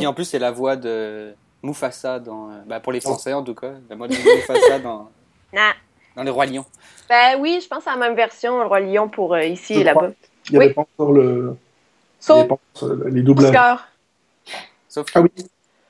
Et 0.00 0.06
en 0.06 0.14
plus, 0.14 0.24
c'est 0.24 0.38
la 0.38 0.50
voix 0.50 0.76
de 0.76 1.34
Mufasa 1.62 2.18
dans. 2.18 2.48
euh, 2.48 2.52
bah, 2.66 2.80
pour 2.80 2.92
les 2.92 3.00
Français 3.00 3.32
en 3.34 3.42
tout 3.42 3.54
cas, 3.54 3.72
la 3.90 3.96
voix 3.96 4.08
de 4.08 4.14
Mufasa 4.14 4.78
dans, 4.78 5.10
Nah. 5.52 5.72
dans 6.16 6.22
Les 6.22 6.30
Rois 6.30 6.46
Lions. 6.46 6.64
Ben 7.08 7.36
oui, 7.38 7.60
je 7.62 7.68
pense 7.68 7.86
à 7.86 7.92
la 7.92 7.96
même 7.98 8.14
version, 8.16 8.58
le 8.60 8.66
Roi 8.66 8.80
Lion 8.80 9.08
pour 9.08 9.34
euh, 9.34 9.42
ici 9.44 9.74
Je 9.74 9.80
et 9.80 9.84
là-bas. 9.84 10.12
Il 10.48 10.52
n'y 10.52 10.56
avait 10.56 10.68
Oui. 10.68 10.72
pas 10.74 10.80
encore 10.98 11.12
le, 11.12 11.54
Sauf 12.22 12.46
les 13.06 13.22
doublages. 13.22 13.48
Oscar. 13.50 13.88
Sauf 14.88 15.06
Ah 15.14 15.20
oui, 15.20 15.30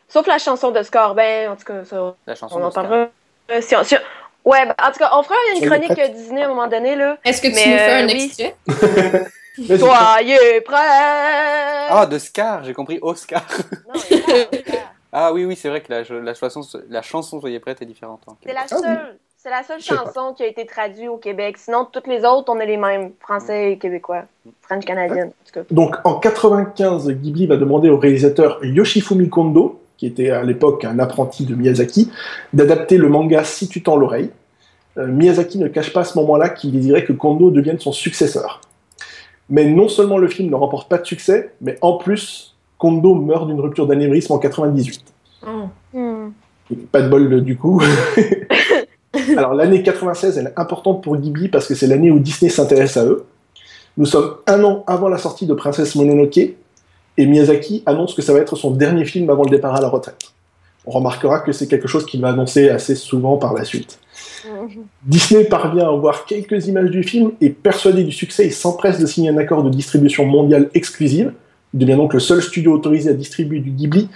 Sauf 0.09 0.27
la 0.27 0.39
chanson 0.39 0.71
de 0.71 0.83
Score. 0.83 1.15
Ben, 1.15 1.51
en 1.51 1.57
tout 1.57 1.65
cas, 1.65 1.85
ça, 1.85 2.15
la 2.27 2.35
chanson. 2.35 2.59
on 2.61 2.65
en 2.65 2.71
parlera. 2.71 3.09
euh, 3.51 3.61
si 3.61 3.75
on- 3.77 3.85
si 3.85 3.95
on- 3.97 4.51
Ouais, 4.51 4.67
ben, 4.67 4.75
en 4.83 4.91
tout 4.91 4.99
cas, 4.99 5.11
on 5.13 5.23
fera 5.23 5.35
une 5.53 5.59
Soyez 5.59 5.69
chronique 5.71 5.93
prêts. 5.93 6.11
euh, 6.11 6.15
Disney 6.15 6.43
à 6.43 6.47
un 6.47 6.49
moment 6.49 6.67
donné, 6.67 6.97
là. 6.97 7.17
Est-ce 7.25 7.41
que 7.41 7.47
tu 7.49 7.55
Mais, 7.55 7.67
nous 7.67 7.79
fais 7.79 7.91
euh, 7.91 8.03
un 8.03 8.07
oui. 8.07 8.25
extrait? 8.25 8.57
Vas-y, 9.59 9.79
Soyez 9.79 10.61
prêts! 10.63 10.77
Ah, 11.91 12.07
de 12.11 12.19
Scar, 12.19 12.65
j'ai 12.65 12.73
compris 12.75 12.99
Oscar. 13.03 13.45
Non, 13.87 13.95
a 14.01 14.27
pas 14.27 14.57
Oscar. 14.59 14.93
Ah 15.13 15.33
oui, 15.33 15.45
oui, 15.45 15.55
c'est 15.57 15.69
vrai 15.69 15.81
que 15.83 15.93
la, 15.93 16.03
la, 16.23 16.35
chanson, 16.35 16.83
la 16.89 17.03
chanson 17.03 17.41
Soyez 17.41 17.61
prête 17.61 17.81
est 17.83 17.87
différente. 17.87 18.23
en 18.27 18.37
C'est 18.45 18.53
la. 18.53 18.63
Ah 18.63 18.65
oui. 18.73 18.81
seule. 18.83 19.19
C'est 19.43 19.51
la 19.51 19.65
seule 19.65 19.81
chanson 19.81 20.35
qui 20.37 20.45
a 20.45 20.47
été 20.47 20.65
traduite 20.67 21.09
au 21.09 21.17
Québec. 21.17 21.57
Sinon, 21.59 21.85
toutes 21.91 22.07
les 22.07 22.25
autres, 22.25 22.53
on 22.55 22.61
est 22.61 22.67
les 22.67 22.77
mêmes. 22.77 23.11
Français 23.19 23.73
et 23.73 23.77
québécois. 23.77 24.23
French 24.61 24.85
canadienne, 24.85 25.31
en 25.31 25.45
tout 25.45 25.53
cas. 25.53 25.63
Donc 25.73 25.97
en 26.05 26.21
95, 26.21 27.11
Ghibli 27.11 27.49
va 27.49 27.57
demander 27.57 27.91
au 27.91 27.99
réalisateur 27.99 28.65
Yoshifumi 28.65 29.29
Kondo, 29.29 29.81
qui 29.97 30.07
était 30.07 30.31
à 30.31 30.45
l'époque 30.45 30.85
un 30.85 31.01
apprenti 31.01 31.45
de 31.45 31.57
Miyazaki, 31.57 32.13
d'adapter 32.53 32.99
le 32.99 33.09
manga 33.09 33.43
Si 33.43 33.69
tu 33.69 33.83
tends 33.83 33.97
l'oreille. 33.97 34.31
Euh, 34.97 35.09
Miyazaki 35.09 35.59
ne 35.59 35.67
cache 35.67 35.93
pas 35.93 36.03
à 36.03 36.05
ce 36.05 36.17
moment-là 36.21 36.49
qu'il 36.49 36.71
désirait 36.71 37.03
que 37.03 37.13
Kondo 37.13 37.51
devienne 37.51 37.81
son 37.81 37.91
successeur. 37.91 38.61
Mais 39.51 39.65
non 39.65 39.89
seulement 39.89 40.19
le 40.19 40.29
film 40.29 40.51
ne 40.51 40.55
remporte 40.55 40.89
pas 40.89 40.99
de 40.99 41.05
succès, 41.05 41.53
mais 41.61 41.79
en 41.81 41.97
plus, 41.97 42.55
Kondo 42.79 43.17
meurt 43.17 43.49
d'une 43.49 43.59
rupture 43.59 43.89
d'anévrisme 43.89 44.35
en 44.35 44.39
98. 44.39 45.03
Oh. 45.45 45.49
Hmm. 45.93 46.31
Pas 46.93 47.03
de 47.03 47.09
bol 47.09 47.43
du 47.43 47.59
coup. 47.59 47.83
Alors 49.37 49.55
l'année 49.55 49.83
96, 49.83 50.39
elle 50.39 50.47
est 50.47 50.59
importante 50.59 51.03
pour 51.03 51.17
Ghibli 51.17 51.49
parce 51.49 51.67
que 51.67 51.75
c'est 51.75 51.87
l'année 51.87 52.11
où 52.11 52.19
Disney 52.19 52.51
s'intéresse 52.51 52.97
à 52.97 53.05
eux. 53.05 53.25
Nous 53.97 54.07
sommes 54.07 54.37
un 54.47 54.63
an 54.65 54.85
avant 54.87 55.09
la 55.09 55.19
sortie 55.19 55.47
de 55.47 55.55
Princesse 55.55 55.95
Mononoke 55.95 56.39
et 57.19 57.27
Miyazaki 57.27 57.83
annonce 57.87 58.15
que 58.15 58.23
ça 58.23 58.33
va 58.33 58.39
être 58.39 58.57
son 58.57 58.71
dernier 58.71 59.05
film 59.05 59.29
avant 59.29 59.45
le 59.45 59.51
départ 59.51 59.75
à 59.75 59.81
la 59.81 59.89
retraite. 59.89 60.33
On 60.87 60.91
remarquera 60.91 61.41
que 61.41 61.53
c'est 61.53 61.69
quelque 61.69 61.87
chose 61.87 62.07
qu'il 62.07 62.21
va 62.21 62.31
annoncer 62.31 62.69
assez 62.69 62.95
souvent 62.95 63.37
par 63.37 63.55
la 63.55 63.65
suite. 63.65 63.99
Disney 65.03 65.45
parvient 65.45 65.89
à 65.89 65.93
voir 65.93 66.25
quelques 66.25 66.67
images 66.67 66.91
du 66.91 67.03
film 67.03 67.33
et 67.41 67.51
persuadé 67.51 68.03
du 68.03 68.13
succès, 68.13 68.47
il 68.47 68.53
s'empresse 68.53 68.99
de 68.99 69.07
signer 69.07 69.31
un 69.31 69.37
accord 69.37 69.63
de 69.63 69.71
distribution 69.71 70.25
mondiale 70.25 70.71
exclusive. 70.75 71.33
Il 71.75 71.81
devient 71.81 71.97
donc 71.97 72.15
le 72.15 72.21
seul 72.21 72.43
studio 72.43 72.73
autorisé 72.73 73.11
à 73.11 73.15
distribuer 73.15 73.61
du 73.61 73.71
Ghibli, 73.71 74.09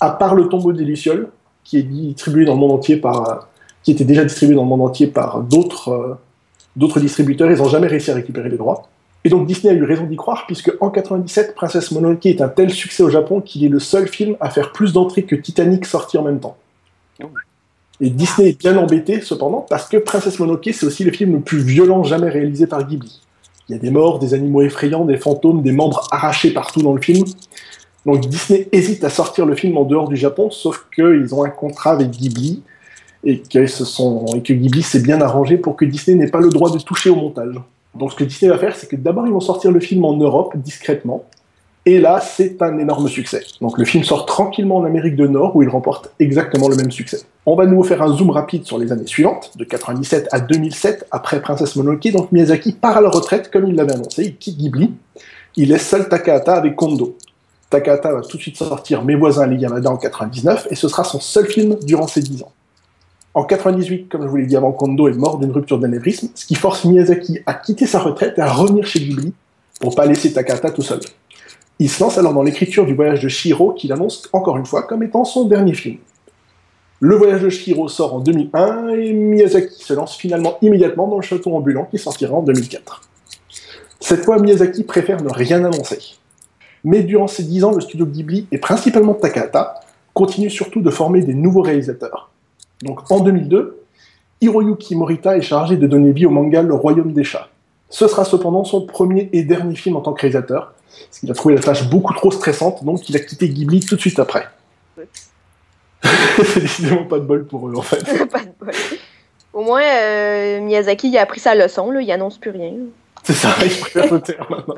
à 0.00 0.10
part 0.10 0.34
le 0.34 0.48
tombeau 0.48 0.72
des 0.72 0.84
Lucioles, 0.84 1.28
qui 1.64 1.78
est 1.78 1.82
distribué 1.82 2.44
dans 2.44 2.54
le 2.54 2.60
monde 2.60 2.72
entier 2.72 2.96
par, 2.96 3.28
euh, 3.28 3.34
qui 3.82 3.92
était 3.92 4.04
déjà 4.04 4.24
distribué 4.24 4.54
dans 4.54 4.62
le 4.62 4.68
monde 4.68 4.82
entier 4.82 5.06
par 5.06 5.42
d'autres 5.42 5.88
euh, 5.88 6.14
d'autres 6.76 7.00
distributeurs. 7.00 7.50
Ils 7.50 7.58
n'ont 7.58 7.68
jamais 7.68 7.86
réussi 7.86 8.10
à 8.10 8.14
récupérer 8.14 8.48
les 8.48 8.56
droits. 8.56 8.88
Et 9.24 9.28
donc 9.28 9.46
Disney 9.46 9.72
a 9.72 9.76
eu 9.76 9.84
raison 9.84 10.04
d'y 10.06 10.16
croire, 10.16 10.46
puisque 10.46 10.72
en 10.80 10.90
97, 10.90 11.54
Princesse 11.54 11.90
Mononoke 11.90 12.26
est 12.26 12.40
un 12.40 12.48
tel 12.48 12.70
succès 12.70 13.02
au 13.02 13.10
Japon 13.10 13.40
qu'il 13.40 13.64
est 13.64 13.68
le 13.68 13.78
seul 13.78 14.08
film 14.08 14.36
à 14.40 14.48
faire 14.48 14.72
plus 14.72 14.92
d'entrées 14.92 15.24
que 15.24 15.36
Titanic 15.36 15.84
sorti 15.84 16.16
en 16.16 16.22
même 16.22 16.40
temps. 16.40 16.56
Et 18.00 18.08
Disney 18.08 18.50
est 18.50 18.58
bien 18.58 18.78
embêté, 18.78 19.20
cependant, 19.20 19.66
parce 19.68 19.86
que 19.86 19.98
Princesse 19.98 20.38
Mononoke, 20.38 20.70
c'est 20.72 20.86
aussi 20.86 21.04
le 21.04 21.12
film 21.12 21.32
le 21.34 21.40
plus 21.40 21.58
violent 21.58 22.02
jamais 22.02 22.30
réalisé 22.30 22.66
par 22.66 22.86
Ghibli. 22.86 23.20
Il 23.68 23.72
y 23.72 23.74
a 23.76 23.78
des 23.78 23.90
morts, 23.90 24.18
des 24.18 24.32
animaux 24.32 24.62
effrayants, 24.62 25.04
des 25.04 25.18
fantômes, 25.18 25.62
des 25.62 25.72
membres 25.72 26.08
arrachés 26.10 26.52
partout 26.52 26.80
dans 26.80 26.94
le 26.94 27.00
film. 27.02 27.24
Donc 28.06 28.20
Disney 28.20 28.68
hésite 28.72 29.04
à 29.04 29.10
sortir 29.10 29.44
le 29.44 29.54
film 29.54 29.76
en 29.76 29.84
dehors 29.84 30.08
du 30.08 30.16
Japon, 30.16 30.50
sauf 30.50 30.86
qu'ils 30.94 31.34
ont 31.34 31.44
un 31.44 31.50
contrat 31.50 31.90
avec 31.90 32.10
Ghibli, 32.10 32.62
et 33.24 33.40
que, 33.40 34.52
Ghibli 34.52 34.82
s'est 34.82 35.00
bien 35.00 35.20
arrangé 35.20 35.56
pour 35.56 35.76
que 35.76 35.84
Disney 35.84 36.16
n'ait 36.16 36.30
pas 36.30 36.40
le 36.40 36.48
droit 36.48 36.70
de 36.70 36.78
toucher 36.78 37.10
au 37.10 37.16
montage. 37.16 37.54
Donc 37.94 38.12
ce 38.12 38.16
que 38.16 38.24
Disney 38.24 38.50
va 38.50 38.58
faire, 38.58 38.76
c'est 38.76 38.88
que 38.88 38.96
d'abord 38.96 39.26
ils 39.26 39.32
vont 39.32 39.40
sortir 39.40 39.70
le 39.70 39.80
film 39.80 40.04
en 40.04 40.16
Europe, 40.16 40.56
discrètement, 40.56 41.24
et 41.84 41.98
là 41.98 42.20
c'est 42.20 42.62
un 42.62 42.78
énorme 42.78 43.08
succès. 43.08 43.42
Donc 43.60 43.78
le 43.78 43.84
film 43.84 44.04
sort 44.04 44.26
tranquillement 44.26 44.76
en 44.76 44.84
Amérique 44.84 45.16
du 45.16 45.28
Nord, 45.28 45.56
où 45.56 45.62
il 45.62 45.68
remporte 45.68 46.12
exactement 46.20 46.68
le 46.68 46.76
même 46.76 46.90
succès. 46.90 47.18
On 47.46 47.56
va 47.56 47.66
nous 47.66 47.82
faire 47.82 48.02
un 48.02 48.14
zoom 48.14 48.30
rapide 48.30 48.64
sur 48.64 48.78
les 48.78 48.92
années 48.92 49.06
suivantes, 49.06 49.52
de 49.56 49.64
97 49.64 50.28
à 50.30 50.40
2007, 50.40 51.06
après 51.10 51.40
Princesse 51.42 51.74
Mononoke, 51.76 52.12
donc 52.12 52.30
Miyazaki 52.32 52.72
part 52.72 52.96
à 52.96 53.00
la 53.00 53.08
retraite, 53.08 53.50
comme 53.50 53.66
il 53.66 53.74
l'avait 53.74 53.94
annoncé, 53.94 54.24
il 54.24 54.36
quitte 54.36 54.56
Ghibli, 54.56 54.92
il 55.56 55.70
laisse 55.70 55.86
seul 55.86 56.08
Takahata 56.08 56.54
avec 56.54 56.76
Kondo. 56.76 57.16
Takahata 57.70 58.12
va 58.12 58.20
tout 58.22 58.36
de 58.36 58.42
suite 58.42 58.56
sortir 58.56 59.04
Mes 59.04 59.14
voisins 59.14 59.46
les 59.46 59.56
Yamada 59.56 59.90
en 59.90 59.96
99, 59.96 60.68
et 60.70 60.74
ce 60.74 60.88
sera 60.88 61.02
son 61.02 61.18
seul 61.18 61.46
film 61.46 61.76
durant 61.84 62.06
ces 62.06 62.20
10 62.20 62.42
ans. 62.42 62.52
En 63.32 63.44
98, 63.44 64.08
comme 64.08 64.22
je 64.22 64.26
vous 64.26 64.36
l'ai 64.36 64.46
dit 64.46 64.56
avant, 64.56 64.72
Kondo 64.72 65.06
est 65.06 65.12
mort 65.12 65.38
d'une 65.38 65.52
rupture 65.52 65.78
d'anévrisme, 65.78 66.30
ce 66.34 66.44
qui 66.44 66.56
force 66.56 66.84
Miyazaki 66.84 67.38
à 67.46 67.54
quitter 67.54 67.86
sa 67.86 68.00
retraite 68.00 68.38
et 68.38 68.40
à 68.40 68.52
revenir 68.52 68.86
chez 68.86 68.98
Ghibli 68.98 69.32
pour 69.80 69.94
pas 69.94 70.04
laisser 70.04 70.32
Takahata 70.32 70.70
tout 70.72 70.82
seul. 70.82 71.00
Il 71.78 71.88
se 71.88 72.02
lance 72.02 72.18
alors 72.18 72.34
dans 72.34 72.42
l'écriture 72.42 72.84
du 72.84 72.94
voyage 72.94 73.22
de 73.22 73.28
Shiro, 73.28 73.72
qu'il 73.72 73.92
annonce 73.92 74.28
encore 74.32 74.56
une 74.56 74.66
fois 74.66 74.82
comme 74.82 75.04
étant 75.04 75.24
son 75.24 75.44
dernier 75.44 75.74
film. 75.74 75.98
Le 76.98 77.14
voyage 77.14 77.42
de 77.42 77.48
Shiro 77.48 77.88
sort 77.88 78.14
en 78.14 78.20
2001 78.20 78.88
et 78.88 79.12
Miyazaki 79.12 79.82
se 79.82 79.94
lance 79.94 80.16
finalement 80.16 80.58
immédiatement 80.60 81.06
dans 81.06 81.16
le 81.16 81.22
château 81.22 81.54
ambulant 81.54 81.84
qui 81.84 81.98
sortira 81.98 82.34
en 82.34 82.42
2004. 82.42 83.00
Cette 84.00 84.24
fois, 84.24 84.38
Miyazaki 84.40 84.82
préfère 84.82 85.22
ne 85.22 85.30
rien 85.30 85.64
annoncer. 85.64 86.16
Mais 86.82 87.02
durant 87.02 87.28
ces 87.28 87.44
10 87.44 87.64
ans, 87.64 87.70
le 87.70 87.80
studio 87.80 88.06
Ghibli, 88.06 88.48
et 88.50 88.58
principalement 88.58 89.14
Takahata, 89.14 89.80
continue 90.14 90.50
surtout 90.50 90.80
de 90.80 90.90
former 90.90 91.22
des 91.22 91.34
nouveaux 91.34 91.62
réalisateurs. 91.62 92.29
Donc 92.82 93.10
en 93.10 93.20
2002, 93.20 93.82
Hiroyuki 94.40 94.96
Morita 94.96 95.36
est 95.36 95.42
chargé 95.42 95.76
de 95.76 95.86
donner 95.86 96.12
vie 96.12 96.26
au 96.26 96.30
manga 96.30 96.62
Le 96.62 96.74
Royaume 96.74 97.12
des 97.12 97.24
Chats. 97.24 97.48
Ce 97.90 98.06
sera 98.06 98.24
cependant 98.24 98.64
son 98.64 98.86
premier 98.86 99.28
et 99.32 99.42
dernier 99.42 99.74
film 99.74 99.96
en 99.96 100.00
tant 100.00 100.12
que 100.12 100.22
réalisateur, 100.22 100.72
parce 100.88 101.18
qu'il 101.18 101.30
a 101.30 101.34
trouvé 101.34 101.56
la 101.56 101.60
tâche 101.60 101.88
beaucoup 101.90 102.14
trop 102.14 102.30
stressante, 102.30 102.84
donc 102.84 103.08
il 103.08 103.16
a 103.16 103.20
quitté 103.20 103.48
Ghibli 103.48 103.80
tout 103.80 103.96
de 103.96 104.00
suite 104.00 104.18
après. 104.18 104.46
C'est 106.44 106.60
décidément 106.60 107.04
pas 107.04 107.18
de 107.18 107.24
bol 107.24 107.46
pour 107.46 107.68
eux 107.68 107.74
en 107.76 107.82
fait. 107.82 108.04
Pas 108.30 108.40
de 108.40 108.50
bol. 108.58 108.70
Au 109.52 109.62
moins, 109.62 109.82
euh, 109.82 110.60
Miyazaki, 110.60 111.08
il 111.08 111.18
a 111.18 111.22
appris 111.22 111.40
sa 111.40 111.54
leçon, 111.54 111.90
là. 111.90 112.00
Il 112.00 112.10
annonce 112.12 112.38
plus 112.38 112.52
rien. 112.52 112.72
C'est 113.24 113.32
ça, 113.32 113.54
il 113.62 113.80
préfère 113.80 114.12
le 114.12 114.20
taire 114.20 114.46
maintenant. 114.48 114.76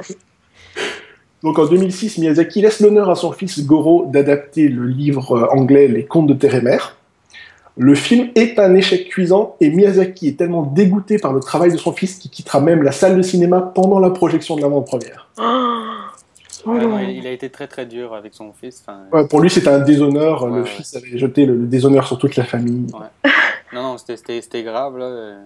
Donc 1.43 1.59
en 1.59 1.67
2006, 1.67 2.19
Miyazaki 2.19 2.63
laisse 2.63 2.81
l'honneur 2.81 3.11
à 3.11 3.15
son 3.15 3.33
fils 3.33 3.65
Goro 3.67 4.07
d'adapter 4.07 4.69
le 4.69 4.87
livre 4.87 5.37
euh, 5.37 5.47
anglais 5.51 5.89
Les 5.89 6.07
Contes 6.07 6.29
de 6.29 6.35
Terre 6.35 6.55
et 6.55 6.63
Mer. 6.63 6.97
Le 7.79 7.95
film 7.95 8.29
est 8.35 8.59
un 8.59 8.75
échec 8.75 9.09
cuisant 9.09 9.57
et 9.61 9.71
Miyazaki 9.71 10.29
est 10.29 10.39
tellement 10.39 10.63
dégoûté 10.63 11.19
par 11.19 11.33
le 11.33 11.41
travail 11.41 11.73
de 11.73 11.79
son 11.79 11.93
fils 11.93 12.17
qu'il 12.19 12.31
quittera 12.31 12.61
même 12.61 12.83
la 12.83 12.93
salle 12.93 13.17
de 13.17 13.23
cinéma 13.23 13.61
pendant 13.75 13.99
la 13.99 14.11
projection 14.11 14.57
de 14.57 14.61
l'avant-première. 14.63 15.29
Oh. 16.65 16.75
Non, 16.75 16.97
il 17.01 17.27
a 17.27 17.33
été 17.33 17.51
très 17.51 17.67
très 17.67 17.87
dur 17.87 18.15
avec 18.15 18.35
son 18.35 18.53
fils. 18.53 18.85
Enfin, 18.87 19.01
Ouais, 19.11 19.27
pour 19.27 19.41
lui, 19.41 19.51
c'était 19.51 19.67
un 19.71 19.81
déshonneur. 19.81 20.45
Ouais, 20.45 20.51
le 20.59 20.63
ouais. 20.63 20.69
fils 20.69 20.95
avait 20.95 21.19
jeté 21.19 21.45
le, 21.45 21.57
le 21.57 21.67
déshonneur 21.67 22.07
sur 22.07 22.19
toute 22.19 22.37
la 22.37 22.45
famille. 22.45 22.87
Non, 23.73 23.83
non, 23.83 23.99
c'était- 23.99 24.17
c'était 24.17 24.41
c'était 24.41 24.63
grave. 24.63 24.97
Là. 24.97 25.39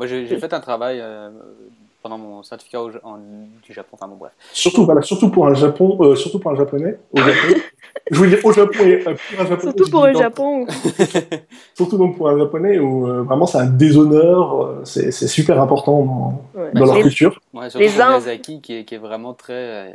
Moi, 0.00 0.08
j'ai 0.08 0.26
j'ai 0.26 0.36
fait 0.40 0.52
un 0.52 0.58
travail 0.58 0.98
euh, 1.00 1.28
pendant 2.04 2.18
mon 2.18 2.42
certificat 2.42 2.82
au- 2.82 2.90
en- 3.02 3.16
du 3.62 3.72
Japon. 3.72 3.88
Enfin 3.94 4.06
bon, 4.06 4.16
bref. 4.16 4.32
Surtout, 4.52 4.84
voilà, 4.84 5.00
surtout 5.00 5.30
pour 5.30 5.46
un 5.46 5.54
Japon, 5.54 5.96
euh, 6.00 6.14
surtout 6.14 6.38
pour 6.38 6.50
un 6.52 6.54
japonais. 6.54 6.98
Au 7.12 7.16
Japon. 7.18 7.58
Je 8.10 8.16
voulais 8.18 8.30
dire 8.36 8.44
au 8.44 8.52
Japon 8.52 8.78
et 8.80 9.02
euh, 9.08 9.14
pour 9.14 9.40
un 9.40 9.46
japonais. 9.46 9.60
Surtout 9.62 9.90
pour 9.90 10.04
un 10.04 10.12
Japon. 10.12 10.66
Surtout 11.74 11.96
donc 11.96 12.18
pour 12.18 12.28
un 12.28 12.36
japonais 12.38 12.78
où 12.78 13.06
euh, 13.08 13.22
vraiment 13.22 13.46
c'est 13.46 13.56
un 13.56 13.64
déshonneur, 13.66 14.62
euh, 14.66 14.80
c'est 14.84 15.10
c'est 15.12 15.28
super 15.28 15.58
important 15.62 16.02
dans, 16.04 16.60
Ouais. 16.60 16.70
dans 16.74 16.84
leur 16.84 16.96
Les- 16.96 17.02
culture. 17.02 17.40
Ouais, 17.54 17.70
surtout 17.70 17.86
Les 17.86 17.90
Miyazaki 17.92 18.60
qui 18.60 18.76
est, 18.76 18.84
qui 18.84 18.96
est 18.96 18.98
vraiment 18.98 19.32
très, 19.32 19.52
euh, 19.54 19.90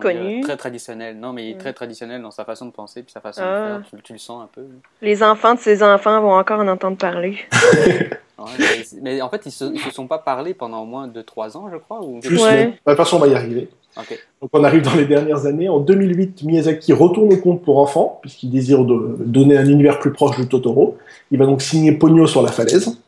Connu. 0.00 0.36
dire, 0.36 0.44
très 0.44 0.56
traditionnel. 0.56 1.18
Non, 1.18 1.34
mais 1.34 1.48
il 1.48 1.50
est 1.50 1.58
très 1.58 1.74
traditionnel 1.74 2.22
dans 2.22 2.30
sa 2.30 2.46
façon 2.46 2.64
de 2.64 2.70
penser 2.70 3.02
puis 3.02 3.12
sa 3.12 3.20
façon 3.20 3.42
Ah. 3.44 3.78
de 3.78 3.82
faire. 3.82 3.82
Tu, 3.98 4.02
tu 4.02 4.12
le 4.14 4.18
sens 4.18 4.42
un 4.42 4.48
peu. 4.54 4.62
Les 5.02 5.22
enfants 5.22 5.54
de 5.54 5.60
ses 5.60 5.82
enfants 5.82 6.18
vont 6.22 6.32
encore 6.34 6.60
en 6.60 6.68
entendre 6.68 6.96
parler. 6.96 7.36
Ouais, 8.44 8.50
mais, 8.58 9.00
mais 9.02 9.22
en 9.22 9.28
fait, 9.28 9.42
ils 9.46 9.52
se, 9.52 9.64
ils 9.72 9.80
se 9.80 9.90
sont 9.90 10.06
pas 10.06 10.18
parlé 10.18 10.54
pendant 10.54 10.82
au 10.82 10.86
moins 10.86 11.08
2-3 11.08 11.56
ans, 11.56 11.68
je 11.72 11.76
crois. 11.78 12.02
Ou... 12.02 12.20
Plus, 12.20 12.40
Ouais. 12.42 12.54
mais 12.56 12.64
de 12.66 12.70
toute 12.86 12.96
façon, 12.96 13.16
on 13.16 13.20
va 13.20 13.28
y 13.28 13.34
arriver. 13.34 13.68
Ok. 13.96 14.18
Donc 14.40 14.50
on 14.54 14.64
arrive 14.64 14.82
dans 14.82 14.94
les 14.94 15.04
dernières 15.04 15.44
années. 15.46 15.68
En 15.68 15.78
2008, 15.78 16.44
Miyazaki 16.44 16.92
retourne 16.94 17.32
au 17.32 17.36
conte 17.36 17.62
pour 17.62 17.78
enfants, 17.78 18.18
puisqu'il 18.22 18.50
désire 18.50 18.84
de- 18.84 19.16
donner 19.20 19.56
un 19.58 19.66
univers 19.66 19.98
plus 19.98 20.12
proche 20.12 20.38
de 20.38 20.44
Totoro. 20.44 20.96
Il 21.30 21.38
va 21.38 21.44
donc 21.46 21.60
signer 21.60 21.92
Pogno 21.92 22.26
sur 22.26 22.40
la 22.42 22.50
falaise, 22.50 22.98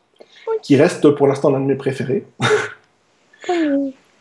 qui 0.61 0.75
reste 0.77 1.09
pour 1.09 1.25
l'instant 1.27 1.49
l'un 1.49 1.59
de 1.59 1.65
mes 1.65 1.75
préférés. 1.75 2.25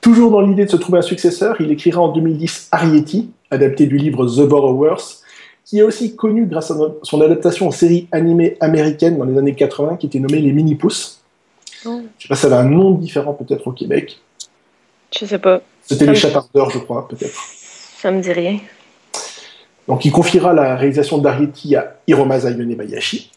Toujours 0.01 0.31
dans 0.31 0.41
l'idée 0.43 0.67
de 0.67 0.71
se 0.71 0.77
trouver 0.77 0.99
un 0.99 1.03
successeur, 1.03 1.57
il 1.61 1.71
écrira 1.71 2.01
en 2.03 2.09
2010 2.09 2.69
Arrietty, 2.73 3.31
adapté 3.51 3.87
du 3.87 3.97
livre 3.97 4.27
The 4.27 4.47
Borrowers, 4.47 5.03
qui 5.65 5.79
est 5.79 5.83
aussi 5.83 6.15
connu 6.15 6.47
grâce 6.47 6.71
à 6.71 6.77
son 7.03 7.21
adaptation 7.21 7.69
en 7.69 7.71
série 7.71 8.07
animée 8.13 8.57
américaine 8.61 9.17
dans 9.17 9.25
les 9.25 9.39
années 9.39 9.55
80, 9.55 9.97
qui 9.97 10.07
était 10.07 10.19
nommée 10.21 10.41
Les 10.41 10.53
Mini-Pouces. 10.53 11.23
Oh. 11.87 12.03
Je 12.19 12.23
sais 12.23 12.29
pas, 12.29 12.35
ça 12.35 12.47
avait 12.49 12.57
un 12.57 12.65
nom 12.65 12.93
différent 12.93 13.33
peut-être 13.33 13.67
au 13.67 13.73
Québec. 13.73 14.19
Je 15.19 15.25
sais 15.25 15.39
pas. 15.39 15.63
C'était 15.83 16.07
Les 16.07 16.15
Chapardeurs, 16.15 16.71
je 16.71 16.79
crois, 16.79 17.09
peut-être. 17.09 17.39
Ça 17.99 18.11
me 18.11 18.21
dit 18.21 18.33
rien. 18.33 18.59
Donc 19.89 20.05
il 20.05 20.13
confiera 20.13 20.53
la 20.53 20.77
réalisation 20.77 21.19
d'Arieti 21.19 21.77
à 21.77 21.97
Hiromasa 22.07 22.51
Yonebayashi, 22.51 23.31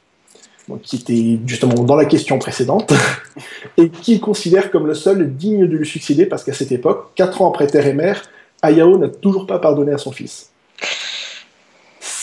donc, 0.68 0.82
qui 0.82 0.98
était 0.98 1.40
justement 1.46 1.84
dans 1.84 1.96
la 1.96 2.06
question 2.06 2.40
précédente, 2.40 2.94
et 3.78 3.90
qu'il 3.90 4.20
considère 4.20 4.72
comme 4.72 4.88
le 4.88 4.94
seul 4.94 5.36
digne 5.36 5.68
de 5.68 5.76
lui 5.78 5.88
succéder 5.88 6.26
parce 6.26 6.44
qu'à 6.44 6.54
cette 6.54 6.72
époque, 6.72 7.12
quatre 7.16 7.42
ans 7.42 7.50
après 7.50 7.68
Terre 7.68 7.88
et 7.88 7.94
Mère, 7.94 8.24
Hayao 8.62 8.98
n'a 8.98 9.10
toujours 9.10 9.46
pas 9.46 9.60
pardonné 9.60 9.92
à 9.92 9.98
son 9.98 10.12
fils. 10.12 10.52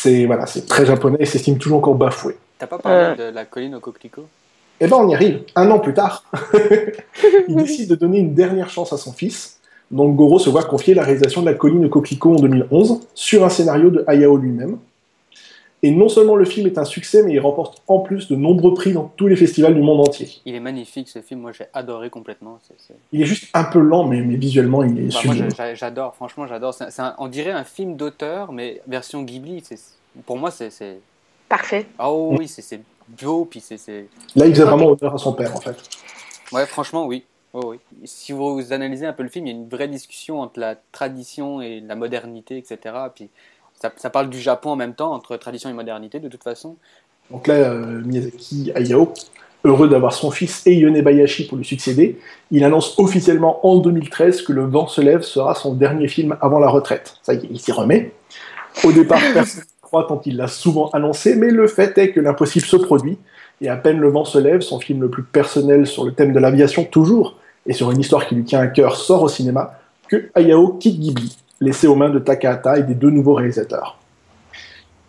C'est 0.05 0.27
voilà, 0.27 0.45
c'est 0.45 0.67
très 0.67 0.85
japonais 0.85 1.17
et 1.19 1.25
s'estime 1.25 1.57
toujours 1.57 1.79
encore 1.79 1.95
bafoué. 1.95 2.37
T'as 2.59 2.67
pas 2.67 2.77
parlé 2.77 3.17
de 3.17 3.23
la 3.23 3.47
colline 3.47 3.75
au 3.75 3.81
coquelicot? 3.81 4.27
Eh 4.79 4.87
ben 4.87 4.99
on 4.99 5.09
y 5.09 5.15
arrive, 5.15 5.45
un 5.57 5.71
an 5.71 5.79
plus 5.79 5.95
tard. 5.95 6.25
il 7.49 7.57
décide 7.57 7.89
de 7.89 7.95
donner 7.95 8.19
une 8.19 8.35
dernière 8.35 8.69
chance 8.69 8.93
à 8.93 8.99
son 8.99 9.15
fils. 9.15 9.61
Donc 9.91 10.15
Goro 10.15 10.39
se 10.39 10.51
voit 10.51 10.65
confier 10.65 10.93
la 10.93 11.05
réalisation 11.05 11.41
de 11.41 11.47
La 11.47 11.55
colline 11.55 11.87
au 11.87 11.89
coquelicot 11.89 12.35
en 12.35 12.37
2011 12.37 13.01
sur 13.15 13.47
un 13.47 13.49
scénario 13.49 13.89
de 13.89 14.05
Hayao 14.07 14.37
lui-même. 14.37 14.77
Et 15.87 15.91
non 15.91 16.09
seulement 16.09 16.35
le 16.35 16.47
film 16.47 16.67
est 16.67 16.79
un 16.79 16.85
succès, 16.87 17.23
mais 17.23 17.35
il 17.35 17.41
remporte 17.41 17.83
en 17.89 17.99
plus 17.99 18.27
de 18.29 18.37
nombreux 18.37 18.73
prix 18.73 18.95
dans 18.95 19.13
tous 19.17 19.27
les 19.27 19.37
festivals 19.37 19.75
du 19.75 19.83
monde 19.83 20.01
entier. 20.01 20.29
Il 20.47 20.55
est 20.55 20.61
magnifique 20.61 21.11
ce 21.11 21.21
film, 21.21 21.41
moi 21.41 21.53
j'ai 21.53 21.67
adoré 21.75 22.09
complètement. 22.09 22.59
Il 23.13 23.21
est 23.21 23.27
juste 23.27 23.51
un 23.53 23.65
peu 23.65 23.81
lent, 23.81 24.05
mais, 24.05 24.23
mais 24.23 24.37
visuellement 24.37 24.83
il 24.83 24.99
est 24.99 25.03
Bah, 25.03 25.21
moi 25.27 25.35
sublime. 25.35 25.51
j'a- 25.51 25.57
j'a- 25.57 25.75
j'adore, 25.75 26.15
franchement 26.15 26.47
j'adore. 26.47 26.75
On 27.19 27.29
dirait 27.29 27.51
un 27.51 27.65
film 27.65 27.97
d'auteur, 27.97 28.51
mais 28.51 28.81
version 28.89 29.23
Ghibli. 29.25 29.63
Pour 30.25 30.39
moi 30.39 30.51
c'est. 30.51 30.71
Parfait. 31.51 31.85
Ah 31.99 32.11
oh, 32.11 32.35
oui, 32.39 32.49
c'est- 32.49 32.63
c'est 32.63 32.81
beau, 33.23 33.45
puis 33.45 33.61
c'est. 33.61 33.77
Là, 34.37 34.47
il 34.47 34.55
faisait 34.55 34.65
vraiment 34.65 34.87
honneur 34.87 35.15
à 35.15 35.19
son 35.19 35.35
père, 35.35 35.55
en 35.55 35.61
fait. 35.61 35.77
Ouais, 36.51 36.65
franchement, 36.65 37.05
oui. 37.07 37.25
Oui. 37.53 37.77
Si 38.05 38.33
vous 38.33 38.73
analysez 38.73 39.05
un 39.07 39.13
peu 39.13 39.23
le 39.23 39.29
film, 39.29 39.47
il 39.47 39.51
y 39.51 39.53
a 39.55 39.57
une 39.59 39.69
vraie 39.69 39.87
discussion 39.87 40.41
entre 40.41 40.59
la 40.59 40.77
tradition 40.93 41.61
et 41.61 41.81
la 41.81 41.95
modernité, 41.95 42.57
etc. 42.57 42.79
Puis 43.15 43.29
ça, 43.81 43.93
ça 43.97 44.11
parle 44.11 44.31
du 44.31 44.41
Japon 44.41 44.71
en 44.71 44.77
même 44.77 44.95
temps, 44.95 45.13
entre 45.13 45.37
tradition 45.37 45.69
et 45.71 45.73
modernité, 45.73 46.21
de 46.21 46.29
toute 46.29 46.43
façon. 46.43 46.77
Donc 47.31 47.47
là, 47.47 47.55
euh, 47.55 48.03
Miyazaki 48.05 48.73
Hayao, 48.75 49.13
heureux 49.65 49.89
d'avoir 49.89 50.13
son 50.13 50.31
fils 50.31 50.63
et 50.67 50.75
Yonebayashi 50.75 51.47
pour 51.47 51.57
lui 51.57 51.65
succéder, 51.65 52.19
il 52.51 52.65
annonce 52.65 52.99
officiellement 52.99 53.67
en 53.67 53.79
2013 53.79 54.43
que 54.43 54.53
Le 54.53 54.65
vent 54.65 54.87
se 54.87 55.01
lève 55.01 55.23
sera 55.23 55.55
son 55.55 55.75
dernier 55.75 56.09
film 56.09 56.37
avant 56.41 56.59
la 56.59 56.69
retraite. 56.69 57.17
Ça 57.23 57.35
y 57.35 57.39
est, 57.39 57.49
il 57.51 57.61
s'y 57.61 57.73
remet. 57.73 58.13
Au 58.85 58.93
départ, 58.93 59.21
personne 59.35 59.63
ne 59.63 59.87
croit 59.87 60.05
tant 60.05 60.21
il 60.27 60.37
l'a 60.37 60.49
souvent 60.49 60.91
annoncé, 60.91 61.35
mais 61.35 61.51
le 61.51 61.67
fait 61.67 61.97
est 61.99 62.13
que 62.13 62.21
l'impossible 62.21 62.67
se 62.67 62.77
produit. 62.77 63.19
Et 63.61 63.69
à 63.69 63.77
peine 63.77 63.99
Le 63.99 64.09
vent 64.09 64.25
se 64.25 64.39
lève, 64.39 64.61
son 64.61 64.81
film 64.81 65.01
le 65.01 65.09
plus 65.09 65.23
personnel 65.23 65.87
sur 65.87 66.05
le 66.05 66.13
thème 66.13 66.33
de 66.33 66.41
l'aviation 66.41 66.85
toujours, 66.85 67.39
et 67.67 67.73
sur 67.73 67.91
une 67.91 68.01
histoire 68.01 68.27
qui 68.27 68.35
lui 68.35 68.45
tient 68.45 68.61
à 68.61 68.67
cœur, 68.67 68.97
sort 68.97 69.23
au 69.23 69.29
cinéma, 69.29 69.79
que 70.09 70.29
Hayao 70.35 70.75
quitte 70.75 71.01
Ghibli, 71.01 71.37
laissé 71.61 71.87
aux 71.87 71.95
mains 71.95 72.11
de 72.11 72.19
Takahata 72.19 72.79
et 72.79 72.83
des 72.83 72.95
deux 72.95 73.11
nouveaux 73.11 73.35
réalisateurs. 73.35 73.99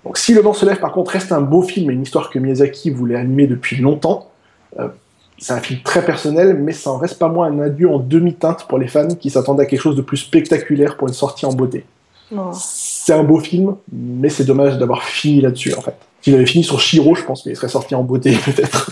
Donc 0.04 0.18
si 0.18 0.34
Le 0.34 0.42
vent 0.42 0.54
se 0.54 0.66
lève 0.66 0.80
par 0.80 0.92
contre 0.92 1.12
reste 1.12 1.32
un 1.32 1.42
beau 1.42 1.62
film 1.62 1.90
et 1.90 1.94
une 1.94 2.04
histoire 2.04 2.30
que 2.30 2.38
Miyazaki 2.38 2.92
voulait 2.92 3.16
animer 3.16 3.48
depuis 3.48 3.78
longtemps, 3.78 4.30
euh, 4.80 4.88
c'est 5.38 5.54
un 5.54 5.60
film 5.60 5.82
très 5.84 6.06
personnel, 6.06 6.56
mais 6.56 6.72
ça 6.72 6.92
en 6.92 6.98
reste 6.98 7.20
pas 7.20 7.28
moins 7.28 7.48
un 7.48 7.60
adieu 7.60 7.90
en 7.90 8.00
demi-teinte 8.00 8.68
pour 8.68 8.78
les 8.78 8.88
fans 8.88 9.08
qui 9.08 9.30
s'attendent 9.30 9.60
à 9.60 9.66
quelque 9.66 9.82
chose 9.82 9.96
de 9.96 10.02
plus 10.02 10.18
spectaculaire 10.18 10.96
pour 10.96 11.08
une 11.08 11.14
sortie 11.14 11.46
en 11.46 11.54
beauté. 11.54 11.86
C'est 12.54 13.14
un 13.14 13.24
beau 13.24 13.40
film, 13.40 13.76
mais 13.92 14.30
c'est 14.30 14.46
dommage 14.46 14.78
d'avoir 14.78 15.04
fini 15.04 15.42
là-dessus 15.42 15.74
en 15.76 15.82
fait. 15.82 15.96
S'il 16.22 16.34
avait 16.34 16.48
fini 16.48 16.64
sur 16.64 16.80
Shiro, 16.82 17.14
je 17.14 17.24
pense 17.24 17.44
qu'il 17.44 17.56
serait 17.56 17.68
sorti 17.68 17.94
en 17.94 18.04
beauté 18.04 18.36
peut-être. 18.46 18.92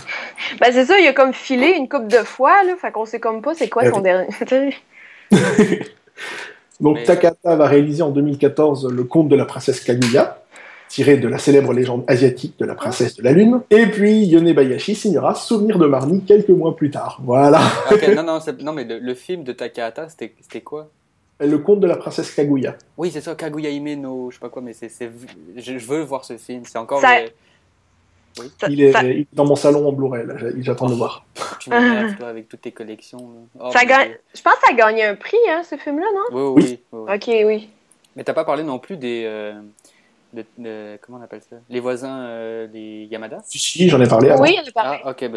Ben 0.60 0.72
c'est 0.72 0.84
ça, 0.84 0.98
il 1.00 1.06
a 1.08 1.12
comme 1.12 1.32
filé 1.32 1.74
une 1.76 1.88
coupe 1.88 2.06
de 2.06 2.18
fois, 2.18 2.62
là. 2.64 2.74
Fait 2.80 2.92
qu'on 2.92 3.06
sait 3.06 3.18
comme 3.18 3.42
pas 3.42 3.54
c'est 3.54 3.68
quoi 3.68 3.82
Eh 3.84 3.90
son 3.90 4.00
dernier. 4.00 4.28
Donc 6.84 6.96
Mais- 6.98 7.02
Takahata 7.04 7.56
va 7.56 7.66
réaliser 7.66 8.02
en 8.02 8.10
2014 8.10 8.88
Le 8.92 9.02
conte 9.04 9.28
de 9.28 9.34
la 9.36 9.44
princesse 9.46 9.80
Kaguya, 9.80 10.38
tiré 10.88 11.16
de 11.16 11.26
la 11.26 11.38
célèbre 11.38 11.72
légende 11.72 12.04
asiatique 12.06 12.56
de 12.58 12.64
la 12.66 12.74
princesse 12.76 13.16
de 13.16 13.22
la 13.24 13.32
lune. 13.32 13.62
Et 13.70 13.86
puis 13.86 14.24
Yonebayashi 14.26 14.94
signera 14.94 15.34
Souvenir 15.34 15.78
de 15.78 15.86
Marnie 15.86 16.22
quelques 16.22 16.50
mois 16.50 16.76
plus 16.76 16.90
tard. 16.90 17.20
Voilà. 17.24 17.60
Non, 18.14 18.22
non, 18.22 18.38
non, 18.62 18.72
mais 18.72 18.84
le, 18.84 18.98
le 19.00 19.14
film 19.14 19.42
de 19.42 19.52
Takahata, 19.52 20.08
c'était 20.08 20.60
quoi? 20.60 20.88
Le 21.40 21.58
conte 21.58 21.80
de 21.80 21.88
la 21.88 21.96
princesse 21.96 22.30
Kaguya. 22.30 22.76
Oui, 22.96 23.10
c'est 23.10 23.20
ça, 23.20 23.34
Kaguya 23.34 23.70
Hime 23.70 24.00
no, 24.00 24.30
je 24.30 24.36
sais 24.36 24.40
pas 24.40 24.50
quoi, 24.50 24.62
mais 24.62 24.72
c'est, 24.72 24.88
c'est- 24.88 25.10
je, 25.56 25.78
je 25.78 25.86
veux 25.86 26.00
voir 26.02 26.24
ce 26.24 26.36
film. 26.36 26.62
C'est 26.64 26.78
encore. 26.78 27.00
Ça- 27.00 27.08
euh, 28.40 28.42
Ça- 28.60 28.66
Il 28.68 28.82
est, 28.82 28.92
ça- 28.92 29.02
il 29.04 29.20
est 29.20 29.26
dans 29.32 29.44
mon 29.44 29.56
salon 29.56 29.88
en 29.88 29.92
Blu-ray, 29.92 30.24
j'attends 30.60 30.88
de 30.88 30.94
voir. 30.94 31.24
tu 31.60 31.70
m'énerves, 31.70 32.16
toi, 32.18 32.28
avec 32.28 32.48
toutes 32.48 32.60
tes 32.62 32.72
collections. 32.72 33.30
Oh, 33.58 33.70
Ça 33.72 33.84
gagne-. 33.84 34.16
Je 34.34 34.42
pense 34.42 34.54
que 34.54 34.60
ça 34.66 34.72
a 34.72 34.76
gagné 34.76 35.04
un 35.04 35.14
prix, 35.14 35.36
hein, 35.50 35.62
ce 35.68 35.76
film-là, 35.76 36.06
non? 36.32 36.52
Oui, 36.54 36.62
oui, 36.64 36.78
oui, 36.92 37.00
oui. 37.08 37.14
Ok, 37.14 37.46
oui. 37.46 37.68
Mais 38.16 38.24
t'as 38.24 38.34
pas 38.34 38.44
parlé 38.44 38.62
non 38.62 38.78
plus 38.78 38.96
des. 38.96 39.24
euh, 39.26 39.52
de- 40.32 40.44
de- 40.58 40.98
comment 41.00 41.18
on 41.18 41.22
appelle 41.22 41.42
ça? 41.48 41.56
Les 41.70 41.78
voisins, 41.78 42.22
euh, 42.26 42.66
les 42.72 43.04
Yamada? 43.10 43.38
Si, 43.44 43.88
j'en 43.88 44.00
ai 44.00 44.08
parlé 44.08 44.30
avant. 44.30 44.42
Oui, 44.42 44.56
on 44.64 44.68
a 44.68 44.72
parlé. 44.72 44.98
Ah, 45.04 45.10
ok, 45.10 45.30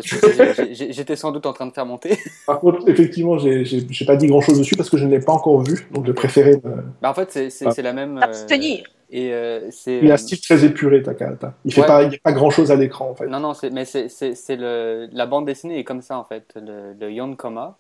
j'ai- 0.74 0.92
j'étais 0.92 1.16
sans 1.16 1.32
doute 1.32 1.46
en 1.46 1.54
train 1.54 1.68
de 1.68 1.72
faire 1.72 1.86
monter. 1.86 2.18
Par 2.48 2.60
contre, 2.60 2.88
effectivement, 2.90 3.38
j'ai 3.38 3.64
pas 4.08 4.16
dit 4.16 4.26
grand-chose 4.26 4.58
dessus 4.58 4.76
parce 4.76 4.90
que 4.90 4.98
je 4.98 5.06
ne 5.06 5.12
l'ai 5.12 5.20
pas 5.20 5.34
encore 5.34 5.62
vu, 5.62 5.88
donc 5.92 6.06
j'ai 6.08 6.14
préféré... 6.14 6.56
me- 6.64 6.84
Bah, 7.02 7.12
en 7.12 7.14
fait, 7.14 7.32
c'est, 7.32 7.68
Ah. 7.68 7.72
c'est 7.72 7.84
la 7.84 7.94
même. 7.94 8.18
euh, 8.18 8.22
Abstenir. 8.22 8.86
Et 9.10 9.34
euh, 9.34 9.70
c'est. 9.72 9.92
Il 10.02 10.10
a 10.10 10.16
un 10.16 10.18
euh, 10.18 10.18
style 10.18 10.42
très 10.42 10.66
épuré, 10.66 11.04
Takahata. 11.04 11.56
Il 11.64 11.72
fait 11.72 11.82
Ouais. 11.82 11.88
pas, 11.88 12.02
il 12.04 12.12
y 12.12 12.16
a 12.16 12.20
pas 12.24 12.34
grand-chose 12.34 12.72
à 12.72 12.76
l'écran, 12.76 13.10
en 13.12 13.16
fait. 13.16 13.28
Non, 13.28 13.40
non, 13.40 13.54
mais 13.72 13.86
c'est, 13.86 14.08
c'est, 14.10 14.36
c'est 14.36 14.56
le, 14.56 15.10
la 15.12 15.26
bande 15.26 15.46
dessinée 15.46 15.80
est 15.80 15.84
comme 15.84 16.02
ça 16.02 16.18
en 16.18 16.24
fait. 16.24 16.54
Le, 16.56 16.94
le 16.94 17.12
Yonkoma, 17.12 17.78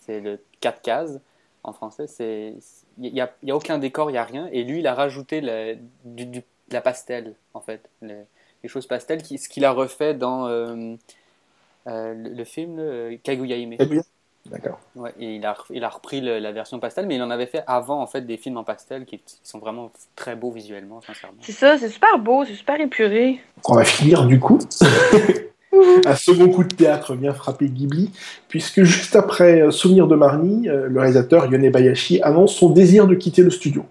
c'est 0.00 0.20
le 0.20 0.40
4 0.60 0.82
cases 0.82 1.20
en 1.64 1.72
français. 1.72 2.06
C'est, 2.08 2.54
il 2.98 3.12
n'y 3.14 3.20
a, 3.20 3.32
y 3.44 3.50
a 3.52 3.56
aucun 3.56 3.78
décor, 3.78 4.10
il 4.10 4.14
n'y 4.14 4.18
a 4.18 4.24
rien. 4.24 4.48
Et 4.52 4.64
lui, 4.64 4.80
il 4.80 4.86
a 4.88 4.94
rajouté 4.94 5.40
le- 5.42 5.78
du, 6.04 6.26
du- 6.26 6.44
la 6.70 6.80
pastel 6.82 7.34
en 7.54 7.60
fait. 7.62 7.90
Le- 8.02 8.24
les 8.64 8.68
choses 8.68 8.86
pastel, 8.86 9.22
qui, 9.22 9.38
ce 9.38 9.48
qu'il 9.48 9.64
a 9.64 9.72
refait 9.72 10.14
dans 10.14 10.48
euh, 10.48 10.96
euh, 11.88 12.14
le, 12.14 12.30
le 12.30 12.44
film 12.44 13.18
Kaguya 13.24 13.56
Hime. 13.56 13.78
Kaguya 13.78 14.02
D'accord. 14.50 14.80
Ouais, 14.96 15.12
et 15.20 15.36
il 15.36 15.46
a, 15.46 15.56
il 15.70 15.84
a 15.84 15.88
repris 15.88 16.20
le- 16.20 16.38
la 16.40 16.50
version 16.52 16.80
pastel, 16.80 17.06
mais 17.06 17.14
il 17.14 17.22
en 17.22 17.30
avait 17.30 17.46
fait 17.46 17.62
avant 17.66 18.00
en 18.02 18.06
fait 18.06 18.22
des 18.22 18.36
films 18.36 18.56
en 18.56 18.64
pastel 18.64 19.04
qui, 19.04 19.18
qui 19.18 19.36
sont 19.44 19.58
vraiment 19.60 19.92
très 20.16 20.34
beaux 20.34 20.50
visuellement, 20.50 21.00
sincèrement. 21.00 21.36
C'est 21.40 21.52
ça, 21.52 21.78
c'est 21.78 21.88
super 21.88 22.18
beau, 22.18 22.44
c'est 22.44 22.54
super 22.54 22.80
épuré. 22.80 23.40
On 23.66 23.74
va 23.74 23.84
finir 23.84 24.24
du 24.26 24.40
coup. 24.40 24.58
Un 26.04 26.16
second 26.16 26.48
coup 26.50 26.64
de 26.64 26.74
théâtre 26.74 27.14
vient 27.14 27.32
frapper 27.32 27.66
Ghibli, 27.68 28.10
puisque 28.48 28.82
juste 28.82 29.16
après 29.16 29.62
euh, 29.62 29.70
Souvenir 29.70 30.06
de 30.06 30.16
Marnie, 30.16 30.68
euh, 30.68 30.86
le 30.88 31.00
réalisateur 31.00 31.50
Yonebayashi 31.50 32.20
annonce 32.22 32.54
son 32.54 32.68
désir 32.68 33.06
de 33.06 33.14
quitter 33.14 33.42
le 33.42 33.50
studio. 33.50 33.84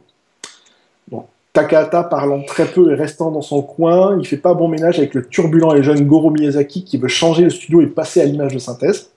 Donc, 1.09 1.25
Takahata 1.53 2.03
parlant 2.03 2.43
très 2.43 2.65
peu 2.65 2.91
et 2.91 2.95
restant 2.95 3.31
dans 3.31 3.41
son 3.41 3.63
coin, 3.63 4.17
il 4.19 4.27
fait 4.27 4.37
pas 4.37 4.53
bon 4.53 4.67
ménage 4.67 4.99
avec 4.99 5.15
le 5.15 5.25
turbulent 5.27 5.73
et 5.73 5.81
jeune 5.81 6.05
Goro 6.05 6.29
Miyazaki 6.29 6.83
qui 6.83 6.97
veut 6.97 7.07
changer 7.07 7.43
le 7.43 7.49
studio 7.49 7.81
et 7.81 7.87
passer 7.87 8.21
à 8.21 8.25
l'image 8.25 8.53
de 8.53 8.59
synthèse. 8.59 9.09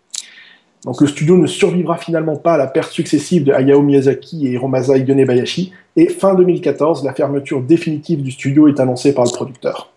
Donc 0.84 1.00
le 1.00 1.06
studio 1.06 1.36
ne 1.36 1.46
survivra 1.46 1.96
finalement 1.96 2.36
pas 2.36 2.54
à 2.54 2.58
la 2.58 2.66
perte 2.66 2.92
successive 2.92 3.44
de 3.44 3.52
Hayao 3.52 3.80
Miyazaki 3.80 4.46
et 4.46 4.52
Hiromasa 4.52 4.98
Yonebayashi, 4.98 5.72
et 5.96 6.08
fin 6.08 6.34
2014, 6.34 7.04
la 7.04 7.14
fermeture 7.14 7.62
définitive 7.62 8.22
du 8.22 8.30
studio 8.30 8.68
est 8.68 8.80
annoncée 8.80 9.14
par 9.14 9.24
le 9.24 9.30
producteur. 9.30 9.90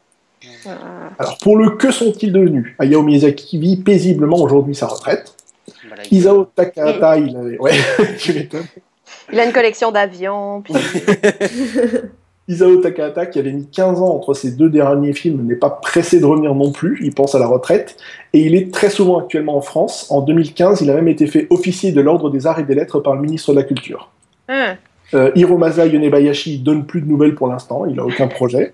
Ah. 0.66 0.70
Alors 1.20 1.38
pour 1.40 1.58
le 1.58 1.72
que 1.72 1.92
sont-ils 1.92 2.32
devenus? 2.32 2.76
Hayao 2.80 3.02
Miyazaki 3.02 3.58
vit 3.58 3.78
paisiblement 3.78 4.38
aujourd'hui 4.38 4.76
sa 4.76 4.88
retraite. 4.88 5.34
Voilà, 5.88 6.04
Isao 6.12 6.46
Takahata, 6.56 7.18
il 7.18 7.36
avait. 7.36 7.58
Ouais, 7.60 7.74
tu 8.20 8.34
m'étonnes. 8.34 8.68
Il 9.32 9.40
a 9.40 9.46
une 9.46 9.54
collection 9.54 9.92
d'avions. 9.92 10.62
Puis... 10.62 10.74
Isao 12.48 12.78
Takahata, 12.78 13.26
qui 13.26 13.40
avait 13.40 13.52
mis 13.52 13.68
15 13.68 14.02
ans 14.02 14.16
entre 14.16 14.34
ses 14.34 14.52
deux 14.52 14.70
derniers 14.70 15.14
films, 15.14 15.46
n'est 15.46 15.56
pas 15.56 15.70
pressé 15.70 16.20
de 16.20 16.26
revenir 16.26 16.56
non 16.56 16.72
plus, 16.72 17.00
il 17.04 17.14
pense 17.14 17.36
à 17.36 17.40
la 17.40 17.48
retraite, 17.48 17.98
et 18.32 18.40
il 18.40 18.56
est 18.56 18.74
très 18.74 18.90
souvent 18.90 19.20
actuellement 19.20 19.58
en 19.58 19.62
France. 19.62 20.08
En 20.10 20.22
2015, 20.22 20.82
il 20.82 20.90
a 20.90 20.96
même 20.96 21.10
été 21.10 21.28
fait 21.28 21.48
officier 21.50 21.92
de 21.92 22.00
l'Ordre 22.00 22.30
des 22.30 22.48
Arts 22.48 22.60
et 22.60 22.64
des 22.64 22.76
Lettres 22.76 23.00
par 23.00 23.16
le 23.16 23.22
ministre 23.22 23.52
de 23.52 23.58
la 23.58 23.64
Culture. 23.64 24.12
Euh, 25.14 25.32
Hiromasa 25.36 25.86
Yonebayashi 25.86 26.60
donne 26.60 26.86
plus 26.86 27.02
de 27.02 27.08
nouvelles 27.08 27.36
pour 27.36 27.48
l'instant, 27.48 27.86
il 27.86 28.00
a 28.00 28.06
aucun 28.06 28.28
projet. 28.28 28.74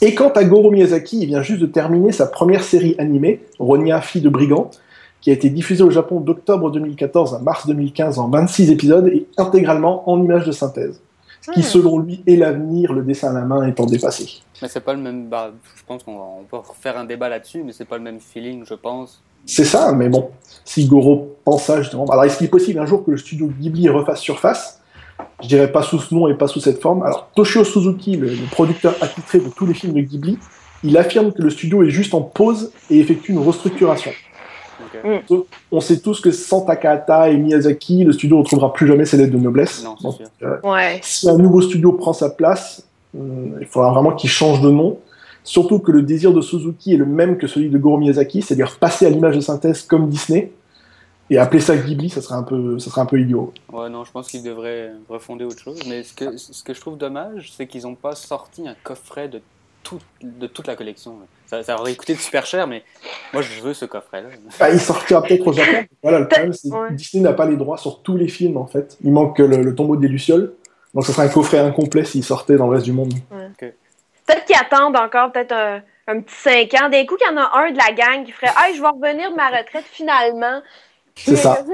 Et 0.00 0.14
quant 0.14 0.30
à 0.30 0.44
Goro 0.44 0.70
Miyazaki, 0.70 1.20
il 1.22 1.26
vient 1.26 1.42
juste 1.42 1.60
de 1.60 1.66
terminer 1.66 2.12
sa 2.12 2.26
première 2.26 2.62
série 2.62 2.94
animée, 2.98 3.40
Ronia, 3.58 4.00
fille 4.00 4.22
de 4.22 4.28
brigand, 4.28 4.70
qui 5.20 5.30
a 5.30 5.32
été 5.32 5.50
diffusée 5.50 5.82
au 5.82 5.90
Japon 5.90 6.20
d'octobre 6.20 6.70
2014 6.70 7.34
à 7.34 7.38
mars 7.40 7.66
2015 7.66 8.18
en 8.20 8.28
26 8.28 8.70
épisodes 8.70 9.08
et 9.08 9.26
intégralement 9.36 10.08
en 10.08 10.22
images 10.22 10.46
de 10.46 10.52
synthèse. 10.52 11.00
Ce 11.40 11.50
qui, 11.52 11.60
Hmm. 11.60 11.62
selon 11.62 11.98
lui, 11.98 12.22
est 12.26 12.36
l'avenir, 12.36 12.92
le 12.92 13.02
dessin 13.02 13.30
à 13.30 13.32
la 13.40 13.44
main 13.46 13.66
étant 13.66 13.86
dépassé. 13.86 14.42
Mais 14.60 14.68
c'est 14.68 14.80
pas 14.80 14.92
le 14.92 15.00
même. 15.00 15.28
Bah, 15.28 15.50
je 15.76 15.82
pense 15.86 16.02
qu'on 16.02 16.16
va- 16.18 16.24
on 16.40 16.44
peut 16.44 16.56
refaire 16.56 16.98
un 16.98 17.04
débat 17.04 17.28
là-dessus, 17.28 17.62
mais 17.64 17.72
c'est 17.72 17.84
pas 17.84 17.96
le 17.96 18.02
même 18.02 18.18
feeling, 18.20 18.64
je 18.66 18.74
pense. 18.74 19.22
C'est 19.46 19.64
ça, 19.64 19.92
mais 19.92 20.08
bon, 20.08 20.30
si 20.64 20.86
Goro 20.86 21.36
pense 21.44 21.62
ça, 21.64 21.80
justement. 21.80 22.04
Alors, 22.06 22.24
est-ce 22.24 22.38
qu'il 22.38 22.46
est 22.46 22.50
possible 22.50 22.80
un 22.80 22.86
jour 22.86 23.04
que 23.04 23.10
le 23.12 23.16
studio 23.16 23.46
Ghibli 23.58 23.88
refasse 23.88 24.20
surface? 24.20 24.80
Je 25.42 25.48
dirais 25.48 25.70
pas 25.72 25.82
sous 25.82 25.98
ce 25.98 26.14
nom 26.14 26.28
et 26.28 26.34
pas 26.34 26.48
sous 26.48 26.60
cette 26.60 26.80
forme. 26.82 27.02
Alors, 27.02 27.30
Toshio 27.34 27.64
Suzuki, 27.64 28.16
le, 28.16 28.28
le 28.28 28.50
producteur 28.50 28.94
attitré 29.00 29.38
de 29.38 29.48
tous 29.48 29.64
les 29.66 29.74
films 29.74 29.94
de 29.94 30.00
Ghibli, 30.00 30.38
il 30.84 30.96
affirme 30.98 31.32
que 31.32 31.42
le 31.42 31.50
studio 31.50 31.82
est 31.82 31.90
juste 31.90 32.14
en 32.14 32.20
pause 32.20 32.72
et 32.90 32.98
effectue 33.00 33.32
une 33.32 33.38
restructuration. 33.38 34.10
Ok. 34.80 35.34
On 35.72 35.80
sait 35.80 35.98
tous 36.00 36.20
que 36.20 36.30
sans 36.30 36.62
Takahata 36.62 37.30
et 37.30 37.36
Miyazaki, 37.36 38.04
le 38.04 38.12
studio 38.12 38.36
ne 38.36 38.42
retrouvera 38.42 38.72
plus 38.72 38.86
jamais 38.86 39.04
ses 39.04 39.16
lettres 39.16 39.32
de 39.32 39.38
noblesse. 39.38 39.82
Non, 39.84 39.96
c'est 39.96 40.04
Donc, 40.04 40.14
sûr. 40.16 40.26
euh, 40.42 40.60
Ouais. 40.62 41.00
si 41.02 41.28
un 41.28 41.36
nouveau 41.36 41.60
studio 41.60 41.92
prend 41.92 42.12
sa 42.12 42.30
place, 42.30 42.86
hum, 43.16 43.56
il 43.60 43.66
faudra 43.66 43.90
vraiment 43.92 44.12
qu'il 44.12 44.30
change 44.30 44.60
de 44.60 44.70
nom. 44.70 44.98
Surtout 45.44 45.78
que 45.78 45.90
le 45.92 46.02
désir 46.02 46.32
de 46.32 46.40
Suzuki 46.42 46.94
est 46.94 46.98
le 46.98 47.06
même 47.06 47.38
que 47.38 47.46
celui 47.46 47.70
de 47.70 47.78
Goro 47.78 47.96
Miyazaki, 47.98 48.42
c'est-à-dire 48.42 48.78
passer 48.78 49.06
à 49.06 49.10
l'image 49.10 49.34
de 49.36 49.40
synthèse 49.40 49.82
comme 49.82 50.08
Disney. 50.08 50.52
Et 51.30 51.36
appeler 51.36 51.60
ça 51.60 51.76
Ghibli, 51.76 52.08
ça 52.08 52.22
serait 52.22 52.36
un 52.36 52.42
peu, 52.42 52.78
ça 52.78 52.88
serait 52.90 53.02
un 53.02 53.06
peu 53.06 53.20
idiot. 53.20 53.52
Ouais, 53.70 53.90
non, 53.90 54.02
je 54.04 54.10
pense 54.10 54.28
qu'ils 54.28 54.42
devraient 54.42 54.92
refonder 55.10 55.44
autre 55.44 55.58
chose. 55.58 55.78
Mais 55.86 56.02
ce 56.02 56.14
que, 56.14 56.36
ce 56.38 56.62
que 56.62 56.72
je 56.72 56.80
trouve 56.80 56.96
dommage, 56.96 57.52
c'est 57.54 57.66
qu'ils 57.66 57.82
n'ont 57.82 57.94
pas 57.94 58.14
sorti 58.14 58.66
un 58.66 58.74
coffret 58.82 59.28
de, 59.28 59.42
tout, 59.88 59.98
de 60.22 60.46
toute 60.46 60.66
la 60.66 60.76
collection. 60.76 61.16
Ça, 61.46 61.62
ça 61.62 61.76
aurait 61.78 61.94
coûté 61.94 62.14
super 62.14 62.44
cher, 62.46 62.66
mais 62.66 62.84
moi 63.32 63.42
je 63.42 63.60
veux 63.62 63.72
ce 63.74 63.84
coffret-là. 63.84 64.28
Bah, 64.60 64.70
il 64.70 64.80
sortira 64.80 65.22
peut-être 65.22 65.46
au 65.46 65.52
Japon. 65.52 65.86
Voilà, 66.02 66.18
le 66.20 66.28
problème, 66.28 66.52
c'est 66.52 66.68
que 66.68 66.74
Ouais. 66.74 66.92
Disney 66.92 67.22
n'a 67.22 67.32
pas 67.32 67.46
les 67.46 67.56
droits 67.56 67.78
sur 67.78 68.02
tous 68.02 68.16
les 68.16 68.28
films, 68.28 68.56
en 68.56 68.66
fait. 68.66 68.96
Il 69.02 69.12
manque 69.12 69.36
que 69.36 69.42
le, 69.42 69.56
le 69.62 69.74
tombeau 69.74 69.96
des 69.96 70.08
Lucioles. 70.08 70.52
Donc, 70.94 71.04
ça 71.06 71.12
serait 71.12 71.26
un 71.26 71.30
coffret 71.30 71.58
incomplet 71.58 72.04
s'il 72.04 72.24
sortait 72.24 72.56
dans 72.56 72.66
le 72.66 72.72
reste 72.74 72.84
du 72.84 72.92
monde. 72.92 73.12
Peut-être 73.58 74.44
qu'ils 74.44 74.56
attendent 74.56 74.96
encore 74.96 75.32
peut-être 75.32 75.52
un, 75.52 75.82
un 76.06 76.20
petit 76.20 76.34
5 76.34 76.74
ans. 76.82 76.88
D'un 76.90 77.06
coup, 77.06 77.16
qu'il 77.16 77.26
y 77.26 77.30
en 77.30 77.36
a 77.38 77.50
un 77.58 77.70
de 77.72 77.78
la 77.78 77.92
gang 77.92 78.24
qui 78.24 78.32
ferait 78.32 78.52
Hey, 78.58 78.74
je 78.76 78.80
vais 78.82 78.88
revenir 78.88 79.30
de 79.30 79.36
ma 79.36 79.48
retraite 79.48 79.84
finalement. 79.90 80.60
C'est 81.14 81.36
ça. 81.36 81.64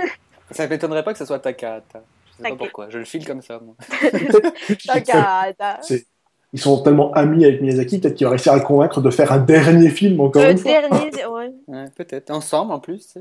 Ça 0.51 0.67
m'étonnerait 0.69 1.03
pas 1.03 1.13
que 1.13 1.19
ce 1.19 1.25
soit 1.25 1.39
Takahata. 1.41 2.03
Je 2.39 2.45
sais 2.45 2.51
pas 2.51 2.57
pourquoi. 2.57 2.91
Je 2.91 2.99
le 2.99 3.05
file 3.05 3.27
comme 3.27 3.43
ça, 3.43 3.61
moi. 3.61 3.75
Takahata. 4.87 5.79
C'est- 5.83 6.07
Ils 6.55 6.61
sont 6.61 6.81
tellement 6.83 7.13
amis 7.13 7.45
avec 7.45 7.61
Miyazaki, 7.61 7.99
peut-être 7.99 8.15
qu'il 8.15 8.25
va 8.27 8.31
réussir 8.31 8.53
à 8.53 8.57
le 8.57 8.63
convaincre 8.63 9.01
de 9.01 9.11
faire 9.11 9.33
un 9.33 9.39
dernier 9.39 9.91
film 9.91 10.21
encore 10.21 10.43
Un 10.45 10.53
une 10.53 10.59
fois. 10.59 10.71
dernier. 10.71 11.11
Ouais. 11.27 11.53
Ouais, 11.67 11.85
Peut-être. 11.97 12.31
Ensemble, 12.31 12.73
en 12.73 12.79
plus. 12.79 13.19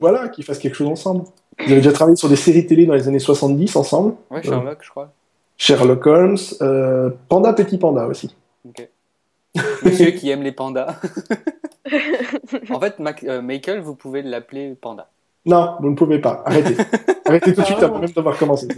Voilà, 0.00 0.28
qu'ils 0.28 0.44
fassent 0.44 0.60
quelque 0.60 0.76
chose 0.76 0.86
ensemble. 0.88 1.24
Ils 1.58 1.64
avaient 1.64 1.76
déjà 1.76 1.92
travaillé 1.92 2.14
sur 2.16 2.28
des 2.28 2.36
séries 2.36 2.64
télé 2.64 2.86
dans 2.86 2.94
les 2.94 3.08
années 3.08 3.18
70 3.18 3.74
ensemble. 3.76 4.14
Ouais, 4.30 4.42
Sherlock, 4.42 4.78
je 4.82 4.90
crois. 4.90 5.12
Sherlock 5.58 6.06
Holmes, 6.06 6.36
euh, 6.62 7.10
Panda 7.28 7.52
Petit 7.52 7.76
Panda 7.76 8.06
aussi. 8.06 8.34
Ok. 8.68 8.88
Monsieur 9.82 10.10
qui 10.12 10.30
aime 10.30 10.42
les 10.42 10.52
pandas. 10.52 10.94
en 12.70 12.80
fait, 12.80 12.98
Mac- 12.98 13.24
euh, 13.24 13.40
Michael, 13.42 13.80
vous 13.80 13.94
pouvez 13.94 14.22
l'appeler 14.22 14.74
Panda. 14.80 15.08
Non, 15.44 15.76
vous 15.80 15.90
ne 15.90 15.96
pouvez 15.96 16.18
pas. 16.20 16.42
Arrêtez. 16.46 16.76
Arrêtez 17.26 17.54
tout 17.54 17.60
de 17.62 17.66
suite 17.66 17.82
avant 17.82 17.98
même 17.98 18.10
d'avoir 18.10 18.36
commencé. 18.38 18.68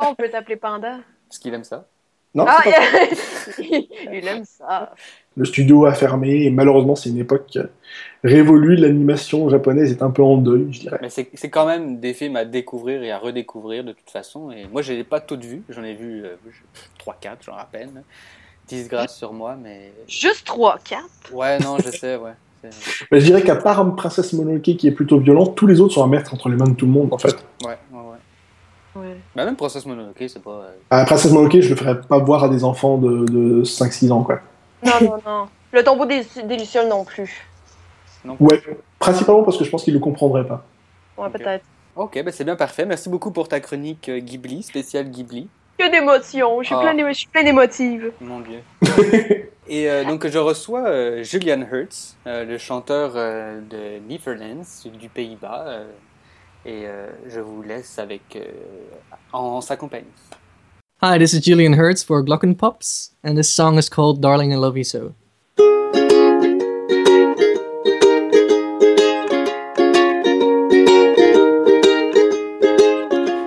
Oh, 0.00 0.06
on 0.10 0.14
peut 0.14 0.28
t'appeler 0.30 0.56
Panda? 0.56 0.98
Parce 1.28 1.38
qu'il 1.38 1.52
aime 1.54 1.64
ça. 1.64 1.86
Non, 2.34 2.44
Ah, 2.46 2.62
il 3.58 4.26
aime 4.28 4.44
ça. 4.44 4.92
le 5.36 5.44
studio 5.44 5.86
a 5.86 5.92
fermé 5.92 6.44
et 6.44 6.50
malheureusement 6.50 6.94
c'est 6.94 7.10
une 7.10 7.18
époque 7.18 7.58
révolue. 8.22 8.76
L'animation 8.76 9.48
japonaise 9.48 9.90
est 9.90 10.02
un 10.02 10.10
peu 10.10 10.22
en 10.22 10.36
deuil, 10.36 10.68
je 10.70 10.80
dirais. 10.80 10.98
Mais 11.02 11.10
c'est 11.10 11.28
c'est 11.34 11.50
quand 11.50 11.66
même 11.66 11.98
des 11.98 12.14
films 12.14 12.36
à 12.36 12.44
découvrir 12.44 13.02
et 13.02 13.10
à 13.10 13.18
redécouvrir 13.18 13.82
de 13.84 13.92
toute 13.92 14.10
façon. 14.10 14.50
Et 14.52 14.66
moi, 14.70 14.82
je 14.82 14.92
les 14.92 15.00
ai 15.00 15.04
pas 15.04 15.20
toutes 15.20 15.44
vues. 15.44 15.62
J'en 15.68 15.82
ai 15.82 15.94
vu 15.94 16.24
euh, 16.24 16.36
3-4, 17.04 17.36
j'en 17.46 17.54
rappelle. 17.54 17.90
Disgrâce 18.68 19.16
sur 19.16 19.32
moi, 19.32 19.56
mais. 19.60 19.92
Juste 20.06 20.46
3, 20.46 20.78
4. 20.84 21.02
Ouais, 21.32 21.58
non, 21.58 21.78
je 21.78 21.90
sais, 21.90 22.16
ouais. 22.16 22.32
Mais 23.10 23.20
je 23.20 23.24
dirais 23.24 23.42
qu'à 23.42 23.56
part 23.56 23.96
Princesse 23.96 24.34
Mononoke 24.34 24.62
qui 24.76 24.86
est 24.86 24.92
plutôt 24.92 25.18
violent, 25.18 25.46
tous 25.46 25.66
les 25.66 25.80
autres 25.80 25.94
sont 25.94 26.04
à 26.04 26.06
mettre 26.06 26.34
entre 26.34 26.50
les 26.50 26.56
mains 26.56 26.68
de 26.68 26.74
tout 26.74 26.84
le 26.84 26.92
monde 26.92 27.10
en 27.12 27.16
fait. 27.18 27.34
Ouais. 27.64 27.78
Bah, 29.36 29.44
même 29.44 29.56
Princess 29.56 29.86
Mononoke, 29.86 30.16
c'est 30.28 30.42
pas. 30.42 30.50
euh, 30.50 30.70
À 30.90 31.04
Princesse 31.04 31.30
Mononoke, 31.32 31.60
je 31.60 31.70
le 31.70 31.76
ferais 31.76 32.00
pas 32.00 32.18
voir 32.18 32.44
à 32.44 32.48
des 32.48 32.64
enfants 32.64 32.98
de, 32.98 33.24
de 33.26 33.62
5-6 33.64 34.10
ans 34.12 34.22
quoi. 34.22 34.40
Non, 34.84 34.92
non, 35.02 35.16
non. 35.24 35.48
Le 35.72 35.84
tombeau 35.84 36.04
des, 36.06 36.22
des 36.44 36.56
Lucioles 36.56 36.88
non 36.88 37.04
plus. 37.04 37.46
non. 38.24 38.36
Ouais, 38.40 38.60
principalement 38.98 39.42
parce 39.44 39.56
que 39.56 39.64
je 39.64 39.70
pense 39.70 39.84
qu'ils 39.84 39.94
le 39.94 40.00
comprendraient 40.00 40.46
pas. 40.46 40.64
Ouais, 41.16 41.28
peut-être. 41.30 41.64
Ok, 41.96 42.20
bah 42.24 42.32
c'est 42.32 42.44
bien 42.44 42.56
parfait. 42.56 42.84
Merci 42.86 43.08
beaucoup 43.08 43.30
pour 43.30 43.46
ta 43.48 43.60
chronique 43.60 44.08
euh, 44.08 44.18
Ghibli, 44.20 44.62
spéciale 44.62 45.10
Ghibli. 45.10 45.48
Que 45.78 45.90
d'émotions. 45.90 46.60
Je 46.62 46.66
suis 46.66 46.74
Ah. 46.74 46.80
plein 46.82 46.94
d'émo- 46.94 47.08
je 47.08 47.18
suis 47.18 47.28
plein 47.28 47.42
d'émotives. 47.44 48.12
Mon 48.20 48.40
Dieu. 48.40 48.60
Et 49.68 49.88
euh, 49.88 50.04
donc 50.04 50.26
je 50.26 50.38
reçois 50.38 50.88
euh, 50.88 51.22
Julian 51.22 51.60
Hertz, 51.70 52.16
euh, 52.26 52.44
le 52.44 52.58
chanteur 52.58 53.12
euh, 53.14 53.60
de 53.70 54.00
Neverlands, 54.10 54.64
du 54.98 55.08
Pays-Bas, 55.08 55.64
euh, 55.68 55.84
et 56.64 56.86
euh, 56.86 57.08
je 57.26 57.40
vous 57.40 57.62
laisse 57.62 57.98
avec 57.98 58.36
euh, 58.36 58.44
en 59.32 59.60
sa 59.60 59.76
compagnie. 59.76 60.06
Hi, 61.02 61.18
this 61.18 61.32
is 61.32 61.40
Julian 61.40 61.72
Hertz 61.72 62.02
for 62.02 62.22
Glockenpops, 62.22 63.12
and 63.24 63.34
this 63.34 63.50
song 63.50 63.78
is 63.78 63.88
called 63.88 64.20
Darling 64.20 64.52
I 64.52 64.56
Love 64.56 64.76
You 64.76 64.84
So. 64.84 65.14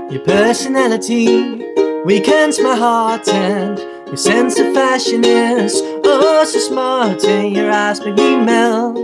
Your 0.10 0.24
personality 0.26 1.62
weakens 2.06 2.60
my 2.60 2.76
heart, 2.76 3.28
and 3.30 3.78
your 4.08 4.18
sense 4.18 4.58
of 4.60 4.74
fashion 4.74 5.24
is 5.24 5.80
oh 6.04 6.44
so 6.46 6.58
smart, 6.58 7.24
and 7.24 7.54
your 7.54 7.70
eyes 7.70 8.04
make 8.04 8.16
me 8.16 8.38
melt 8.38 8.98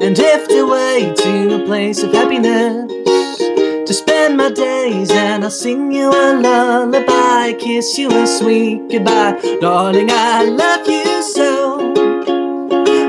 and 0.00 0.16
drift 0.16 0.50
away 0.52 1.12
to 1.14 1.62
a 1.62 1.66
place 1.66 2.02
of 2.02 2.14
happiness 2.14 2.99
to 3.90 3.94
spend 3.94 4.36
my 4.36 4.48
days 4.48 5.10
and 5.10 5.42
I'll 5.42 5.50
sing 5.50 5.90
you 5.90 6.10
a 6.10 6.38
lullaby, 6.38 7.54
kiss 7.54 7.98
you 7.98 8.08
a 8.08 8.24
sweet 8.24 8.88
goodbye. 8.88 9.32
Darling, 9.60 10.10
I 10.12 10.44
love 10.44 10.86
you 10.86 11.20
so. 11.24 11.92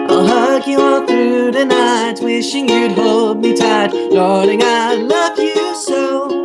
I'll 0.09 0.25
hug 0.25 0.65
you 0.65 0.81
all 0.81 1.05
through 1.05 1.51
the 1.51 1.65
night, 1.65 2.19
wishing 2.23 2.67
you'd 2.67 2.93
hold 2.93 3.41
me 3.43 3.55
tight. 3.55 3.91
Darling, 4.11 4.61
I 4.63 4.95
love 4.95 5.37
you 5.37 5.75
so. 5.75 6.41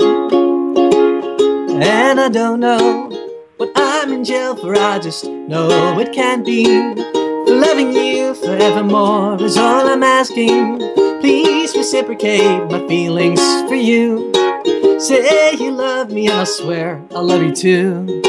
And 1.81 2.21
I 2.21 2.29
don't 2.29 2.61
know 2.61 3.09
what 3.57 3.73
I'm 3.75 4.13
in 4.13 4.23
jail 4.23 4.55
for, 4.55 4.77
I 4.77 4.99
just 4.99 5.25
know 5.25 5.99
it 5.99 6.13
can't 6.13 6.45
be. 6.45 6.67
Loving 7.47 7.95
you 7.95 8.35
forevermore 8.35 9.43
is 9.43 9.57
all 9.57 9.89
I'm 9.89 10.03
asking. 10.03 10.81
Please 11.23 11.66
reciprocate 11.77 12.71
my 12.71 12.87
feelings 12.89 13.41
for 13.69 13.75
you. 13.75 14.33
Say 14.99 15.53
you 15.55 15.71
love 15.73 16.11
me, 16.11 16.27
and 16.27 16.41
I 16.41 16.45
swear 16.45 17.03
I'll 17.11 17.25
love 17.25 17.43
you 17.43 17.55
too. 17.55 18.23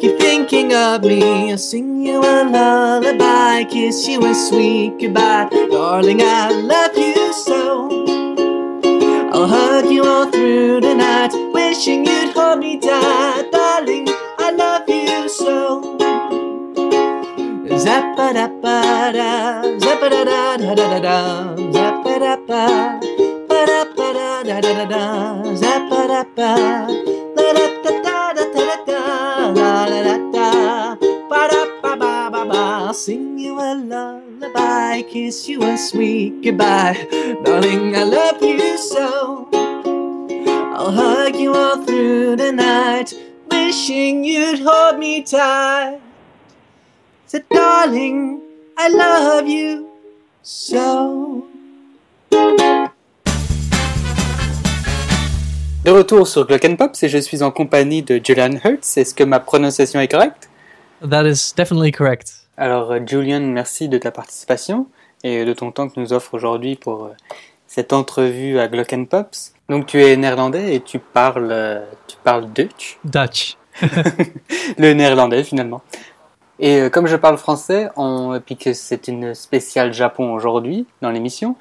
Keep 0.00 0.18
thinking 0.18 0.74
of 0.74 1.02
me, 1.02 1.52
I'll 1.52 1.58
sing 1.58 2.02
you 2.04 2.18
a 2.20 2.44
lullaby, 2.44 3.64
kiss 3.64 4.06
you 4.08 4.24
a 4.26 4.34
sweet 4.34 4.98
goodbye. 4.98 5.48
Darling, 5.70 6.20
I 6.20 6.50
love 6.50 6.96
you 6.96 7.32
so. 7.32 7.88
I'll 9.32 9.46
hug 9.46 9.90
you 9.90 10.04
all 10.04 10.30
through 10.30 10.80
the 10.80 10.94
night, 10.94 11.32
wishing 11.52 12.04
you'd 12.04 12.34
hold 12.34 12.58
me 12.58 12.78
tight. 12.78 13.50
Darling, 13.52 14.06
I 14.38 14.50
love 14.50 14.88
you 14.88 15.28
so. 15.28 16.03
Zappa-da-ba-da, 17.74 19.30
zappa-da-da-da-da-da, 19.82 21.16
zappa-da-ba, 21.74 22.62
ba-da-ba-da-da-da-da, 23.48 25.02
zappa-da-ba, 25.62 26.50
la-da-da-da-da-da-da, 27.34 29.00
la-da-da-da, 29.58 30.48
ba-da-ba-ba-ba-ba, 31.28 32.94
sing 32.94 33.38
you 33.38 33.58
a 33.58 33.74
lullaby, 33.74 35.02
kiss 35.10 35.48
you 35.48 35.62
a 35.64 35.76
sweet 35.76 36.42
goodbye. 36.42 36.94
Darling, 37.44 37.96
I 37.96 38.04
love 38.04 38.40
you 38.40 38.78
so. 38.78 39.48
I'll 40.76 40.92
hug 40.92 41.34
you 41.34 41.52
all 41.52 41.84
through 41.84 42.36
the 42.36 42.52
night, 42.52 43.12
wishing 43.50 44.22
you'd 44.24 44.60
hold 44.60 44.98
me 44.98 45.22
tight. 45.22 46.03
Said, 47.26 47.44
darling, 47.50 48.40
I 48.76 48.88
love 48.90 49.48
you 49.48 49.88
so. 50.42 51.46
De 55.84 55.90
retour 55.90 56.28
sur 56.28 56.46
Glockenpops 56.46 57.02
et 57.02 57.08
je 57.08 57.18
suis 57.18 57.42
en 57.42 57.50
compagnie 57.50 58.02
de 58.02 58.20
Julian 58.22 58.58
Hertz. 58.62 58.98
Est-ce 58.98 59.14
que 59.14 59.24
ma 59.24 59.40
prononciation 59.40 60.00
est 60.00 60.08
correcte? 60.08 60.50
That 61.08 61.26
is 61.26 61.54
definitely 61.56 61.92
correct. 61.92 62.46
Alors 62.58 62.92
euh, 62.92 63.00
Julian, 63.04 63.40
merci 63.40 63.88
de 63.88 63.96
ta 63.96 64.10
participation 64.10 64.86
et 65.22 65.44
de 65.44 65.52
ton 65.54 65.72
temps 65.72 65.88
que 65.88 65.98
nous 65.98 66.12
offre 66.12 66.34
aujourd'hui 66.34 66.76
pour 66.76 67.04
euh, 67.04 67.10
cette 67.66 67.94
entrevue 67.94 68.58
à 68.58 68.68
Glockenpops. 68.68 69.52
Donc 69.70 69.86
tu 69.86 70.02
es 70.02 70.16
néerlandais 70.16 70.74
et 70.74 70.80
tu 70.80 70.98
parles, 70.98 71.48
euh, 71.50 71.84
tu 72.06 72.16
parles 72.22 72.52
Dutch, 72.52 72.98
Dutch. 73.04 73.56
le 74.78 74.92
néerlandais 74.92 75.42
finalement. 75.42 75.82
Et 76.58 76.80
euh, 76.80 76.90
comme 76.90 77.06
je 77.06 77.16
parle 77.16 77.36
français, 77.36 77.88
on, 77.96 78.34
et 78.34 78.40
puis 78.40 78.56
que 78.56 78.72
c'est 78.72 79.08
une 79.08 79.34
spéciale 79.34 79.92
Japon 79.92 80.32
aujourd'hui 80.32 80.86
dans 81.02 81.10
l'émission, 81.10 81.56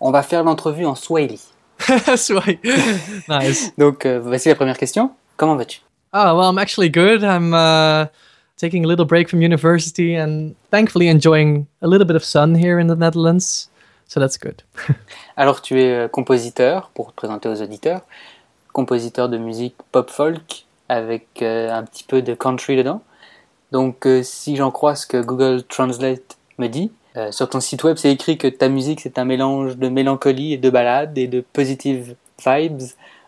on 0.00 0.10
va 0.10 0.22
faire 0.22 0.44
l'entrevue 0.44 0.86
en 0.86 0.94
Swahili. 0.94 1.40
Sweet. 2.16 2.60
nice. 3.28 3.72
Donc 3.78 4.06
euh, 4.06 4.20
voici 4.20 4.48
la 4.48 4.54
première 4.54 4.78
question. 4.78 5.12
Comment 5.36 5.56
vas-tu? 5.56 5.80
Oh, 6.12 6.34
well, 6.34 6.50
I'm 6.50 6.58
actually 6.58 6.90
good. 6.90 7.22
I'm 7.22 7.52
uh, 7.52 8.06
taking 8.56 8.84
a 8.84 8.88
little 8.88 9.04
break 9.04 9.28
from 9.28 9.42
university 9.42 10.14
and 10.14 10.54
thankfully 10.70 11.08
enjoying 11.08 11.66
a 11.82 11.86
little 11.86 12.06
bit 12.06 12.16
of 12.16 12.24
sun 12.24 12.54
here 12.54 12.78
in 12.78 12.88
the 12.88 12.96
Netherlands. 12.96 13.68
So 14.08 14.20
that's 14.20 14.38
good. 14.38 14.62
Alors 15.36 15.60
tu 15.60 15.80
es 15.80 15.92
euh, 15.92 16.08
compositeur, 16.08 16.90
pour 16.94 17.12
te 17.12 17.16
présenter 17.16 17.48
aux 17.48 17.60
auditeurs, 17.60 18.00
compositeur 18.72 19.28
de 19.28 19.36
musique 19.36 19.76
pop 19.92 20.10
folk 20.10 20.66
avec 20.88 21.42
euh, 21.42 21.70
un 21.70 21.84
petit 21.84 22.04
peu 22.04 22.22
de 22.22 22.34
country 22.34 22.76
dedans? 22.76 23.02
Donc 23.72 24.06
euh, 24.06 24.22
si 24.22 24.56
j'en 24.56 24.70
crois 24.70 24.94
ce 24.94 25.06
que 25.06 25.18
Google 25.18 25.62
Translate 25.64 26.38
me 26.58 26.68
dit, 26.68 26.90
euh, 27.16 27.32
sur 27.32 27.48
ton 27.48 27.60
site 27.60 27.84
web 27.84 27.96
c'est 27.96 28.10
écrit 28.10 28.38
que 28.38 28.48
ta 28.48 28.68
musique 28.68 29.00
c'est 29.00 29.18
un 29.18 29.24
mélange 29.24 29.76
de 29.76 29.88
mélancolie 29.88 30.54
et 30.54 30.56
de 30.56 30.70
ballade 30.70 31.16
et 31.18 31.26
de 31.26 31.40
positive 31.40 32.14
vibes 32.44 32.82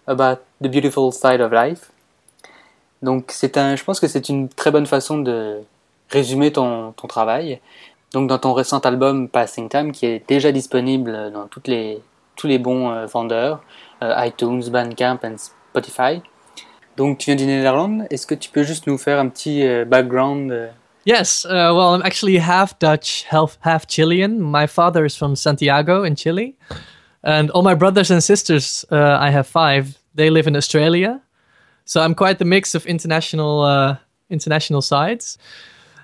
about 0.06 0.40
the 0.62 0.68
beautiful 0.68 1.12
side 1.12 1.40
of 1.40 1.52
life. 1.52 1.90
Donc 3.02 3.26
c'est 3.28 3.56
un, 3.56 3.76
je 3.76 3.84
pense 3.84 4.00
que 4.00 4.08
c'est 4.08 4.28
une 4.28 4.48
très 4.48 4.70
bonne 4.70 4.86
façon 4.86 5.18
de 5.18 5.58
résumer 6.10 6.52
ton, 6.52 6.92
ton 6.92 7.06
travail. 7.06 7.60
Donc 8.12 8.28
dans 8.28 8.38
ton 8.38 8.52
récent 8.52 8.80
album 8.80 9.28
Passing 9.28 9.68
Time 9.68 9.92
qui 9.92 10.06
est 10.06 10.26
déjà 10.26 10.52
disponible 10.52 11.30
dans 11.32 11.46
toutes 11.46 11.68
les, 11.68 12.00
tous 12.36 12.46
les 12.46 12.58
bons 12.58 12.90
euh, 12.90 13.06
vendeurs, 13.06 13.62
iTunes, 14.02 14.62
Bandcamp 14.70 15.18
et 15.24 15.36
Spotify. 15.36 16.22
Donc 17.00 17.16
tu 17.16 17.30
viens 17.30 17.36
du 17.36 17.46
Néerlande, 17.46 18.06
est-ce 18.10 18.26
que 18.26 18.34
tu 18.34 18.50
peux 18.50 18.62
juste 18.62 18.86
nous 18.86 18.98
faire 18.98 19.18
un 19.18 19.30
petit 19.30 19.66
euh, 19.66 19.86
background 19.86 20.52
euh, 20.52 20.68
Yes, 21.06 21.46
uh, 21.46 21.72
well, 21.72 21.94
I'm 21.94 22.02
actually 22.02 22.36
half 22.36 22.78
Dutch, 22.78 23.24
half, 23.30 23.56
half 23.62 23.86
Chilean. 23.86 24.38
My 24.38 24.66
father 24.66 25.06
is 25.06 25.16
from 25.16 25.34
Santiago 25.34 26.04
in 26.04 26.14
Chile. 26.14 26.58
And 27.24 27.50
all 27.52 27.62
my 27.62 27.74
brothers 27.74 28.10
and 28.10 28.22
sisters, 28.22 28.84
uh, 28.92 29.16
I 29.18 29.30
have 29.30 29.46
five, 29.46 29.96
they 30.14 30.28
live 30.28 30.46
in 30.46 30.54
Australia. 30.54 31.22
So 31.86 32.02
I'm 32.02 32.14
quite 32.14 32.38
the 32.38 32.44
mix 32.44 32.74
of 32.74 32.84
international, 32.84 33.62
uh, 33.62 33.96
international 34.28 34.82
sides. 34.82 35.38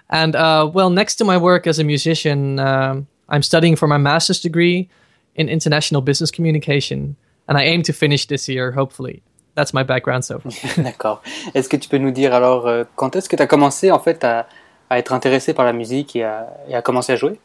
And 0.08 0.34
uh, 0.34 0.70
well, 0.72 0.88
next 0.88 1.16
to 1.16 1.26
my 1.26 1.36
work 1.36 1.66
as 1.66 1.78
a 1.78 1.84
musician, 1.84 2.58
um, 2.58 3.06
I'm 3.28 3.42
studying 3.42 3.76
for 3.76 3.86
my 3.86 3.98
master's 3.98 4.40
degree 4.40 4.88
in 5.34 5.50
international 5.50 6.00
business 6.00 6.30
communication. 6.30 7.16
And 7.48 7.58
I 7.58 7.64
aim 7.64 7.82
to 7.82 7.92
finish 7.92 8.24
this 8.24 8.48
year, 8.48 8.72
hopefully. 8.72 9.22
That's 9.56 9.72
my 9.72 9.82
background 9.82 10.22
so 10.24 10.38
far. 10.38 10.52
D'accord. 10.84 11.22
Est-ce 11.54 11.68
que 11.68 11.76
tu 11.76 11.88
peux 11.88 11.98
nous 11.98 12.10
dire 12.12 12.34
alors 12.34 12.66
euh, 12.66 12.84
quand 12.94 13.16
est-ce 13.16 13.28
que 13.28 13.36
tu 13.36 13.42
as 13.42 13.46
commencé 13.46 13.90
en 13.90 13.98
fait 13.98 14.22
à, 14.22 14.46
à 14.90 14.98
être 14.98 15.12
intéressé 15.12 15.54
par 15.54 15.64
la 15.64 15.72
musique 15.72 16.14
et 16.14 16.24
à, 16.24 16.46
et 16.68 16.74
à 16.74 16.82
commencer 16.82 17.12
à 17.12 17.16
jouer 17.16 17.40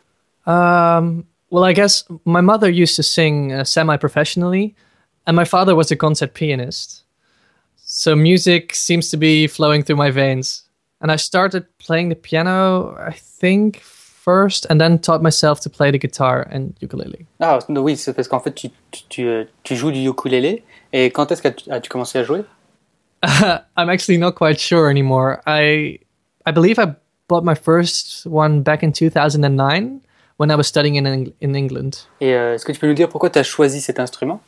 Um, 0.48 1.24
well, 1.52 1.64
I 1.64 1.74
guess 1.74 2.04
my 2.26 2.42
mother 2.42 2.68
used 2.68 2.96
to 2.96 3.04
sing 3.04 3.52
uh, 3.54 3.64
semi 3.64 3.96
professionally, 3.98 4.74
and 5.28 5.36
my 5.36 5.46
father 5.46 5.76
was 5.76 5.92
a 5.92 5.96
concert 5.96 6.34
pianist. 6.34 7.06
So 7.78 8.16
music 8.16 8.74
seems 8.74 9.10
to 9.10 9.18
be 9.18 9.48
flowing 9.48 9.84
through 9.84 9.98
my 9.98 10.12
veins. 10.12 10.64
And 11.00 11.12
I 11.12 11.18
started 11.18 11.66
playing 11.78 12.10
the 12.10 12.16
piano, 12.16 12.96
I 12.98 13.12
think, 13.14 13.82
first, 13.82 14.66
and 14.70 14.80
then 14.80 15.00
taught 15.00 15.22
myself 15.22 15.60
to 15.62 15.70
play 15.70 15.92
the 15.92 15.98
guitar 15.98 16.48
and 16.52 16.74
ukulele. 16.82 17.26
Ah 17.40 17.60
oui, 17.70 17.98
c'est 17.98 18.14
parce 18.14 18.28
qu'en 18.28 18.40
fait 18.40 18.54
tu, 18.54 18.70
tu, 18.92 19.04
tu, 19.10 19.28
euh, 19.28 19.46
tu 19.64 19.76
joues 19.76 19.92
du 19.92 20.08
ukulélé 20.08 20.64
et 20.94 21.12
quand 21.12 21.32
est-ce 21.32 21.42
que 21.42 21.50
tu- 21.50 21.70
as-tu 21.72 21.90
commencé 21.90 22.20
à 22.20 22.24
jouer 22.24 22.44
I'm 23.24 23.90
actually 23.90 24.18
not 24.18 24.32
quite 24.34 24.60
sure 24.60 24.90
anymore. 24.90 25.42
I 25.46 26.00
I 26.46 26.52
believe 26.52 26.80
I 26.80 26.96
bought 27.28 27.44
my 27.44 27.54
first 27.56 28.26
one 28.26 28.62
back 28.64 28.82
in 28.84 28.92
2009 28.92 30.02
when 30.38 30.50
I 30.52 30.56
was 30.56 30.64
studying 30.68 30.96
in 30.96 31.06
Eng- 31.06 31.34
in 31.40 31.54
England. 31.56 32.08
Et 32.20 32.34
euh, 32.34 32.56
est-ce 32.56 32.66
que 32.66 32.72
tu 32.72 32.80
peux 32.80 32.88
nous 32.88 32.96
dire 32.96 33.10
pourquoi 33.10 33.30
tu 33.30 33.38
as 33.40 33.44
choisi 33.44 33.80
cet 33.80 34.00
instrument 34.00 34.42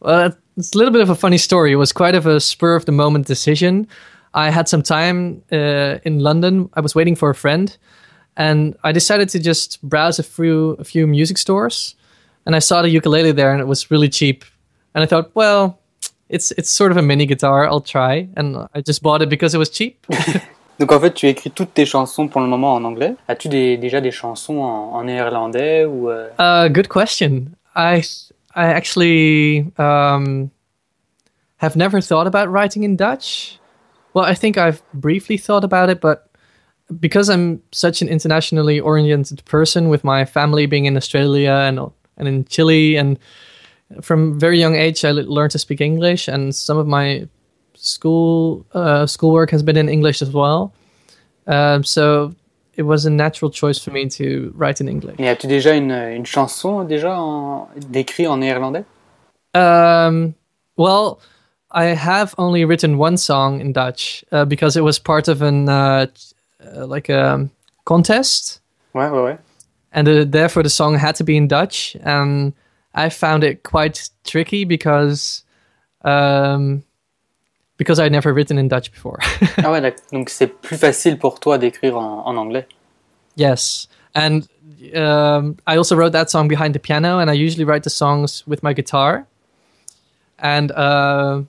Well, 0.00 0.32
it's 0.56 0.72
a 0.74 0.78
little 0.78 0.92
bit 0.92 1.02
of 1.02 1.10
a 1.10 1.14
funny 1.16 1.38
story. 1.38 1.72
It 1.72 1.76
was 1.78 1.92
quite 1.92 2.14
of 2.16 2.26
a 2.26 2.38
spur 2.38 2.76
of 2.76 2.84
the 2.84 2.92
moment 2.92 3.26
decision. 3.26 3.86
I 4.34 4.50
had 4.50 4.68
some 4.68 4.82
time 4.82 5.42
uh, 5.50 5.98
in 6.04 6.20
London. 6.20 6.68
I 6.76 6.80
was 6.82 6.94
waiting 6.94 7.16
for 7.16 7.30
a 7.30 7.34
friend, 7.34 7.76
and 8.36 8.76
I 8.84 8.92
decided 8.92 9.30
to 9.30 9.38
just 9.40 9.80
browse 9.82 10.18
a 10.20 10.22
few 10.22 10.76
a 10.78 10.84
few 10.84 11.06
music 11.08 11.38
stores, 11.38 11.96
and 12.44 12.54
I 12.54 12.60
saw 12.60 12.82
the 12.82 12.90
ukulele 12.90 13.32
there, 13.32 13.50
and 13.52 13.60
it 13.60 13.66
was 13.66 13.90
really 13.90 14.08
cheap. 14.10 14.44
And 14.96 15.02
I 15.04 15.06
thought, 15.06 15.30
well, 15.34 15.78
it's 16.30 16.52
it's 16.52 16.70
sort 16.70 16.90
of 16.90 16.96
a 16.96 17.02
mini 17.02 17.26
guitar. 17.26 17.66
I'll 17.68 17.82
try, 17.82 18.28
and 18.34 18.56
I 18.74 18.80
just 18.80 19.02
bought 19.02 19.20
it 19.20 19.28
because 19.28 19.54
it 19.54 19.58
was 19.58 19.68
cheap. 19.68 20.06
Donc 20.78 20.92
en 20.92 21.00
fait 21.00 21.14
tu 21.14 21.26
écris 21.26 21.50
toutes 21.50 21.72
tes 21.74 21.86
chansons 21.86 22.28
pour 22.28 22.40
le 22.42 22.48
moment 22.48 22.74
en 22.74 22.84
anglais. 22.84 23.14
As-tu 23.28 23.48
des- 23.48 23.76
déjà 23.78 24.00
des 24.00 24.10
chansons 24.10 24.58
en, 24.60 24.92
en 24.94 25.04
néerlandais 25.04 25.84
ou 25.86 26.10
euh, 26.10 26.28
Uh, 26.38 26.68
good 26.68 26.88
question. 26.88 27.50
I 27.74 28.02
I 28.54 28.66
actually 28.66 29.70
um, 29.78 30.50
have 31.58 31.76
never 31.76 32.00
thought 32.00 32.26
about 32.26 32.50
writing 32.50 32.84
in 32.84 32.96
Dutch. 32.96 33.58
Well, 34.14 34.24
I 34.24 34.34
think 34.34 34.56
I've 34.56 34.82
briefly 34.94 35.36
thought 35.38 35.64
about 35.64 35.90
it, 35.90 36.00
but 36.00 36.30
because 37.00 37.28
I'm 37.30 37.60
such 37.72 38.00
an 38.02 38.08
internationally 38.08 38.80
oriented 38.80 39.42
person, 39.44 39.88
with 39.88 40.04
my 40.04 40.24
family 40.24 40.66
being 40.66 40.86
in 40.86 40.96
Australia 40.96 41.52
and 41.68 41.78
and 42.18 42.28
in 42.28 42.44
Chile, 42.46 42.96
and 42.96 43.18
from 44.00 44.38
very 44.38 44.58
young 44.58 44.74
age, 44.74 45.04
I 45.04 45.10
learned 45.12 45.52
to 45.52 45.58
speak 45.58 45.80
English, 45.80 46.28
and 46.28 46.54
some 46.54 46.78
of 46.78 46.86
my 46.86 47.28
school 47.74 48.64
uh, 48.74 49.06
schoolwork 49.06 49.50
has 49.50 49.62
been 49.62 49.76
in 49.76 49.88
English 49.88 50.22
as 50.22 50.30
well. 50.30 50.72
Um, 51.46 51.84
so 51.84 52.34
it 52.76 52.82
was 52.82 53.06
a 53.06 53.10
natural 53.10 53.50
choice 53.50 53.78
for 53.78 53.90
me 53.90 54.08
to 54.08 54.52
write 54.56 54.80
in 54.80 54.88
English. 54.88 55.18
Mais 55.18 55.28
as-tu 55.28 55.46
déjà 55.46 55.74
une, 55.76 55.92
une 55.92 56.26
chanson 56.26 56.84
déjà 56.84 57.16
en, 57.16 57.68
décrite 57.90 58.26
en 58.28 58.38
néerlandais 58.38 58.84
Um, 59.54 60.34
well, 60.76 61.18
I 61.70 61.94
have 61.94 62.34
only 62.36 62.64
written 62.66 62.98
one 62.98 63.16
song 63.16 63.60
in 63.60 63.72
Dutch 63.72 64.22
uh, 64.32 64.44
because 64.44 64.76
it 64.76 64.82
was 64.82 64.98
part 64.98 65.28
of 65.28 65.40
an 65.40 65.68
uh, 65.68 66.06
uh, 66.60 66.86
like 66.86 67.08
a 67.08 67.48
contest, 67.86 68.60
Ouais, 68.94 69.08
ouais, 69.10 69.22
ouais. 69.24 69.38
and 69.92 70.08
uh, 70.08 70.24
therefore 70.24 70.62
the 70.62 70.68
song 70.70 70.94
had 70.98 71.14
to 71.16 71.24
be 71.24 71.36
in 71.36 71.48
Dutch. 71.48 71.96
And 72.02 72.52
I 72.96 73.10
found 73.10 73.44
it 73.44 73.62
quite 73.62 74.08
tricky 74.24 74.64
because 74.64 75.44
um, 76.02 76.82
because 77.76 78.00
I'd 78.00 78.12
never 78.12 78.32
written 78.32 78.58
in 78.58 78.68
Dutch 78.68 78.90
before. 78.90 79.18
Ah 79.58 79.70
ouais. 79.70 79.94
Donc 80.12 80.30
c'est 80.30 80.46
plus 80.46 80.78
facile 80.78 81.18
pour 81.18 81.38
toi 81.38 81.58
d'écrire 81.58 81.96
en, 81.96 82.26
en 82.26 82.36
anglais. 82.36 82.66
yes, 83.36 83.86
and 84.14 84.48
um, 84.94 85.56
I 85.66 85.76
also 85.76 85.94
wrote 85.94 86.12
that 86.12 86.30
song 86.30 86.48
behind 86.48 86.74
the 86.74 86.78
piano, 86.78 87.18
and 87.18 87.30
I 87.30 87.34
usually 87.34 87.64
write 87.64 87.82
the 87.82 87.90
songs 87.90 88.46
with 88.46 88.62
my 88.62 88.72
guitar. 88.72 89.26
And 90.38 90.72
uh, 90.72 91.42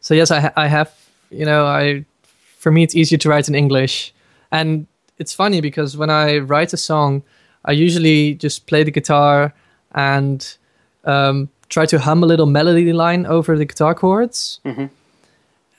so 0.00 0.14
yes, 0.14 0.30
I 0.30 0.40
ha- 0.40 0.52
I 0.56 0.68
have 0.68 0.90
you 1.30 1.44
know 1.44 1.66
I 1.66 2.04
for 2.58 2.70
me 2.70 2.82
it's 2.82 2.94
easier 2.94 3.18
to 3.18 3.28
write 3.28 3.48
in 3.48 3.54
English, 3.54 4.14
and 4.52 4.86
it's 5.18 5.34
funny 5.34 5.60
because 5.60 5.96
when 5.96 6.10
I 6.10 6.38
write 6.38 6.72
a 6.72 6.76
song, 6.76 7.22
I 7.64 7.72
usually 7.72 8.34
just 8.34 8.66
play 8.66 8.84
the 8.84 8.92
guitar 8.92 9.52
and 9.94 10.56
um, 11.04 11.48
try 11.68 11.86
to 11.86 11.98
hum 11.98 12.22
a 12.22 12.26
little 12.26 12.46
melody 12.46 12.92
line 12.92 13.26
over 13.26 13.56
the 13.56 13.64
guitar 13.64 13.94
chords, 13.94 14.60
Mhm. 14.64 14.90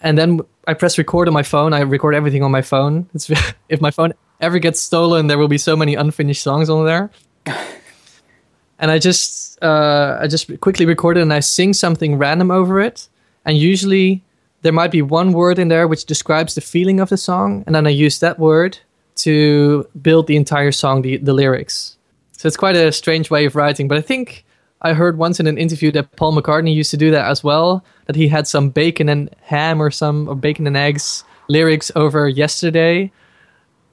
and 0.01 0.18
then 0.18 0.39
I 0.68 0.74
press 0.74 0.97
record 0.97 1.28
on 1.28 1.34
my 1.34 1.43
phone. 1.43 1.74
I 1.74 1.80
record 1.82 2.16
everything 2.16 2.43
on 2.43 2.51
my 2.51 2.62
phone. 2.62 3.07
It's, 3.14 3.30
if 3.70 3.82
my 3.82 3.91
phone 3.91 4.14
ever 4.39 4.59
gets 4.59 4.80
stolen, 4.80 5.28
there 5.28 5.38
will 5.38 5.47
be 5.47 5.57
so 5.57 5.76
many 5.76 5.95
unfinished 5.95 6.41
songs 6.43 6.70
on 6.70 6.86
there. 6.86 7.09
and 8.80 8.91
I 8.91 8.99
just 8.99 9.62
uh, 9.64 10.18
I 10.22 10.28
just 10.28 10.59
quickly 10.62 10.86
record 10.86 11.18
it 11.18 11.22
and 11.22 11.34
I 11.34 11.39
sing 11.41 11.74
something 11.74 12.18
random 12.18 12.51
over 12.51 12.80
it. 12.82 13.07
And 13.45 13.57
usually 13.57 14.22
there 14.64 14.72
might 14.74 14.91
be 14.91 15.01
one 15.01 15.34
word 15.34 15.57
in 15.59 15.68
there 15.70 15.88
which 15.88 16.05
describes 16.05 16.53
the 16.55 16.62
feeling 16.62 16.99
of 16.99 17.09
the 17.09 17.18
song, 17.18 17.64
and 17.66 17.76
then 17.76 17.88
I 17.88 17.89
use 17.91 18.20
that 18.20 18.38
word 18.39 18.78
to 19.16 19.88
build 20.01 20.28
the 20.28 20.36
entire 20.36 20.72
song, 20.72 21.01
the, 21.01 21.18
the 21.18 21.34
lyrics. 21.34 21.97
So 22.42 22.48
it's 22.48 22.58
quite 22.58 22.76
a 22.76 22.92
strange 22.92 23.30
way 23.30 23.46
of 23.46 23.56
writing, 23.56 23.88
but 23.88 24.00
I 24.00 24.02
think 24.02 24.44
I 24.82 24.94
heard 24.94 25.20
once 25.20 25.39
in 25.39 25.46
an 25.46 25.60
interview 25.60 25.92
that 25.92 26.16
Paul 26.16 26.34
McCartney 26.34 26.74
used 26.74 26.89
to 26.89 26.98
do 26.98 27.12
that 27.12 27.30
as 27.30 27.44
well. 27.44 27.84
That 28.08 28.16
he 28.16 28.30
had 28.30 28.48
some 28.48 28.70
bacon 28.72 29.10
and 29.10 29.30
ham 29.44 29.80
or 29.80 29.92
some 29.92 30.28
or 30.28 30.34
bacon 30.36 30.66
and 30.66 30.76
eggs 30.76 31.24
lyrics 31.50 31.92
over 31.96 32.28
yesterday, 32.28 33.12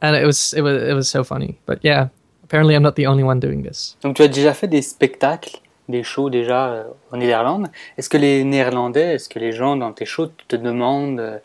and 0.01 0.17
it 0.17 0.25
was 0.25 0.55
it 0.55 0.63
was 0.63 0.83
it 0.83 0.95
was 0.95 1.11
so 1.11 1.23
funny. 1.25 1.59
But 1.67 1.81
yeah, 1.83 2.09
apparently 2.43 2.75
I'm 2.75 2.83
not 2.83 2.97
the 2.97 3.07
only 3.07 3.23
one 3.23 3.39
doing 3.39 3.65
this. 3.65 3.97
Donc 4.01 4.17
tu 4.17 4.23
as 4.23 4.29
déjà 4.29 4.55
fait 4.55 4.69
des 4.69 4.81
spectacles, 4.81 5.59
des 5.91 6.03
shows 6.03 6.31
déjà 6.31 6.69
euh, 6.73 6.85
en 7.13 7.19
Néerlande. 7.19 7.69
Est-ce 7.99 8.09
que 8.09 8.17
les 8.17 8.45
Néerlandais, 8.45 9.15
est-ce 9.17 9.29
que 9.29 9.39
les 9.39 9.53
gens 9.53 9.77
dans 9.77 9.93
tes 9.93 10.07
shows 10.07 10.31
te 10.49 10.57
demandent 10.57 11.21
euh, 11.21 11.39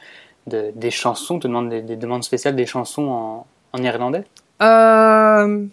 de- 0.47 0.71
des 0.73 0.91
chansons, 0.91 1.39
te 1.39 1.49
demandent 1.49 1.69
des, 1.69 1.81
des 1.81 1.97
demandes 1.97 2.23
spéciales 2.23 2.55
des 2.55 2.65
chansons 2.65 3.09
en, 3.09 3.45
en 3.73 3.77
néerlandais 3.79 4.23
Um, 4.61 5.71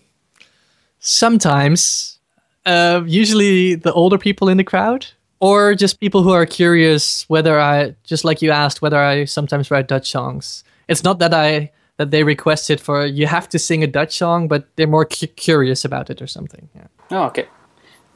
sometimes, 1.01 2.19
uh, 2.67 3.03
usually 3.07 3.75
the 3.75 3.93
older 3.93 4.19
people 4.19 4.49
in 4.49 4.57
the 4.57 4.65
crowd, 4.65 5.07
or 5.41 5.75
just 5.75 5.99
people 6.01 6.23
who 6.23 6.31
are 6.31 6.47
curious 6.47 7.25
whether 7.29 7.59
I, 7.59 7.95
just 8.05 8.25
like 8.25 8.43
you 8.43 8.51
asked, 8.51 8.81
whether 8.83 8.99
I 8.99 9.25
sometimes 9.25 9.71
write 9.71 9.89
Dutch 9.89 10.11
songs. 10.11 10.63
It's 10.89 11.03
not 11.03 11.19
that 11.19 11.35
I 11.35 11.71
that 11.97 12.11
they 12.11 12.25
requested 12.25 12.81
for 12.81 13.05
you 13.05 13.27
have 13.27 13.47
to 13.51 13.59
sing 13.59 13.83
a 13.83 13.87
Dutch 13.87 14.17
song, 14.17 14.49
but 14.49 14.65
they're 14.77 14.87
more 14.87 15.05
cu- 15.05 15.27
curious 15.37 15.85
about 15.85 16.09
it 16.11 16.23
or 16.23 16.27
something. 16.27 16.69
Yeah. 16.75 16.87
Ah 17.11 17.27
ok. 17.27 17.47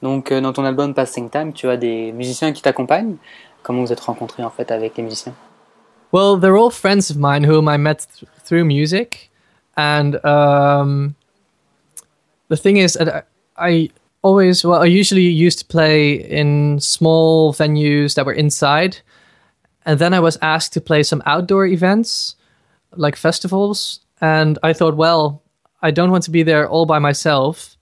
Donc 0.02 0.30
euh, 0.32 0.40
dans 0.40 0.52
ton 0.52 0.64
album 0.64 0.94
Passing 0.94 1.28
Time, 1.30 1.52
tu 1.52 1.68
as 1.68 1.76
des 1.76 2.12
musiciens 2.12 2.52
qui 2.52 2.62
t'accompagnent. 2.62 3.16
Comment 3.62 3.82
vous 3.84 3.92
êtes 3.92 4.00
rencontrés 4.00 4.42
en 4.42 4.50
fait 4.50 4.70
avec 4.70 4.96
les 4.96 5.02
musiciens 5.02 5.34
Well, 6.12 6.38
they're 6.38 6.56
all 6.56 6.70
friends 6.70 7.10
of 7.10 7.16
mine 7.16 7.44
whom 7.44 7.68
I 7.68 7.76
met 7.76 8.06
th- 8.18 8.30
through 8.44 8.64
music, 8.64 9.30
and 9.76 10.16
um, 10.24 11.14
the 12.54 12.62
thing 12.62 12.76
is, 12.76 12.94
that 12.94 13.26
I 13.56 13.90
always 14.22 14.64
well, 14.64 14.82
I 14.82 14.86
usually 14.86 15.22
used 15.22 15.58
to 15.58 15.64
play 15.64 16.14
in 16.14 16.78
small 16.80 17.52
venues 17.52 18.14
that 18.14 18.26
were 18.26 18.32
inside, 18.32 18.98
and 19.84 19.98
then 19.98 20.14
I 20.14 20.20
was 20.20 20.38
asked 20.40 20.72
to 20.74 20.80
play 20.80 21.02
some 21.02 21.22
outdoor 21.26 21.66
events, 21.66 22.36
like 22.92 23.16
festivals, 23.16 24.00
and 24.20 24.58
I 24.62 24.72
thought, 24.72 24.96
well, 24.96 25.42
I 25.82 25.90
don't 25.90 26.12
want 26.12 26.24
to 26.24 26.30
be 26.30 26.44
there 26.44 26.68
all 26.68 26.86
by 26.86 27.00
myself, 27.00 27.76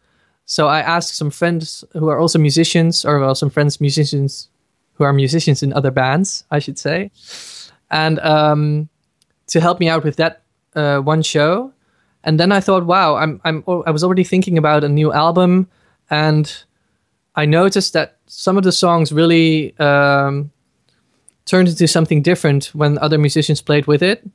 so 0.46 0.68
I 0.68 0.80
asked 0.80 1.16
some 1.16 1.30
friends 1.30 1.84
who 1.92 2.08
are 2.08 2.18
also 2.18 2.38
musicians, 2.38 3.04
or 3.04 3.20
well, 3.20 3.34
some 3.34 3.50
friends 3.50 3.80
musicians 3.80 4.48
who 4.94 5.04
are 5.04 5.12
musicians 5.12 5.62
in 5.62 5.72
other 5.72 5.90
bands, 5.90 6.44
I 6.50 6.60
should 6.60 6.78
say. 6.78 7.10
And 7.90 8.18
um, 8.20 8.88
to 9.48 9.60
help 9.60 9.80
me 9.80 9.88
out 9.88 10.02
with 10.02 10.16
that 10.16 10.42
uh, 10.74 10.98
one 10.98 11.22
show. 11.22 11.72
And 12.24 12.38
then 12.38 12.52
I 12.52 12.60
thought, 12.60 12.84
wow, 12.86 13.16
I'm 13.16 13.40
I'm 13.44 13.64
I 13.86 13.90
was 13.90 14.04
already 14.04 14.24
thinking 14.24 14.58
about 14.58 14.84
a 14.84 14.88
new 14.88 15.12
album, 15.12 15.68
and 16.10 16.64
I 17.34 17.46
noticed 17.46 17.92
that 17.94 18.16
some 18.26 18.56
of 18.56 18.64
the 18.64 18.72
songs 18.72 19.12
really 19.12 19.76
um, 19.78 20.50
turned 21.44 21.68
into 21.68 21.88
something 21.88 22.22
different 22.22 22.66
when 22.74 22.98
other 22.98 23.18
musicians 23.18 23.60
played 23.60 23.86
with 23.86 24.02
it. 24.02 24.28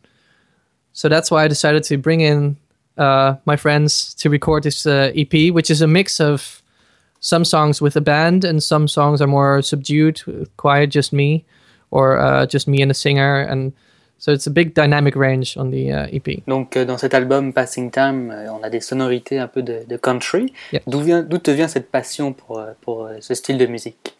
So 0.94 1.08
that's 1.08 1.30
why 1.30 1.44
I 1.44 1.48
decided 1.48 1.84
to 1.84 1.98
bring 1.98 2.22
in 2.22 2.58
uh, 2.98 3.36
my 3.46 3.56
friends 3.56 4.14
to 4.16 4.30
record 4.30 4.64
this 4.64 4.86
uh, 4.86 5.12
EP, 5.16 5.54
which 5.54 5.70
is 5.70 5.82
a 5.82 5.88
mix 5.88 6.20
of 6.20 6.62
some 7.20 7.46
songs 7.46 7.82
with 7.82 7.96
a 7.96 8.02
band 8.02 8.44
and 8.44 8.62
some 8.62 8.88
songs 8.88 9.22
are 9.22 9.28
more 9.28 9.62
subdued, 9.62 10.22
quiet, 10.58 10.88
just 10.88 11.14
me 11.14 11.46
or 11.92 12.20
uh, 12.20 12.46
just 12.46 12.68
me 12.68 12.82
and 12.82 12.92
a 12.92 12.94
singer. 12.94 13.42
And 13.42 13.74
so 14.18 14.32
it's 14.32 14.48
a 14.48 14.52
big 14.52 14.74
dynamic 14.74 15.16
range 15.16 15.58
on 15.58 15.72
the 15.72 15.92
uh, 15.92 16.16
EP. 16.16 16.44
Donc 16.48 16.76
euh, 16.76 16.86
dans 16.86 16.98
cet 16.98 17.14
album 17.14 17.54
Passing 17.54 17.92
Time, 17.92 18.32
euh, 18.32 18.52
on 18.52 18.64
a 18.64 18.70
des 18.70 18.82
sonorités 18.82 19.40
un 19.40 19.48
peu 19.48 19.62
de, 19.62 19.82
de 19.88 19.98
country. 19.98 20.54
Yeah. 20.72 20.82
D'où 20.88 21.00
vient, 21.00 21.22
d'où 21.22 21.38
te 21.38 21.52
vient 21.52 21.68
cette 21.68 21.90
passion 21.92 22.34
pour, 22.34 22.60
euh, 22.60 22.74
pour 22.82 23.10
ce 23.20 23.34
style 23.34 23.58
de 23.58 23.66
musique 23.66 24.16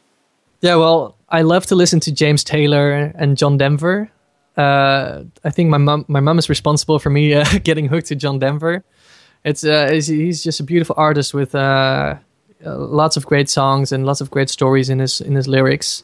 Yeah, 0.62 0.78
well, 0.78 1.14
I 1.32 1.44
love 1.44 1.68
to 1.68 1.76
listen 1.76 2.00
to 2.00 2.12
James 2.12 2.44
Taylor 2.44 3.14
and 3.20 3.36
John 3.36 3.58
Denver. 3.58 4.10
Uh, 4.58 5.24
I 5.46 5.52
think 5.52 5.70
my 5.70 5.78
mom, 5.78 6.04
my 6.08 6.20
mom 6.20 6.40
is 6.40 6.50
responsible 6.50 6.98
for 6.98 7.12
me 7.12 7.36
uh, 7.36 7.46
getting 7.64 7.88
hooked 7.88 8.08
to 8.08 8.16
John 8.16 8.40
Denver. 8.40 8.84
It's, 9.46 9.64
uh, 9.64 9.90
he's, 9.92 10.08
he's 10.08 10.44
just 10.44 10.60
a 10.60 10.64
beautiful 10.64 10.96
artist 10.98 11.34
with 11.36 11.54
uh, 11.54 12.16
uh, 12.66 12.76
lots 12.76 13.18
of 13.18 13.26
great 13.28 13.50
songs 13.50 13.92
and 13.92 14.04
lots 14.06 14.20
of 14.20 14.32
great 14.32 14.50
stories 14.50 14.90
in 14.90 14.98
his 15.00 15.22
in 15.22 15.36
his 15.36 15.48
lyrics. 15.48 16.04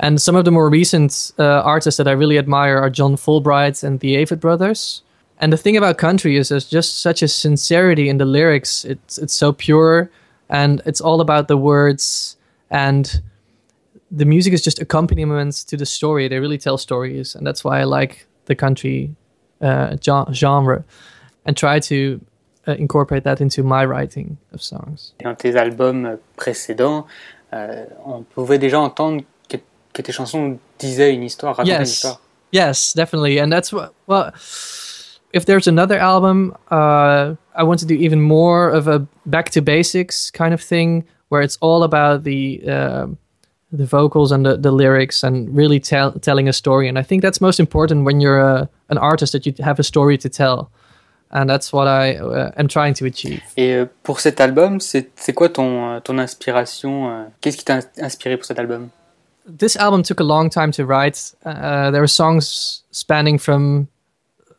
And 0.00 0.20
some 0.20 0.34
of 0.34 0.44
the 0.44 0.50
more 0.50 0.68
recent 0.70 1.32
uh, 1.38 1.44
artists 1.44 1.98
that 1.98 2.08
I 2.08 2.12
really 2.12 2.38
admire 2.38 2.78
are 2.78 2.90
John 2.90 3.16
Fulbright 3.16 3.84
and 3.84 4.00
the 4.00 4.20
Avid 4.20 4.40
Brothers. 4.40 5.02
And 5.38 5.52
the 5.52 5.56
thing 5.56 5.76
about 5.76 5.98
country 5.98 6.36
is 6.36 6.48
there's 6.48 6.68
just 6.68 7.00
such 7.00 7.22
a 7.22 7.28
sincerity 7.28 8.08
in 8.08 8.18
the 8.18 8.24
lyrics. 8.24 8.84
It's 8.84 9.18
it's 9.18 9.34
so 9.34 9.52
pure, 9.52 10.10
and 10.48 10.82
it's 10.84 11.00
all 11.00 11.20
about 11.20 11.48
the 11.48 11.56
words 11.56 12.36
and 12.70 13.22
the 14.10 14.24
music 14.24 14.52
is 14.52 14.62
just 14.62 14.80
accompaniments 14.80 15.64
to 15.64 15.76
the 15.76 15.86
story. 15.86 16.28
They 16.28 16.38
really 16.40 16.58
tell 16.58 16.78
stories, 16.78 17.34
and 17.34 17.46
that's 17.46 17.64
why 17.64 17.80
I 17.80 17.84
like 17.84 18.26
the 18.46 18.54
country 18.54 19.14
uh, 19.60 19.96
genre, 20.32 20.84
and 21.44 21.56
try 21.56 21.80
to 21.80 22.20
uh, 22.66 22.72
incorporate 22.72 23.24
that 23.24 23.40
into 23.40 23.62
my 23.62 23.84
writing 23.84 24.38
of 24.52 24.62
songs. 24.62 25.12
Dans 25.22 25.36
tes 25.36 25.56
albums 25.56 26.18
précédents, 26.36 27.06
euh, 27.52 27.86
on 28.04 28.24
pouvait 28.24 28.58
déjà 28.58 28.80
entendre 28.80 29.22
que, 30.02 30.06
tes 30.06 30.12
chansons 30.12 30.58
disaient 30.78 31.12
une 31.14 31.22
histoire, 31.24 31.56
racontaient 31.56 31.74
une 31.76 31.80
Yes. 31.80 31.90
histoire. 31.92 32.20
Yes, 32.52 32.94
definitely, 32.94 33.38
and 33.40 33.50
that's 33.52 33.72
what. 33.72 33.92
Well, 34.08 34.32
if 35.32 35.44
there's 35.46 35.68
another 35.68 35.98
album, 35.98 36.52
uh, 36.70 37.34
I 37.54 37.62
want 37.62 37.78
to 37.80 37.86
do 37.86 37.94
even 37.94 38.20
more 38.20 38.68
of 38.70 38.88
a 38.88 39.06
back 39.24 39.50
to 39.50 39.62
basics 39.62 40.30
kind 40.32 40.52
of 40.52 40.60
thing, 40.60 41.04
where 41.28 41.42
it's 41.44 41.56
all 41.60 41.82
about 41.84 42.24
the 42.24 42.60
um 42.68 43.16
the 43.72 43.86
vocals 43.86 44.32
and 44.32 44.44
the, 44.44 44.56
the 44.56 44.72
lyrics 44.72 45.22
and 45.22 45.48
really 45.56 45.78
tell, 45.78 46.10
telling 46.18 46.48
a 46.48 46.52
story. 46.52 46.88
And 46.88 46.98
I 46.98 47.04
think 47.04 47.22
that's 47.22 47.40
most 47.40 47.60
important 47.60 48.04
when 48.04 48.20
you're 48.20 48.40
a, 48.40 48.68
an 48.88 48.98
artist 48.98 49.32
that 49.32 49.46
you 49.46 49.54
have 49.62 49.78
a 49.78 49.84
story 49.84 50.18
to 50.18 50.28
tell, 50.28 50.72
and 51.30 51.48
that's 51.48 51.72
what 51.72 51.86
I 51.86 52.16
uh, 52.16 52.50
am 52.56 52.66
trying 52.66 52.94
to 52.94 53.04
achieve. 53.06 53.40
Et 53.56 53.74
euh, 53.76 53.86
pour 54.02 54.18
cet 54.18 54.40
album, 54.40 54.80
c'est 54.80 55.32
quoi 55.36 55.48
ton, 55.50 55.84
euh, 55.94 56.00
ton 56.00 56.18
inspiration 56.18 57.10
euh, 57.10 57.24
Qu'est-ce 57.40 57.58
qui 57.58 57.64
t'a 57.64 57.76
ins- 57.76 58.02
inspiré 58.02 58.36
pour 58.36 58.44
cet 58.46 58.58
album? 58.58 58.88
This 59.58 59.76
album 59.76 60.02
took 60.02 60.20
a 60.20 60.24
long 60.24 60.50
time 60.50 60.72
to 60.72 60.86
write. 60.86 61.32
Uh, 61.44 61.90
there 61.90 62.00
were 62.00 62.06
songs 62.06 62.82
spanning 62.90 63.38
from 63.38 63.88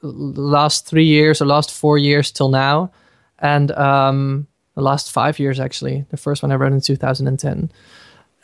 the 0.02 0.08
last 0.08 0.88
three 0.88 1.06
years 1.06 1.42
or 1.42 1.46
last 1.46 1.72
four 1.72 1.98
years 1.98 2.32
till 2.32 2.50
now, 2.50 2.92
and 3.39 3.72
um, 3.72 4.48
the 4.76 4.82
last 4.82 5.12
five 5.12 5.39
years 5.39 5.60
actually. 5.60 6.06
The 6.10 6.18
first 6.18 6.44
one 6.44 6.52
I 6.52 6.56
wrote 6.56 6.74
in 6.74 6.82
2010, 6.82 7.72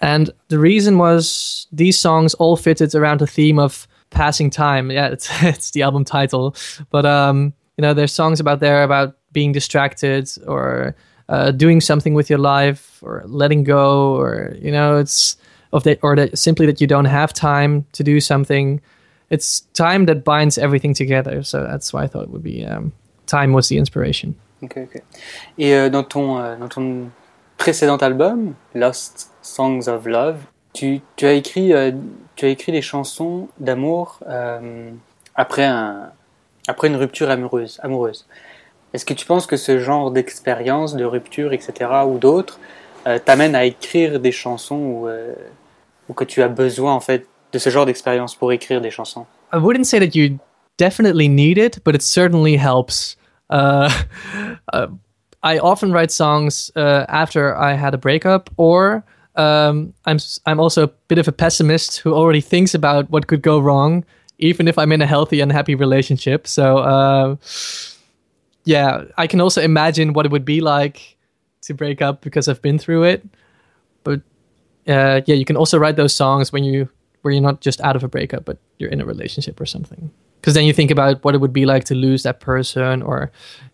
and 0.02 0.30
the 0.50 0.60
reason 0.60 0.98
was 0.98 1.68
these 1.72 2.00
songs 2.00 2.34
all 2.36 2.56
fitted 2.56 2.94
around 2.96 3.20
the 3.20 3.28
theme 3.28 3.60
of 3.60 3.88
passing 4.10 4.50
time. 4.50 4.92
Yeah, 4.92 5.08
it's 5.12 5.30
it's 5.44 5.72
the 5.72 5.82
album 5.84 6.06
title, 6.06 6.56
but 6.90 7.06
um, 7.06 7.54
you 7.78 7.82
know, 7.82 7.94
there's 7.94 8.14
songs 8.14 8.40
about 8.40 8.60
there 8.60 8.84
about 8.84 9.18
being 9.34 9.52
distracted 9.52 10.30
or 10.48 10.96
uh, 11.30 11.52
doing 11.52 11.82
something 11.82 12.14
with 12.14 12.30
your 12.30 12.40
life 12.40 13.00
or 13.04 13.24
letting 13.26 13.64
go 13.64 14.16
or 14.16 14.56
you 14.62 14.72
know 14.72 14.98
it's 14.98 15.36
of 15.72 15.84
that 15.84 16.00
or 16.02 16.16
that 16.16 16.38
simply 16.38 16.66
that 16.66 16.80
you 16.80 16.88
don't 16.88 17.06
have 17.06 17.34
time 17.34 17.86
to 17.92 18.04
do 18.04 18.20
something 18.20 18.80
it's 19.30 19.62
time 19.74 20.06
that 20.06 20.24
binds 20.24 20.58
everything 20.58 20.94
together 20.94 21.44
so 21.44 21.64
that's 21.64 21.92
why 21.94 22.04
i 22.04 22.08
thought 22.08 22.24
it 22.24 22.30
would 22.30 22.44
be 22.44 22.66
um, 22.66 22.92
time 23.26 23.54
was 23.54 23.68
the 23.68 23.78
inspiration 23.78 24.36
Ok, 24.64 24.78
ok. 24.78 25.04
Et 25.58 25.76
euh, 25.76 25.90
dans, 25.90 26.04
ton, 26.04 26.40
euh, 26.40 26.56
précédent 27.58 27.98
album, 27.98 28.56
Lost 28.74 29.32
Songs 29.42 29.88
of 29.88 30.06
Love, 30.06 30.38
tu, 30.74 31.02
tu, 31.16 31.26
as, 31.26 31.34
écrit, 31.34 31.74
euh, 31.74 31.92
tu 32.36 32.46
as 32.46 32.50
écrit 32.50 32.72
des 32.72 32.82
chansons 32.82 33.50
d'amour 33.60 34.20
euh, 34.28 34.92
après, 35.36 35.66
un, 35.66 36.12
après 36.68 36.88
une 36.88 36.96
rupture 36.96 37.30
amoureuse. 37.30 37.80
amoureuse. 37.84 38.26
Est-ce 38.94 39.06
que 39.06 39.14
tu 39.14 39.26
penses 39.26 39.46
que 39.46 39.58
ce 39.58 39.80
genre 39.80 40.12
d'expérience, 40.12 40.96
de 40.96 41.06
rupture, 41.06 41.54
etc., 41.54 41.92
ou 42.08 42.18
d'autres, 42.18 42.60
euh, 43.08 43.20
t'amène 43.20 43.56
à 43.56 43.64
écrire 43.66 44.20
des 44.20 44.32
chansons 44.32 44.76
ou, 44.76 45.08
euh, 45.08 45.34
ou 46.10 46.14
que 46.14 46.26
tu 46.26 46.42
as 46.42 46.50
besoin 46.50 46.94
en 46.94 47.00
fait 47.00 47.26
de 47.54 47.60
ce 47.60 47.70
genre 47.70 47.86
d'expérience 47.86 48.36
pour 48.36 48.52
écrire 48.52 48.82
des 48.82 48.92
chansons. 48.92 49.26
I 49.54 49.58
wouldn't 49.58 49.86
say 49.86 50.00
that 50.00 50.16
you 50.16 50.40
definitely 50.78 51.30
need 51.30 51.58
it 51.58 51.80
but 51.84 51.96
it 51.96 52.02
certainly 52.02 52.58
helps. 52.58 53.16
Uh, 53.50 53.90
uh, 54.74 54.88
i 55.42 55.58
often 55.60 55.94
write 55.94 56.12
songs 56.12 56.70
uh, 56.76 57.06
after 57.08 57.56
i 57.56 57.74
had 57.74 57.94
a 57.94 57.98
breakup 57.98 58.50
or 58.58 59.06
um, 59.38 59.94
I'm, 60.06 60.18
I'm 60.46 60.60
also 60.60 60.84
a 60.84 60.88
bit 61.08 61.18
of 61.18 61.30
a 61.30 61.32
pessimist 61.32 62.00
who 62.00 62.14
already 62.14 62.42
thinks 62.42 62.74
about 62.74 63.10
what 63.10 63.28
could 63.28 63.42
go 63.42 63.58
wrong 63.60 64.04
even 64.38 64.68
if 64.68 64.78
i'm 64.78 64.92
in 64.92 65.02
a 65.02 65.06
healthy 65.06 65.40
and 65.40 65.50
happy 65.50 65.76
relationship. 65.76 66.46
So 66.46 66.80
uh, 66.80 67.36
yeah 68.66 69.04
i 69.18 69.28
can 69.28 69.40
also 69.40 69.62
imagine 69.62 70.12
what 70.12 70.26
it 70.26 70.32
would 70.32 70.44
be 70.44 70.60
like 70.60 71.17
to 71.68 71.74
break 71.74 72.02
up 72.02 72.22
because 72.22 72.48
i've 72.48 72.62
been 72.62 72.80
through 72.80 73.04
it 73.04 73.24
but 74.04 74.22
uh, 74.88 75.22
yeah 75.26 75.36
you 75.36 75.46
can 75.46 75.58
also 75.58 75.78
write 75.78 75.96
those 75.96 76.14
songs 76.14 76.52
when 76.52 76.64
you 76.64 76.90
where 77.22 77.34
you're 77.34 77.42
not 77.42 77.62
just 77.62 77.82
out 77.82 77.96
of 77.96 78.04
a 78.04 78.08
breakup 78.08 78.46
but 78.46 78.58
you're 78.80 78.90
in 78.90 79.02
a 79.02 79.06
relationship 79.06 79.60
or 79.60 79.66
something 79.66 80.12
because 80.48 80.54
then 80.54 80.66
you 80.66 80.74
think 80.74 80.92
about 80.92 81.24
what 81.24 81.36
it 81.36 81.40
would 81.40 81.54
be 81.54 81.66
like 81.66 81.84
to 81.86 81.96
lose 81.96 82.24
that 82.24 82.40
person, 82.40 83.02
or 83.02 83.32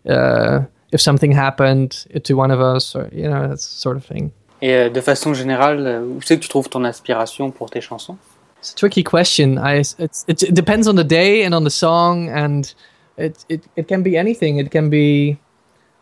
uh, 0.08 0.62
if 0.90 1.00
something 1.00 1.32
happened 1.32 2.06
to 2.24 2.34
one 2.34 2.50
of 2.50 2.60
us, 2.60 2.96
or 2.96 3.08
you 3.12 3.28
know 3.28 3.48
that 3.48 3.60
sort 3.60 3.96
of 3.96 4.04
thing. 4.04 4.32
Et 4.60 4.74
euh, 4.74 4.88
de 4.88 5.00
façon 5.00 5.34
générale, 5.34 5.86
euh, 5.86 6.00
où 6.00 6.20
c'est 6.22 6.36
que 6.36 6.42
tu 6.42 6.48
trouves 6.48 6.68
ton 6.68 6.84
inspiration 6.84 7.50
pour 7.50 7.70
tes 7.70 7.80
chansons 7.80 8.16
It's 8.58 8.72
a 8.72 8.76
tricky 8.76 9.04
question. 9.04 9.58
I 9.58 9.80
it's, 9.98 10.24
it, 10.26 10.42
it 10.42 10.54
depends 10.54 10.88
on 10.88 10.96
the 10.96 11.04
day 11.04 11.44
and 11.44 11.54
on 11.54 11.64
the 11.64 11.70
song, 11.70 12.28
and 12.28 12.74
it 13.16 13.44
it, 13.48 13.62
it 13.76 13.86
can 13.86 14.02
be 14.02 14.16
anything. 14.16 14.58
It 14.58 14.70
can 14.70 14.88
be 14.88 15.38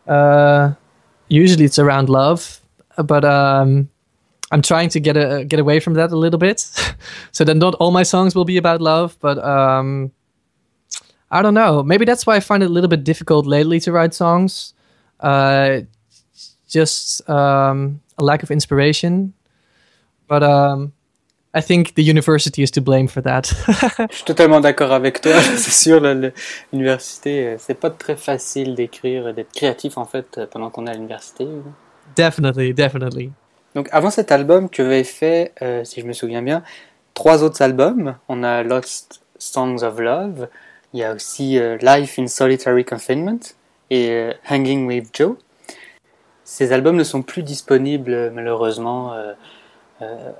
uh, 0.07 0.71
usually 1.27 1.65
it's 1.65 1.79
around 1.79 2.09
love, 2.09 2.59
but 2.97 3.25
um, 3.25 3.89
I'm 4.51 4.61
trying 4.61 4.89
to 4.89 4.99
get 4.99 5.17
a, 5.17 5.45
get 5.45 5.59
away 5.59 5.79
from 5.79 5.95
that 5.95 6.11
a 6.11 6.15
little 6.15 6.39
bit, 6.39 6.59
so 7.31 7.43
that 7.43 7.55
not 7.55 7.75
all 7.75 7.91
my 7.91 8.03
songs 8.03 8.35
will 8.35 8.45
be 8.45 8.57
about 8.57 8.81
love. 8.81 9.17
But 9.19 9.37
um, 9.39 10.11
I 11.31 11.41
don't 11.41 11.53
know. 11.53 11.83
Maybe 11.83 12.05
that's 12.05 12.25
why 12.25 12.35
I 12.35 12.39
find 12.39 12.61
it 12.61 12.67
a 12.67 12.73
little 12.73 12.89
bit 12.89 13.03
difficult 13.03 13.45
lately 13.45 13.79
to 13.81 13.91
write 13.91 14.13
songs. 14.13 14.73
Uh, 15.19 15.81
just 16.67 17.27
um, 17.29 18.01
a 18.17 18.23
lack 18.23 18.43
of 18.43 18.51
inspiration. 18.51 19.33
But 20.27 20.43
um, 20.43 20.93
I 21.55 21.61
think 21.61 21.93
the 21.93 22.01
university 22.01 22.63
is 22.63 22.71
to 22.71 22.81
blame 22.81 23.07
for 23.07 23.21
that. 23.23 23.43
Je 24.09 24.15
suis 24.15 24.25
totalement 24.25 24.59
d'accord 24.59 24.91
avec 24.91 25.21
toi. 25.21 25.39
c'est 25.57 25.71
sûr, 25.71 26.01
l'université, 26.71 27.47
euh, 27.47 27.55
c'est 27.59 27.79
pas 27.79 27.91
très 27.91 28.15
facile 28.15 28.73
d'écrire, 28.75 29.33
d'être 29.33 29.51
créatif 29.51 29.97
en 29.97 30.05
fait 30.05 30.37
euh, 30.37 30.47
pendant 30.49 30.69
qu'on 30.69 30.87
est 30.87 30.91
à 30.91 30.93
l'université. 30.93 31.47
definitely, 32.15 32.73
definitely. 32.73 33.31
Donc 33.75 33.89
avant 33.91 34.09
cet 34.09 34.31
album, 34.31 34.69
tu 34.69 34.81
avais 34.81 35.03
fait, 35.03 35.53
euh, 35.61 35.83
si 35.83 36.01
je 36.01 36.05
me 36.05 36.13
souviens 36.13 36.41
bien, 36.41 36.63
trois 37.13 37.43
autres 37.43 37.61
albums. 37.61 38.15
On 38.29 38.43
a 38.43 38.63
Lost 38.63 39.21
Songs 39.37 39.83
of 39.83 39.99
Love, 39.99 40.47
il 40.93 40.99
y 40.99 41.03
a 41.03 41.13
aussi 41.13 41.57
euh, 41.57 41.77
Life 41.81 42.19
in 42.19 42.27
Solitary 42.27 42.85
Confinement 42.85 43.39
et 43.89 44.09
euh, 44.11 44.33
Hanging 44.49 44.85
with 44.87 45.09
Joe. 45.13 45.35
Ces 46.43 46.71
albums 46.71 46.95
ne 46.95 47.03
sont 47.03 47.23
plus 47.23 47.41
disponibles 47.41 48.31
malheureusement 48.31 49.13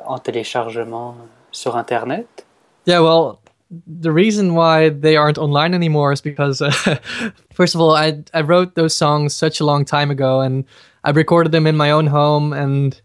en 0.06 0.18
téléchargement 0.20 1.16
sur 1.52 1.76
Internet. 1.76 2.46
Yeah, 2.86 3.00
well, 3.00 3.40
the 3.88 4.12
reason 4.12 4.56
why 4.56 4.90
they 4.90 5.16
aren't 5.16 5.38
online 5.38 5.74
anymore 5.74 6.12
is 6.12 6.22
because, 6.22 6.62
uh, 6.62 6.72
first 7.54 7.76
of 7.76 7.82
all, 7.82 7.96
I 7.96 8.24
I 8.34 8.42
wrote 8.42 8.76
those 8.76 8.96
songs 8.96 9.36
such 9.36 9.60
a 9.60 9.66
long 9.66 9.86
time 9.86 10.12
ago, 10.12 10.42
and 10.42 10.66
I 11.04 11.12
recorded 11.12 11.52
them 11.52 11.68
in 11.68 11.76
my 11.76 11.92
own 11.92 12.08
home, 12.08 12.54
and 12.54 13.00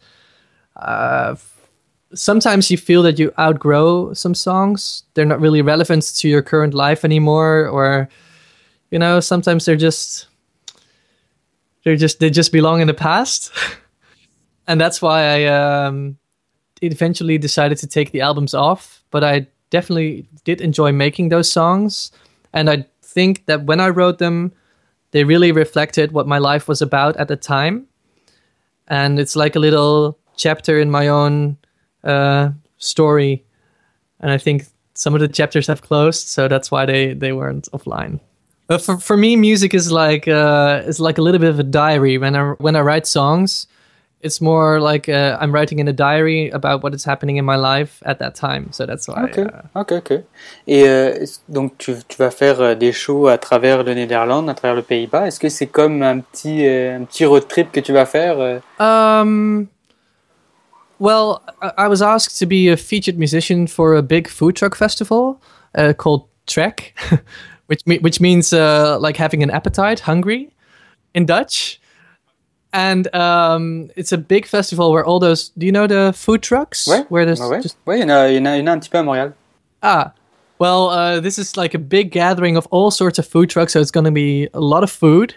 uh, 0.76 1.36
sometimes 2.14 2.70
you 2.70 2.76
feel 2.76 3.02
that 3.02 3.18
you 3.18 3.32
outgrow 3.38 4.12
some 4.14 4.34
songs. 4.34 5.04
They're 5.14 5.24
not 5.24 5.40
really 5.40 5.62
relevant 5.62 6.02
to 6.16 6.28
your 6.28 6.42
current 6.42 6.74
life 6.74 7.04
anymore, 7.04 7.68
or 7.68 8.09
you 8.90 8.98
know, 8.98 9.20
sometimes 9.20 9.64
they're 9.64 9.76
just 9.76 10.26
they're 11.84 11.96
just 11.96 12.20
they 12.20 12.30
just 12.30 12.52
belong 12.52 12.80
in 12.80 12.86
the 12.86 12.94
past, 12.94 13.52
and 14.66 14.80
that's 14.80 15.00
why 15.00 15.22
I 15.22 15.44
um, 15.46 16.18
eventually 16.83 17.39
decided 17.39 17.79
to 17.79 17.87
take 17.87 18.12
the 18.12 18.20
albums 18.20 18.55
off. 18.55 19.03
But 19.11 19.24
I 19.24 19.47
definitely 19.70 20.26
did 20.45 20.61
enjoy 20.61 20.93
making 20.93 21.29
those 21.29 21.51
songs, 21.51 22.11
and 22.53 22.70
I 22.70 22.87
think 23.03 23.47
that 23.47 23.64
when 23.64 23.81
I 23.81 23.89
wrote 23.89 24.18
them, 24.18 24.53
they 25.11 25.24
really 25.24 25.53
reflected 25.53 26.12
what 26.12 26.26
my 26.26 26.39
life 26.39 26.68
was 26.68 26.83
about 26.83 27.16
at 27.16 27.29
the 27.29 27.37
time, 27.37 27.87
and 28.87 29.18
it's 29.18 29.37
like 29.37 29.57
a 29.57 29.61
little 29.61 30.18
chapter 30.37 30.79
in 30.79 30.91
my 30.91 31.09
own 31.09 31.57
uh, 32.05 32.51
story, 32.79 33.45
and 34.20 34.31
I 34.31 34.39
think 34.39 34.66
some 34.95 35.14
of 35.14 35.20
the 35.20 35.29
chapters 35.29 35.66
have 35.66 35.83
closed, 35.83 36.29
so 36.29 36.49
that's 36.49 36.70
why 36.70 36.87
they 36.87 37.14
they 37.14 37.33
weren't 37.33 37.68
offline. 37.72 38.20
But 38.66 38.83
for 38.83 38.99
for 38.99 39.16
me, 39.16 39.37
music 39.37 39.74
is 39.74 39.91
like 39.91 40.29
uh, 40.29 40.83
is 40.87 41.01
like 41.01 41.18
a 41.18 41.22
little 41.22 41.41
bit 41.41 41.51
of 41.51 41.59
a 41.59 41.64
diary. 41.64 42.18
When 42.18 42.37
I 42.37 42.51
when 42.59 42.76
I 42.76 42.81
write 42.81 43.07
songs, 43.07 43.66
it's 44.20 44.40
more 44.40 44.80
like 44.80 45.08
uh, 45.08 45.38
I'm 45.40 45.52
writing 45.52 45.78
in 45.78 45.88
a 45.88 45.92
diary 45.92 46.50
about 46.50 46.82
what 46.82 46.94
is 46.94 47.04
happening 47.04 47.36
in 47.36 47.44
my 47.44 47.56
life 47.56 48.02
at 48.04 48.18
that 48.18 48.34
time. 48.34 48.72
So 48.72 48.84
that's 48.86 49.06
why. 49.06 49.24
Ok, 49.24 49.38
uh, 49.38 49.80
ok, 49.80 49.92
ok. 49.92 50.24
Et 50.66 50.88
euh, 50.88 51.24
donc 51.48 51.78
tu, 51.78 51.94
tu 52.08 52.16
vas 52.16 52.30
faire 52.30 52.60
euh, 52.60 52.74
des 52.74 52.92
shows 52.92 53.28
à 53.28 53.38
travers 53.38 53.82
le 53.84 53.94
Néderlande, 53.94 54.50
à 54.50 54.54
travers 54.54 54.74
le 54.74 54.82
Pays-Bas. 54.82 55.26
Est-ce 55.28 55.38
que 55.38 55.48
c'est 55.48 55.66
comme 55.66 56.02
un 56.02 56.20
petit, 56.20 56.66
euh, 56.66 56.98
un 56.98 57.04
petit 57.04 57.24
road 57.24 57.46
trip 57.48 57.70
que 57.72 57.80
tu 57.80 57.92
vas 57.92 58.06
faire 58.06 58.38
euh 58.40 58.58
Um. 58.80 59.68
Well, 61.00 61.40
I 61.62 61.84
I 61.84 61.88
was 61.88 62.02
asked 62.02 62.40
to 62.40 62.46
be 62.46 62.68
a 62.68 62.76
featured 62.76 63.18
musician 63.18 63.68
for 63.68 63.94
a 63.94 64.02
big 64.02 64.28
food 64.28 64.56
truck 64.56 64.74
festival 64.74 65.40
uh, 65.76 65.92
called 65.92 66.24
Trek, 66.46 66.92
which 67.68 67.86
me- 67.86 68.00
which 68.00 68.20
means 68.20 68.52
uh, 68.52 68.98
like 69.00 69.16
having 69.16 69.44
an 69.44 69.50
appetite, 69.50 70.00
hungry, 70.00 70.50
in 71.14 71.24
Dutch. 71.24 71.80
And 72.72 73.12
um, 73.14 73.90
it's 73.96 74.12
a 74.12 74.18
big 74.18 74.46
festival 74.46 74.92
where 74.92 75.04
all 75.04 75.18
those. 75.18 75.50
Do 75.56 75.64
you 75.64 75.72
know 75.72 75.86
the 75.86 76.12
food 76.14 76.42
trucks? 76.42 76.86
Ouais, 76.86 77.04
Where 77.08 77.24
there's 77.24 77.40
ouais, 77.40 77.50
ouais. 77.50 77.62
just 77.62 77.76
Ouais, 77.86 77.96
il 78.00 78.00
y, 78.00 78.04
en 78.04 78.10
a- 78.10 78.28
il 78.28 78.34
y 78.34 78.38
en 78.40 78.46
a 78.46 78.56
il 78.56 78.60
y 78.60 78.62
en 78.62 78.66
a 78.68 78.72
un 78.72 78.78
petit 78.80 78.90
peu 78.90 78.98
à 78.98 79.02
Montréal. 79.04 79.32
Ah, 79.82 80.12
well, 80.58 80.90
uh, 80.90 81.18
this 81.20 81.38
is 81.38 81.56
like 81.56 81.72
a 81.74 81.78
big 81.78 82.10
gathering 82.10 82.56
of 82.58 82.66
all 82.70 82.90
sorts 82.90 83.18
of 83.18 83.26
food 83.26 83.48
trucks, 83.48 83.72
so 83.72 83.80
it's 83.80 83.90
going 83.90 84.04
to 84.04 84.10
be 84.12 84.48
a 84.52 84.60
lot 84.60 84.82
of 84.82 84.90
food, 84.90 85.34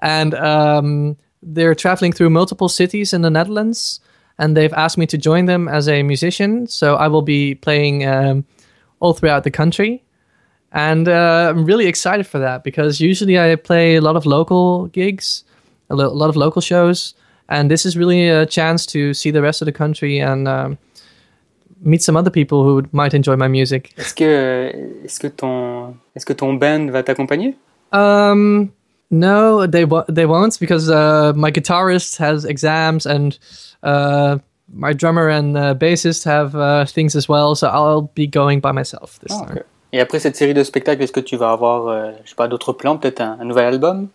and 0.00 0.34
um, 0.34 1.16
they're 1.42 1.74
traveling 1.74 2.12
through 2.12 2.30
multiple 2.30 2.68
cities 2.68 3.12
in 3.12 3.22
the 3.22 3.30
Netherlands, 3.30 3.98
and 4.38 4.56
they've 4.56 4.74
asked 4.74 4.98
me 4.98 5.06
to 5.06 5.18
join 5.18 5.46
them 5.46 5.66
as 5.68 5.88
a 5.88 6.02
musician. 6.04 6.66
So 6.68 6.94
I 6.94 7.08
will 7.08 7.22
be 7.22 7.54
playing 7.56 8.06
um, 8.06 8.44
all 9.00 9.14
throughout 9.14 9.42
the 9.42 9.50
country, 9.50 10.04
and 10.72 11.08
uh, 11.08 11.48
I'm 11.50 11.64
really 11.64 11.86
excited 11.86 12.26
for 12.26 12.38
that 12.38 12.62
because 12.62 13.00
usually 13.00 13.36
I 13.38 13.56
play 13.56 13.96
a 13.96 14.00
lot 14.00 14.14
of 14.16 14.26
local 14.26 14.86
gigs, 14.88 15.42
a 15.90 15.94
lo- 15.94 16.12
lot 16.12 16.28
of 16.28 16.36
local 16.36 16.60
shows, 16.62 17.14
and 17.48 17.70
this 17.70 17.84
is 17.84 17.96
really 17.96 18.28
a 18.28 18.44
chance 18.46 18.86
to 18.92 19.12
see 19.14 19.30
the 19.32 19.40
rest 19.42 19.62
of 19.62 19.66
the 19.66 19.72
country 19.72 20.18
and. 20.20 20.46
Um, 20.48 20.78
meet 21.80 22.02
some 22.02 22.16
other 22.16 22.30
people 22.30 22.64
who 22.64 22.82
might 22.90 23.14
enjoy 23.14 23.36
my 23.36 23.46
music. 23.46 23.92
Est-ce 23.96 24.12
que, 24.12 24.72
est-ce 25.04 25.20
que 25.20 25.28
ton, 25.28 25.94
est-ce 26.16 26.26
que 26.26 26.32
ton 26.32 26.54
band 26.54 26.90
va 26.90 27.04
t'accompagner 27.04 27.54
Um, 27.92 28.72
no, 29.12 29.64
they 29.64 29.84
they 30.08 30.26
won't 30.26 30.58
because 30.58 30.90
uh, 30.90 31.32
my 31.36 31.52
guitarist 31.52 32.18
has 32.18 32.44
exams 32.44 33.06
and 33.06 33.38
uh, 33.84 34.38
my 34.74 34.92
drummer 34.92 35.28
and 35.28 35.56
uh, 35.56 35.74
bassist 35.74 36.24
have 36.24 36.56
uh, 36.56 36.84
things 36.84 37.14
as 37.14 37.28
well. 37.28 37.54
So 37.54 37.68
I'll 37.68 38.10
be 38.12 38.26
going 38.26 38.58
by 38.60 38.72
myself 38.72 39.20
this 39.20 39.30
Ah, 39.32 39.44
time. 39.46 39.56
ok. 39.58 39.64
Et 39.92 40.00
après 40.00 40.18
cette 40.18 40.34
série 40.36 40.54
de 40.54 40.64
spectacles, 40.64 41.02
est-ce 41.04 41.12
que 41.12 41.20
tu 41.20 41.36
vas 41.36 41.52
avoir, 41.52 41.86
euh, 41.86 42.10
je 42.24 42.30
sais 42.30 42.34
pas, 42.34 42.48
d'autres 42.48 42.72
plans, 42.72 42.98
peut-être 42.98 43.20
un, 43.20 43.38
un 43.40 43.44
nouvel 43.44 43.66
album 43.66 44.08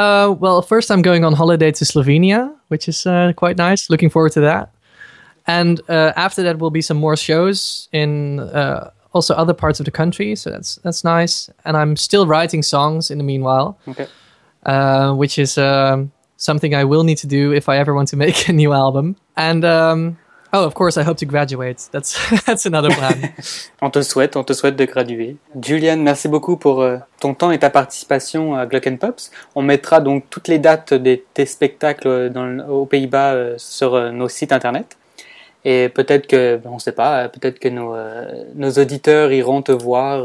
Uh, 0.00 0.32
well, 0.40 0.62
first 0.62 0.90
I'm 0.90 1.02
going 1.02 1.24
on 1.24 1.34
holiday 1.34 1.70
to 1.72 1.84
Slovenia, 1.84 2.54
which 2.68 2.88
is 2.88 3.06
uh, 3.06 3.32
quite 3.36 3.58
nice. 3.58 3.90
Looking 3.90 4.08
forward 4.08 4.32
to 4.32 4.40
that. 4.40 4.72
And 5.46 5.80
uh, 5.88 6.12
after 6.16 6.42
that 6.42 6.58
will 6.58 6.70
be 6.70 6.80
some 6.80 6.96
more 6.96 7.16
shows 7.16 7.88
in 7.92 8.40
uh, 8.40 8.90
also 9.12 9.34
other 9.34 9.52
parts 9.52 9.78
of 9.80 9.84
the 9.84 9.90
country. 9.90 10.36
So 10.36 10.50
that's 10.50 10.76
that's 10.84 11.04
nice. 11.04 11.50
And 11.64 11.76
I'm 11.76 11.96
still 11.96 12.26
writing 12.26 12.62
songs 12.62 13.10
in 13.10 13.18
the 13.18 13.24
meanwhile. 13.24 13.78
Ok. 13.86 14.06
uh, 14.64 15.12
which 15.14 15.38
is 15.38 15.58
um, 15.58 16.12
something 16.36 16.74
I 16.74 16.84
will 16.84 17.04
need 17.04 17.18
to 17.18 17.26
do 17.26 17.52
if 17.52 17.68
I 17.68 17.76
ever 17.78 17.94
want 17.94 18.08
to 18.08 18.16
make 18.24 18.48
a 18.48 18.52
new 18.52 18.72
album. 18.72 19.16
And 19.36 19.64
um, 19.64 20.18
oh, 20.52 20.64
of 20.64 20.74
course, 20.74 20.96
I 20.96 21.02
hope 21.02 21.18
to 21.18 21.26
graduate. 21.26 21.88
That's 21.92 22.16
that's 22.46 22.66
another 22.66 22.90
plan. 22.90 23.32
On 23.82 23.90
te 23.90 24.02
souhaite, 24.02 24.36
on 24.36 24.44
te 24.44 24.52
souhaite 24.52 24.76
de 24.76 24.84
graduer. 24.84 25.36
Julian, 25.60 25.98
merci 25.98 26.28
beaucoup 26.28 26.56
pour 26.56 26.82
euh, 26.82 26.98
ton 27.20 27.34
temps 27.34 27.50
et 27.50 27.58
ta 27.58 27.70
participation 27.70 28.54
à 28.54 28.66
Glock 28.66 28.98
Pops. 28.98 29.30
On 29.54 29.62
mettra 29.62 30.00
donc 30.00 30.24
toutes 30.28 30.48
les 30.48 30.58
dates 30.58 30.92
de 30.92 31.20
tes 31.32 31.46
spectacles 31.46 32.30
dans 32.30 32.58
aux 32.68 32.86
Pays-Bas 32.86 33.32
euh, 33.32 33.54
sur 33.58 33.94
euh, 33.94 34.10
nos 34.10 34.28
sites 34.28 34.52
internet. 34.52 34.96
Et 35.64 35.88
peut-être 35.90 36.26
que, 36.26 36.60
on 36.64 36.78
sait 36.78 36.92
pas, 36.92 37.28
peut-être 37.28 37.58
que 37.58 37.68
nos, 37.68 37.94
nos 38.54 38.70
auditeurs 38.70 39.30
iront 39.30 39.60
te 39.60 39.72
voir 39.72 40.24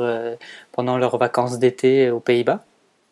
pendant 0.71 0.97
leurs 0.97 1.17
vacances 1.17 1.59
d'été 1.59 2.09
aux 2.09 2.21
Pays-Bas. 2.21 2.63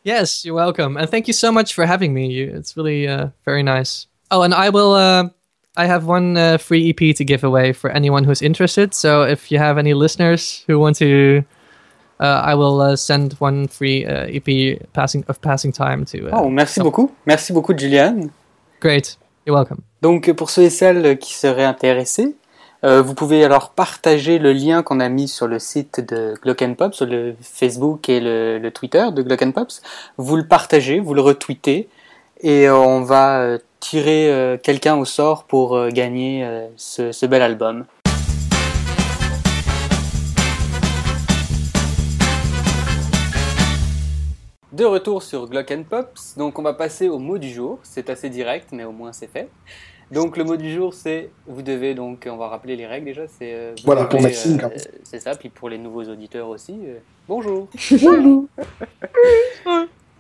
yes, 0.04 0.46
you're 0.46 0.56
welcome, 0.56 0.98
and 0.98 1.10
thank 1.10 1.28
you 1.28 1.34
so 1.34 1.52
much 1.52 1.74
for 1.74 1.86
having 1.86 2.14
me. 2.14 2.42
It's 2.42 2.78
really 2.78 3.08
uh, 3.08 3.28
very 3.46 3.64
nice. 3.64 4.08
Oh, 4.32 4.42
and 4.42 4.54
I 4.54 4.70
will. 4.70 4.94
Uh, 4.94 5.30
I 5.76 5.86
have 5.88 6.06
one 6.06 6.38
uh, 6.38 6.58
free 6.58 6.90
EP 6.90 7.16
to 7.16 7.24
give 7.26 7.44
away 7.44 7.74
for 7.74 7.90
anyone 7.90 8.24
who's 8.26 8.42
interested. 8.42 8.94
So 8.94 9.24
if 9.24 9.52
you 9.52 9.58
have 9.60 9.78
any 9.80 9.94
listeners 9.94 10.64
who 10.68 10.80
want 10.80 10.98
to. 10.98 11.44
Uh, 12.20 12.42
I 12.46 12.54
will 12.56 12.80
uh, 12.80 12.96
send 12.96 13.34
one 13.40 13.68
free 13.68 14.06
uh, 14.06 14.28
EP 14.30 14.80
passing 14.94 15.26
of 15.28 15.42
passing 15.42 15.74
time 15.74 16.06
to. 16.06 16.28
Uh, 16.30 16.40
Oh, 16.44 16.50
merci 16.50 16.76
some- 16.76 16.84
beaucoup. 16.86 17.12
Merci 17.26 17.52
beaucoup, 17.54 17.74
Julian. 17.78 18.30
Great, 18.80 19.18
you're 19.46 19.56
welcome. 19.58 19.82
Donc 20.02 20.32
pour 20.34 20.50
ceux 20.50 20.62
et 20.62 20.70
celles 20.70 21.18
qui 21.18 21.34
seraient 21.34 21.66
intéressés, 21.66 22.36
euh, 22.86 23.02
vous 23.02 23.16
pouvez 23.16 23.44
alors 23.44 23.72
partager 23.72 24.38
le 24.40 24.54
lien 24.54 24.84
qu'on 24.84 25.00
a 25.00 25.10
mis 25.10 25.28
sur 25.28 25.48
le 25.48 25.58
site 25.60 26.00
de 26.02 26.36
Glock 26.42 26.64
sur 26.94 27.08
le 27.08 27.36
Facebook 27.42 28.08
et 28.10 28.20
le, 28.20 28.60
le 28.60 28.72
Twitter 28.72 29.06
de 29.12 29.22
Glock 29.24 29.52
Pops. 29.52 29.82
Vous 30.18 30.36
le 30.38 30.48
partagez, 30.48 31.00
vous 31.00 31.14
le 31.16 31.22
retweetez, 31.22 31.90
et 32.44 32.68
euh, 32.68 32.76
on 32.76 33.02
va 33.02 33.40
euh, 33.40 33.58
tirer 33.80 34.30
euh, 34.30 34.58
quelqu'un 34.58 34.96
au 34.98 35.06
sort 35.06 35.46
pour 35.46 35.88
gagner 35.88 36.48
ce, 36.76 37.12
ce 37.12 37.26
bel 37.26 37.42
album. 37.42 37.86
De 44.74 44.86
retour 44.86 45.22
sur 45.22 45.48
Glock 45.48 45.72
and 45.72 45.84
Pops, 45.88 46.36
donc 46.36 46.58
on 46.58 46.64
va 46.64 46.74
passer 46.74 47.08
au 47.08 47.20
mot 47.20 47.38
du 47.38 47.50
jour. 47.50 47.80
C'est 47.84 48.10
assez 48.10 48.30
direct, 48.30 48.70
mais 48.72 48.84
au 48.84 48.92
moins 48.92 49.14
c'est 49.14 49.30
fait. 49.30 49.50
Donc 50.12 50.38
le 50.38 50.44
mot 50.44 50.58
du 50.58 50.72
jour, 50.72 50.94
c'est 50.94 51.32
vous 51.48 51.62
devez 51.62 51.96
donc 51.96 52.28
on 52.30 52.38
va 52.38 52.48
rappeler 52.48 52.76
les 52.76 52.86
règles 52.86 53.06
déjà. 53.06 53.28
C'est 53.28 53.54
euh, 53.54 53.74
Voilà, 53.84 54.06
pour 54.06 54.22
Maxime, 54.22 54.60
euh, 54.64 54.70
c'est 55.04 55.20
ça. 55.20 55.36
Puis 55.36 55.50
pour 55.50 55.70
les 55.70 55.78
nouveaux 55.78 56.04
auditeurs 56.04 56.50
aussi, 56.50 56.76
euh, 56.86 57.00
bonjour. 57.28 57.68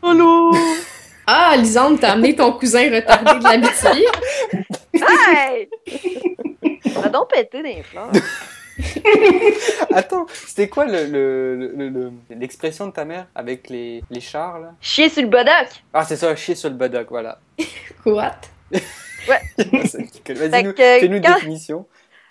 Ah, 1.25 1.55
Lisande, 1.57 1.99
t'as 1.99 2.11
amené 2.13 2.35
ton 2.35 2.51
cousin 2.53 2.89
retardé 2.93 3.39
de 3.39 3.43
l'amitié. 3.43 4.07
Hey! 4.93 5.69
Ça 6.93 7.05
a 7.05 7.09
donc 7.09 7.29
pété 7.31 7.61
des 7.63 7.81
fleurs. 7.83 8.11
Attends, 9.93 10.25
c'était 10.47 10.67
quoi 10.67 10.85
le- 10.85 11.05
le- 11.05 11.55
le- 11.55 11.89
le- 11.89 12.11
l'expression 12.31 12.87
de 12.87 12.91
ta 12.91 13.05
mère 13.05 13.27
avec 13.35 13.69
les, 13.69 14.03
les 14.09 14.19
chars 14.19 14.59
là? 14.59 14.73
Chier 14.81 15.09
sur 15.09 15.21
le 15.21 15.27
bodoc. 15.29 15.67
Ah 15.93 16.03
c'est 16.05 16.15
ça, 16.15 16.35
chier 16.35 16.55
sur 16.55 16.69
le 16.69 16.75
badoc, 16.75 17.07
voilà. 17.09 17.39
What? 18.05 18.35
Vas-y, 19.27 20.63
nous- 20.63 20.73
que 20.73 20.81
fais-nous 20.99 21.17
une 21.17 21.23
quand- 21.23 21.35
définition. 21.35 21.85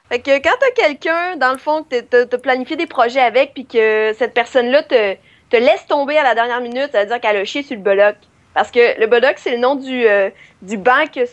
Fait 0.09 0.19
que 0.21 0.37
quand 0.43 0.55
t'as 0.61 0.71
quelqu'un, 0.83 1.37
dans 1.37 1.53
le 1.53 1.59
fond, 1.59 1.85
que 1.89 2.01
t'as- 2.01 2.27
t'as 2.27 2.39
planifié 2.39 2.77
des 2.77 2.87
projets 2.87 3.21
avec, 3.21 3.55
puis 3.55 3.65
que 3.65 4.13
cette 4.19 4.35
personne-là 4.35 4.83
te, 4.83 5.15
te 5.49 5.57
laisse 5.57 5.87
tomber 5.89 6.19
à 6.19 6.23
la 6.25 6.35
dernière 6.35 6.61
minute, 6.61 6.91
ça 6.93 7.01
veut 7.03 7.07
dire 7.07 7.21
qu'elle 7.21 7.37
a 7.37 7.45
chié 7.45 7.63
sur 7.63 7.77
le 7.77 7.83
bodoc. 7.83 8.17
Parce 8.55 8.71
que 8.71 9.01
le 9.01 9.07
bodoc, 9.07 9.35
c'est 9.37 9.53
le 9.53 9.59
nom 9.59 9.75
du, 9.77 10.07
euh, 10.07 10.31
du 10.61 10.77
banc 10.77 11.05
que- 11.15 11.27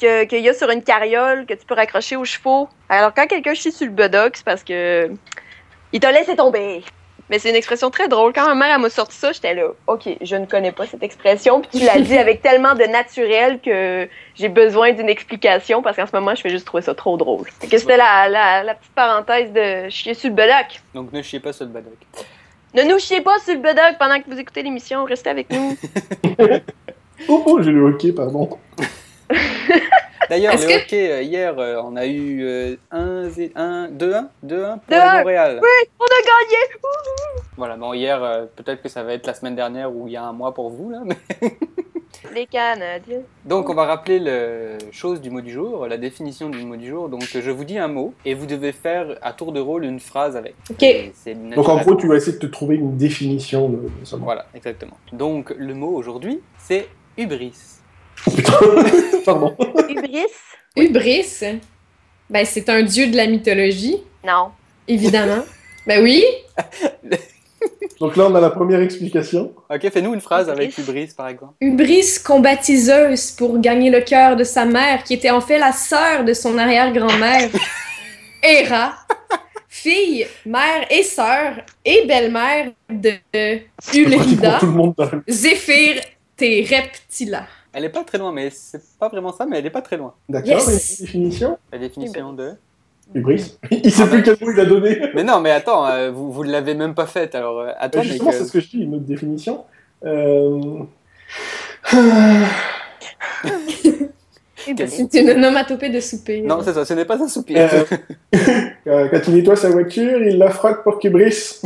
que- 0.00 0.24
qu'il 0.24 0.40
y 0.40 0.48
a 0.48 0.54
sur 0.54 0.70
une 0.70 0.82
carriole 0.82 1.46
que 1.46 1.54
tu 1.54 1.64
peux 1.66 1.74
raccrocher 1.74 2.16
aux 2.16 2.24
chevaux. 2.24 2.68
Alors 2.88 3.12
quand 3.14 3.26
quelqu'un 3.26 3.54
chie 3.54 3.72
sur 3.72 3.86
le 3.86 3.92
bodoc, 3.92 4.36
c'est 4.36 4.44
parce 4.44 4.64
que 4.64 5.10
il 5.92 6.00
t'a 6.00 6.10
laissé 6.12 6.34
tomber. 6.36 6.82
Mais 7.30 7.38
c'est 7.38 7.48
une 7.48 7.56
expression 7.56 7.90
très 7.90 8.06
drôle. 8.06 8.34
Quand 8.34 8.46
ma 8.46 8.54
mère 8.54 8.78
m'a 8.78 8.90
sorti 8.90 9.16
ça, 9.16 9.32
j'étais 9.32 9.54
là, 9.54 9.68
ok, 9.86 10.08
je 10.20 10.36
ne 10.36 10.44
connais 10.44 10.72
pas 10.72 10.86
cette 10.86 11.02
expression. 11.02 11.62
Puis 11.62 11.78
tu 11.78 11.84
l'as 11.86 11.98
dit 11.98 12.18
avec 12.18 12.42
tellement 12.42 12.74
de 12.74 12.84
naturel 12.84 13.60
que 13.64 14.06
j'ai 14.34 14.48
besoin 14.50 14.92
d'une 14.92 15.08
explication 15.08 15.80
parce 15.80 15.96
qu'en 15.96 16.06
ce 16.06 16.14
moment, 16.14 16.34
je 16.34 16.42
fais 16.42 16.50
juste 16.50 16.66
trouver 16.66 16.82
ça 16.82 16.94
trop 16.94 17.16
drôle. 17.16 17.46
Fait 17.60 17.66
que 17.66 17.78
c'était 17.78 17.96
la, 17.96 18.28
la, 18.28 18.62
la 18.62 18.74
petite 18.74 18.92
parenthèse 18.92 19.50
de 19.52 19.88
chier 19.88 20.12
sur 20.12 20.28
le 20.28 20.34
bedoc. 20.34 20.82
Donc 20.92 21.12
ne 21.14 21.22
chiez 21.22 21.40
pas 21.40 21.54
sur 21.54 21.64
le 21.64 21.70
badoc. 21.70 21.94
Ne 22.74 22.82
nous 22.82 22.98
chiez 22.98 23.20
pas 23.20 23.38
sur 23.38 23.54
le 23.54 23.60
bedoc 23.60 23.96
pendant 23.98 24.20
que 24.20 24.28
vous 24.30 24.38
écoutez 24.38 24.62
l'émission. 24.62 25.04
Restez 25.04 25.30
avec 25.30 25.50
nous. 25.50 25.76
Oh, 27.28 27.42
oh, 27.46 27.62
j'ai 27.62 27.70
le 27.70 27.80
hockey, 27.84 28.10
pardon. 28.10 28.58
D'ailleurs, 30.28 30.54
Est-ce 30.54 30.66
le 30.66 30.72
que- 30.72 30.82
hockey, 30.82 31.12
euh, 31.12 31.22
hier, 31.22 31.56
euh, 31.58 31.80
on 31.84 31.94
a 31.94 32.06
eu 32.06 32.42
euh, 32.42 32.76
1, 32.90 33.28
1, 33.54 33.88
2-1 33.88 33.90
2-1 33.92 34.28
pour 34.40 34.48
2-1. 34.48 34.78
le 34.90 35.18
Montréal. 35.18 35.60
On 35.62 36.04
a 36.04 36.22
gagné! 36.26 36.56
Voilà, 37.56 37.76
bon, 37.76 37.92
hier, 37.94 38.22
euh, 38.22 38.46
peut-être 38.56 38.82
que 38.82 38.88
ça 38.88 39.04
va 39.04 39.12
être 39.14 39.28
la 39.28 39.34
semaine 39.34 39.54
dernière 39.54 39.94
ou 39.94 40.08
il 40.08 40.14
y 40.14 40.16
a 40.16 40.24
un 40.24 40.32
mois 40.32 40.52
pour 40.52 40.70
vous, 40.70 40.90
là. 40.90 41.02
mais- 41.04 41.16
Les 42.34 42.46
Canadiens. 42.46 43.20
Donc, 43.44 43.68
on 43.70 43.74
va 43.74 43.84
rappeler 43.86 44.18
le 44.18 44.78
chose 44.92 45.20
du 45.20 45.30
mot 45.30 45.40
du 45.40 45.52
jour, 45.52 45.86
la 45.86 45.96
définition 45.98 46.48
du 46.48 46.58
mot 46.64 46.76
du 46.76 46.86
jour. 46.88 47.08
Donc, 47.08 47.22
je 47.24 47.50
vous 47.50 47.64
dis 47.64 47.78
un 47.78 47.88
mot 47.88 48.14
et 48.24 48.34
vous 48.34 48.46
devez 48.46 48.72
faire 48.72 49.18
à 49.22 49.32
tour 49.32 49.52
de 49.52 49.60
rôle 49.60 49.84
une 49.84 50.00
phrase 50.00 50.36
avec. 50.36 50.54
Ok. 50.70 50.84
Donc 51.54 51.68
en 51.68 51.76
gros, 51.78 51.94
tu 51.96 52.08
vas 52.08 52.16
essayer 52.16 52.32
de 52.32 52.38
te 52.38 52.46
trouver 52.46 52.76
une 52.76 52.96
définition 52.96 53.68
de, 53.68 53.76
de 53.76 53.90
ce 54.04 54.16
mot. 54.16 54.24
Voilà, 54.24 54.46
exactement. 54.54 54.96
Donc, 55.12 55.54
le 55.56 55.74
mot 55.74 55.94
aujourd'hui, 55.94 56.40
c'est 56.58 56.88
hubris. 57.18 57.52
Putain, 58.24 58.52
pardon. 59.24 59.56
Hubris? 59.88 60.26
Hubris, 60.76 61.40
ben, 62.30 62.44
c'est 62.44 62.68
un 62.68 62.82
dieu 62.82 63.08
de 63.08 63.16
la 63.16 63.26
mythologie, 63.26 63.98
Non. 64.26 64.50
évidemment. 64.88 65.42
ben 65.86 66.02
oui. 66.02 66.24
Donc 68.00 68.16
là, 68.16 68.26
on 68.28 68.34
a 68.34 68.40
la 68.40 68.50
première 68.50 68.80
explication. 68.80 69.52
Ok, 69.70 69.88
fais-nous 69.90 70.14
une 70.14 70.20
phrase 70.20 70.48
avec 70.48 70.76
hubris, 70.78 71.08
par 71.16 71.28
exemple. 71.28 71.54
Hubris 71.60 72.18
combattit 72.24 72.78
Zeus 72.78 73.30
pour 73.30 73.58
gagner 73.60 73.90
le 73.90 74.00
cœur 74.00 74.36
de 74.36 74.44
sa 74.44 74.64
mère, 74.64 75.04
qui 75.04 75.14
était 75.14 75.30
en 75.30 75.40
fait 75.40 75.58
la 75.58 75.72
sœur 75.72 76.24
de 76.24 76.32
son 76.32 76.58
arrière-grand-mère, 76.58 77.50
Héra, 78.42 78.94
fille, 79.68 80.26
mère 80.44 80.86
et 80.90 81.02
sœur 81.02 81.54
et 81.84 82.04
belle-mère 82.06 82.72
de 82.90 83.12
Ulrida, 83.94 84.58
le- 84.62 85.22
Zéphyr 85.28 86.00
et 86.40 86.62
Reptila. 86.68 87.46
Elle 87.72 87.84
est 87.86 87.88
pas 87.90 88.04
très 88.04 88.18
loin, 88.18 88.30
mais 88.32 88.50
c'est 88.50 88.82
pas 88.98 89.08
vraiment 89.08 89.32
ça, 89.32 89.46
mais 89.46 89.58
elle 89.58 89.66
est 89.66 89.70
pas 89.70 89.82
très 89.82 89.96
loin. 89.96 90.14
D'accord, 90.28 90.50
Yes. 90.50 90.98
une 91.00 91.06
définition? 91.06 91.58
La 91.72 91.78
définition 91.78 92.32
de. 92.32 92.52
Hubris. 93.14 93.58
Il 93.70 93.92
sait 93.92 94.06
plus 94.08 94.22
quel 94.22 94.36
mot 94.40 94.50
il 94.52 94.60
a 94.60 94.64
donné. 94.64 95.00
Mais 95.14 95.22
non, 95.22 95.40
mais 95.40 95.50
attends, 95.50 95.86
euh, 95.86 96.10
vous, 96.10 96.32
vous 96.32 96.42
l'avez 96.42 96.74
même 96.74 96.94
pas 96.94 97.06
faite, 97.06 97.34
alors 97.34 97.60
euh, 97.60 97.70
toi, 97.92 98.00
Euh, 98.00 98.04
Justement, 98.04 98.30
mec, 98.30 98.34
c'est 98.38 98.42
euh, 98.42 98.46
ce 98.46 98.52
que 98.52 98.60
je 98.60 98.68
dis, 98.68 98.78
une 98.82 98.94
autre 98.94 99.04
définition. 99.04 99.64
Euh... 100.04 100.80
C'est 104.86 105.14
une 105.14 105.30
onomatopée 105.30 105.90
de 105.90 106.00
soupir. 106.00 106.42
Non, 106.44 106.60
c'est 106.62 106.72
ça, 106.72 106.84
ce 106.84 106.94
n'est 106.94 107.04
pas 107.04 107.22
un 107.22 107.28
soupir. 107.28 107.68
Euh, 108.86 109.08
Quand 109.10 109.20
il 109.28 109.34
nettoie 109.36 109.56
sa 109.56 109.70
voiture, 109.70 110.22
il 110.22 110.36
la 110.36 110.50
frotte 110.50 110.82
pour 110.82 110.98
qu'il 110.98 111.10
brise. 111.12 111.62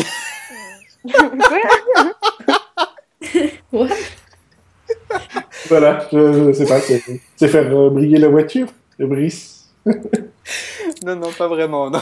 What? 3.72 3.88
Voilà, 5.68 6.06
je, 6.12 6.44
je 6.48 6.52
sais 6.52 6.64
pas, 6.66 6.78
c'est 6.80 7.48
faire 7.48 7.76
euh, 7.76 7.90
briller 7.90 8.18
la 8.18 8.28
voiture, 8.28 8.68
le 8.98 9.06
brise. 9.08 9.66
Non, 11.04 11.16
non, 11.16 11.30
pas 11.32 11.48
vraiment, 11.48 11.90
non. 11.90 12.00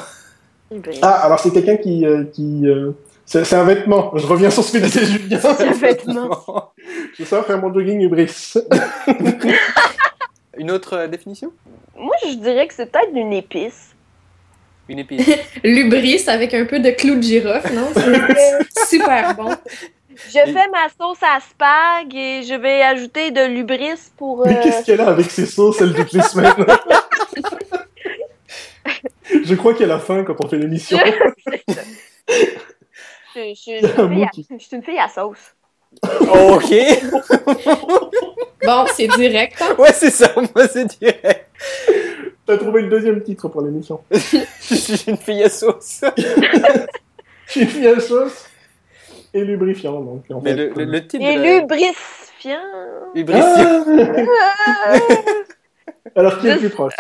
Hubris. 0.70 0.99
Ah, 1.03 1.24
alors 1.24 1.38
c'est 1.38 1.53
quelqu'un 1.53 1.76
qui... 1.76 2.05
euh, 2.05 2.24
qui 2.24 2.62
euh, 2.66 2.92
C'est 3.24 3.44
c'est 3.44 3.57
un 3.57 3.64
vêtement, 3.64 4.12
je 4.16 4.26
reviens 4.26 4.51
sur 4.51 4.64
ce 4.64 4.72
que 4.72 4.78
disait 4.78 5.05
Julien. 5.05 5.38
Un 5.42 5.72
vêtement. 5.72 6.72
Je 7.18 7.24
sors 7.24 7.44
faire 7.47 7.61
mon 7.61 7.72
jogging 7.72 8.01
Hubris. 8.01 8.55
Une 10.59 10.70
autre 10.70 10.94
euh, 10.94 11.07
définition? 11.07 11.53
Moi, 11.97 12.14
je 12.24 12.34
dirais 12.34 12.66
que 12.66 12.74
c'est 12.74 12.90
peut-être 12.90 13.14
une 13.14 13.32
épice. 13.32 13.94
Une 14.88 15.01
épice. 15.01 15.28
Lubris 15.64 16.24
avec 16.28 16.55
un 16.55 16.64
peu 16.64 16.78
de 16.78 16.90
clou 16.90 17.16
de 17.16 17.22
girofle, 17.22 17.74
non? 17.74 17.88
C'est 17.94 18.86
super 18.97 19.34
bon. 19.34 19.51
Je 20.28 20.32
fais 20.32 20.68
ma 20.70 20.88
sauce 20.99 21.22
à 21.22 21.40
spag 21.40 22.14
et 22.14 22.42
je 22.42 22.55
vais 22.55 22.82
ajouter 22.82 23.30
de 23.32 23.44
l'ubris 23.44 24.01
pour. 24.16 24.47
Mais 24.47 24.61
qu'est-ce 24.62 24.86
qu'elle 24.86 25.01
a 25.03 25.09
avec 25.09 25.30
ses 25.30 25.44
sauces, 25.44 25.80
elle, 25.82 25.92
toutes 25.92 26.12
les 26.12 26.22
semaines? 26.22 26.55
Je 29.45 29.55
crois 29.55 29.74
qu'elle 29.74 29.91
a 29.91 29.99
faim 29.99 30.24
quand 30.24 30.37
on 30.45 30.49
fait 30.49 30.59
l'émission. 30.59 30.99
je, 30.99 31.53
je- 32.26 32.34
je 33.51 33.55
suis 33.55 33.72
une 33.78 33.89
fille 33.89 34.05
mot 34.09 34.22
à- 34.24 34.28
qui- 34.28 34.47
je 34.51 34.64
suis 34.64 34.76
une 34.76 34.82
fille 34.82 34.99
à 34.99 35.09
sauce. 35.09 35.55
ok 36.03 36.74
Bon, 38.64 38.84
c'est 38.95 39.07
direct. 39.09 39.61
hein? 39.62 39.74
Ouais, 39.78 39.93
c'est 39.93 40.11
ça, 40.11 40.32
moi 40.37 40.66
c'est 40.68 40.87
direct. 40.99 41.49
T'as 42.45 42.57
trouvé 42.59 42.82
le 42.82 42.89
deuxième 42.89 43.22
titre 43.22 43.49
pour 43.49 43.62
l'émission. 43.62 44.01
Je 44.11 44.74
suis 44.74 45.11
une 45.11 45.16
fille 45.16 45.43
à 45.43 45.49
sauce. 45.49 46.03
J'ai 47.49 47.64
mis 47.66 47.87
à 47.87 47.99
sauce 48.01 48.47
et 49.34 49.45
lubrifiant, 49.45 50.01
donc 50.01 50.24
en 50.30 50.41
Mais 50.41 50.51
fait. 50.51 50.57
le, 50.57 50.72
le, 50.76 50.84
le 50.84 51.07
titre. 51.07 51.24
Et 51.24 51.37
la- 51.37 51.59
lubrifiant. 51.61 51.93
Hubris. 53.14 53.41
Ah 53.41 54.95
Alors 56.14 56.39
qui 56.41 56.49
est 56.49 56.55
le 56.55 56.59
plus 56.61 56.70
proche? 56.70 56.95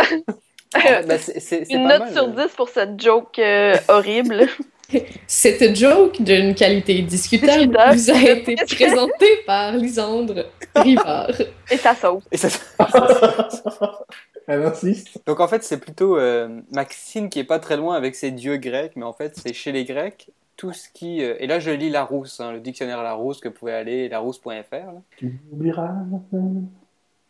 Ah, 0.74 1.02
c'est- 1.18 1.40
c'est- 1.40 1.64
c'est 1.64 1.72
Une 1.72 1.84
pas 1.88 1.98
note 1.98 2.08
mal, 2.08 2.12
sur 2.12 2.24
euh. 2.24 2.46
10 2.46 2.54
pour 2.56 2.68
cette 2.68 3.00
joke 3.00 3.38
euh, 3.38 3.74
horrible. 3.88 4.46
Cette 5.26 5.74
joke 5.76 6.22
d'une 6.22 6.54
qualité 6.54 7.02
discutable 7.02 7.66
Discutable. 7.92 7.96
vous 7.96 8.10
a 8.12 8.30
été 8.30 8.54
présentée 8.76 9.36
par 9.44 9.72
Lisandre 9.72 10.44
Rivard. 10.76 11.32
Et 11.70 11.76
sa 11.76 11.92
sauce. 11.96 12.22
Et 12.30 12.36
ça- 12.36 12.48
Elle 14.46 14.62
insiste. 14.62 15.18
Donc 15.26 15.40
en 15.40 15.48
fait, 15.48 15.64
c'est 15.64 15.78
plutôt 15.78 16.16
euh, 16.16 16.60
Maxime 16.70 17.28
qui 17.30 17.40
est 17.40 17.44
pas 17.44 17.58
très 17.58 17.76
loin 17.76 17.96
avec 17.96 18.14
ses 18.14 18.30
dieux 18.30 18.58
grecs, 18.58 18.92
mais 18.94 19.04
en 19.04 19.12
fait, 19.12 19.34
c'est 19.36 19.52
chez 19.52 19.72
les 19.72 19.84
Grecs 19.84 20.28
tout 20.56 20.72
ce 20.72 20.88
qui. 20.94 21.20
euh, 21.20 21.34
et 21.40 21.48
là, 21.48 21.58
je 21.58 21.72
lis 21.72 21.90
Larousse, 21.90 22.38
hein, 22.38 22.52
le 22.52 22.60
dictionnaire 22.60 23.02
Larousse 23.02 23.40
que 23.40 23.48
vous 23.48 23.54
pouvez 23.54 23.72
aller 23.72 24.08
larousse.fr. 24.08 25.00
Tu 25.16 25.40
oublieras. 25.50 25.90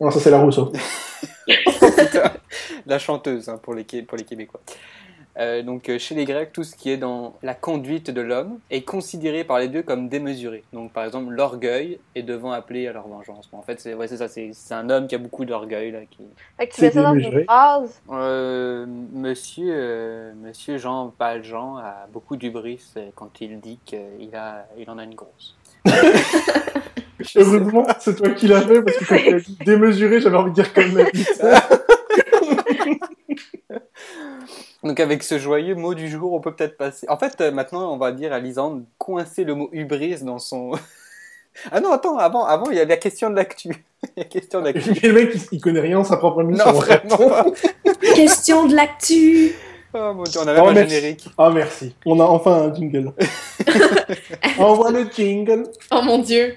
Non, 0.01 0.11
ça 0.11 0.21
c'est 0.21 0.31
la 0.31 0.39
Rousseau. 0.41 0.73
La 2.87 2.99
chanteuse 2.99 3.49
hein, 3.49 3.59
pour, 3.61 3.75
les, 3.75 3.85
pour 3.85 4.17
les 4.17 4.25
Québécois. 4.25 4.61
Euh, 5.39 5.63
donc 5.63 5.89
euh, 5.91 5.99
chez 5.99 6.15
les 6.15 6.25
Grecs, 6.25 6.53
tout 6.53 6.65
ce 6.65 6.75
qui 6.75 6.89
est 6.91 6.97
dans 6.97 7.35
la 7.43 7.53
conduite 7.55 8.11
de 8.11 8.21
l'homme 8.23 8.59
est 8.71 8.83
considéré 8.83 9.45
par 9.45 9.59
les 9.59 9.69
dieux 9.69 9.83
comme 9.83 10.09
démesuré. 10.09 10.63
Donc 10.73 10.93
par 10.93 11.05
exemple, 11.05 11.31
l'orgueil 11.33 11.99
est 12.15 12.23
devant 12.23 12.53
appeler 12.53 12.87
à 12.87 12.93
leur 12.93 13.07
vengeance. 13.09 13.49
Bon, 13.51 13.59
en 13.59 13.63
fait, 13.63 13.79
c'est 13.81 13.93
ouais, 13.95 14.09
ça, 14.09 14.29
c'est 14.29 14.53
un 14.71 14.89
homme 14.89 15.07
qui 15.09 15.15
a 15.15 15.19
beaucoup 15.19 15.45
d'orgueil 15.45 15.91
là, 15.91 16.01
qui, 16.11 16.23
Fait 16.57 16.69
que 16.69 16.75
tu 16.75 16.81
C'est 16.81 16.87
mets 16.87 16.93
ça 16.93 17.03
dans 17.03 17.13
démesuré. 17.13 17.41
une 17.41 17.45
phrase? 17.45 18.01
Euh, 18.13 18.87
monsieur, 19.13 19.75
euh, 19.77 20.33
monsieur 20.43 20.79
Jean 20.79 21.13
Valjean 21.19 21.77
a 21.79 22.07
beaucoup 22.13 22.37
d'ubris 22.37 22.81
quand 23.15 23.41
il 23.41 23.61
dit 23.61 23.79
qu'il 23.85 24.35
a, 24.35 24.67
il 24.79 24.89
en 24.89 24.97
a 24.97 25.05
une 25.05 25.15
grosse. 25.15 25.55
Heureusement, 27.37 27.87
c'est 27.99 28.17
toi 28.17 28.31
qui 28.31 28.49
l'as 28.49 28.63
fait 28.63 28.83
parce 28.83 28.97
que 28.99 29.05
quand 29.05 29.17
tu 29.17 29.35
as 29.35 29.41
dit 29.41 29.59
démesuré, 29.65 30.21
j'avais 30.21 30.37
envie 30.37 30.51
de 30.51 30.55
dire 30.57 30.73
comme 30.75 30.97
la 30.97 31.05
vie. 31.05 31.27
Donc 34.85 35.01
avec 35.01 35.23
ce 35.23 35.39
joyeux 35.39 35.75
mot 35.75 35.95
du 35.95 36.09
jour, 36.09 36.33
on 36.33 36.41
peut 36.41 36.55
peut-être 36.55 36.77
passer. 36.77 37.09
En 37.09 37.17
fait, 37.17 37.41
euh, 37.41 37.51
maintenant, 37.51 37.93
on 37.93 37.97
va 37.99 38.13
dire 38.13 38.33
à 38.33 38.39
Lisande 38.39 38.85
coincer 38.99 39.45
le 39.45 39.55
mot 39.55 39.69
hubris 39.73 40.23
dans 40.23 40.39
son 40.39 40.73
Ah 41.73 41.81
non, 41.81 41.91
attends, 41.93 42.19
avant, 42.19 42.45
avant, 42.45 42.71
il 42.71 42.77
y 42.77 42.81
a 42.81 42.85
la 42.85 42.99
question 42.99 43.31
de 43.31 43.37
l'actu. 43.37 43.69
Il 44.03 44.09
y 44.19 44.21
a 44.21 44.23
la 44.23 44.25
question 44.25 44.61
de 44.61 44.67
l'actu. 44.67 44.93
le 45.07 45.13
mec, 45.13 45.31
il, 45.35 45.41
il 45.53 45.61
connaît 45.61 45.81
rien 45.81 45.99
en 45.99 46.05
sa 46.05 46.19
propre 46.19 46.43
émission. 46.43 46.67
Non, 46.67 46.73
vraiment 46.73 47.17
pas. 47.17 47.47
Question 48.15 48.67
de 48.67 48.75
l'actu. 48.77 49.55
Oh 49.95 50.13
mon 50.15 50.25
dieu, 50.25 50.39
on 50.45 50.47
avait 50.47 50.61
Oh, 50.61 50.69
un 50.69 50.73
merci. 50.75 50.95
générique. 50.95 51.29
Ah, 51.39 51.51
merci. 51.51 51.95
On 52.05 52.21
a 52.21 52.25
enfin 52.25 52.65
un 52.65 52.75
jingle. 52.75 53.13
Envoie 54.59 54.91
le 54.91 55.07
jingle. 55.11 55.65
Oh 55.91 56.03
mon 56.03 56.19
dieu. 56.19 56.55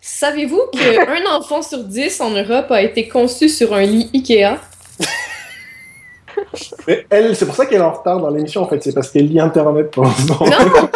Savez-vous 0.00 0.62
qu'un 0.72 1.26
enfant 1.30 1.62
sur 1.62 1.84
dix 1.84 2.20
en 2.20 2.30
Europe 2.30 2.70
a 2.70 2.82
été 2.82 3.08
conçu 3.08 3.48
sur 3.48 3.74
un 3.74 3.82
lit 3.82 4.10
Ikea? 4.14 4.58
Mais 6.86 7.06
elle, 7.10 7.36
c'est 7.36 7.46
pour 7.46 7.54
ça 7.54 7.66
qu'elle 7.66 7.80
est 7.80 7.84
en 7.84 7.92
retard 7.92 8.18
dans 8.20 8.30
l'émission, 8.30 8.62
en 8.62 8.68
fait. 8.68 8.82
C'est 8.82 8.94
parce 8.94 9.10
qu'elle 9.10 9.28
lit 9.28 9.40
Internet 9.40 9.90
pour 9.90 10.04
l'instant. 10.04 10.38
Non! 10.44 10.88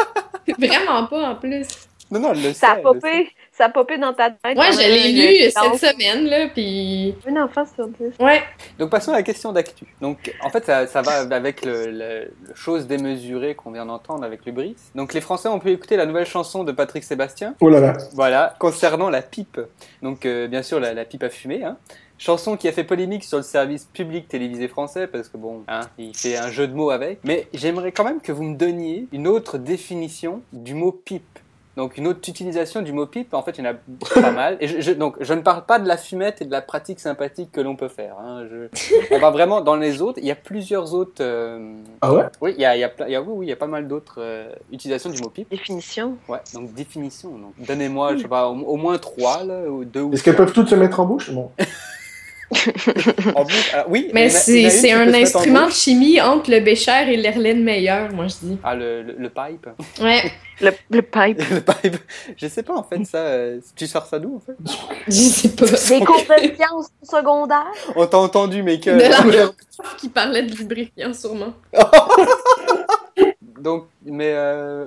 Vraiment 0.58 1.06
pas 1.06 1.30
en 1.30 1.34
plus. 1.36 1.66
Non, 2.10 2.20
non, 2.20 2.32
elle 2.32 2.42
le 2.42 2.52
Ça 2.52 2.72
a 2.72 2.74
sait, 2.76 2.82
le 2.82 3.00
sait. 3.00 3.00
popé, 3.00 3.30
ça 3.56 3.66
a 3.66 3.68
popé 3.68 3.98
dans 3.98 4.12
ta 4.12 4.30
tête. 4.30 4.38
Ouais, 4.44 4.54
pendant 4.54 4.72
je 4.72 4.78
l'ai 4.78 5.10
une 5.10 5.44
lu 5.44 5.50
cette 5.50 5.92
semaine, 5.92 6.26
là, 6.26 6.48
pis... 6.48 7.14
Un 7.26 7.42
enfant 7.42 7.64
sur 7.74 7.86
dix. 7.88 8.12
Ouais. 8.18 8.42
Donc 8.78 8.90
passons 8.90 9.12
à 9.12 9.16
la 9.16 9.22
question 9.22 9.52
d'actu. 9.52 9.86
Donc 10.00 10.34
en 10.42 10.50
fait 10.50 10.64
ça, 10.64 10.86
ça 10.86 11.02
va 11.02 11.20
avec 11.34 11.64
le, 11.64 11.86
le- 11.86 12.32
le 12.48 12.54
chose 12.54 12.86
démesurée 12.86 13.54
qu'on 13.54 13.70
vient 13.70 13.86
d'entendre 13.86 14.24
avec 14.24 14.44
le 14.46 14.52
Brice. 14.52 14.90
Donc 14.94 15.14
les 15.14 15.20
Français 15.20 15.48
ont 15.48 15.58
pu 15.60 15.70
écouter 15.70 15.96
la 15.96 16.06
nouvelle 16.06 16.26
chanson 16.26 16.64
de 16.64 16.72
Patrick 16.72 17.04
Sébastien. 17.04 17.54
Oh 17.60 17.68
là 17.68 17.80
là. 17.80 17.92
Voilà, 18.12 18.54
concernant 18.58 19.10
la 19.10 19.22
pipe. 19.22 19.60
Donc 20.02 20.26
euh, 20.26 20.48
bien 20.48 20.62
sûr 20.62 20.80
la, 20.80 20.92
la 20.92 21.04
pipe 21.04 21.22
à 21.22 21.30
fumer. 21.30 21.64
Hein. 21.64 21.76
Chanson 22.16 22.56
qui 22.56 22.68
a 22.68 22.72
fait 22.72 22.84
polémique 22.84 23.24
sur 23.24 23.38
le 23.38 23.42
service 23.42 23.86
public 23.86 24.28
télévisé 24.28 24.68
français 24.68 25.06
parce 25.08 25.28
que 25.28 25.36
bon, 25.36 25.64
hein, 25.66 25.80
il 25.98 26.16
fait 26.16 26.36
un 26.36 26.50
jeu 26.50 26.68
de 26.68 26.74
mots 26.74 26.90
avec. 26.90 27.18
Mais 27.24 27.48
j'aimerais 27.52 27.92
quand 27.92 28.04
même 28.04 28.20
que 28.20 28.32
vous 28.32 28.44
me 28.44 28.56
donniez 28.56 29.06
une 29.12 29.26
autre 29.26 29.58
définition 29.58 30.42
du 30.52 30.74
mot 30.74 30.92
pipe. 30.92 31.38
Donc 31.76 31.96
une 31.98 32.06
autre 32.06 32.20
utilisation 32.28 32.82
du 32.82 32.92
mot 32.92 33.06
pipe, 33.06 33.34
en 33.34 33.42
fait 33.42 33.58
il 33.58 33.64
y 33.64 33.68
en 33.68 33.72
a 33.72 34.20
pas 34.20 34.30
mal. 34.32 34.56
Et 34.60 34.68
je, 34.68 34.80
je- 34.80 34.92
donc 34.92 35.16
je 35.20 35.34
ne 35.34 35.40
parle 35.42 35.64
pas 35.66 35.78
de 35.78 35.88
la 35.88 35.96
fumette 35.96 36.40
et 36.40 36.44
de 36.44 36.50
la 36.52 36.62
pratique 36.62 37.00
sympathique 37.00 37.50
que 37.50 37.60
l'on 37.60 37.74
peut 37.74 37.88
faire. 37.88 38.14
Hein. 38.20 38.46
Je- 38.50 38.68
on 39.14 39.18
va 39.18 39.30
vraiment 39.30 39.60
dans 39.60 39.74
les 39.76 40.00
autres. 40.00 40.18
Il 40.22 40.26
y 40.26 40.30
a 40.30 40.36
plusieurs 40.36 40.94
autres. 40.94 41.20
euh, 41.20 41.74
Ah 42.00 42.14
ouais? 42.14 42.24
Oui, 42.40 42.54
il 42.56 42.62
y 42.62 42.64
a, 42.64 42.76
il 42.76 42.80
y 42.80 42.84
a, 42.84 42.88
plein- 42.88 43.06
il 43.06 43.12
y 43.12 43.16
a- 43.16 43.22
oui, 43.22 43.28
oui, 43.30 43.46
il 43.46 43.48
y 43.48 43.52
a 43.52 43.56
pas 43.56 43.66
mal 43.66 43.88
d'autres 43.88 44.16
euh, 44.18 44.52
utilisations 44.72 45.10
du 45.10 45.20
mot 45.20 45.30
pipe. 45.30 45.50
Définition. 45.50 46.16
Ouais, 46.28 46.38
donc 46.54 46.72
définition. 46.74 47.30
donc. 47.30 47.54
Donnez-moi, 47.58 48.16
je 48.16 48.22
sais 48.22 48.28
pas, 48.28 48.48
au, 48.48 48.54
au 48.56 48.76
moins 48.76 48.98
trois, 48.98 49.42
là, 49.44 49.62
ou 49.68 49.84
deux 49.84 50.02
ou 50.02 50.12
Est-ce 50.12 50.22
qu'elles 50.22 50.36
peuvent 50.36 50.52
toutes 50.52 50.68
se 50.68 50.74
mettre 50.76 51.00
en 51.00 51.06
bouche? 51.06 51.30
Non. 51.30 51.50
Alors, 53.28 53.46
oui, 53.88 54.10
Mais 54.12 54.28
c'est 54.30 54.92
un 54.92 55.12
instrument 55.12 55.66
de 55.66 55.72
chimie 55.72 56.20
entre 56.20 56.50
le 56.50 56.60
Bécher 56.60 57.12
et 57.12 57.16
l'Herlaine 57.16 57.62
Meyer, 57.62 58.08
moi 58.12 58.26
je 58.28 58.46
dis. 58.46 58.58
Ah, 58.64 58.74
le, 58.74 59.02
le, 59.02 59.16
le 59.18 59.28
pipe? 59.28 59.68
Ouais, 60.00 60.22
Le, 60.60 60.70
le 60.88 61.02
pipe. 61.02 61.42
le 61.50 61.60
pipe. 61.60 61.96
Je 62.36 62.46
sais 62.46 62.62
pas, 62.62 62.74
en 62.76 62.84
fait, 62.84 63.04
ça. 63.04 63.18
euh, 63.18 63.58
Tu 63.74 63.88
sors 63.88 64.06
ça 64.06 64.20
d'où, 64.20 64.36
en 64.36 64.40
fait? 64.40 64.54
Je 65.08 65.12
sais 65.12 65.48
pas. 65.48 65.66
Des 65.66 66.04
cours 66.04 66.16
de 66.16 66.54
sciences 66.54 66.88
secondaires. 67.02 67.72
On 67.96 68.06
t'a 68.06 68.18
entendu, 68.18 68.62
mais 68.62 68.78
que. 68.78 68.90
De 68.90 69.36
la 69.36 69.50
qui 69.98 70.08
parlait 70.08 70.42
de 70.44 70.54
lubrifiant, 70.54 71.12
sûrement. 71.12 71.54
Donc, 73.60 73.86
mais. 74.04 74.32
Euh... 74.34 74.86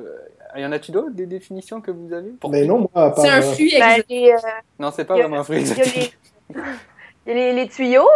Y 0.55 0.65
en 0.65 0.71
a-tu 0.71 0.91
d'autres, 0.91 1.11
des 1.11 1.25
définitions 1.27 1.81
que 1.81 1.91
vous 1.91 2.11
avez? 2.13 2.29
Pour- 2.39 2.49
Mais 2.49 2.65
non, 2.65 2.79
moi, 2.79 2.89
à 2.93 3.09
part. 3.11 3.19
C'est 3.25 3.29
un 3.29 3.39
euh, 3.39 3.51
fruit 3.53 3.73
Ben, 3.77 4.01
euh, 4.09 4.37
Non, 4.79 4.91
c'est 4.95 5.05
pas 5.05 5.13
vraiment 5.15 5.39
un 5.39 5.43
fruit 5.43 5.65
les, 7.33 7.67
tuyaux. 7.67 8.07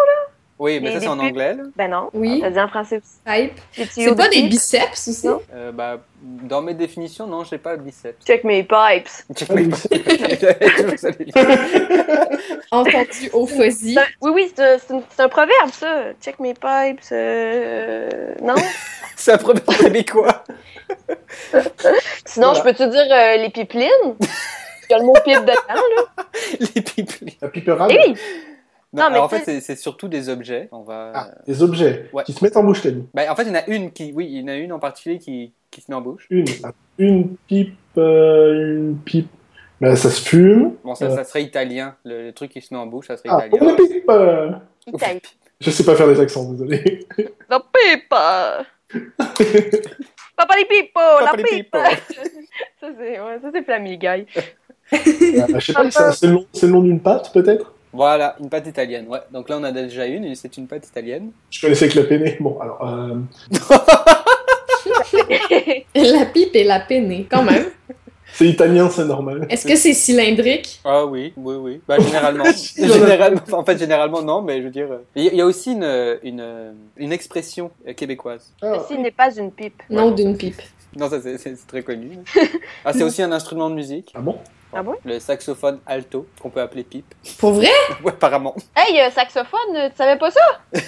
Oui, 0.60 0.80
mais 0.80 0.90
les- 0.90 0.96
ça, 0.96 1.02
c'est 1.02 1.08
en 1.08 1.18
pipes. 1.18 1.30
anglais, 1.32 1.56
là. 1.56 1.64
Ben 1.76 1.90
non. 1.90 2.10
Oui, 2.14 2.40
T'as 2.42 2.52
dit 2.52 2.60
en 2.60 2.68
français 2.68 2.98
aussi. 2.98 3.18
pipe. 3.26 3.60
Les 3.80 3.88
tuyaux 3.88 4.10
C'est 4.12 4.16
pas 4.16 4.28
de 4.28 4.34
des 4.36 4.44
biceps 4.44 5.08
aussi? 5.08 5.26
Non. 5.28 5.42
Euh, 5.56 5.72
bah, 5.72 5.98
dans 6.22 6.62
mes 6.62 6.76
définitions, 6.76 7.26
non, 7.26 7.44
j'ai 7.44 7.58
pas 7.58 7.78
de 7.78 7.82
biceps. 7.82 8.24
Check 8.24 8.44
mes 8.44 8.62
pipes. 8.62 9.10
Check 9.36 9.50
mes 9.50 9.64
liens. 9.64 9.78
Entendu 12.72 13.30
au 13.34 13.48
fuzzy. 13.48 13.98
Oui, 14.22 14.32
oui, 14.36 14.54
c'est 14.56 15.22
un, 15.24 15.30
proverbe, 15.30 15.72
ça. 15.72 16.04
Check 16.22 16.40
mes 16.40 16.54
pipes. 16.54 17.00
euh, 17.12 18.10
Non? 18.42 18.56
C'est 19.16 19.34
un 19.34 19.38
proverbe 19.38 19.66
québécois. 19.66 20.44
Sinon, 22.26 22.54
Voilà. 22.54 22.60
je 22.60 22.64
peux 22.64 22.74
te 22.74 22.84
dire 22.84 23.08
euh, 23.12 23.38
les 23.38 23.50
pipelines? 23.50 24.16
Il 24.20 24.92
y 24.92 24.94
a 24.94 24.98
le 25.00 25.06
mot 25.06 25.14
pipe 25.24 25.40
dedans, 25.42 25.54
là. 25.70 26.26
Les 26.76 26.82
pipelines. 26.82 27.34
La 27.42 27.48
piperade. 27.48 27.92
Eh 27.94 28.10
oui! 28.10 28.16
Non, 28.94 29.04
Non, 29.04 29.10
mais 29.10 29.16
alors, 29.16 29.26
en 29.26 29.30
fait, 29.30 29.62
c'est 29.62 29.76
surtout 29.78 30.08
des 30.10 30.28
objets. 30.30 30.68
On 30.72 30.82
va. 30.82 31.12
Ah, 31.16 31.30
des 31.48 31.64
objets 31.64 32.10
Ouais. 32.14 32.24
qui 32.24 32.34
se 32.34 32.44
mettent 32.44 32.58
en 32.58 32.64
bouche, 32.64 32.82
t'as 32.82 32.92
dit. 32.92 33.04
Bah, 33.14 33.24
en 33.32 33.36
fait, 33.36 33.44
il 33.44 33.50
y 33.50 33.52
en 33.52 33.56
a 33.56 33.66
une 33.68 33.92
qui, 33.92 34.12
oui, 34.14 34.28
il 34.30 34.42
y 34.42 34.44
en 34.44 34.48
a 34.50 34.56
une 34.56 34.74
en 34.74 34.80
particulier 34.80 35.18
qui, 35.18 35.54
qui 35.70 35.80
se 35.82 35.90
met 35.90 35.96
en 35.96 36.02
bouche. 36.02 36.28
Une. 36.30 36.46
Une 36.98 37.36
pipe. 37.48 37.78
euh, 37.98 38.78
une 38.90 38.98
pipe. 38.98 39.30
Ben, 39.80 39.96
ça 39.96 40.10
se 40.10 40.22
fume. 40.22 40.76
Bon, 40.84 40.94
ça, 40.96 41.06
Euh. 41.06 41.16
ça 41.16 41.24
serait 41.24 41.44
italien. 41.44 41.96
Le, 42.04 42.24
le 42.28 42.34
truc 42.34 42.52
qui 42.52 42.62
se 42.62 42.74
met 42.74 42.80
en 42.80 42.86
bouche, 42.86 43.08
ça 43.08 43.18
serait 43.18 43.30
Ah, 43.32 43.48
italien. 43.48 43.70
une 43.80 43.88
pipe. 43.88 44.10
euh, 44.10 44.52
Italie. 44.88 45.22
Je 45.62 45.70
sais 45.72 45.84
pas 45.86 45.96
faire 45.96 46.08
les 46.08 46.20
accents, 46.20 46.52
désolé. 46.52 47.08
La 47.50 47.60
pipe! 47.60 48.10
Papa 50.38 50.56
les 50.58 50.66
pipes! 50.66 50.92
La 50.96 51.32
Papa 51.32 51.44
pipe! 51.44 51.76
Ça, 52.82 52.88
c'est 52.98 53.20
ouais, 53.22 53.40
ça, 53.42 53.50
c'est 53.54 53.64
Family 53.64 53.98
Guy. 53.98 54.08
Ah, 54.08 54.26
je 54.92 55.60
sais 55.60 55.74
pas, 55.74 55.90
c'est 55.92 56.12
c'est 56.14 56.28
le 56.28 56.34
nom, 56.34 56.46
c'est 56.52 56.66
le 56.66 56.72
nom 56.74 56.82
d'une 56.82 57.00
pâte, 57.00 57.32
peut-être? 57.32 57.74
Voilà, 57.94 58.36
une 58.40 58.50
pâte 58.50 58.68
italienne. 58.68 59.06
Ouais. 59.10 59.20
Donc 59.32 59.50
là, 59.50 59.58
on 59.60 59.64
a 59.64 59.72
déjà 59.72 60.06
une 60.06 60.26
et 60.26 60.36
c'est 60.36 60.56
une 60.58 60.68
pâte 60.68 60.88
italienne. 60.88 61.32
Je 61.50 61.62
connaissais 61.62 61.90
que 61.90 62.00
la 62.00 62.06
penne. 62.06 62.36
Bon, 62.40 62.58
alors. 62.60 62.88
Euh... 62.88 63.16
La 65.96 66.26
pipe 66.26 66.56
et 66.56 66.64
la 66.64 66.80
penne, 66.80 67.26
quand 67.30 67.44
même. 67.44 67.66
C'est 68.34 68.48
italien, 68.48 68.90
c'est 68.90 69.04
normal. 69.04 69.46
Est-ce 69.50 69.68
que 69.68 69.76
c'est 69.76 69.94
cylindrique? 69.94 70.80
Ah 70.86 71.06
oui, 71.06 71.34
oui, 71.36 71.56
oui. 71.56 71.82
Bah, 71.86 71.98
généralement. 72.00 72.46
généralement. 72.78 73.42
En 73.52 73.66
fait, 73.66 73.78
généralement, 73.78 74.22
non, 74.22 74.42
mais 74.42 74.60
je 74.60 74.64
veux 74.64 74.70
dire. 74.70 74.88
euh, 74.90 75.00
Il 75.18 75.36
y, 75.36 75.42
a- 75.42 75.46
aussi 75.46 75.74
une, 75.74 76.18
une, 76.24 76.74
une 76.96 77.12
expression 77.12 77.72
euh, 77.86 77.92
québécoise. 77.94 78.54
Ah, 78.62 78.78
Ceci 78.88 78.98
n'est 79.02 79.12
pas 79.12 79.36
une 79.36 79.52
pipe. 79.52 79.84
Non, 79.90 80.12
d'une 80.12 80.38
pipe. 80.38 80.62
Non, 80.96 81.10
ça, 81.10 81.18
c'est 81.22 81.68
très 81.68 81.84
connu. 81.84 82.20
Ah, 82.86 82.94
c'est 82.94 83.04
aussi 83.04 83.22
un 83.22 83.34
instrument 83.34 83.70
de 83.70 83.76
musique. 83.76 84.14
ah 84.16 84.22
bon? 84.22 84.38
Ah 84.74 84.84
bon? 84.84 84.96
Le 85.06 85.20
saxophone 85.20 85.80
alto, 85.86 86.26
qu'on 86.42 86.50
peut 86.50 86.62
appeler 86.62 86.84
pipe. 86.84 87.14
Pour 87.40 87.54
vrai? 87.54 87.68
Ouais, 88.04 88.12
apparemment. 88.12 88.56
Hey, 88.76 89.00
euh, 89.02 89.10
saxophone, 89.12 89.60
tu 89.74 89.96
savais 89.98 90.18
pas 90.18 90.32
ça? 90.32 90.42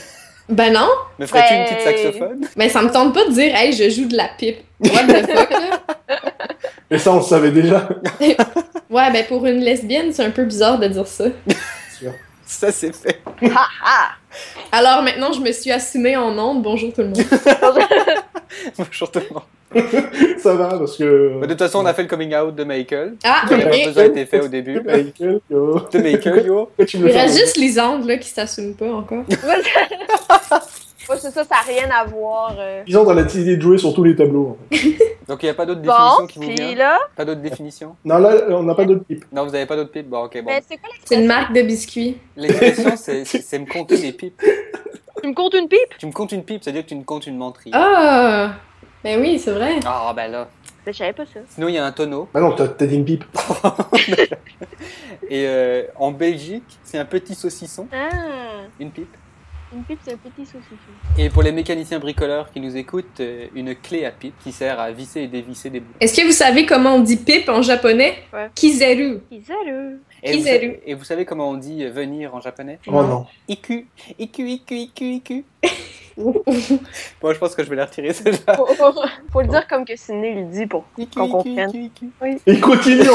Ben 0.50 0.74
non. 0.74 0.90
Me 1.20 1.26
ferais-tu 1.26 1.54
une 1.54 1.60
Ouais. 1.62 1.66
petite 1.66 1.82
saxophone? 1.82 2.48
Ben 2.58 2.70
ça 2.70 2.82
me 2.82 2.92
tente 2.92 3.14
pas 3.14 3.24
de 3.26 3.32
dire, 3.32 3.56
hey, 3.56 3.72
je 3.72 3.90
joue 3.90 4.08
de 4.10 4.18
la 4.18 4.28
pipe. 4.38 4.58
What 4.82 5.04
the 5.08 5.26
fuck, 5.32 5.50
là? 5.52 5.80
Mais 6.92 6.98
ça, 6.98 7.14
on 7.14 7.18
le 7.18 7.22
savait 7.22 7.52
déjà. 7.52 7.88
Ouais, 8.90 9.10
ben 9.12 9.26
pour 9.26 9.46
une 9.46 9.62
lesbienne, 9.62 10.12
c'est 10.12 10.24
un 10.26 10.32
peu 10.32 10.44
bizarre 10.44 10.78
de 10.80 10.88
dire 10.90 11.08
ça. 11.08 11.26
Ça, 12.46 12.72
c'est 12.72 12.94
fait. 12.96 13.22
Alors 14.72 15.02
maintenant, 15.04 15.32
je 15.34 15.40
me 15.40 15.52
suis 15.52 15.72
assumée 15.72 16.18
en 16.18 16.38
ondes. 16.38 16.62
Bonjour 16.62 16.92
tout 16.94 17.02
le 17.02 17.08
monde. 17.08 17.18
Bonjour 18.78 19.12
tout 19.12 19.20
le 19.20 19.34
monde. 19.34 19.44
ça 20.38 20.54
va, 20.54 20.78
parce 20.78 20.98
que. 20.98 21.42
De 21.42 21.48
toute 21.48 21.60
façon, 21.60 21.80
on 21.80 21.86
a 21.86 21.94
fait 21.94 22.04
le 22.04 22.08
coming 22.08 22.36
out 22.36 22.54
de 22.56 22.64
Michael. 22.64 23.16
Ah, 23.24 23.44
Il 23.50 23.62
a 23.62 23.68
ok. 23.68 23.86
besoin 23.86 24.04
été 24.06 24.26
fait 24.26 24.42
au 24.42 24.48
début. 24.48 24.82
Michael, 24.82 25.40
yo. 25.50 25.80
De 25.92 25.98
Michael, 26.00 26.46
yo. 26.46 26.70
Il 26.94 27.06
reste 27.08 27.40
juste 27.40 27.58
Lisande, 27.58 28.06
là, 28.06 28.18
qui 28.18 28.30
s'assume 28.30 28.76
pas 28.76 28.92
encore. 28.92 29.24
Ouais, 31.10 31.18
c'est 31.20 31.32
ça, 31.32 31.44
ça 31.44 31.56
n'a 31.56 31.62
rien 31.62 31.90
à 31.92 32.06
voir. 32.06 32.56
euh. 32.58 32.84
Ils 32.88 32.98
ont 32.98 33.04
dans 33.04 33.14
la 33.14 33.24
idée 33.24 33.58
de 33.58 33.62
jouer 33.62 33.78
sur 33.78 33.94
tous 33.94 34.04
les 34.04 34.16
tableaux. 34.16 34.58
en 34.72 34.76
fait. 34.76 34.98
Donc, 35.28 35.42
il 35.42 35.46
n'y 35.46 35.50
a 35.50 35.54
pas 35.54 35.66
d'autres 35.66 35.80
définitions 35.82 36.20
Bon, 36.20 36.28
qui 36.28 36.40
vous 36.40 36.76
là, 36.78 37.00
Pas 37.16 37.24
d'autres 37.26 37.40
définitions? 37.42 37.96
Non, 38.04 38.18
là, 38.18 38.36
on 38.50 38.64
n'a 38.64 38.76
pas 38.76 38.84
d'autre 38.86 39.06
pipe. 39.06 39.24
Non, 39.32 39.46
vous 39.46 39.52
n'avez 39.52 39.66
pas 39.66 39.76
d'autres 39.78 39.92
pipes? 39.92 40.10
Bon, 40.10 40.26
ok, 40.26 40.34
bon. 40.44 40.44
mais 40.48 40.62
c'est 40.68 40.78
quoi 40.78 40.90
C'est 41.06 41.16
une 41.16 41.28
marque 41.28 41.54
de 41.54 41.62
biscuits. 41.62 42.18
L'expression, 42.36 42.94
c'est 42.98 43.24
c'est- 43.26 43.42
c'est 43.42 43.60
me 43.60 43.66
compter 43.66 43.98
des 43.98 44.12
pipes. 44.12 44.42
Tu 45.22 45.30
me 45.30 45.34
comptes 45.34 45.54
une 45.54 45.70
pipe? 45.70 45.98
Tu 45.98 46.06
me 46.08 46.12
comptes 46.12 46.34
une 46.34 46.44
pipe, 46.44 46.62
c'est-à-dire 46.64 46.84
que 46.84 46.90
tu 46.90 46.96
me 46.96 47.04
comptes 47.04 47.26
une 47.28 47.38
menterie. 47.38 47.72
Ah! 47.74 48.56
Ben 49.04 49.20
oui, 49.22 49.40
c'est 49.40 49.52
vrai. 49.52 49.80
Ah, 49.86 50.12
ben 50.16 50.28
là. 50.30 50.50
Je 50.86 50.92
savais 50.92 51.14
pas 51.14 51.26
ça. 51.26 51.40
Sinon, 51.48 51.70
il 51.70 51.76
y 51.76 51.78
a 51.78 51.86
un 51.86 51.92
tonneau. 51.94 52.28
Ah 52.34 52.42
non, 52.42 52.52
t'as 52.52 52.68
t'as 52.68 52.86
dit 52.86 52.96
une 52.96 53.06
pipe. 53.06 53.24
Et 55.30 55.46
euh, 55.48 55.84
en 55.98 56.12
Belgique, 56.12 56.78
c'est 56.84 56.98
un 56.98 57.06
petit 57.06 57.36
saucisson, 57.36 57.88
Ah, 57.94 58.10
une 58.80 58.92
pipe. 58.92 59.16
Une 59.74 59.84
pipe, 59.84 60.00
c'est 60.04 60.14
un 60.14 60.18
petit 60.18 60.46
saucisson. 60.46 60.76
Et 61.18 61.30
pour 61.30 61.44
les 61.44 61.52
mécaniciens 61.52 62.00
bricoleurs 62.00 62.52
qui 62.52 62.60
nous 62.60 62.76
écoutent, 62.76 63.20
euh, 63.20 63.48
une 63.56 63.76
clé 63.76 64.06
à 64.06 64.12
pipe 64.12 64.36
qui 64.44 64.52
sert 64.52 64.80
à 64.80 64.92
visser 64.92 65.22
et 65.22 65.28
dévisser 65.28 65.70
des 65.70 65.80
boutons. 65.80 65.98
Est-ce 66.00 66.16
que 66.20 66.26
vous 66.26 66.32
savez 66.32 66.66
comment 66.66 66.96
on 66.96 67.00
dit 67.02 67.18
pipe 67.18 67.50
en 67.50 67.62
japonais? 67.62 68.16
Ouais. 68.34 68.50
Kizaru. 68.56 69.20
Kizaru. 69.30 70.00
Et 70.22 70.32
vous, 70.32 70.38
Kizaru. 70.38 70.44
savez, 70.60 70.82
et 70.86 70.94
vous 70.94 71.04
savez 71.04 71.26
comment 71.26 71.50
on 71.50 71.56
dit 71.56 71.84
euh, 71.84 71.92
venir 71.92 72.34
en 72.36 72.40
japonais? 72.42 72.80
Oh 72.88 73.04
non. 73.04 73.26
Iku. 73.48 73.86
Iku, 74.20 74.42
iku, 74.42 74.74
iku, 74.74 75.04
iku. 75.04 75.44
Bon, 76.18 77.34
je 77.34 77.38
pense 77.40 77.56
que 77.56 77.64
je 77.64 77.70
vais 77.70 77.76
la 77.76 77.86
retirer 77.86 78.14
celle-là. 78.14 78.56
Faut, 79.32 79.42
le 79.42 79.48
dire 79.48 79.68
comme 79.68 79.86
que 79.86 79.96
Sidney 79.96 80.36
le 80.36 80.44
dit 80.44 80.68
pour 80.68 80.86
qu'on 81.16 81.28
comprenne. 81.28 81.72
Et 82.46 82.60
continuons 82.60 83.14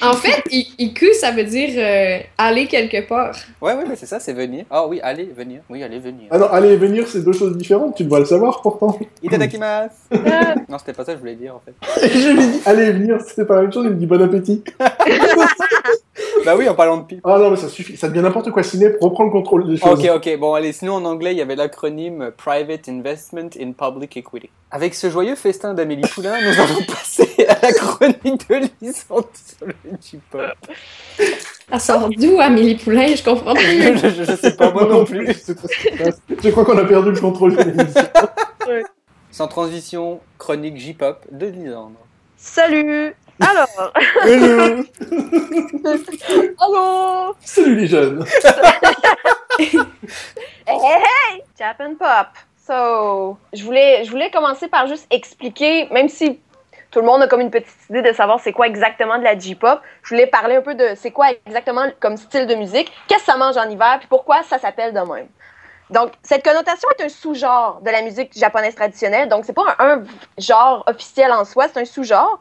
En 0.00 0.14
fait, 0.14 0.42
I- 0.50 0.72
Iku, 0.78 1.06
ça 1.12 1.30
veut 1.30 1.44
dire 1.44 1.70
euh, 1.76 2.18
aller 2.38 2.66
quelque 2.66 3.06
part. 3.06 3.34
Ouais, 3.60 3.74
ouais, 3.74 3.84
mais 3.86 3.96
c'est 3.96 4.06
ça, 4.06 4.18
c'est 4.20 4.32
venir. 4.32 4.64
Ah 4.70 4.86
oui, 4.86 5.00
allez, 5.02 5.24
venir. 5.24 5.60
Oui, 5.68 5.82
allez, 5.82 5.98
venir. 5.98 6.28
Ah 6.30 6.38
non, 6.38 6.46
aller 6.46 6.70
et 6.70 6.76
venir, 6.76 7.06
c'est 7.06 7.22
deux 7.22 7.32
choses 7.32 7.56
différentes, 7.56 7.96
tu 7.96 8.04
devrais 8.04 8.20
le 8.20 8.26
savoir 8.26 8.62
pourtant. 8.62 8.98
Itadakimasu 9.22 9.94
Euh, 10.12 10.18
Non, 10.68 10.78
c'était 10.78 10.92
pas 10.94 11.04
ça 11.04 11.12
que 11.12 11.18
je 11.18 11.20
voulais 11.20 11.34
dire 11.36 11.54
en 11.54 11.60
fait. 11.60 11.74
Et 12.06 12.08
je 12.18 12.28
lui 12.30 12.46
dis, 12.46 12.60
aller 12.64 12.84
et 12.84 12.92
venir, 12.92 13.20
c'était 13.20 13.44
pas 13.44 13.56
la 13.56 13.62
même 13.62 13.72
chose, 13.72 13.84
il 13.84 13.90
me 13.90 13.96
dit 13.96 14.06
bon 14.06 14.20
appétit. 14.22 14.62
Bah 16.44 16.54
oui, 16.56 16.68
en 16.68 16.74
parlant 16.74 16.98
de 16.98 17.04
pipe. 17.04 17.20
Ah 17.24 17.38
non, 17.38 17.50
mais 17.50 17.56
ça 17.56 17.68
suffit, 17.68 17.96
ça 17.96 18.08
devient 18.08 18.20
n'importe 18.20 18.50
quoi, 18.50 18.62
Ciné, 18.62 18.88
reprends 19.00 19.24
le 19.24 19.30
contrôle 19.30 19.66
des 19.66 19.76
choses. 19.78 19.98
Ok, 19.98 20.08
ok, 20.14 20.38
bon, 20.38 20.52
allez, 20.54 20.72
sinon 20.72 20.94
en 20.94 21.04
anglais, 21.04 21.32
il 21.32 21.38
y 21.38 21.42
avait 21.42 21.56
l'acronyme 21.74 22.30
Private 22.36 22.88
Investment 22.88 23.50
in 23.60 23.72
Public 23.72 24.16
Equity. 24.16 24.48
Avec 24.70 24.94
ce 24.94 25.10
joyeux 25.10 25.34
festin 25.34 25.74
d'Amélie 25.74 26.08
Poulain, 26.08 26.40
nous 26.40 26.60
allons 26.60 26.82
passer 26.86 27.28
à 27.48 27.58
la 27.62 27.72
chronique 27.72 28.48
de 28.48 28.60
Lisande 28.80 29.24
sur 29.34 29.66
le 29.66 29.74
J-pop. 30.00 30.40
Elle 31.18 31.80
sort 31.80 32.08
d'où, 32.10 32.38
Amélie 32.40 32.76
Poulain? 32.76 33.14
Je 33.14 33.24
comprends 33.24 33.54
plus. 33.56 33.98
je, 33.98 34.08
je- 34.08 34.24
je 34.24 34.36
sais 34.36 34.56
pas, 34.56 34.70
moi 34.70 34.84
non 34.86 35.04
plus. 35.04 35.26
Je 35.26 36.50
crois 36.50 36.64
qu'on 36.64 36.78
a 36.78 36.84
perdu 36.84 37.10
le 37.10 37.20
contrôle 37.20 37.56
de 37.56 37.62
l'émission. 37.62 38.02
Sans 39.32 39.48
transition, 39.48 40.20
chronique 40.38 40.76
J-pop 40.76 41.26
de 41.32 41.46
Lisandre. 41.46 41.98
Salut! 42.36 43.14
Alors, 43.40 43.92
Hello 44.24 44.84
allô! 46.60 47.34
Salut 47.40 47.74
les 47.74 47.86
jeunes 47.88 48.24
Hey, 50.66 50.78
hey, 50.78 50.98
hey! 50.98 51.42
Japan 51.58 51.94
Pop! 51.94 52.28
So, 52.66 53.36
je 53.52 53.62
voulais, 53.62 54.04
je 54.04 54.10
voulais 54.10 54.30
commencer 54.30 54.68
par 54.68 54.86
juste 54.86 55.06
expliquer, 55.10 55.88
même 55.90 56.08
si 56.08 56.40
tout 56.90 57.00
le 57.00 57.06
monde 57.06 57.22
a 57.22 57.28
comme 57.28 57.40
une 57.40 57.50
petite 57.50 57.68
idée 57.90 58.02
de 58.02 58.12
savoir 58.12 58.40
c'est 58.40 58.52
quoi 58.52 58.66
exactement 58.66 59.18
de 59.18 59.24
la 59.24 59.38
J-pop, 59.38 59.80
je 60.02 60.08
voulais 60.08 60.26
parler 60.26 60.56
un 60.56 60.62
peu 60.62 60.74
de 60.74 60.94
c'est 60.96 61.10
quoi 61.10 61.26
exactement 61.46 61.84
comme 62.00 62.16
style 62.16 62.46
de 62.46 62.54
musique, 62.54 62.90
qu'est-ce 63.06 63.26
que 63.26 63.32
ça 63.32 63.36
mange 63.36 63.56
en 63.56 63.68
hiver, 63.68 63.96
puis 63.98 64.08
pourquoi 64.08 64.42
ça 64.44 64.58
s'appelle 64.58 64.94
de 64.94 65.00
même. 65.00 65.28
Donc, 65.90 66.12
cette 66.22 66.42
connotation 66.42 66.88
est 66.98 67.04
un 67.04 67.08
sous-genre 67.10 67.80
de 67.82 67.90
la 67.90 68.00
musique 68.00 68.36
japonaise 68.36 68.74
traditionnelle. 68.74 69.28
Donc, 69.28 69.44
c'est 69.44 69.52
pas 69.52 69.76
un, 69.78 69.98
un 69.98 70.04
genre 70.38 70.82
officiel 70.86 71.30
en 71.30 71.44
soi, 71.44 71.66
c'est 71.68 71.80
un 71.80 71.84
sous-genre, 71.84 72.40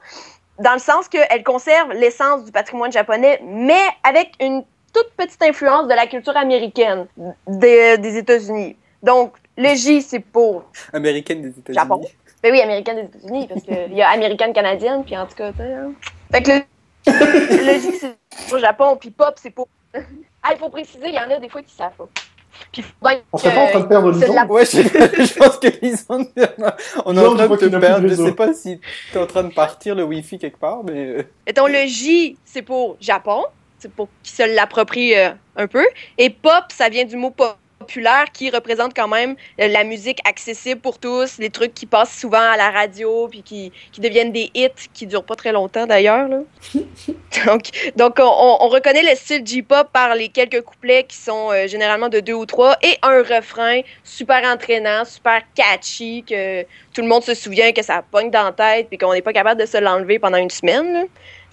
dans 0.60 0.74
le 0.74 0.80
sens 0.80 1.10
qu'elle 1.10 1.44
conserve 1.44 1.92
l'essence 1.92 2.46
du 2.46 2.52
patrimoine 2.52 2.92
japonais, 2.92 3.42
mais 3.44 3.82
avec 4.04 4.32
une 4.40 4.64
toute 4.94 5.10
petite 5.18 5.42
influence 5.44 5.88
de 5.88 5.94
la 5.94 6.08
culture 6.08 6.36
américaine 6.38 7.08
des, 7.48 7.98
des 7.98 8.18
États-Unis. 8.18 8.76
Donc, 9.02 9.34
le 9.58 9.76
J, 9.76 10.02
c'est 10.02 10.20
pour. 10.20 10.64
Américaine 10.94 11.42
des 11.42 11.50
États-Unis. 11.50 11.76
Japon. 11.76 12.02
Ben 12.42 12.52
oui, 12.52 12.62
américaine 12.62 12.96
des 12.98 13.04
États-Unis, 13.18 13.48
parce 13.48 13.64
qu'il 13.64 13.94
y 13.98 14.02
a 14.02 14.10
américaine 14.10 14.54
canadienne, 14.54 15.04
puis 15.04 15.18
en 15.18 15.26
tout 15.26 15.36
cas, 15.36 15.52
tu 15.52 15.58
sais, 15.58 15.74
hein. 15.74 15.94
Fait 16.32 16.42
que 16.42 16.52
le, 17.08 17.66
le 17.74 17.80
J, 17.80 17.92
c'est 18.00 18.18
pour 18.50 18.60
Japon, 18.60 18.98
puis 19.00 19.12
pop, 19.12 19.34
c'est 19.42 19.50
pour. 19.52 19.68
Ah, 20.42 20.50
il 20.54 20.58
faut 20.58 20.70
préciser, 20.70 21.08
il 21.08 21.14
y 21.14 21.20
en 21.20 21.30
a 21.30 21.40
des 21.40 21.50
fois 21.50 21.62
qui 21.62 21.74
savent 21.74 21.92
pas. 21.98 22.08
Puis, 22.72 22.84
ben, 23.02 23.18
On 23.32 23.38
serait 23.38 23.54
pas 23.56 23.62
en 23.62 23.68
train 23.68 23.80
de 23.80 23.86
perdre 23.88 24.12
la- 24.12 24.18
Lisande 24.28 24.52
Ouais, 24.52 24.66
je, 24.66 24.82
je 25.26 25.34
pense 25.40 25.58
que 25.58 25.68
Lisandre, 25.82 26.28
on 27.06 27.18
est 27.18 27.26
en 27.26 27.36
train 27.36 27.48
de 27.48 27.56
te 27.56 27.78
perdre. 27.78 28.08
Je 28.08 28.14
sais 28.16 28.32
pas 28.34 28.54
si 28.54 28.80
t'es 29.12 29.20
en 29.20 29.26
train 29.26 29.44
de 29.44 29.54
partir 29.54 29.96
le 29.96 30.04
Wi-Fi 30.04 30.38
quelque 30.38 30.60
part, 30.60 30.84
mais. 30.84 30.94
euh, 31.08 31.24
Mettons, 31.48 31.68
le 31.68 31.86
J, 31.88 32.38
c'est 32.46 32.62
pour 32.62 32.98
Japon, 33.00 33.46
pour 33.90 34.08
qu'ils 34.24 34.36
se 34.36 34.56
l'approprient 34.56 35.16
euh, 35.16 35.30
un 35.56 35.68
peu. 35.68 35.86
Et 36.18 36.30
pop, 36.30 36.66
ça 36.70 36.90
vient 36.90 37.06
du 37.06 37.16
mot 37.18 37.30
pop 37.32 37.58
populaire 37.80 38.28
qui 38.32 38.50
représente 38.50 38.94
quand 38.96 39.10
même 39.10 39.36
euh, 39.60 39.68
la 39.68 39.84
musique 39.84 40.20
accessible 40.26 40.80
pour 40.80 41.00
tous, 41.00 41.38
les 41.38 41.50
trucs 41.50 41.74
qui 41.74 41.86
passent 41.86 42.18
souvent 42.18 42.40
à 42.40 42.56
la 42.56 42.72
radio 42.72 43.28
puis 43.28 43.44
qui, 43.44 43.74
qui 43.92 44.00
deviennent 44.00 44.32
des 44.32 44.50
hits 44.54 44.70
qui 44.94 45.06
durent 45.06 45.26
pas 45.26 45.36
très 45.36 45.52
longtemps 45.52 45.86
d'ailleurs. 45.86 46.30
donc, 47.46 47.64
donc 47.98 48.16
on, 48.20 48.24
on- 48.24 48.58
on 48.62 48.68
reconnaît 48.70 49.04
le 49.04 49.16
style 49.16 49.42
J-pop 49.46 49.90
par 49.92 50.16
les 50.16 50.30
quelques 50.30 50.62
couplets 50.62 51.04
qui 51.04 51.18
sont 51.18 51.52
euh, 51.52 51.68
généralement 51.68 52.08
de 52.08 52.22
deux 52.22 52.34
ou 52.34 52.46
trois 52.46 52.78
et 52.82 52.96
un 53.02 53.22
refrain 53.22 53.82
super 54.06 54.44
entraînant, 54.46 55.04
super 55.04 55.42
catchy 55.54 56.24
que 56.24 56.64
tout 56.94 57.02
le 57.02 57.08
monde 57.08 57.24
se 57.24 57.34
souvient 57.34 57.74
que 57.74 57.84
ça 57.84 58.02
pogne 58.10 58.32
dans 58.32 58.44
la 58.44 58.52
tête 58.54 58.88
puis 58.88 58.98
qu'on 58.98 59.14
n'est 59.14 59.22
pas 59.22 59.34
capable 59.34 59.60
de 59.60 59.66
se 59.66 59.78
l'enlever 59.78 60.20
pendant 60.20 60.38
une 60.38 60.50
semaine. 60.50 60.94
là. 60.94 61.04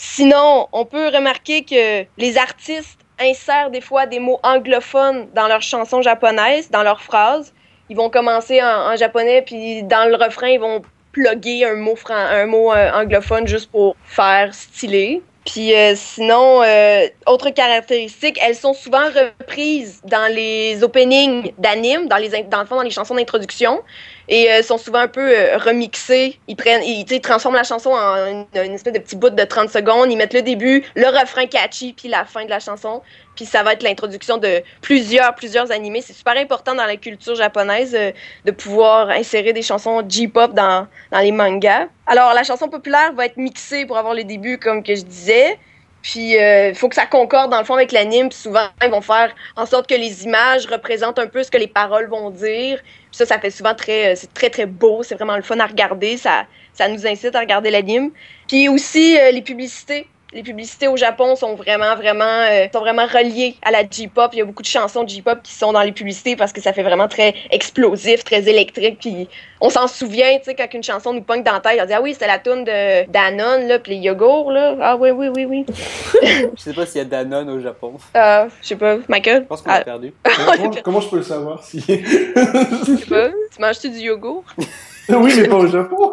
Sinon, 0.03 0.67
on 0.73 0.87
peut 0.87 1.09
remarquer 1.09 1.63
que 1.63 2.07
les 2.17 2.39
artistes 2.39 2.99
insèrent 3.21 3.71
des 3.71 3.83
fois 3.83 4.07
des 4.07 4.19
mots 4.19 4.41
anglophones 4.43 5.29
dans 5.35 5.47
leurs 5.47 5.61
chansons 5.61 6.01
japonaises, 6.01 6.71
dans 6.71 6.83
leurs 6.83 7.03
phrases. 7.03 7.53
Ils 7.91 7.99
vont 7.99 8.09
commencer 8.09 8.63
en, 8.63 8.97
japonais, 8.97 9.43
puis 9.43 9.83
dans 9.83 10.09
le 10.09 10.17
refrain, 10.17 10.49
ils 10.49 10.59
vont 10.59 10.81
plugger 11.13 11.67
un 11.67 11.75
mot, 11.75 11.97
fran- 11.97 12.15
un 12.15 12.47
mot 12.47 12.73
euh, 12.73 12.91
anglophone 12.93 13.47
juste 13.47 13.71
pour 13.71 13.95
faire 14.07 14.55
stylé. 14.55 15.21
Puis 15.45 15.75
euh, 15.75 15.93
sinon, 15.97 16.63
euh, 16.63 17.07
autre 17.27 17.51
caractéristique, 17.51 18.39
elles 18.43 18.55
sont 18.55 18.73
souvent 18.73 19.05
reprises 19.05 20.01
dans 20.05 20.33
les 20.33 20.83
openings 20.83 21.53
d'animes, 21.59 22.09
dans 22.09 22.17
dans 22.49 22.61
le 22.61 22.67
fond 22.67 22.77
dans 22.77 22.83
les 22.83 22.91
chansons 22.91 23.15
d'introduction, 23.17 23.83
et 24.31 24.49
euh, 24.49 24.63
sont 24.63 24.79
souvent 24.79 25.01
un 25.01 25.09
peu 25.09 25.37
euh, 25.37 25.59
remixées. 25.59 26.39
Ils 26.47 26.55
prennent, 26.55 26.85
ils, 26.85 27.05
ils 27.11 27.21
transforment 27.21 27.57
la 27.57 27.65
chanson 27.65 27.91
en 27.91 28.47
une, 28.55 28.73
espèce 28.73 28.93
de 28.93 29.01
petit 29.01 29.17
bout 29.17 29.29
de 29.29 29.45
30 29.45 29.69
secondes. 29.69 30.11
Ils 30.11 30.17
mettent 30.17 30.35
le 30.35 30.43
début, 30.43 30.85
le 30.95 31.07
refrain 31.07 31.47
catchy, 31.47 31.93
puis 31.93 32.09
la 32.09 32.25
fin 32.25 32.45
de 32.45 32.51
la 32.51 32.61
chanson. 32.61 33.03
Puis 33.35 33.45
ça 33.45 33.65
va 33.65 33.73
être 33.73 33.83
l'introduction 33.83 34.39
de 34.39 34.63
plusieurs, 34.83 35.35
plusieurs 35.35 35.73
animés. 35.73 36.01
C'est 36.01 36.13
super 36.13 36.37
important 36.37 36.77
dans 36.77 36.87
la 36.87 36.97
culture 36.97 37.35
japonaise 37.35 37.95
euh, 37.99 38.13
de 38.45 38.53
pouvoir 38.53 39.11
insérer 39.11 39.53
des 39.53 39.63
chansons 39.63 40.03
J-pop 40.09 40.55
dans, 40.55 40.87
dans 41.11 41.19
les 41.19 41.33
mangas. 41.33 41.89
Alors, 42.07 42.33
la 42.33 42.45
chanson 42.45 42.69
populaire 42.69 43.13
va 43.15 43.27
être 43.27 43.37
mixée 43.37 43.85
pour 43.85 43.99
avoir 43.99 44.15
le 44.15 44.23
début, 44.23 44.59
comme 44.59 44.85
que 44.85 44.95
je 44.95 45.03
disais. 45.03 45.59
Puis, 46.03 46.35
il 46.35 46.75
faut 46.75 46.89
que 46.89 46.95
ça 46.95 47.05
concorde 47.05 47.51
dans 47.51 47.59
le 47.59 47.65
fond 47.65 47.75
avec 47.75 47.93
l'anime. 47.93 48.31
Puis 48.31 48.39
souvent, 48.39 48.69
ils 48.83 48.91
vont 48.91 49.03
faire 49.03 49.35
en 49.55 49.67
sorte 49.67 49.87
que 49.87 49.95
les 49.95 50.25
images 50.25 50.65
représentent 50.67 51.19
un 51.19 51.27
peu 51.27 51.43
ce 51.43 51.51
que 51.51 51.59
les 51.59 51.67
paroles 51.67 52.09
vont 52.09 52.31
dire. 52.31 52.81
Ça, 53.13 53.27
ça 53.27 53.39
fait 53.39 53.51
souvent 53.51 53.75
très, 53.75 54.13
euh, 54.13 54.15
c'est 54.17 54.33
très 54.33 54.51
très 54.51 54.67
beau. 54.67 55.03
C'est 55.03 55.15
vraiment 55.15 55.37
le 55.37 55.43
fun 55.43 55.59
à 55.59 55.67
regarder. 55.67 56.17
Ça, 56.17 56.47
ça 56.73 56.89
nous 56.89 57.07
incite 57.07 57.35
à 57.35 57.41
regarder 57.41 57.71
l'anime. 57.71 58.11
Puis 58.49 58.69
aussi 58.69 59.19
euh, 59.19 59.31
les 59.31 59.43
publicités. 59.43 60.07
Les 60.33 60.45
publicités 60.45 60.87
au 60.87 60.97
Japon 60.97 61.35
sont 61.35 61.57
vraiment, 61.57 61.97
vraiment, 61.97 62.25
euh, 62.25 62.67
sont 62.73 62.79
vraiment 62.79 63.07
reliées 63.07 63.57
à 63.63 63.73
la 63.73 63.83
J-pop. 63.89 64.31
Il 64.33 64.39
y 64.39 64.43
a 64.43 64.45
beaucoup 64.45 64.63
de 64.63 64.69
chansons 64.69 65.03
de 65.03 65.09
J-pop 65.09 65.41
qui 65.43 65.53
sont 65.53 65.73
dans 65.73 65.83
les 65.83 65.91
publicités 65.91 66.37
parce 66.37 66.53
que 66.53 66.61
ça 66.61 66.73
fait 66.73 66.85
vraiment 66.85 67.09
très 67.09 67.35
explosif, 67.51 68.23
très 68.23 68.49
électrique. 68.49 68.99
Puis 69.01 69.29
on 69.61 69.71
s'en 69.71 69.89
souvient, 69.89 70.39
tu 70.39 70.45
sais, 70.45 70.55
quand 70.55 70.73
une 70.73 70.85
chanson 70.85 71.13
nous 71.13 71.23
pogne 71.23 71.43
dans 71.43 71.55
la 71.55 71.61
tête, 71.61 71.81
on 71.83 71.85
dit 71.85 71.93
ah 71.93 72.01
oui, 72.01 72.13
c'était 72.13 72.29
la 72.29 72.39
tune 72.39 72.63
de 72.63 73.11
Danone 73.11 73.67
là, 73.67 73.81
puis 73.81 73.97
les 73.97 73.99
yogourts 73.99 74.53
là. 74.53 74.77
Ah 74.81 74.97
oui, 74.97 75.11
oui, 75.11 75.29
oui, 75.35 75.47
oui. 75.47 75.67
Je 76.23 76.63
sais 76.63 76.73
pas 76.75 76.87
s'il 76.87 76.99
y 76.99 77.03
a 77.03 77.07
Danone 77.07 77.51
au 77.51 77.61
Japon. 77.61 77.95
Euh, 78.17 78.47
je 78.63 78.69
sais 78.69 78.77
pas, 78.77 78.99
Michael? 79.09 79.43
Je 79.43 79.47
pense 79.49 79.63
qu'on 79.63 79.71
Ah, 79.73 79.81
perdu. 79.81 80.15
comment, 80.23 80.71
comment 80.85 81.01
je 81.01 81.09
peux 81.09 81.17
le 81.17 81.23
savoir 81.25 81.65
si... 81.65 81.81
je 81.81 82.97
sais 82.99 83.07
pas. 83.07 83.31
Tu 83.53 83.61
manges-tu 83.61 83.91
du 83.91 83.99
yogourt? 83.99 84.45
oui, 85.09 85.33
mais 85.37 85.49
pas 85.49 85.57
au 85.57 85.67
Japon 85.67 86.13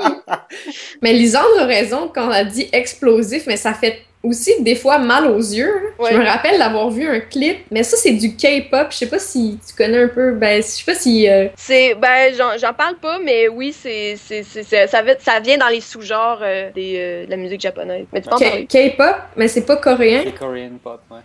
Mais 1.02 1.12
Lisandre 1.12 1.60
a 1.60 1.64
raison 1.66 2.10
quand 2.14 2.30
elle 2.30 2.36
a 2.36 2.44
dit 2.44 2.68
explosif, 2.72 3.44
mais 3.46 3.56
ça 3.56 3.74
fait 3.74 4.02
aussi 4.22 4.52
des 4.62 4.76
fois 4.76 4.98
mal 4.98 5.26
aux 5.26 5.38
yeux. 5.38 5.68
hein. 5.74 6.02
Ouais. 6.02 6.12
Je 6.12 6.18
me 6.18 6.24
rappelle 6.24 6.56
d'avoir 6.58 6.90
vu 6.90 7.08
un 7.08 7.18
clip, 7.20 7.58
mais 7.72 7.82
ça 7.82 7.96
c'est 7.96 8.12
du 8.12 8.36
K-pop. 8.36 8.88
Je 8.90 8.96
sais 8.98 9.08
pas 9.08 9.18
si 9.18 9.58
tu 9.66 9.74
connais 9.74 10.04
un 10.04 10.08
peu. 10.08 10.32
Ben, 10.32 10.62
je 10.62 10.66
sais 10.68 10.84
pas 10.84 10.94
si. 10.94 11.28
euh, 11.28 11.48
C'est 11.56 11.94
ben 11.96 12.32
j'en 12.36 12.56
j'en 12.56 12.72
parle 12.72 12.96
pas, 12.98 13.18
mais 13.18 13.48
oui, 13.48 13.72
c'est 13.76 14.16
c'est 14.24 14.44
c'est 14.44 14.62
c'est- 14.62 14.86
ça, 14.86 15.02
va- 15.02 15.18
ça 15.18 15.40
vient 15.40 15.58
dans 15.58 15.68
les 15.68 15.80
sous-genres 15.80 16.38
euh, 16.42 16.70
des 16.72 16.94
euh, 16.98 17.26
de 17.26 17.30
la 17.30 17.36
musique 17.36 17.60
japonaise. 17.60 18.06
Mais 18.12 18.20
tu 18.20 18.28
parler. 18.28 18.66
K-pop, 18.66 19.16
mais 19.36 19.48
c'est 19.48 19.66
pas 19.66 19.76
coréen. 19.76 20.20
C'est 20.24 20.38
Korean 20.38 20.70
pop, 20.82 21.00
ouais. 21.10 21.18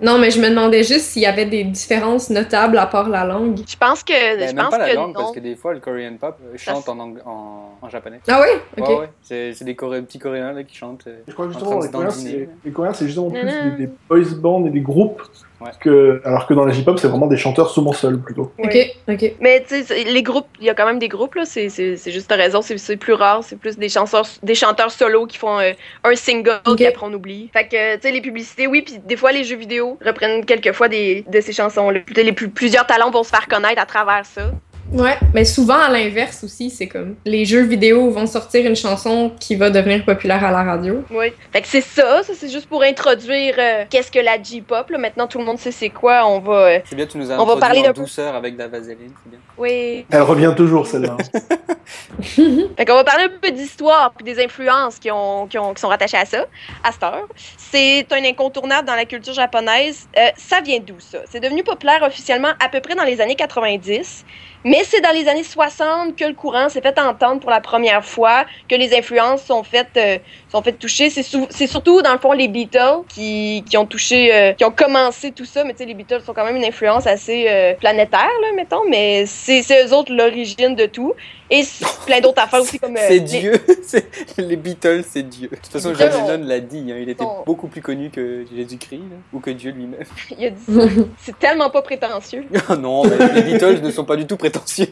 Non, 0.00 0.18
mais 0.18 0.30
je 0.30 0.40
me 0.40 0.48
demandais 0.50 0.82
juste 0.84 1.06
s'il 1.06 1.22
y 1.22 1.26
avait 1.26 1.46
des 1.46 1.64
différences 1.64 2.28
notables 2.30 2.76
à 2.78 2.86
part 2.86 3.08
la 3.08 3.24
langue. 3.24 3.58
Je 3.66 3.76
pense 3.76 4.02
que 4.02 4.12
Ben, 4.12 4.48
je 4.48 4.54
même 4.54 4.64
pense 4.64 4.70
pas 4.70 4.78
la 4.78 4.90
que 4.90 4.94
langue, 4.94 5.08
non. 5.08 5.20
parce 5.20 5.32
que 5.32 5.40
des 5.40 5.56
fois, 5.56 5.72
le 5.72 5.80
Korean 5.80 6.16
pop 6.20 6.36
euh, 6.44 6.56
chante 6.56 6.88
en, 6.88 6.98
ang- 6.98 7.18
en, 7.24 7.70
en 7.80 7.88
japonais. 7.88 8.20
Ah 8.28 8.40
ouais? 8.40 8.60
Ok. 8.78 8.88
Ouais, 8.88 8.96
ouais. 8.98 9.52
C'est 9.54 9.64
des 9.64 9.74
Coré- 9.74 10.02
petits 10.02 10.18
Coréens 10.18 10.52
là, 10.52 10.62
qui 10.64 10.76
chantent. 10.76 11.06
euh, 11.06 11.20
Je 11.26 11.32
crois 11.32 11.46
que 11.46 11.50
en 11.50 11.52
justement, 11.54 11.78
train 11.78 11.80
les 11.80 11.88
de 11.88 11.92
Coréens, 11.92 12.10
c'est 12.10 12.48
les 12.64 12.70
Coréens, 12.72 12.92
c'est 12.92 13.06
justement 13.06 13.30
plus 13.30 13.40
des, 13.76 13.86
des 13.86 13.92
boys 14.08 14.20
bands 14.36 14.66
et 14.66 14.70
des 14.70 14.80
groupes, 14.80 15.22
Ouais. 15.62 15.70
que, 15.80 16.20
alors 16.24 16.46
que 16.46 16.54
dans 16.54 16.64
la 16.64 16.72
J-pop, 16.72 16.98
c'est 16.98 17.08
vraiment 17.08 17.26
des 17.26 17.36
chanteurs 17.36 17.70
souvent 17.70 17.92
seuls, 17.92 18.18
plutôt. 18.18 18.52
Ouais. 18.58 18.94
Ok, 19.08 19.14
ok. 19.22 19.32
Mais 19.40 19.60
tu 19.62 19.68
sais, 19.76 19.82
c'est- 19.84 20.04
les 20.04 20.22
groupes, 20.22 20.46
il 20.60 20.66
y 20.66 20.70
a 20.70 20.74
quand 20.74 20.86
même 20.86 20.98
des 20.98 21.08
groupes 21.08 21.34
là. 21.36 21.44
C'est 21.44 21.68
c'est 21.68 21.96
c'est 21.96 22.10
juste 22.10 22.30
raison, 22.32 22.62
c'est 22.62 22.78
c'est 22.78 22.96
plus 22.96 23.12
rare, 23.12 23.42
c'est 23.44 23.56
plus 23.56 23.78
des 23.78 23.88
chanteurs 23.88 24.26
des 24.42 24.54
chanteurs 24.54 24.90
solos 24.90 25.26
qui 25.26 25.38
font 25.38 25.58
euh, 25.58 25.72
un 26.04 26.14
single 26.16 26.60
Ok. 26.66 26.76
puis 26.76 26.86
après 26.86 27.06
on 27.06 27.12
oublie. 27.12 27.50
Fait 27.52 27.66
que 27.68 27.94
tu 27.96 28.02
sais 28.02 28.10
les 28.10 28.20
publicités, 28.20 28.66
oui, 28.66 28.82
puis 28.82 28.98
des 28.98 29.16
fois 29.16 29.32
les 29.32 29.44
jeux 29.44 29.56
vidéo 29.56 29.98
reprennent 30.04 30.44
quelquefois 30.44 30.88
des 30.88 31.24
de 31.28 31.40
ces 31.40 31.52
chansons 31.52 31.90
là. 31.90 32.00
Les 32.16 32.32
plus, 32.32 32.48
plusieurs 32.48 32.86
talents 32.86 33.10
vont 33.10 33.22
se 33.22 33.30
faire 33.30 33.46
connaître 33.48 33.80
à 33.80 33.86
travers 33.86 34.24
ça. 34.24 34.50
Ouais, 34.92 35.16
mais 35.32 35.44
souvent 35.46 35.78
à 35.78 35.88
l'inverse 35.88 36.44
aussi, 36.44 36.68
c'est 36.68 36.86
comme 36.86 37.16
les 37.24 37.44
jeux 37.46 37.62
vidéo 37.62 38.10
vont 38.10 38.26
sortir 38.26 38.66
une 38.66 38.76
chanson 38.76 39.32
qui 39.40 39.56
va 39.56 39.70
devenir 39.70 40.04
populaire 40.04 40.44
à 40.44 40.50
la 40.50 40.62
radio. 40.62 41.02
Oui. 41.10 41.32
Fait 41.52 41.62
que 41.62 41.68
c'est 41.68 41.80
ça, 41.80 42.22
ça 42.22 42.32
c'est 42.34 42.50
juste 42.50 42.68
pour 42.68 42.82
introduire 42.82 43.54
euh, 43.58 43.84
qu'est-ce 43.88 44.10
que 44.12 44.18
la 44.18 44.42
J-pop. 44.42 44.90
là. 44.90 44.98
Maintenant 44.98 45.26
tout 45.26 45.38
le 45.38 45.44
monde 45.44 45.58
sait 45.58 45.72
c'est 45.72 45.88
quoi. 45.88 46.26
On 46.26 46.40
va. 46.40 46.52
euh, 46.52 46.78
C'est 46.84 46.96
bien, 46.96 47.06
tu 47.06 47.16
nous 47.18 47.30
as 47.30 47.40
On 47.40 47.46
va 47.46 47.56
parler 47.56 47.80
en 47.80 47.84
peu- 47.94 48.02
douceur 48.02 48.34
avec 48.34 48.54
de 48.54 48.58
la 48.58 48.68
vaseline, 48.68 49.12
c'est 49.22 49.30
bien. 49.30 49.38
Oui. 49.56 50.04
Elle 50.10 50.22
revient 50.22 50.52
toujours, 50.56 50.86
celle-là. 50.86 51.16
Fait 52.76 52.84
qu'on 52.84 52.94
va 52.94 53.04
parler 53.04 53.24
un 53.24 53.38
peu 53.40 53.50
d'histoire 53.50 54.12
puis 54.16 54.24
des 54.24 54.42
influences 54.44 54.98
qui, 54.98 55.10
ont, 55.10 55.46
qui, 55.46 55.58
ont, 55.58 55.72
qui 55.74 55.80
sont 55.80 55.88
rattachées 55.88 56.16
à 56.16 56.24
ça, 56.26 56.44
à 56.84 56.92
cette 56.92 57.02
heure. 57.02 57.26
C'est 57.56 58.06
un 58.12 58.24
incontournable 58.24 58.86
dans 58.86 58.94
la 58.94 59.04
culture 59.04 59.32
japonaise. 59.34 60.06
Euh, 60.16 60.28
ça 60.36 60.60
vient 60.60 60.78
d'où, 60.84 60.96
ça? 60.98 61.18
C'est 61.30 61.40
devenu 61.40 61.62
populaire 61.62 62.02
officiellement 62.02 62.50
à 62.64 62.68
peu 62.68 62.80
près 62.80 62.94
dans 62.94 63.04
les 63.04 63.20
années 63.20 63.34
90, 63.34 64.24
mais 64.64 64.84
c'est 64.84 65.00
dans 65.00 65.12
les 65.12 65.28
années 65.28 65.44
60 65.44 66.16
que 66.16 66.24
le 66.24 66.34
courant 66.34 66.68
s'est 66.68 66.80
fait 66.80 66.98
entendre 66.98 67.40
pour 67.40 67.50
la 67.50 67.60
première 67.60 68.04
fois, 68.04 68.44
que 68.68 68.74
les 68.74 68.96
influences 68.96 69.42
sont 69.42 69.62
faites, 69.62 69.96
euh, 69.96 70.18
sont 70.52 70.62
faites 70.62 70.78
toucher. 70.78 71.10
C'est 71.10 71.66
surtout, 71.66 72.02
dans 72.02 72.12
le 72.12 72.18
fond, 72.18 72.32
les 72.32 72.46
Beatles 72.48 73.02
qui, 73.08 73.64
qui 73.68 73.76
ont 73.76 73.86
touché, 73.86 74.32
euh, 74.34 74.52
qui 74.52 74.64
ont 74.64 74.70
commencé 74.70 75.32
tout 75.32 75.44
ça, 75.44 75.64
mais 75.64 75.72
tu 75.72 75.78
sais, 75.78 75.84
les 75.86 75.94
Beatles 75.94 76.20
sont 76.24 76.32
quand 76.34 76.44
même 76.44 76.56
une 76.56 76.64
influence 76.64 77.06
assez 77.06 77.46
euh, 77.48 77.74
planétaire, 77.74 78.28
là, 78.42 78.48
mettons, 78.54 78.82
mais 78.88 79.24
c'est 79.26 79.62
eux 79.84 79.94
autres 79.94 80.12
l'origine 80.14 80.74
de 80.76 80.86
tout. 80.86 81.14
Et 81.50 81.62
plein 82.06 82.20
d'autres 82.20 82.42
affaires 82.42 82.60
aussi 82.62 82.78
comme... 82.78 82.96
euh, 82.96 83.00
C'est 83.08 83.14
les- 83.14 83.20
Dieu, 83.20 83.52
les 84.38 84.56
Beatles, 84.56 85.04
c'est 85.08 85.22
Dieu. 85.28 85.48
De 85.50 85.56
toute 85.56 85.66
façon, 85.66 85.92
John 85.94 86.10
Lennon 86.10 86.46
l'a 86.46 86.60
dit, 86.60 86.84
hein, 86.90 86.96
il 87.00 87.08
était 87.10 87.24
beaucoup 87.46 87.66
plus 87.68 87.82
connu 87.82 88.10
que 88.10 88.44
Jésus-Christ, 88.54 89.02
ou 89.32 89.40
que 89.40 89.50
Dieu 89.50 89.70
lui-même. 89.72 90.04
Il 90.38 90.46
a 90.46 90.50
dit. 90.50 91.04
C'est 91.18 91.38
tellement 91.38 91.68
pas 91.70 91.82
prétentieux. 91.82 92.44
Ah 92.68 92.76
non, 92.76 93.04
mais 93.04 93.34
les 93.34 93.42
Beatles 93.42 93.80
ne 93.82 93.90
sont 93.90 94.04
pas 94.04 94.16
du 94.16 94.26
tout 94.26 94.36
prétentieux. 94.36 94.86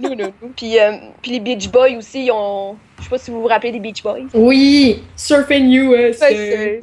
Non, 0.00 0.10
non, 0.10 0.16
non. 0.42 0.50
Puis, 0.56 0.78
euh, 0.78 0.92
puis 1.20 1.32
les 1.32 1.40
Beach 1.40 1.68
Boys 1.70 1.96
aussi, 1.98 2.24
ils 2.26 2.30
ont. 2.32 2.76
Je 3.02 3.06
sais 3.06 3.10
pas 3.10 3.18
si 3.18 3.32
vous 3.32 3.42
vous 3.42 3.48
rappelez 3.48 3.72
des 3.72 3.80
Beach 3.80 4.00
Boys. 4.00 4.28
Oui, 4.32 5.02
Surfing 5.16 5.68
USA. 5.72 6.28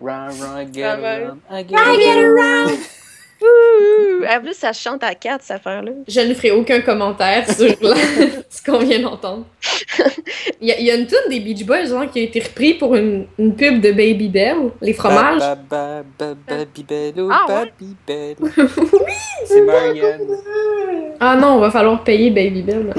Run, 0.02 0.28
run, 0.28 0.66
get 0.70 0.84
around, 0.84 1.40
I 1.50 1.64
get 1.64 1.78
around. 1.78 2.78
Ouh! 3.41 4.26
En 4.26 4.41
plus, 4.41 4.53
ça 4.53 4.74
chante 4.74 5.03
à 5.03 5.16
quatre, 5.16 5.44
cette 5.44 5.57
affaire-là. 5.57 5.91
Je 6.07 6.20
ne 6.22 6.34
ferai 6.34 6.52
aucun 6.52 6.82
commentaire 6.82 7.49
sur 7.49 7.68
la- 7.82 7.95
ce 8.49 8.64
qu'on 8.64 8.80
vient 8.80 8.99
d'entendre. 8.99 9.45
Il 10.61 10.68
y, 10.68 10.72
a- 10.72 10.80
il 10.80 10.86
y 10.86 10.91
a 10.91 10.95
une 10.95 11.07
tune 11.07 11.18
des 11.30 11.40
Beach 11.40 11.66
Boys 11.66 11.86
genre, 11.86 12.10
qui 12.11 12.20
a 12.20 12.24
été 12.24 12.40
repris 12.41 12.74
pour 12.74 12.95
une, 12.95 13.28
une 13.38 13.56
pub 13.56 13.80
de 13.82 13.91
Baby 13.91 14.28
Bell, 14.30 14.57
les 14.82 14.94
fromages. 14.94 15.40
Ba, 15.40 15.56
ba, 15.56 16.03
ba, 16.18 16.34
ba, 16.48 16.56
Babybel, 16.57 17.14
oh, 17.18 17.30
Ah 17.32 17.45
ouais? 17.48 17.72
Babybel. 18.07 18.36
C'est 19.45 19.61
Marianne. 19.61 20.22
Ah 21.22 21.36
non, 21.36 21.56
on 21.56 21.60
va 21.60 21.72
falloir 21.72 22.03
payer 22.03 22.30
Baby 22.30 22.61
Bell. 22.61 22.94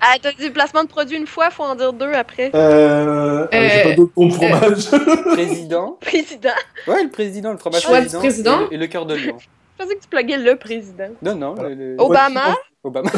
Ah, 0.00 0.14
t'as 0.22 0.32
dit 0.32 0.50
placement 0.50 0.84
de 0.84 0.88
produit 0.88 1.16
une 1.16 1.26
fois, 1.26 1.50
faut 1.50 1.64
en 1.64 1.74
dire 1.74 1.92
deux 1.92 2.12
après. 2.12 2.50
Euh, 2.54 3.46
euh, 3.52 3.68
J'ai 3.68 3.82
pas 3.90 3.94
d'autres 3.96 4.14
comptes 4.14 4.32
fromage. 4.32 4.90
Président. 5.32 5.96
Président. 6.00 6.50
Ouais, 6.86 7.02
le 7.02 7.10
président, 7.10 7.52
le 7.52 7.58
fromage 7.58 7.82
Choix 7.82 8.00
du 8.00 8.06
président. 8.16 8.20
président. 8.20 8.58
Et 8.60 8.64
le, 8.70 8.74
et 8.74 8.76
le 8.78 8.86
cœur 8.86 9.06
de 9.08 9.14
lion. 9.14 9.36
Je 9.78 9.84
pensais 9.84 9.96
que 9.96 10.02
tu 10.02 10.08
pluguais 10.08 10.38
le 10.38 10.56
président. 10.56 11.10
Non, 11.22 11.34
non, 11.34 11.54
le, 11.54 11.74
le- 11.74 11.96
Obama? 11.98 12.56
Obama. 12.82 13.10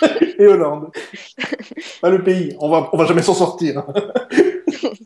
Et 0.38 0.46
Hollande. 0.46 0.90
Pas 2.00 2.10
le 2.10 2.22
pays. 2.22 2.56
On 2.60 2.68
va, 2.68 2.90
on 2.92 2.96
va 2.96 3.06
jamais 3.06 3.22
s'en 3.22 3.34
sortir. 3.34 3.82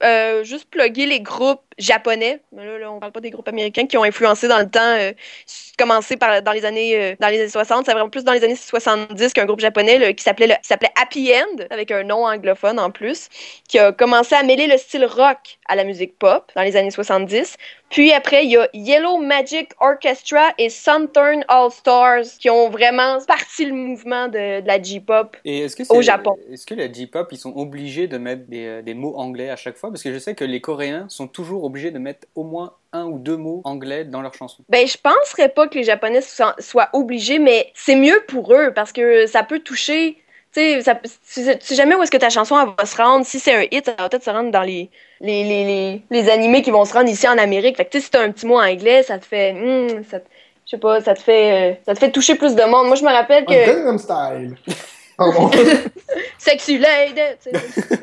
Euh, 0.02 0.44
juste 0.44 0.70
plugger 0.70 1.06
les 1.06 1.20
groupes 1.20 1.62
japonais. 1.78 2.40
Mais 2.52 2.64
là, 2.64 2.78
là, 2.78 2.92
on 2.92 2.98
parle 2.98 3.12
pas 3.12 3.20
des 3.20 3.30
groupes 3.30 3.48
américains 3.48 3.86
qui 3.86 3.98
ont 3.98 4.02
influencé 4.02 4.48
dans 4.48 4.58
le 4.58 4.68
temps. 4.68 4.80
Euh, 4.80 5.12
commencé 5.78 6.16
par, 6.16 6.42
dans, 6.42 6.52
les 6.52 6.64
années, 6.64 6.96
euh, 6.96 7.14
dans 7.20 7.28
les 7.28 7.40
années 7.40 7.48
60. 7.48 7.86
C'est 7.86 7.92
vraiment 7.92 8.08
plus 8.08 8.24
dans 8.24 8.32
les 8.32 8.44
années 8.44 8.56
70 8.56 9.32
qu'un 9.32 9.46
groupe 9.46 9.60
japonais 9.60 9.98
là, 9.98 10.12
qui 10.12 10.22
s'appelait 10.22 10.58
s'appelait 10.62 10.92
Happy 11.00 11.32
End, 11.32 11.64
avec 11.70 11.90
un 11.90 12.02
nom 12.02 12.26
anglophone 12.26 12.78
en 12.78 12.90
plus, 12.90 13.28
qui 13.68 13.78
a 13.78 13.92
commencé 13.92 14.34
à 14.34 14.42
mêler 14.42 14.66
le 14.66 14.76
style 14.76 15.04
rock 15.04 15.58
à 15.68 15.76
la 15.76 15.84
musique 15.84 16.18
pop 16.18 16.50
dans 16.56 16.62
les 16.62 16.76
années 16.76 16.90
70. 16.90 17.56
Puis 17.90 18.12
après, 18.12 18.44
il 18.44 18.52
y 18.52 18.56
a 18.56 18.68
Yellow 18.72 19.18
Magic 19.18 19.72
Orchestra 19.80 20.50
et 20.58 20.70
Southern 20.70 21.44
All 21.48 21.70
Stars 21.72 22.22
qui 22.38 22.48
ont 22.48 22.70
vraiment 22.70 23.18
parti 23.26 23.66
le 23.66 23.74
mouvement 23.74 24.28
de, 24.28 24.60
de 24.60 24.66
la 24.66 24.80
J-pop. 24.80 25.36
Au 25.88 26.00
Japon. 26.00 26.36
Est-ce 26.52 26.66
que 26.66 26.74
la 26.74 26.90
J-pop, 26.90 27.28
ils 27.32 27.36
sont 27.38 27.52
obligés 27.56 28.06
de 28.06 28.16
mettre 28.16 28.46
des, 28.46 28.66
euh, 28.66 28.82
des 28.82 28.94
mots 28.94 29.14
anglais 29.16 29.50
à 29.50 29.56
chaque 29.56 29.76
fois? 29.76 29.90
Parce 29.90 30.04
que 30.04 30.12
je 30.12 30.18
sais 30.18 30.36
que 30.36 30.44
les 30.44 30.60
Coréens 30.60 31.06
sont 31.08 31.26
toujours 31.26 31.64
obligés 31.64 31.90
de 31.90 31.98
mettre 31.98 32.28
au 32.36 32.44
moins 32.44 32.74
un 32.92 33.06
ou 33.06 33.18
deux 33.18 33.36
mots 33.36 33.60
anglais 33.64 34.04
dans 34.04 34.22
leurs 34.22 34.34
chansons. 34.34 34.62
Ben, 34.68 34.86
je 34.86 34.96
penserais 34.96 35.48
pas 35.48 35.66
que 35.66 35.74
les 35.76 35.84
Japonais 35.84 36.20
soient, 36.22 36.54
obligés, 36.92 37.38
mais 37.40 37.72
c'est 37.74 37.96
mieux 37.96 38.22
pour 38.28 38.54
eux 38.54 38.72
parce 38.72 38.92
que 38.92 39.26
ça 39.26 39.42
peut 39.42 39.58
toucher. 39.60 40.16
Tu 40.52 40.60
sais, 40.60 40.80
ça- 40.82 40.94
tu 40.96 41.10
sais 41.42 41.58
tu 41.58 41.66
sais 41.66 41.74
jamais 41.76 41.94
où 41.96 42.02
est-ce 42.02 42.10
que 42.10 42.16
ta 42.16 42.30
chanson 42.30 42.56
elle 42.60 42.68
va 42.76 42.84
se 42.86 42.96
rendre. 42.96 43.24
Si 43.26 43.38
c'est 43.40 43.54
un 43.54 43.62
hit, 43.70 43.84
ça 43.84 43.94
va 43.98 44.08
peut-être 44.08 44.24
se 44.24 44.30
rendre 44.30 44.50
dans 44.50 44.62
les, 44.62 44.90
les, 45.20 45.44
les, 45.44 45.64
les, 45.64 46.02
les 46.10 46.30
animés 46.30 46.62
qui 46.62 46.70
vont 46.70 46.84
se 46.84 46.92
rendre 46.94 47.08
ici 47.10 47.28
en 47.28 47.38
Amérique. 47.38 47.76
Fait 47.76 47.84
que, 47.84 47.90
tu 47.90 47.98
sais, 47.98 48.04
si 48.04 48.10
t'as 48.10 48.22
un 48.22 48.30
petit 48.30 48.46
mot 48.46 48.58
anglais, 48.58 49.02
ça 49.02 49.18
te 49.18 49.24
fait. 49.26 49.52
hmm, 49.52 50.04
ça 50.10 50.20
te- 50.20 50.28
je 50.66 50.70
sais 50.76 50.78
pas, 50.78 51.00
ça 51.00 51.14
te 51.14 51.20
fait. 51.20 51.72
euh, 51.72 51.74
ça 51.84 51.94
te 51.94 51.98
fait 51.98 52.10
toucher 52.12 52.36
plus 52.36 52.54
de 52.54 52.62
monde. 52.62 52.86
Moi, 52.86 52.96
je 52.96 53.02
me 53.04 53.10
rappelle 53.10 53.44
que. 53.44 53.66
Gangnam 53.66 53.98
Style. 53.98 54.56
Sexy 56.38 56.78
lady! 56.78 57.20
tu 57.42 57.50
sais. 57.50 57.52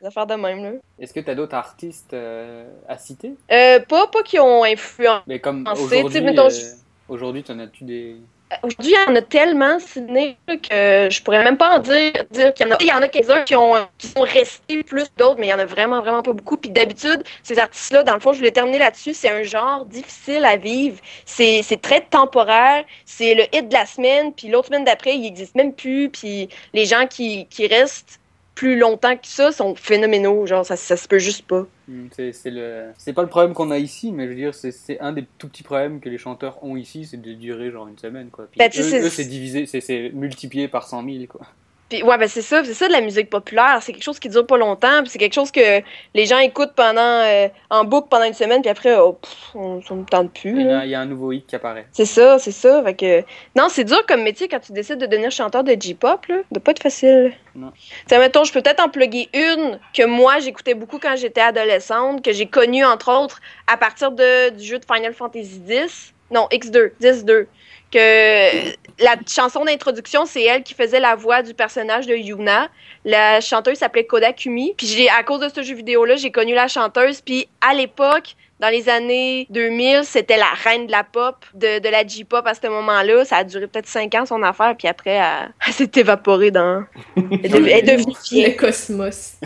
Des 0.00 0.06
affaires 0.06 0.26
de 0.26 0.34
même, 0.34 0.62
là. 0.62 0.70
Est-ce 0.98 1.12
que 1.12 1.20
tu 1.20 1.30
as 1.30 1.34
d'autres 1.34 1.54
artistes 1.56 2.14
euh, 2.14 2.64
à 2.88 2.96
citer? 2.96 3.32
Euh, 3.52 3.80
pas, 3.80 4.06
pas 4.06 4.22
qui 4.22 4.38
ont 4.38 4.64
influencé. 4.64 5.22
Mais 5.26 5.40
comme 5.40 5.64
c'est, 5.74 6.02
aujourd'hui, 6.02 6.38
euh, 6.38 6.72
aujourd'hui, 7.08 7.42
t'en 7.42 7.58
as-tu 7.58 7.84
des... 7.84 8.16
Aujourd'hui, 8.62 8.94
il 8.94 9.08
y 9.08 9.10
en 9.10 9.14
a 9.14 9.22
tellement 9.22 9.78
ciné 9.78 10.36
que 10.46 11.08
je 11.10 11.22
pourrais 11.22 11.44
même 11.44 11.58
pas 11.58 11.76
en 11.76 11.78
dire, 11.80 12.12
dire 12.30 12.54
qu'il 12.54 12.66
y 12.66 12.70
en 12.70 12.74
a. 12.74 12.78
Il 12.80 12.86
y 12.86 12.92
en 12.92 13.02
a 13.02 13.08
quelques-uns 13.08 13.42
qui, 13.42 13.54
ont, 13.54 13.74
qui 13.98 14.06
sont 14.06 14.22
restés 14.22 14.82
plus 14.82 15.06
d'autres, 15.16 15.38
mais 15.38 15.48
il 15.48 15.50
y 15.50 15.54
en 15.54 15.58
a 15.58 15.66
vraiment, 15.66 16.00
vraiment 16.00 16.22
pas 16.22 16.32
beaucoup. 16.32 16.56
Puis 16.56 16.70
d'habitude, 16.70 17.22
ces 17.42 17.58
artistes-là, 17.58 18.04
dans 18.04 18.14
le 18.14 18.20
fond, 18.20 18.32
je 18.32 18.38
voulais 18.38 18.50
terminer 18.50 18.78
là-dessus, 18.78 19.14
c'est 19.14 19.28
un 19.28 19.42
genre 19.42 19.84
difficile 19.84 20.44
à 20.44 20.56
vivre. 20.56 20.98
C'est 21.26 21.60
c'est 21.62 21.80
très 21.80 22.00
temporaire. 22.00 22.84
C'est 23.04 23.34
le 23.34 23.44
hit 23.54 23.68
de 23.68 23.74
la 23.74 23.86
semaine, 23.86 24.32
puis 24.32 24.48
l'autre 24.48 24.68
semaine 24.68 24.84
d'après, 24.84 25.16
il 25.16 25.26
existe 25.26 25.54
même 25.54 25.74
plus. 25.74 26.08
Puis 26.08 26.48
les 26.72 26.86
gens 26.86 27.06
qui, 27.06 27.46
qui 27.46 27.66
restent 27.66 28.18
plus 28.58 28.76
longtemps 28.76 29.16
que 29.16 29.26
ça 29.28 29.52
sont 29.52 29.76
phénoménaux. 29.76 30.44
Genre, 30.44 30.66
ça, 30.66 30.74
ça 30.74 30.96
se 30.96 31.06
peut 31.06 31.20
juste 31.20 31.46
pas. 31.46 31.64
Hmm, 31.86 32.08
C'est 32.12 32.32
le... 32.50 32.88
pas 33.14 33.22
le 33.22 33.28
problème 33.28 33.54
qu'on 33.54 33.70
a 33.70 33.78
ici, 33.78 34.10
mais 34.10 34.24
je 34.24 34.28
veux 34.30 34.34
dire, 34.34 34.52
c'est- 34.52 34.98
un 34.98 35.12
des 35.12 35.24
tout 35.38 35.46
petits 35.48 35.62
problèmes 35.62 36.00
que 36.00 36.08
les 36.08 36.18
chanteurs 36.18 36.62
ont 36.64 36.76
ici, 36.76 37.06
c'est 37.06 37.22
de 37.22 37.32
durer 37.34 37.70
genre 37.70 37.86
une 37.86 37.96
semaine, 37.98 38.30
quoi. 38.30 38.48
Puis 38.50 38.58
Ben, 38.58 38.68
eux, 38.68 39.08
c'est- 39.10 39.24
divisé, 39.26 39.66
c'est 39.66 40.10
multiplié 40.12 40.66
par 40.66 40.88
100 40.88 41.04
000, 41.04 41.26
quoi. 41.28 41.42
Puis 41.88 42.02
ouais, 42.02 42.18
ben 42.18 42.28
c'est 42.28 42.42
ça, 42.42 42.62
c'est 42.64 42.74
ça 42.74 42.86
de 42.86 42.92
la 42.92 43.00
musique 43.00 43.30
populaire. 43.30 43.78
C'est 43.80 43.92
quelque 43.92 44.02
chose 44.02 44.18
qui 44.18 44.28
dure 44.28 44.46
pas 44.46 44.58
longtemps, 44.58 45.00
puis 45.00 45.08
c'est 45.08 45.18
quelque 45.18 45.34
chose 45.34 45.50
que 45.50 45.82
les 46.14 46.26
gens 46.26 46.38
écoutent 46.38 46.74
pendant 46.74 47.00
euh, 47.00 47.48
en 47.70 47.84
boucle 47.84 48.08
pendant 48.10 48.24
une 48.24 48.34
semaine, 48.34 48.60
puis 48.60 48.70
après, 48.70 48.96
oh, 48.98 49.14
pff, 49.14 49.54
on, 49.54 49.76
me 49.76 50.04
tente 50.04 50.32
plus. 50.32 50.60
il 50.60 50.88
y 50.88 50.94
a 50.94 51.00
un 51.00 51.06
nouveau 51.06 51.32
hit 51.32 51.46
qui 51.46 51.56
apparaît. 51.56 51.86
C'est 51.92 52.04
ça, 52.04 52.38
c'est 52.38 52.52
ça. 52.52 52.82
Fait 52.84 52.94
que 52.94 53.24
non, 53.56 53.68
c'est 53.70 53.84
dur 53.84 54.04
comme 54.06 54.22
métier 54.22 54.48
quand 54.48 54.60
tu 54.60 54.72
décides 54.72 54.98
de 54.98 55.06
devenir 55.06 55.30
chanteur 55.30 55.64
de 55.64 55.74
J-pop, 55.78 56.26
là. 56.26 56.36
De 56.52 56.58
pas 56.58 56.72
être 56.72 56.82
facile. 56.82 57.32
Non. 57.54 57.72
Tu 57.74 57.88
sais, 58.06 58.18
mettons, 58.18 58.44
je 58.44 58.52
peux 58.52 58.60
peut-être 58.60 58.84
en 58.84 58.88
plugger 58.88 59.28
une 59.32 59.80
que 59.94 60.04
moi 60.04 60.38
j'écoutais 60.40 60.74
beaucoup 60.74 60.98
quand 60.98 61.16
j'étais 61.16 61.40
adolescente, 61.40 62.22
que 62.22 62.32
j'ai 62.32 62.46
connue 62.46 62.84
entre 62.84 63.10
autres 63.10 63.40
à 63.66 63.76
partir 63.76 64.12
de, 64.12 64.50
du 64.50 64.64
jeu 64.64 64.78
de 64.78 64.84
Final 64.84 65.14
Fantasy 65.14 65.62
X. 65.68 66.12
Non, 66.30 66.46
X2, 66.52 66.92
10-2. 67.00 67.46
Que 67.90 68.70
la 68.98 69.16
chanson 69.26 69.64
d'introduction, 69.64 70.26
c'est 70.26 70.42
elle 70.42 70.62
qui 70.62 70.74
faisait 70.74 71.00
la 71.00 71.14
voix 71.14 71.42
du 71.42 71.54
personnage 71.54 72.06
de 72.06 72.14
Yuna. 72.14 72.68
La 73.04 73.40
chanteuse 73.40 73.78
s'appelait 73.78 74.04
Kodakumi. 74.04 74.74
Puis 74.76 75.08
à 75.08 75.22
cause 75.22 75.40
de 75.40 75.48
ce 75.48 75.62
jeu 75.62 75.74
vidéo-là, 75.74 76.16
j'ai 76.16 76.30
connu 76.30 76.54
la 76.54 76.68
chanteuse. 76.68 77.20
Puis 77.20 77.48
à 77.60 77.74
l'époque, 77.74 78.36
dans 78.60 78.68
les 78.68 78.88
années 78.88 79.46
2000, 79.50 80.00
c'était 80.04 80.36
la 80.36 80.50
reine 80.64 80.86
de 80.86 80.92
la 80.92 81.04
pop, 81.04 81.36
de, 81.54 81.78
de 81.78 81.88
la 81.88 82.06
J-pop 82.06 82.44
à 82.46 82.54
ce 82.54 82.66
moment-là. 82.66 83.24
Ça 83.24 83.36
a 83.38 83.44
duré 83.44 83.66
peut-être 83.68 83.86
5 83.86 84.14
ans 84.16 84.26
son 84.26 84.42
affaire, 84.42 84.74
puis 84.76 84.88
après, 84.88 85.12
elle, 85.12 85.52
elle 85.66 85.72
s'est 85.72 85.90
évaporée 85.96 86.50
dans. 86.50 86.84
Elle 87.16 87.44
est, 87.44 87.48
devenue- 87.48 87.68
elle 87.70 87.78
est 87.88 87.96
devenue 87.96 88.14
Le 88.14 88.36
vieille. 88.36 88.56
cosmos. 88.56 89.36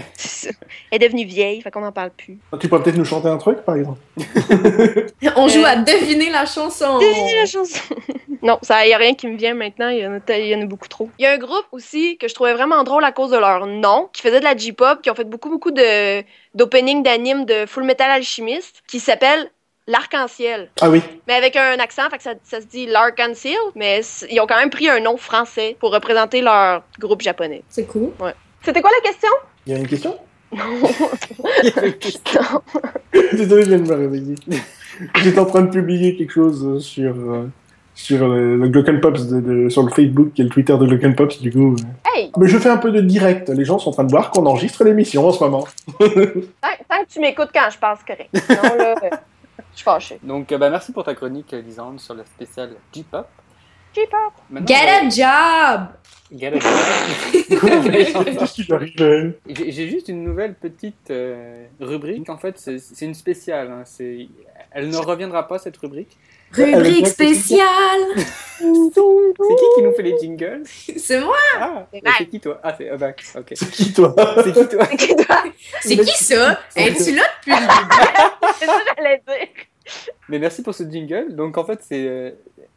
Elle 0.90 0.97
est 0.97 0.98
devenue 1.06 1.24
vieille, 1.24 1.60
fait 1.60 1.70
qu'on 1.70 1.80
n'en 1.80 1.93
parle 1.93 2.10
plus. 2.10 2.39
Tu 2.60 2.68
pourrais 2.68 2.82
peut-être 2.82 2.97
nous 2.97 3.05
chanter 3.05 3.28
un 3.28 3.39
truc, 3.39 3.59
par 3.64 3.76
exemple 3.76 3.98
On 5.36 5.48
joue 5.48 5.62
Euh, 5.62 5.66
à 5.66 5.76
deviner 5.76 6.30
la 6.30 6.47
chanson. 6.47 6.98
Devinez 6.98 7.34
la 7.36 7.47
chanson. 7.47 7.94
non, 8.43 8.59
ça 8.62 8.86
y 8.86 8.93
a 8.93 8.97
rien 8.98 9.14
qui 9.14 9.26
me 9.26 9.36
vient 9.36 9.55
maintenant, 9.55 9.89
il 9.89 9.98
y, 9.98 10.06
en 10.06 10.14
a, 10.16 10.39
il 10.39 10.47
y 10.47 10.55
en 10.55 10.60
a 10.62 10.66
beaucoup 10.66 10.89
trop. 10.89 11.09
Il 11.18 11.22
y 11.22 11.26
a 11.26 11.32
un 11.32 11.39
groupe 11.39 11.66
aussi 11.72 12.16
que 12.18 12.28
je 12.28 12.34
trouvais 12.34 12.52
vraiment 12.55 12.82
drôle 12.84 13.05
à 13.05 13.12
cause 13.12 13.30
de 13.30 13.36
leur 13.39 13.66
nom, 13.66 14.09
qui 14.12 14.22
faisait 14.22 14.40
de 14.40 14.44
la 14.44 14.56
J-pop, 14.56 15.01
qui 15.02 15.10
ont 15.10 15.14
fait 15.14 15.24
beaucoup 15.28 15.51
beaucoup 15.51 15.70
de 15.70 16.22
d'opening 16.55 17.03
d'anime 17.03 17.45
de 17.45 17.66
Full 17.66 17.85
Metal 17.85 18.11
Alchemist, 18.11 18.83
qui 18.87 19.01
s'appelle 19.01 19.51
L'Arc-en-Ciel. 19.89 20.70
Ah 20.81 20.89
oui. 20.89 21.03
Mais 21.27 21.35
avec 21.35 21.57
un 21.57 21.79
accent, 21.79 22.09
fait 22.09 22.19
que 22.19 22.23
ça, 22.23 22.35
ça 22.45 22.61
se 22.61 22.66
dit 22.66 22.87
l'Arc-en-Ciel, 22.87 23.59
mais 23.74 24.01
ils 24.31 24.41
ont 24.41 24.47
quand 24.47 24.59
même 24.59 24.70
pris 24.70 24.89
un 24.89 25.01
nom 25.01 25.16
français 25.16 25.77
pour 25.81 25.93
représenter 25.93 26.41
leur 26.41 26.85
groupe 27.01 27.20
japonais. 27.20 27.62
C'est 27.69 27.87
cool. 27.87 28.12
C'était 28.62 28.81
quoi 28.81 28.91
la 28.91 29.11
question? 29.11 29.31
Il 29.66 29.73
y 29.73 29.77
a 29.77 29.79
une 29.79 29.89
question? 29.89 30.16
Il 30.53 30.59
y 31.65 31.79
avait 31.79 31.89
une 31.89 31.99
question. 31.99 32.41
Désolé, 33.33 33.62
je 33.65 33.69
viens 33.69 33.79
de 33.79 33.89
me 33.89 33.95
réveiller. 33.95 34.35
J'étais 35.23 35.39
en 35.39 35.47
train 35.47 35.62
de 35.62 35.70
publier 35.70 36.16
quelque 36.16 36.33
chose 36.33 36.85
sur, 36.85 37.15
euh, 37.16 37.49
sur 37.94 38.27
le, 38.28 38.56
le 38.56 38.69
Glocken 38.69 39.01
Pops 39.01 39.27
de, 39.28 39.40
de- 39.40 39.69
sur 39.69 39.82
le 39.82 39.90
Facebook 39.90 40.39
et 40.39 40.43
le 40.43 40.48
Twitter 40.48 40.77
de 40.78 40.86
Glocken 40.86 41.14
Pops, 41.14 41.40
du 41.40 41.52
coup. 41.52 41.74
euh. 41.74 42.10
Hey, 42.14 42.31
Mais 42.39 42.48
je 42.48 42.59
fais 42.59 42.70
un 42.70 42.78
peu 42.78 42.90
de 42.90 43.01
direct. 43.01 43.48
Les 43.51 43.64
gens 43.64 43.78
sont 43.78 43.90
en 43.90 43.93
train 43.93 44.05
de 44.05 44.10
voir 44.10 44.31
qu'on 44.31 44.47
enregistre 44.47 44.82
l'émission 44.85 45.27
en 45.27 45.32
ce 45.32 45.43
moment. 45.44 45.66
tant, 45.98 46.06
tant 46.09 47.05
que 47.05 47.09
tu 47.09 47.20
m'écoutes 47.20 47.51
quand 47.55 47.69
je 47.70 47.78
passe, 47.78 48.01
correct. 48.06 48.31
Sinon, 48.35 48.77
là, 48.77 48.94
euh, 49.02 49.10
je 49.73 49.77
suis 49.77 49.85
fâchée. 49.85 50.19
Donc, 50.23 50.51
euh, 50.52 50.59
bah, 50.59 50.70
merci 50.70 50.93
pour 50.93 51.05
ta 51.05 51.14
chronique, 51.14 51.52
euh, 51.55 51.60
Lisande, 51.60 52.01
sur 52.01 52.14
le 52.14 52.23
spécial 52.24 52.70
J-pop. 52.93 53.27
J-pop. 53.94 54.66
Get 54.66 54.74
a 54.89 55.09
job! 55.10 55.89
Get 56.35 56.52
a 56.55 56.59
job. 56.59 56.70
J'ai 59.69 59.89
juste 59.89 60.09
une 60.09 60.23
nouvelle 60.24 60.55
petite 60.55 61.10
euh, 61.10 61.66
rubrique. 61.78 62.28
En 62.31 62.39
fait, 62.39 62.59
c'est 62.59 62.78
c'est 62.78 63.05
une 63.05 63.12
spéciale. 63.14 63.70
hein. 63.70 63.82
C'est- 63.85 64.28
Elle 64.70 64.89
ne 64.89 64.97
reviendra 64.97 65.47
pas, 65.47 65.59
cette 65.59 65.77
rubrique. 65.77 66.16
Rubrique 66.53 67.07
spéciale! 67.09 68.15
C'est 68.62 69.57
qui 69.57 69.65
qui 69.77 69.83
nous 69.83 69.93
fait 69.93 70.03
les 70.03 70.16
jingles 70.19 70.62
C'est 70.97 71.20
moi! 71.20 71.37
Ah, 71.59 71.87
C'est 72.19 72.27
qui 72.27 72.39
toi? 72.39 72.61
Ah, 72.62 72.74
c'est 72.79 72.89
Abac. 72.91 73.23
Ok. 73.37 73.53
C'est 73.55 73.70
qui, 73.70 73.93
toi? 73.93 74.15
C'est 74.45 74.53
qui 74.53 74.69
toi? 74.69 74.87
C'est 74.87 74.97
qui, 74.97 75.16
toi? 75.16 75.43
C'est 75.81 75.97
qui 75.97 76.24
ça? 76.24 76.61
Es-tu 76.77 77.15
là 77.16 77.23
depuis 77.39 77.51
le 77.51 77.57
début? 77.57 78.55
C'est 78.59 78.66
ça 78.66 78.79
que 78.79 79.03
j'allais 79.03 79.23
dire. 79.27 79.49
Mais 80.29 80.39
merci 80.39 80.62
pour 80.62 80.74
ce 80.74 80.85
jingle. 80.85 81.35
Donc 81.35 81.59
en 81.59 81.65
fait, 81.65 81.81
c'est 81.83 82.07
euh, 82.07 82.31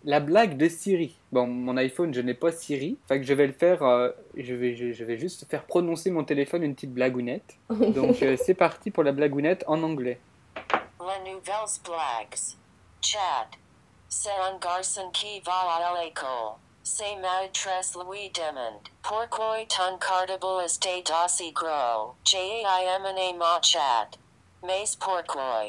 la 0.04 0.20
blague 0.20 0.58
de 0.58 0.68
Siri. 0.68 1.16
Bon, 1.32 1.46
mon 1.46 1.78
iPhone, 1.78 2.12
je 2.14 2.22
n'ai 2.22 2.34
pas 2.34 2.52
Siri. 2.52 2.98
Fait 3.08 3.20
que 3.20 3.26
je 3.28 3.34
vais 3.36 3.46
le 3.46 3.54
faire. 3.54 3.84
euh, 3.84 4.10
je, 4.36 4.56
vais, 4.56 4.76
je, 4.76 4.92
je 4.92 5.04
vais 5.04 5.18
juste 5.20 5.46
faire 5.50 5.66
prononcer 5.66 6.10
mon 6.10 6.24
téléphone 6.24 6.64
une 6.64 6.74
petite 6.74 6.94
blagounette. 6.94 7.56
Donc 7.70 8.24
euh, 8.24 8.36
c'est 8.44 8.56
parti 8.56 8.90
pour 8.90 9.04
la 9.04 9.12
blagounette 9.12 9.64
en 9.68 9.84
anglais. 9.84 10.18
Les 10.56 11.32
nouvelles 11.32 11.44
blagues. 11.84 12.40
Chat. 13.02 13.20
C'est 14.18 14.32
un 14.32 14.58
garçon 14.60 15.12
qui 15.12 15.42
va 15.42 15.52
à 15.52 16.02
l'école. 16.02 16.54
C'est 16.84 17.18
maîtresse 17.18 17.96
Louis 17.96 18.30
demande. 18.30 18.88
Pourquoi 19.04 19.58
ton 19.68 19.98
cartable 19.98 20.64
est 20.64 21.12
aussi 21.26 21.52
gros? 21.52 22.16
J'ai 22.24 22.64
amené 22.66 23.34
ma 23.34 23.62
chat. 23.62 24.08
Mais 24.64 24.86
pourquoi? 25.02 25.66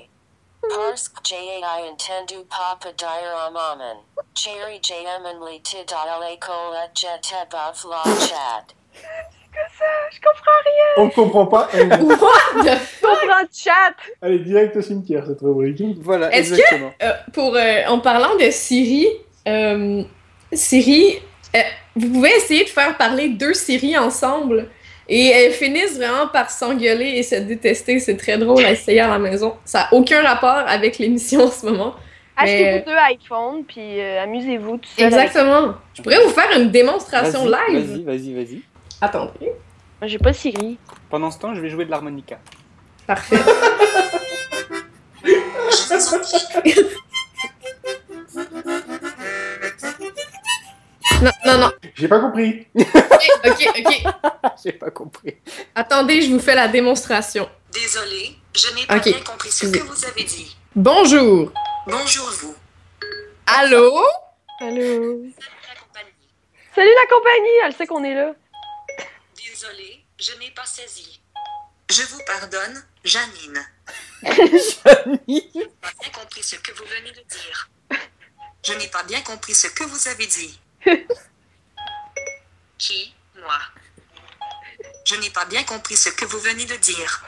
Parce 0.63 1.09
que 1.09 1.21
j'ai 1.25 1.61
entendu 1.65 2.45
papa 2.45 2.93
dire 2.93 3.37
à 3.37 3.51
maman. 3.51 4.05
Chérie 4.33 4.81
j'ai 4.81 5.07
amené 5.09 5.61
tid 5.63 5.93
à 5.93 6.21
l'école 6.21 6.77
et 6.77 6.91
j'étais 6.95 7.47
baf 7.51 7.85
la 7.85 8.05
chat. 8.27 8.67
Je 10.13 10.19
comprends 10.21 10.61
rien. 10.65 11.05
On 11.05 11.11
comprend 11.11 11.47
pas. 11.47 11.69
Elle, 11.75 11.89
What 11.89 12.17
comprends 12.17 13.47
chat. 13.53 13.95
elle 14.23 14.33
est 14.35 14.39
direct 14.41 14.77
au 14.77 14.83
cimetière, 14.83 15.25
cette 15.27 15.41
rubrique. 15.41 15.83
Voilà, 16.01 16.35
Est-ce 16.35 16.55
que-. 16.55 16.75
Euh, 17.03 17.13
pour, 17.33 17.55
euh, 17.57 17.83
en 17.89 17.99
parlant 18.01 18.35
de 18.37 18.51
Siri, 18.51 19.07
euh, 19.49 20.03
Siri, 20.53 21.19
euh, 21.55 21.59
vous 21.97 22.09
pouvez 22.13 22.31
essayer 22.31 22.65
de 22.65 22.69
faire 22.69 22.97
parler 22.97 23.29
deux 23.29 23.55
Siri 23.55 23.97
ensemble 23.99 24.69
et 25.09 25.29
elles 25.29 25.53
finissent 25.53 25.97
vraiment 25.97 26.29
par 26.29 26.51
s'engueuler 26.51 27.11
et 27.17 27.23
se 27.23 27.37
détester. 27.37 27.99
C'est 28.01 28.17
très 28.17 28.39
drôle 28.39 28.65
à 28.65 28.73
essayer 28.73 29.01
à 29.01 29.09
la 29.09 29.19
maison. 29.19 29.55
Ça 29.65 29.81
n'a 29.81 29.89
aucun 29.93 30.23
rapport 30.23 30.65
avec 30.67 30.99
l'émission 30.99 31.45
en 31.45 31.51
ce 31.51 31.67
moment. 31.67 31.95
Achetez-vous 32.39 32.85
deux 32.91 32.97
iPhones, 33.15 33.65
puis 33.67 34.01
euh, 34.01 34.23
amusez-vous 34.23 34.77
tout 34.77 34.89
seul. 34.97 35.07
avec- 35.07 35.25
Exactement. 35.29 35.75
Je 35.95 36.03
pourrais 36.03 36.23
vous 36.23 36.31
faire 36.31 36.51
une 36.59 36.71
démonstration 36.71 37.45
Vas-y, 37.47 37.73
live. 37.73 37.87
Vas-y, 37.91 38.03
vas-y, 38.05 38.35
vas-y. 38.35 38.63
Attendez. 39.01 39.53
Moi, 40.01 40.09
J'ai 40.09 40.19
pas 40.19 40.33
Siri. 40.33 40.79
Pendant 41.11 41.31
ce 41.31 41.39
temps, 41.39 41.55
je 41.55 41.61
vais 41.61 41.69
jouer 41.69 41.85
de 41.85 41.91
l'harmonica. 41.91 42.39
Parfait. 43.07 43.37
non, 51.23 51.31
non, 51.47 51.59
non. 51.59 51.73
J'ai 51.95 52.09
pas 52.09 52.21
compris. 52.21 52.67
Ok, 52.75 53.31
ok, 53.45 53.73
ok. 53.79 54.13
J'ai 54.65 54.73
pas 54.73 54.91
compris. 54.91 55.37
Attendez, 55.75 56.23
je 56.23 56.33
vous 56.33 56.39
fais 56.41 56.55
la 56.55 56.69
démonstration. 56.69 57.49
Désolé, 57.73 58.37
je 58.55 58.75
n'ai 58.75 58.87
pas 58.87 58.99
bien 58.99 59.21
compris 59.21 59.51
ce 59.51 59.67
que 59.67 59.79
vous 59.79 60.05
avez 60.05 60.25
dit. 60.25 60.57
Bonjour. 60.75 61.53
Bonjour 61.87 62.31
vous. 62.41 62.55
Allô? 63.47 64.03
Allô? 64.61 65.23
La 65.23 65.75
compagnie. 65.81 66.13
Salut 66.75 66.89
la 66.89 67.17
compagnie, 67.17 67.57
elle 67.65 67.73
sait 67.75 67.87
qu'on 67.87 68.05
est 68.05 68.15
là. 68.15 68.33
Désolé, 69.59 70.05
je 70.19 70.33
n'ai 70.35 70.51
pas 70.51 70.67
saisi. 70.67 71.19
Je 71.89 72.03
vous 72.03 72.21
pardonne, 72.27 72.85
Janine. 73.05 73.67
Janine 74.23 75.71
pas 75.81 75.93
bien 75.99 76.11
compris 76.13 76.43
ce 76.43 76.57
que 76.57 76.73
vous 76.73 76.85
venez 76.85 77.11
de 77.13 77.23
dire. 77.23 77.71
Je 78.67 78.75
n'ai 78.75 78.89
pas 78.89 79.03
bien 79.05 79.23
compris 79.23 79.55
ce 79.55 79.69
que 79.69 79.85
vous 79.85 80.09
avez 80.09 80.27
dit. 80.27 80.61
Qui? 82.79 83.15
Moi. 83.37 83.59
Je 85.07 85.15
n'ai 85.15 85.31
pas 85.31 85.47
bien 85.47 85.65
compris 85.65 85.97
ce 85.97 86.11
que 86.11 86.27
vous 86.27 86.41
venez 86.41 86.67
de 86.67 86.77
dire. 86.77 87.25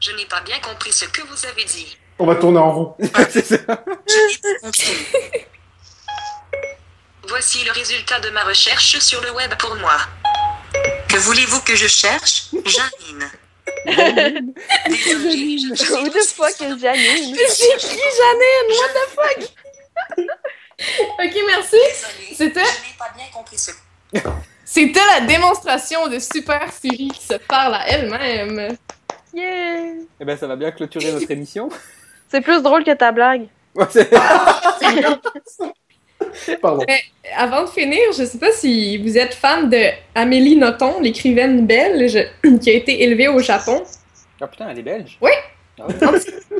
Je 0.00 0.12
n'ai 0.12 0.24
pas 0.24 0.40
bien 0.40 0.58
compris 0.60 0.92
ce 0.92 1.04
que 1.04 1.20
vous 1.20 1.44
avez 1.44 1.64
dit. 1.66 1.98
On 2.18 2.24
va 2.24 2.36
tourner 2.36 2.58
en 2.58 2.72
rond. 2.72 2.96
C'est 3.30 3.44
ça. 3.44 3.58
Je 3.58 3.58
n'ai 3.58 4.38
pas 4.38 4.60
compris. 4.62 5.46
Voici 7.28 7.62
le 7.64 7.72
résultat 7.72 8.18
de 8.20 8.30
ma 8.30 8.44
recherche 8.44 8.98
sur 9.00 9.20
le 9.20 9.32
web 9.32 9.54
pour 9.58 9.76
moi. 9.76 9.98
Que 11.08 11.16
voulez-vous 11.18 11.60
que 11.60 11.74
je 11.74 11.86
cherche? 11.86 12.48
Janine. 12.64 13.30
Désolé, 13.86 15.58
je 15.58 15.74
suis 15.74 15.92
Who 15.92 16.08
the 16.08 16.22
fuck 16.24 16.60
is 16.60 16.78
Janine? 16.80 17.36
C'est 17.48 17.76
qui, 17.78 17.96
Janine? 18.18 18.70
What 18.78 18.92
the 18.94 19.08
fuck? 19.14 19.38
ok, 21.18 21.34
merci. 21.46 21.76
C'était- 22.34 22.60
je 22.60 22.66
n'ai 22.66 22.96
pas 22.98 23.10
bien 23.16 23.26
compris 23.32 23.58
ce 23.58 23.70
C'était 24.64 25.04
la 25.14 25.20
démonstration 25.22 26.06
de 26.08 26.18
Super 26.18 26.70
Siri 26.72 27.08
qui 27.08 27.22
se 27.26 27.34
parle 27.34 27.74
à 27.74 27.88
elle-même. 27.88 28.76
Yeah! 29.34 29.94
Eh 30.20 30.24
ben, 30.24 30.36
ça 30.36 30.46
va 30.46 30.56
bien 30.56 30.70
clôturer 30.72 31.12
notre 31.12 31.30
émission. 31.30 31.68
C'est 32.30 32.40
plus 32.42 32.62
drôle 32.62 32.84
que 32.84 32.92
ta 32.94 33.12
blague. 33.12 33.48
Ouais, 33.74 33.86
Avant 37.36 37.64
de 37.64 37.68
finir, 37.68 38.00
je 38.16 38.24
sais 38.24 38.38
pas 38.38 38.52
si 38.52 38.98
vous 38.98 39.18
êtes 39.18 39.34
fan 39.34 39.68
de 39.68 39.84
Amélie 40.14 40.56
Nothomb, 40.56 41.00
l'écrivaine 41.00 41.66
belge 41.66 42.18
qui 42.60 42.70
a 42.70 42.72
été 42.72 43.02
élevée 43.02 43.28
au 43.28 43.40
Japon. 43.40 43.82
Ah 44.40 44.46
putain, 44.46 44.68
elle 44.70 44.78
est 44.78 44.82
belge. 44.82 45.18
Oui. 45.20 45.32
Ah. 45.80 45.86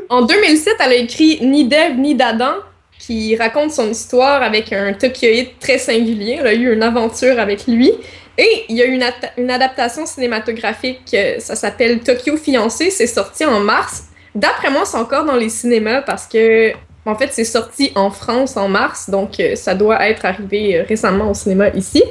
En 0.08 0.22
2007, 0.22 0.74
elle 0.80 0.92
a 0.92 0.94
écrit 0.94 1.38
Ni 1.42 1.64
d'Ève 1.64 1.98
ni 1.98 2.14
d'Adam, 2.14 2.54
qui 2.98 3.36
raconte 3.36 3.72
son 3.72 3.90
histoire 3.90 4.42
avec 4.42 4.72
un 4.72 4.92
Tokyoïde 4.92 5.58
très 5.58 5.78
singulier. 5.78 6.38
Elle 6.40 6.46
a 6.46 6.54
eu 6.54 6.72
une 6.72 6.82
aventure 6.82 7.38
avec 7.38 7.66
lui. 7.66 7.92
Et 8.36 8.64
il 8.68 8.76
y 8.76 8.82
a 8.82 8.86
eu 8.86 8.92
une, 8.92 9.04
une 9.36 9.50
adaptation 9.50 10.06
cinématographique, 10.06 11.12
euh, 11.12 11.40
ça 11.40 11.56
s'appelle 11.56 11.98
Tokyo 12.00 12.36
Fiancé, 12.36 12.90
c'est 12.90 13.08
sorti 13.08 13.44
en 13.44 13.58
mars. 13.58 14.04
D'après 14.32 14.70
moi, 14.70 14.84
c'est 14.84 14.96
encore 14.96 15.24
dans 15.24 15.34
les 15.34 15.48
cinémas 15.48 16.02
parce 16.02 16.28
que, 16.28 16.72
en 17.08 17.14
fait, 17.14 17.30
c'est 17.32 17.44
sorti 17.44 17.90
en 17.94 18.10
France 18.10 18.56
en 18.56 18.68
mars, 18.68 19.08
donc 19.08 19.40
euh, 19.40 19.56
ça 19.56 19.74
doit 19.74 20.06
être 20.08 20.26
arrivé 20.26 20.76
euh, 20.76 20.84
récemment 20.86 21.30
au 21.30 21.34
cinéma 21.34 21.70
ici. 21.70 22.02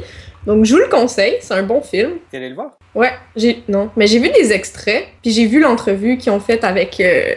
Donc 0.48 0.65
je 0.65 0.74
vous 0.74 0.80
le 0.80 0.88
conseille, 0.88 1.38
c'est 1.40 1.53
un 1.53 1.61
bon 1.61 1.82
film. 1.82 2.14
T'es 2.32 2.38
allé 2.38 2.49
le 2.49 2.56
voir? 2.56 2.72
Ouais, 2.95 3.11
j'ai 3.36 3.64
non, 3.68 3.91
mais 3.95 4.07
j'ai 4.07 4.18
vu 4.18 4.30
des 4.30 4.52
extraits, 4.53 5.06
puis 5.22 5.32
j'ai 5.32 5.45
vu 5.45 5.60
l'entrevue 5.60 6.18
qu'ils 6.18 6.32
ont 6.32 6.40
faite 6.40 6.64
avec 6.64 6.99
euh, 6.99 7.36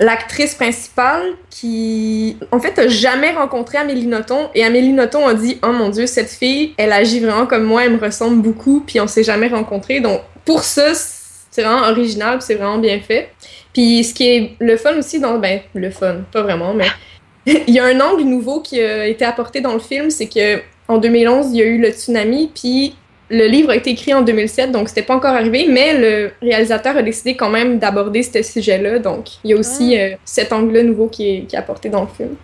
l'actrice 0.00 0.54
principale 0.54 1.22
qui, 1.48 2.36
en 2.50 2.60
fait, 2.60 2.78
a 2.78 2.88
jamais 2.88 3.30
rencontré 3.30 3.78
Amélie 3.78 4.06
Nothomb 4.06 4.50
et 4.54 4.62
Amélie 4.62 4.92
Nothomb 4.92 5.26
a 5.26 5.32
dit 5.32 5.58
"Oh 5.62 5.72
mon 5.72 5.88
Dieu, 5.88 6.06
cette 6.06 6.30
fille, 6.30 6.74
elle 6.76 6.92
agit 6.92 7.20
vraiment 7.20 7.46
comme 7.46 7.64
moi, 7.64 7.86
elle 7.86 7.92
me 7.92 8.00
ressemble 8.00 8.42
beaucoup, 8.42 8.82
puis 8.86 9.00
on 9.00 9.06
s'est 9.06 9.24
jamais 9.24 9.48
rencontrés." 9.48 10.00
Donc 10.00 10.20
pour 10.44 10.62
ça, 10.62 10.92
c'est 11.52 11.62
vraiment 11.62 11.86
original, 11.88 12.42
c'est 12.42 12.56
vraiment 12.56 12.78
bien 12.78 12.98
fait. 12.98 13.30
Puis 13.72 14.02
ce 14.02 14.12
qui 14.12 14.28
est 14.28 14.50
le 14.58 14.76
fun 14.76 14.96
aussi 14.98 15.20
dans 15.20 15.38
ben 15.38 15.60
le 15.74 15.90
fun, 15.90 16.16
pas 16.32 16.42
vraiment, 16.42 16.74
mais 16.74 16.88
il 17.46 17.72
y 17.72 17.78
a 17.78 17.84
un 17.84 18.00
angle 18.00 18.24
nouveau 18.24 18.60
qui 18.60 18.80
a 18.80 19.06
été 19.06 19.24
apporté 19.24 19.60
dans 19.60 19.74
le 19.74 19.78
film, 19.78 20.10
c'est 20.10 20.28
que 20.28 20.60
en 20.88 20.98
2011, 20.98 21.52
il 21.52 21.56
y 21.56 21.62
a 21.62 21.66
eu 21.66 21.78
le 21.78 21.90
tsunami, 21.90 22.50
puis 22.52 22.96
le 23.30 23.46
livre 23.46 23.70
a 23.70 23.76
été 23.76 23.90
écrit 23.90 24.12
en 24.12 24.22
2007, 24.22 24.72
donc 24.72 24.88
c'était 24.88 25.02
pas 25.02 25.14
encore 25.14 25.34
arrivé, 25.34 25.66
mais 25.68 25.96
le 25.96 26.32
réalisateur 26.42 26.96
a 26.96 27.02
décidé 27.02 27.34
quand 27.34 27.48
même 27.48 27.78
d'aborder 27.78 28.22
ce 28.22 28.42
sujet-là, 28.42 28.98
donc 28.98 29.26
il 29.44 29.50
y 29.50 29.54
a 29.54 29.56
aussi 29.56 29.98
euh, 29.98 30.16
cet 30.24 30.52
angle 30.52 30.80
nouveau 30.80 31.08
qui 31.08 31.28
est, 31.28 31.40
qui 31.42 31.56
est 31.56 31.58
apporté 31.58 31.88
dans 31.88 32.02
le 32.02 32.08
film. 32.08 32.36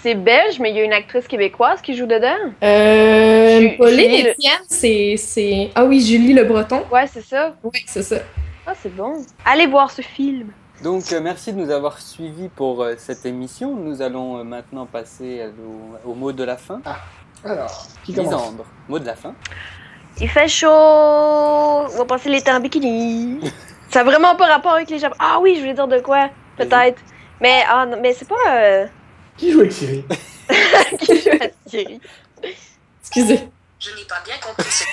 C'est 0.00 0.14
belge, 0.14 0.58
mais 0.60 0.70
il 0.70 0.76
y 0.76 0.80
a 0.80 0.84
une 0.84 0.94
actrice 0.94 1.28
québécoise 1.28 1.82
qui 1.82 1.94
joue 1.94 2.06
dedans. 2.06 2.52
Euh, 2.62 3.68
Pauline 3.76 4.28
Etienne, 4.28 4.62
c'est, 4.66 5.16
c'est... 5.18 5.70
Ah 5.74 5.84
oui, 5.84 6.00
Julie 6.00 6.32
Le 6.32 6.44
Breton. 6.44 6.84
Ouais, 6.90 7.06
c'est 7.06 7.20
ça. 7.24 7.54
Oui, 7.62 7.82
c'est 7.86 8.02
ça. 8.02 8.16
Ah, 8.66 8.72
c'est 8.80 8.94
bon. 8.94 9.22
Allez 9.44 9.66
voir 9.66 9.90
ce 9.90 10.00
film. 10.00 10.52
Donc, 10.82 11.12
euh, 11.12 11.20
merci 11.22 11.52
de 11.52 11.58
nous 11.58 11.70
avoir 11.70 11.98
suivis 12.00 12.48
pour 12.48 12.82
euh, 12.82 12.94
cette 12.96 13.26
émission. 13.26 13.74
Nous 13.76 14.00
allons 14.00 14.38
euh, 14.38 14.42
maintenant 14.44 14.86
passer 14.86 15.40
euh, 15.40 15.50
au, 16.06 16.12
au 16.12 16.14
mot 16.14 16.32
de 16.32 16.44
la 16.44 16.56
fin. 16.56 16.80
Alors, 17.44 17.86
qui 18.04 18.14
commence? 18.14 18.32
Lisandre, 18.32 18.64
mot 18.88 18.98
de 18.98 19.04
la 19.06 19.16
fin. 19.16 19.34
Il 20.18 20.30
fait 20.30 20.48
chaud. 20.48 20.68
On 20.70 21.88
va 21.98 22.04
passer 22.06 22.30
l'été 22.30 22.50
en 22.50 22.60
bikini. 22.60 23.38
ça 23.90 24.00
a 24.00 24.04
vraiment 24.04 24.34
pas 24.34 24.46
rapport 24.46 24.72
avec 24.72 24.88
les 24.88 24.98
Japon. 24.98 25.16
Ah 25.18 25.38
oui, 25.42 25.56
je 25.56 25.60
voulais 25.60 25.74
dire 25.74 25.88
de 25.88 25.98
quoi 26.00 26.30
Peut-être. 26.56 27.02
Mais, 27.40 27.62
ah, 27.68 27.84
mais 28.00 28.14
c'est 28.14 28.28
pas. 28.28 28.86
Qui 29.38 29.52
joue 29.52 29.60
avec 29.60 29.72
Siri 29.72 30.04
qui 31.00 31.20
joue 31.22 31.30
à 31.40 31.48
Siri. 31.70 32.00
Excusez. 33.00 33.40
Je 33.80 33.90
n'ai 33.90 34.04
pas 34.08 34.20
bien 34.24 34.34
compris 34.44 34.70
ce 34.70 34.84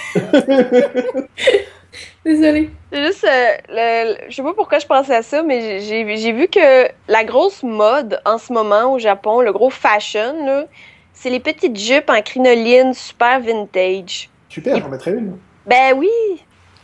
Désolée. 2.26 2.70
C'est 2.92 3.06
juste, 3.06 3.24
euh, 3.24 3.52
le- 3.70 4.14
le- 4.14 4.18
je 4.30 4.36
sais 4.36 4.42
pas 4.44 4.54
pourquoi 4.54 4.80
je 4.80 4.86
pensais 4.88 5.16
à 5.16 5.22
ça, 5.22 5.44
mais 5.44 5.80
j'ai 5.80 6.18
j'ai 6.18 6.32
vu 6.32 6.48
que 6.48 6.88
la 7.08 7.24
grosse 7.24 7.62
mode 7.64 8.20
en 8.26 8.38
ce 8.38 8.52
moment 8.52 8.94
au 8.94 9.00
Japon, 9.00 9.42
le 9.42 9.52
gros 9.54 9.70
fashion, 9.70 10.46
là, 10.46 10.66
c'est 11.14 11.30
les 11.30 11.40
petites 11.40 11.78
jupes 11.78 12.10
en 12.10 12.22
crinoline 12.22 12.94
super 12.94 13.40
vintage. 13.40 14.30
Super, 14.50 14.78
j'en 14.80 14.90
mettrais 14.90 15.12
une. 15.12 15.38
Ben 15.66 15.94
oui, 15.96 16.10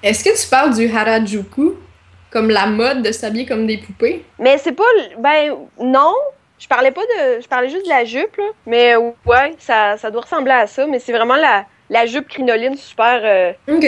Est-ce 0.04 0.24
que 0.24 0.40
tu 0.42 0.48
parles 0.48 0.74
du 0.76 0.88
Harajuku? 0.96 1.74
Comme 2.32 2.50
la 2.50 2.66
mode 2.68 3.02
de 3.02 3.12
s'habiller 3.12 3.46
comme 3.46 3.68
des 3.68 3.78
poupées? 3.78 4.24
mais 4.40 4.58
c'est 4.58 4.72
pas, 4.72 4.86
le- 4.98 5.22
ben 5.22 5.56
non, 5.80 6.14
je 6.62 6.68
parlais 6.68 6.92
pas 6.92 7.02
de, 7.02 7.42
je 7.42 7.48
parlais 7.48 7.70
juste 7.70 7.86
de 7.86 7.90
la 7.90 8.06
jupe 8.06 8.38
là, 8.38 8.44
mais 8.68 8.96
euh, 8.96 9.12
ouais, 9.26 9.56
ça, 9.58 9.98
ça 9.98 10.12
doit 10.12 10.22
ressembler 10.22 10.52
à 10.54 10.68
ça, 10.68 10.86
mais 10.86 11.00
c'est 11.00 11.12
vraiment 11.12 11.36
la, 11.36 11.66
la 11.90 12.06
jupe 12.06 12.28
crinoline 12.30 12.76
super, 12.78 13.20
euh, 13.24 13.52
Ok. 13.68 13.86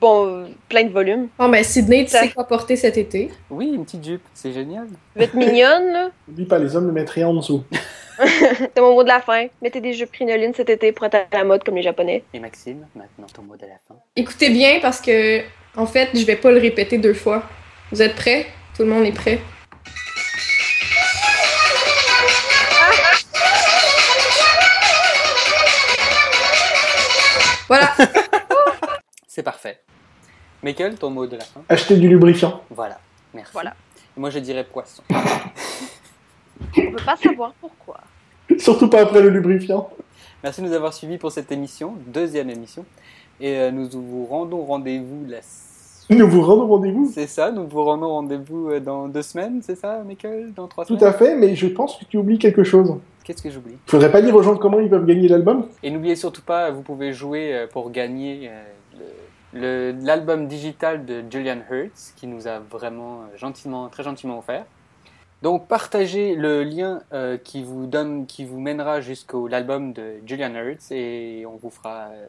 bon, 0.00 0.46
plein 0.68 0.82
de 0.84 0.90
volume. 0.92 1.28
Bon, 1.38 1.48
ben, 1.48 1.62
Sydney, 1.62 2.04
tu 2.04 2.10
Ça- 2.10 2.22
sais 2.22 2.30
quoi 2.30 2.46
porter 2.46 2.74
cet 2.76 2.98
été? 2.98 3.30
Oui, 3.50 3.70
une 3.74 3.84
petite 3.84 4.04
jupe, 4.04 4.22
c'est 4.34 4.52
génial. 4.52 4.86
Ça 4.88 5.20
va 5.20 5.24
être 5.24 5.34
mignonne 5.34 5.92
là. 5.92 6.10
N'oublie 6.28 6.44
pas, 6.46 6.58
les 6.58 6.74
hommes 6.76 6.86
le 6.88 6.92
mettraient 6.92 7.24
en 7.24 7.34
dessous. 7.34 7.62
C'est 8.20 8.80
mon 8.80 8.94
mot 8.94 9.04
de 9.04 9.08
la 9.08 9.20
fin. 9.20 9.46
Mettez 9.62 9.80
des 9.80 9.92
jupes 9.92 10.10
crinolines 10.10 10.52
cet 10.52 10.68
été 10.70 10.90
pour 10.90 11.06
être 11.06 11.14
à 11.14 11.26
la 11.36 11.44
mode 11.44 11.62
comme 11.62 11.76
les 11.76 11.82
Japonais. 11.82 12.24
Et 12.34 12.40
Maxime, 12.40 12.84
maintenant 12.96 13.28
ton 13.32 13.42
mot 13.42 13.54
de 13.56 13.62
la 13.62 13.76
fin. 13.86 13.94
Écoutez 14.16 14.50
bien 14.50 14.80
parce 14.82 15.00
que, 15.00 15.40
en 15.76 15.86
fait, 15.86 16.08
je 16.14 16.26
vais 16.26 16.34
pas 16.34 16.50
le 16.50 16.58
répéter 16.58 16.98
deux 16.98 17.14
fois. 17.14 17.44
Vous 17.92 18.02
êtes 18.02 18.16
prêts? 18.16 18.46
Tout 18.76 18.82
le 18.82 18.88
monde 18.88 19.04
est 19.04 19.12
prêt? 19.12 19.38
Voilà. 27.68 27.92
C'est 29.26 29.42
parfait. 29.42 29.80
Michael, 30.62 30.96
ton 30.96 31.10
mot 31.10 31.26
de 31.26 31.36
la 31.36 31.44
fin. 31.44 31.60
Acheter 31.68 31.96
du 31.96 32.08
lubrifiant. 32.08 32.62
Voilà, 32.70 32.98
merci. 33.34 33.52
Voilà. 33.52 33.74
Et 34.16 34.20
moi 34.20 34.30
je 34.30 34.38
dirais 34.40 34.64
poisson. 34.64 35.02
On 35.10 36.90
peut 36.90 37.04
pas 37.04 37.16
savoir 37.16 37.52
pourquoi. 37.60 38.00
Surtout 38.58 38.88
pas 38.88 39.02
après 39.02 39.22
le 39.22 39.28
lubrifiant. 39.28 39.90
Merci 40.42 40.62
de 40.62 40.66
nous 40.66 40.72
avoir 40.72 40.94
suivis 40.94 41.18
pour 41.18 41.30
cette 41.30 41.52
émission, 41.52 41.94
deuxième 42.06 42.50
émission. 42.50 42.84
Et 43.40 43.56
euh, 43.56 43.70
nous 43.70 43.88
vous 43.88 44.26
rendons 44.26 44.64
rendez-vous 44.64 45.24
la... 45.28 45.38
Nous 46.10 46.28
vous 46.28 46.42
rendons 46.42 46.66
rendez-vous. 46.66 47.10
C'est 47.14 47.26
ça, 47.26 47.52
nous 47.52 47.66
vous 47.68 47.84
rendons 47.84 48.08
rendez-vous 48.08 48.70
euh, 48.70 48.80
dans 48.80 49.06
deux 49.08 49.22
semaines, 49.22 49.60
c'est 49.62 49.76
ça, 49.76 50.02
Michael? 50.04 50.52
Dans 50.54 50.66
trois 50.66 50.84
Tout 50.84 50.98
semaines? 50.98 51.12
à 51.14 51.16
fait, 51.16 51.36
mais 51.36 51.54
je 51.54 51.66
pense 51.68 51.96
que 51.96 52.04
tu 52.06 52.16
oublies 52.16 52.38
quelque 52.38 52.64
chose. 52.64 52.96
Qu'est-ce 53.28 53.42
que 53.42 53.50
j'oublie 53.50 53.76
Faudrait 53.86 54.10
pas 54.10 54.22
dire 54.22 54.34
aux 54.34 54.42
gens 54.42 54.56
comment 54.56 54.80
ils 54.80 54.88
peuvent 54.88 55.04
gagner 55.04 55.28
l'album? 55.28 55.68
Et 55.82 55.90
n'oubliez 55.90 56.16
surtout 56.16 56.40
pas, 56.40 56.70
vous 56.70 56.80
pouvez 56.80 57.12
jouer 57.12 57.54
euh, 57.54 57.66
pour 57.66 57.90
gagner 57.90 58.50
euh, 59.52 59.92
l'album 60.02 60.48
digital 60.48 61.04
de 61.04 61.22
Julian 61.30 61.58
Hertz, 61.70 62.14
qui 62.16 62.26
nous 62.26 62.48
a 62.48 62.58
vraiment 62.58 63.20
euh, 63.20 63.36
gentiment, 63.36 63.90
très 63.90 64.02
gentiment 64.02 64.38
offert. 64.38 64.64
Donc 65.42 65.68
partagez 65.68 66.36
le 66.36 66.62
lien 66.64 67.02
euh, 67.12 67.36
qui 67.36 67.62
vous 67.62 67.84
donne, 67.84 68.24
qui 68.24 68.46
vous 68.46 68.58
mènera 68.58 69.02
jusqu'au 69.02 69.46
l'album 69.46 69.92
de 69.92 70.14
Julian 70.24 70.54
Hertz 70.54 70.90
et 70.90 71.44
on 71.46 71.56
vous 71.56 71.68
fera 71.68 72.08
euh, 72.10 72.26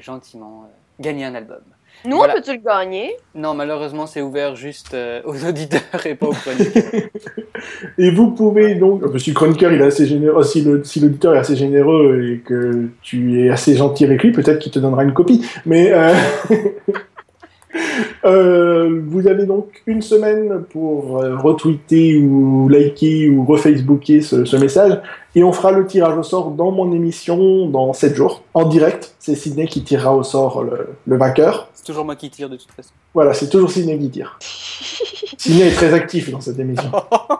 gentiment 0.00 0.64
euh, 0.64 1.02
gagner 1.02 1.24
un 1.24 1.36
album. 1.36 1.62
Nous, 2.04 2.16
Voilà. 2.16 2.34
on 2.34 2.36
peut-tu 2.36 2.52
le 2.52 2.62
gagner? 2.62 3.16
Non, 3.34 3.54
malheureusement, 3.54 4.06
c'est 4.06 4.22
ouvert 4.22 4.54
juste 4.54 4.94
euh, 4.94 5.20
aux 5.24 5.44
auditeurs 5.48 6.04
et 6.06 6.14
pas 6.14 6.26
aux 6.26 6.32
chroniqueurs. 6.32 6.82
Et 7.98 8.10
vous 8.10 8.30
pouvez 8.32 8.74
donc, 8.74 9.02
euh, 9.02 9.18
si 9.18 9.30
le 9.30 9.34
chroniqueur 9.34 9.72
il 9.72 9.80
est 9.80 9.86
assez 9.86 10.06
généreux, 10.06 10.42
si 10.42 10.62
l'auditeur 10.62 11.34
est 11.34 11.38
assez 11.38 11.56
généreux 11.56 12.30
et 12.30 12.38
que 12.38 12.88
tu 13.02 13.40
es 13.44 13.50
assez 13.50 13.74
gentil 13.74 14.04
avec 14.04 14.22
lui, 14.22 14.30
peut-être 14.30 14.58
qu'il 14.58 14.70
te 14.70 14.78
donnera 14.78 15.02
une 15.04 15.14
copie. 15.14 15.44
Mais 15.64 15.90
euh, 15.92 16.12
euh, 18.24 19.00
vous 19.06 19.26
avez 19.26 19.46
donc 19.46 19.82
une 19.86 20.02
semaine 20.02 20.62
pour 20.70 21.22
euh, 21.22 21.36
retweeter 21.36 22.18
ou 22.18 22.68
liker 22.68 23.28
ou 23.30 23.44
refacebooker 23.44 24.20
ce, 24.20 24.44
ce 24.44 24.56
message, 24.56 24.98
et 25.34 25.44
on 25.44 25.52
fera 25.52 25.72
le 25.72 25.86
tirage 25.86 26.16
au 26.16 26.22
sort 26.22 26.50
dans 26.50 26.70
mon 26.70 26.92
émission 26.92 27.66
dans 27.68 27.92
7 27.92 28.14
jours, 28.14 28.42
en 28.54 28.64
direct. 28.66 29.14
C'est 29.18 29.34
Sydney 29.34 29.66
qui 29.66 29.82
tirera 29.82 30.14
au 30.14 30.22
sort 30.22 30.62
le, 30.62 30.88
le 31.06 31.16
vainqueur. 31.16 31.68
C'est 31.86 31.92
toujours 31.92 32.04
moi 32.04 32.16
qui 32.16 32.30
tire 32.30 32.50
de 32.50 32.56
toute 32.56 32.72
façon. 32.72 32.90
Voilà, 33.14 33.32
c'est 33.32 33.48
toujours 33.48 33.70
Sydney 33.70 33.96
qui 33.96 34.10
tire. 34.10 34.36
Sydney 35.38 35.68
est 35.68 35.74
très 35.74 35.94
actif 35.94 36.30
dans 36.30 36.40
cette 36.40 36.58
émission. 36.58 36.90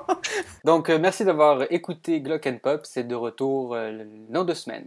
Donc, 0.65 0.89
euh, 0.89 1.01
merci 1.01 1.25
d'avoir 1.25 1.63
écouté 1.73 2.21
Glock 2.21 2.47
and 2.47 2.59
Pop. 2.63 2.83
C'est 2.85 3.03
de 3.03 3.17
retour 3.17 3.75
euh, 3.75 4.05
dans 4.31 4.45
deux 4.45 4.55
semaines. 4.55 4.87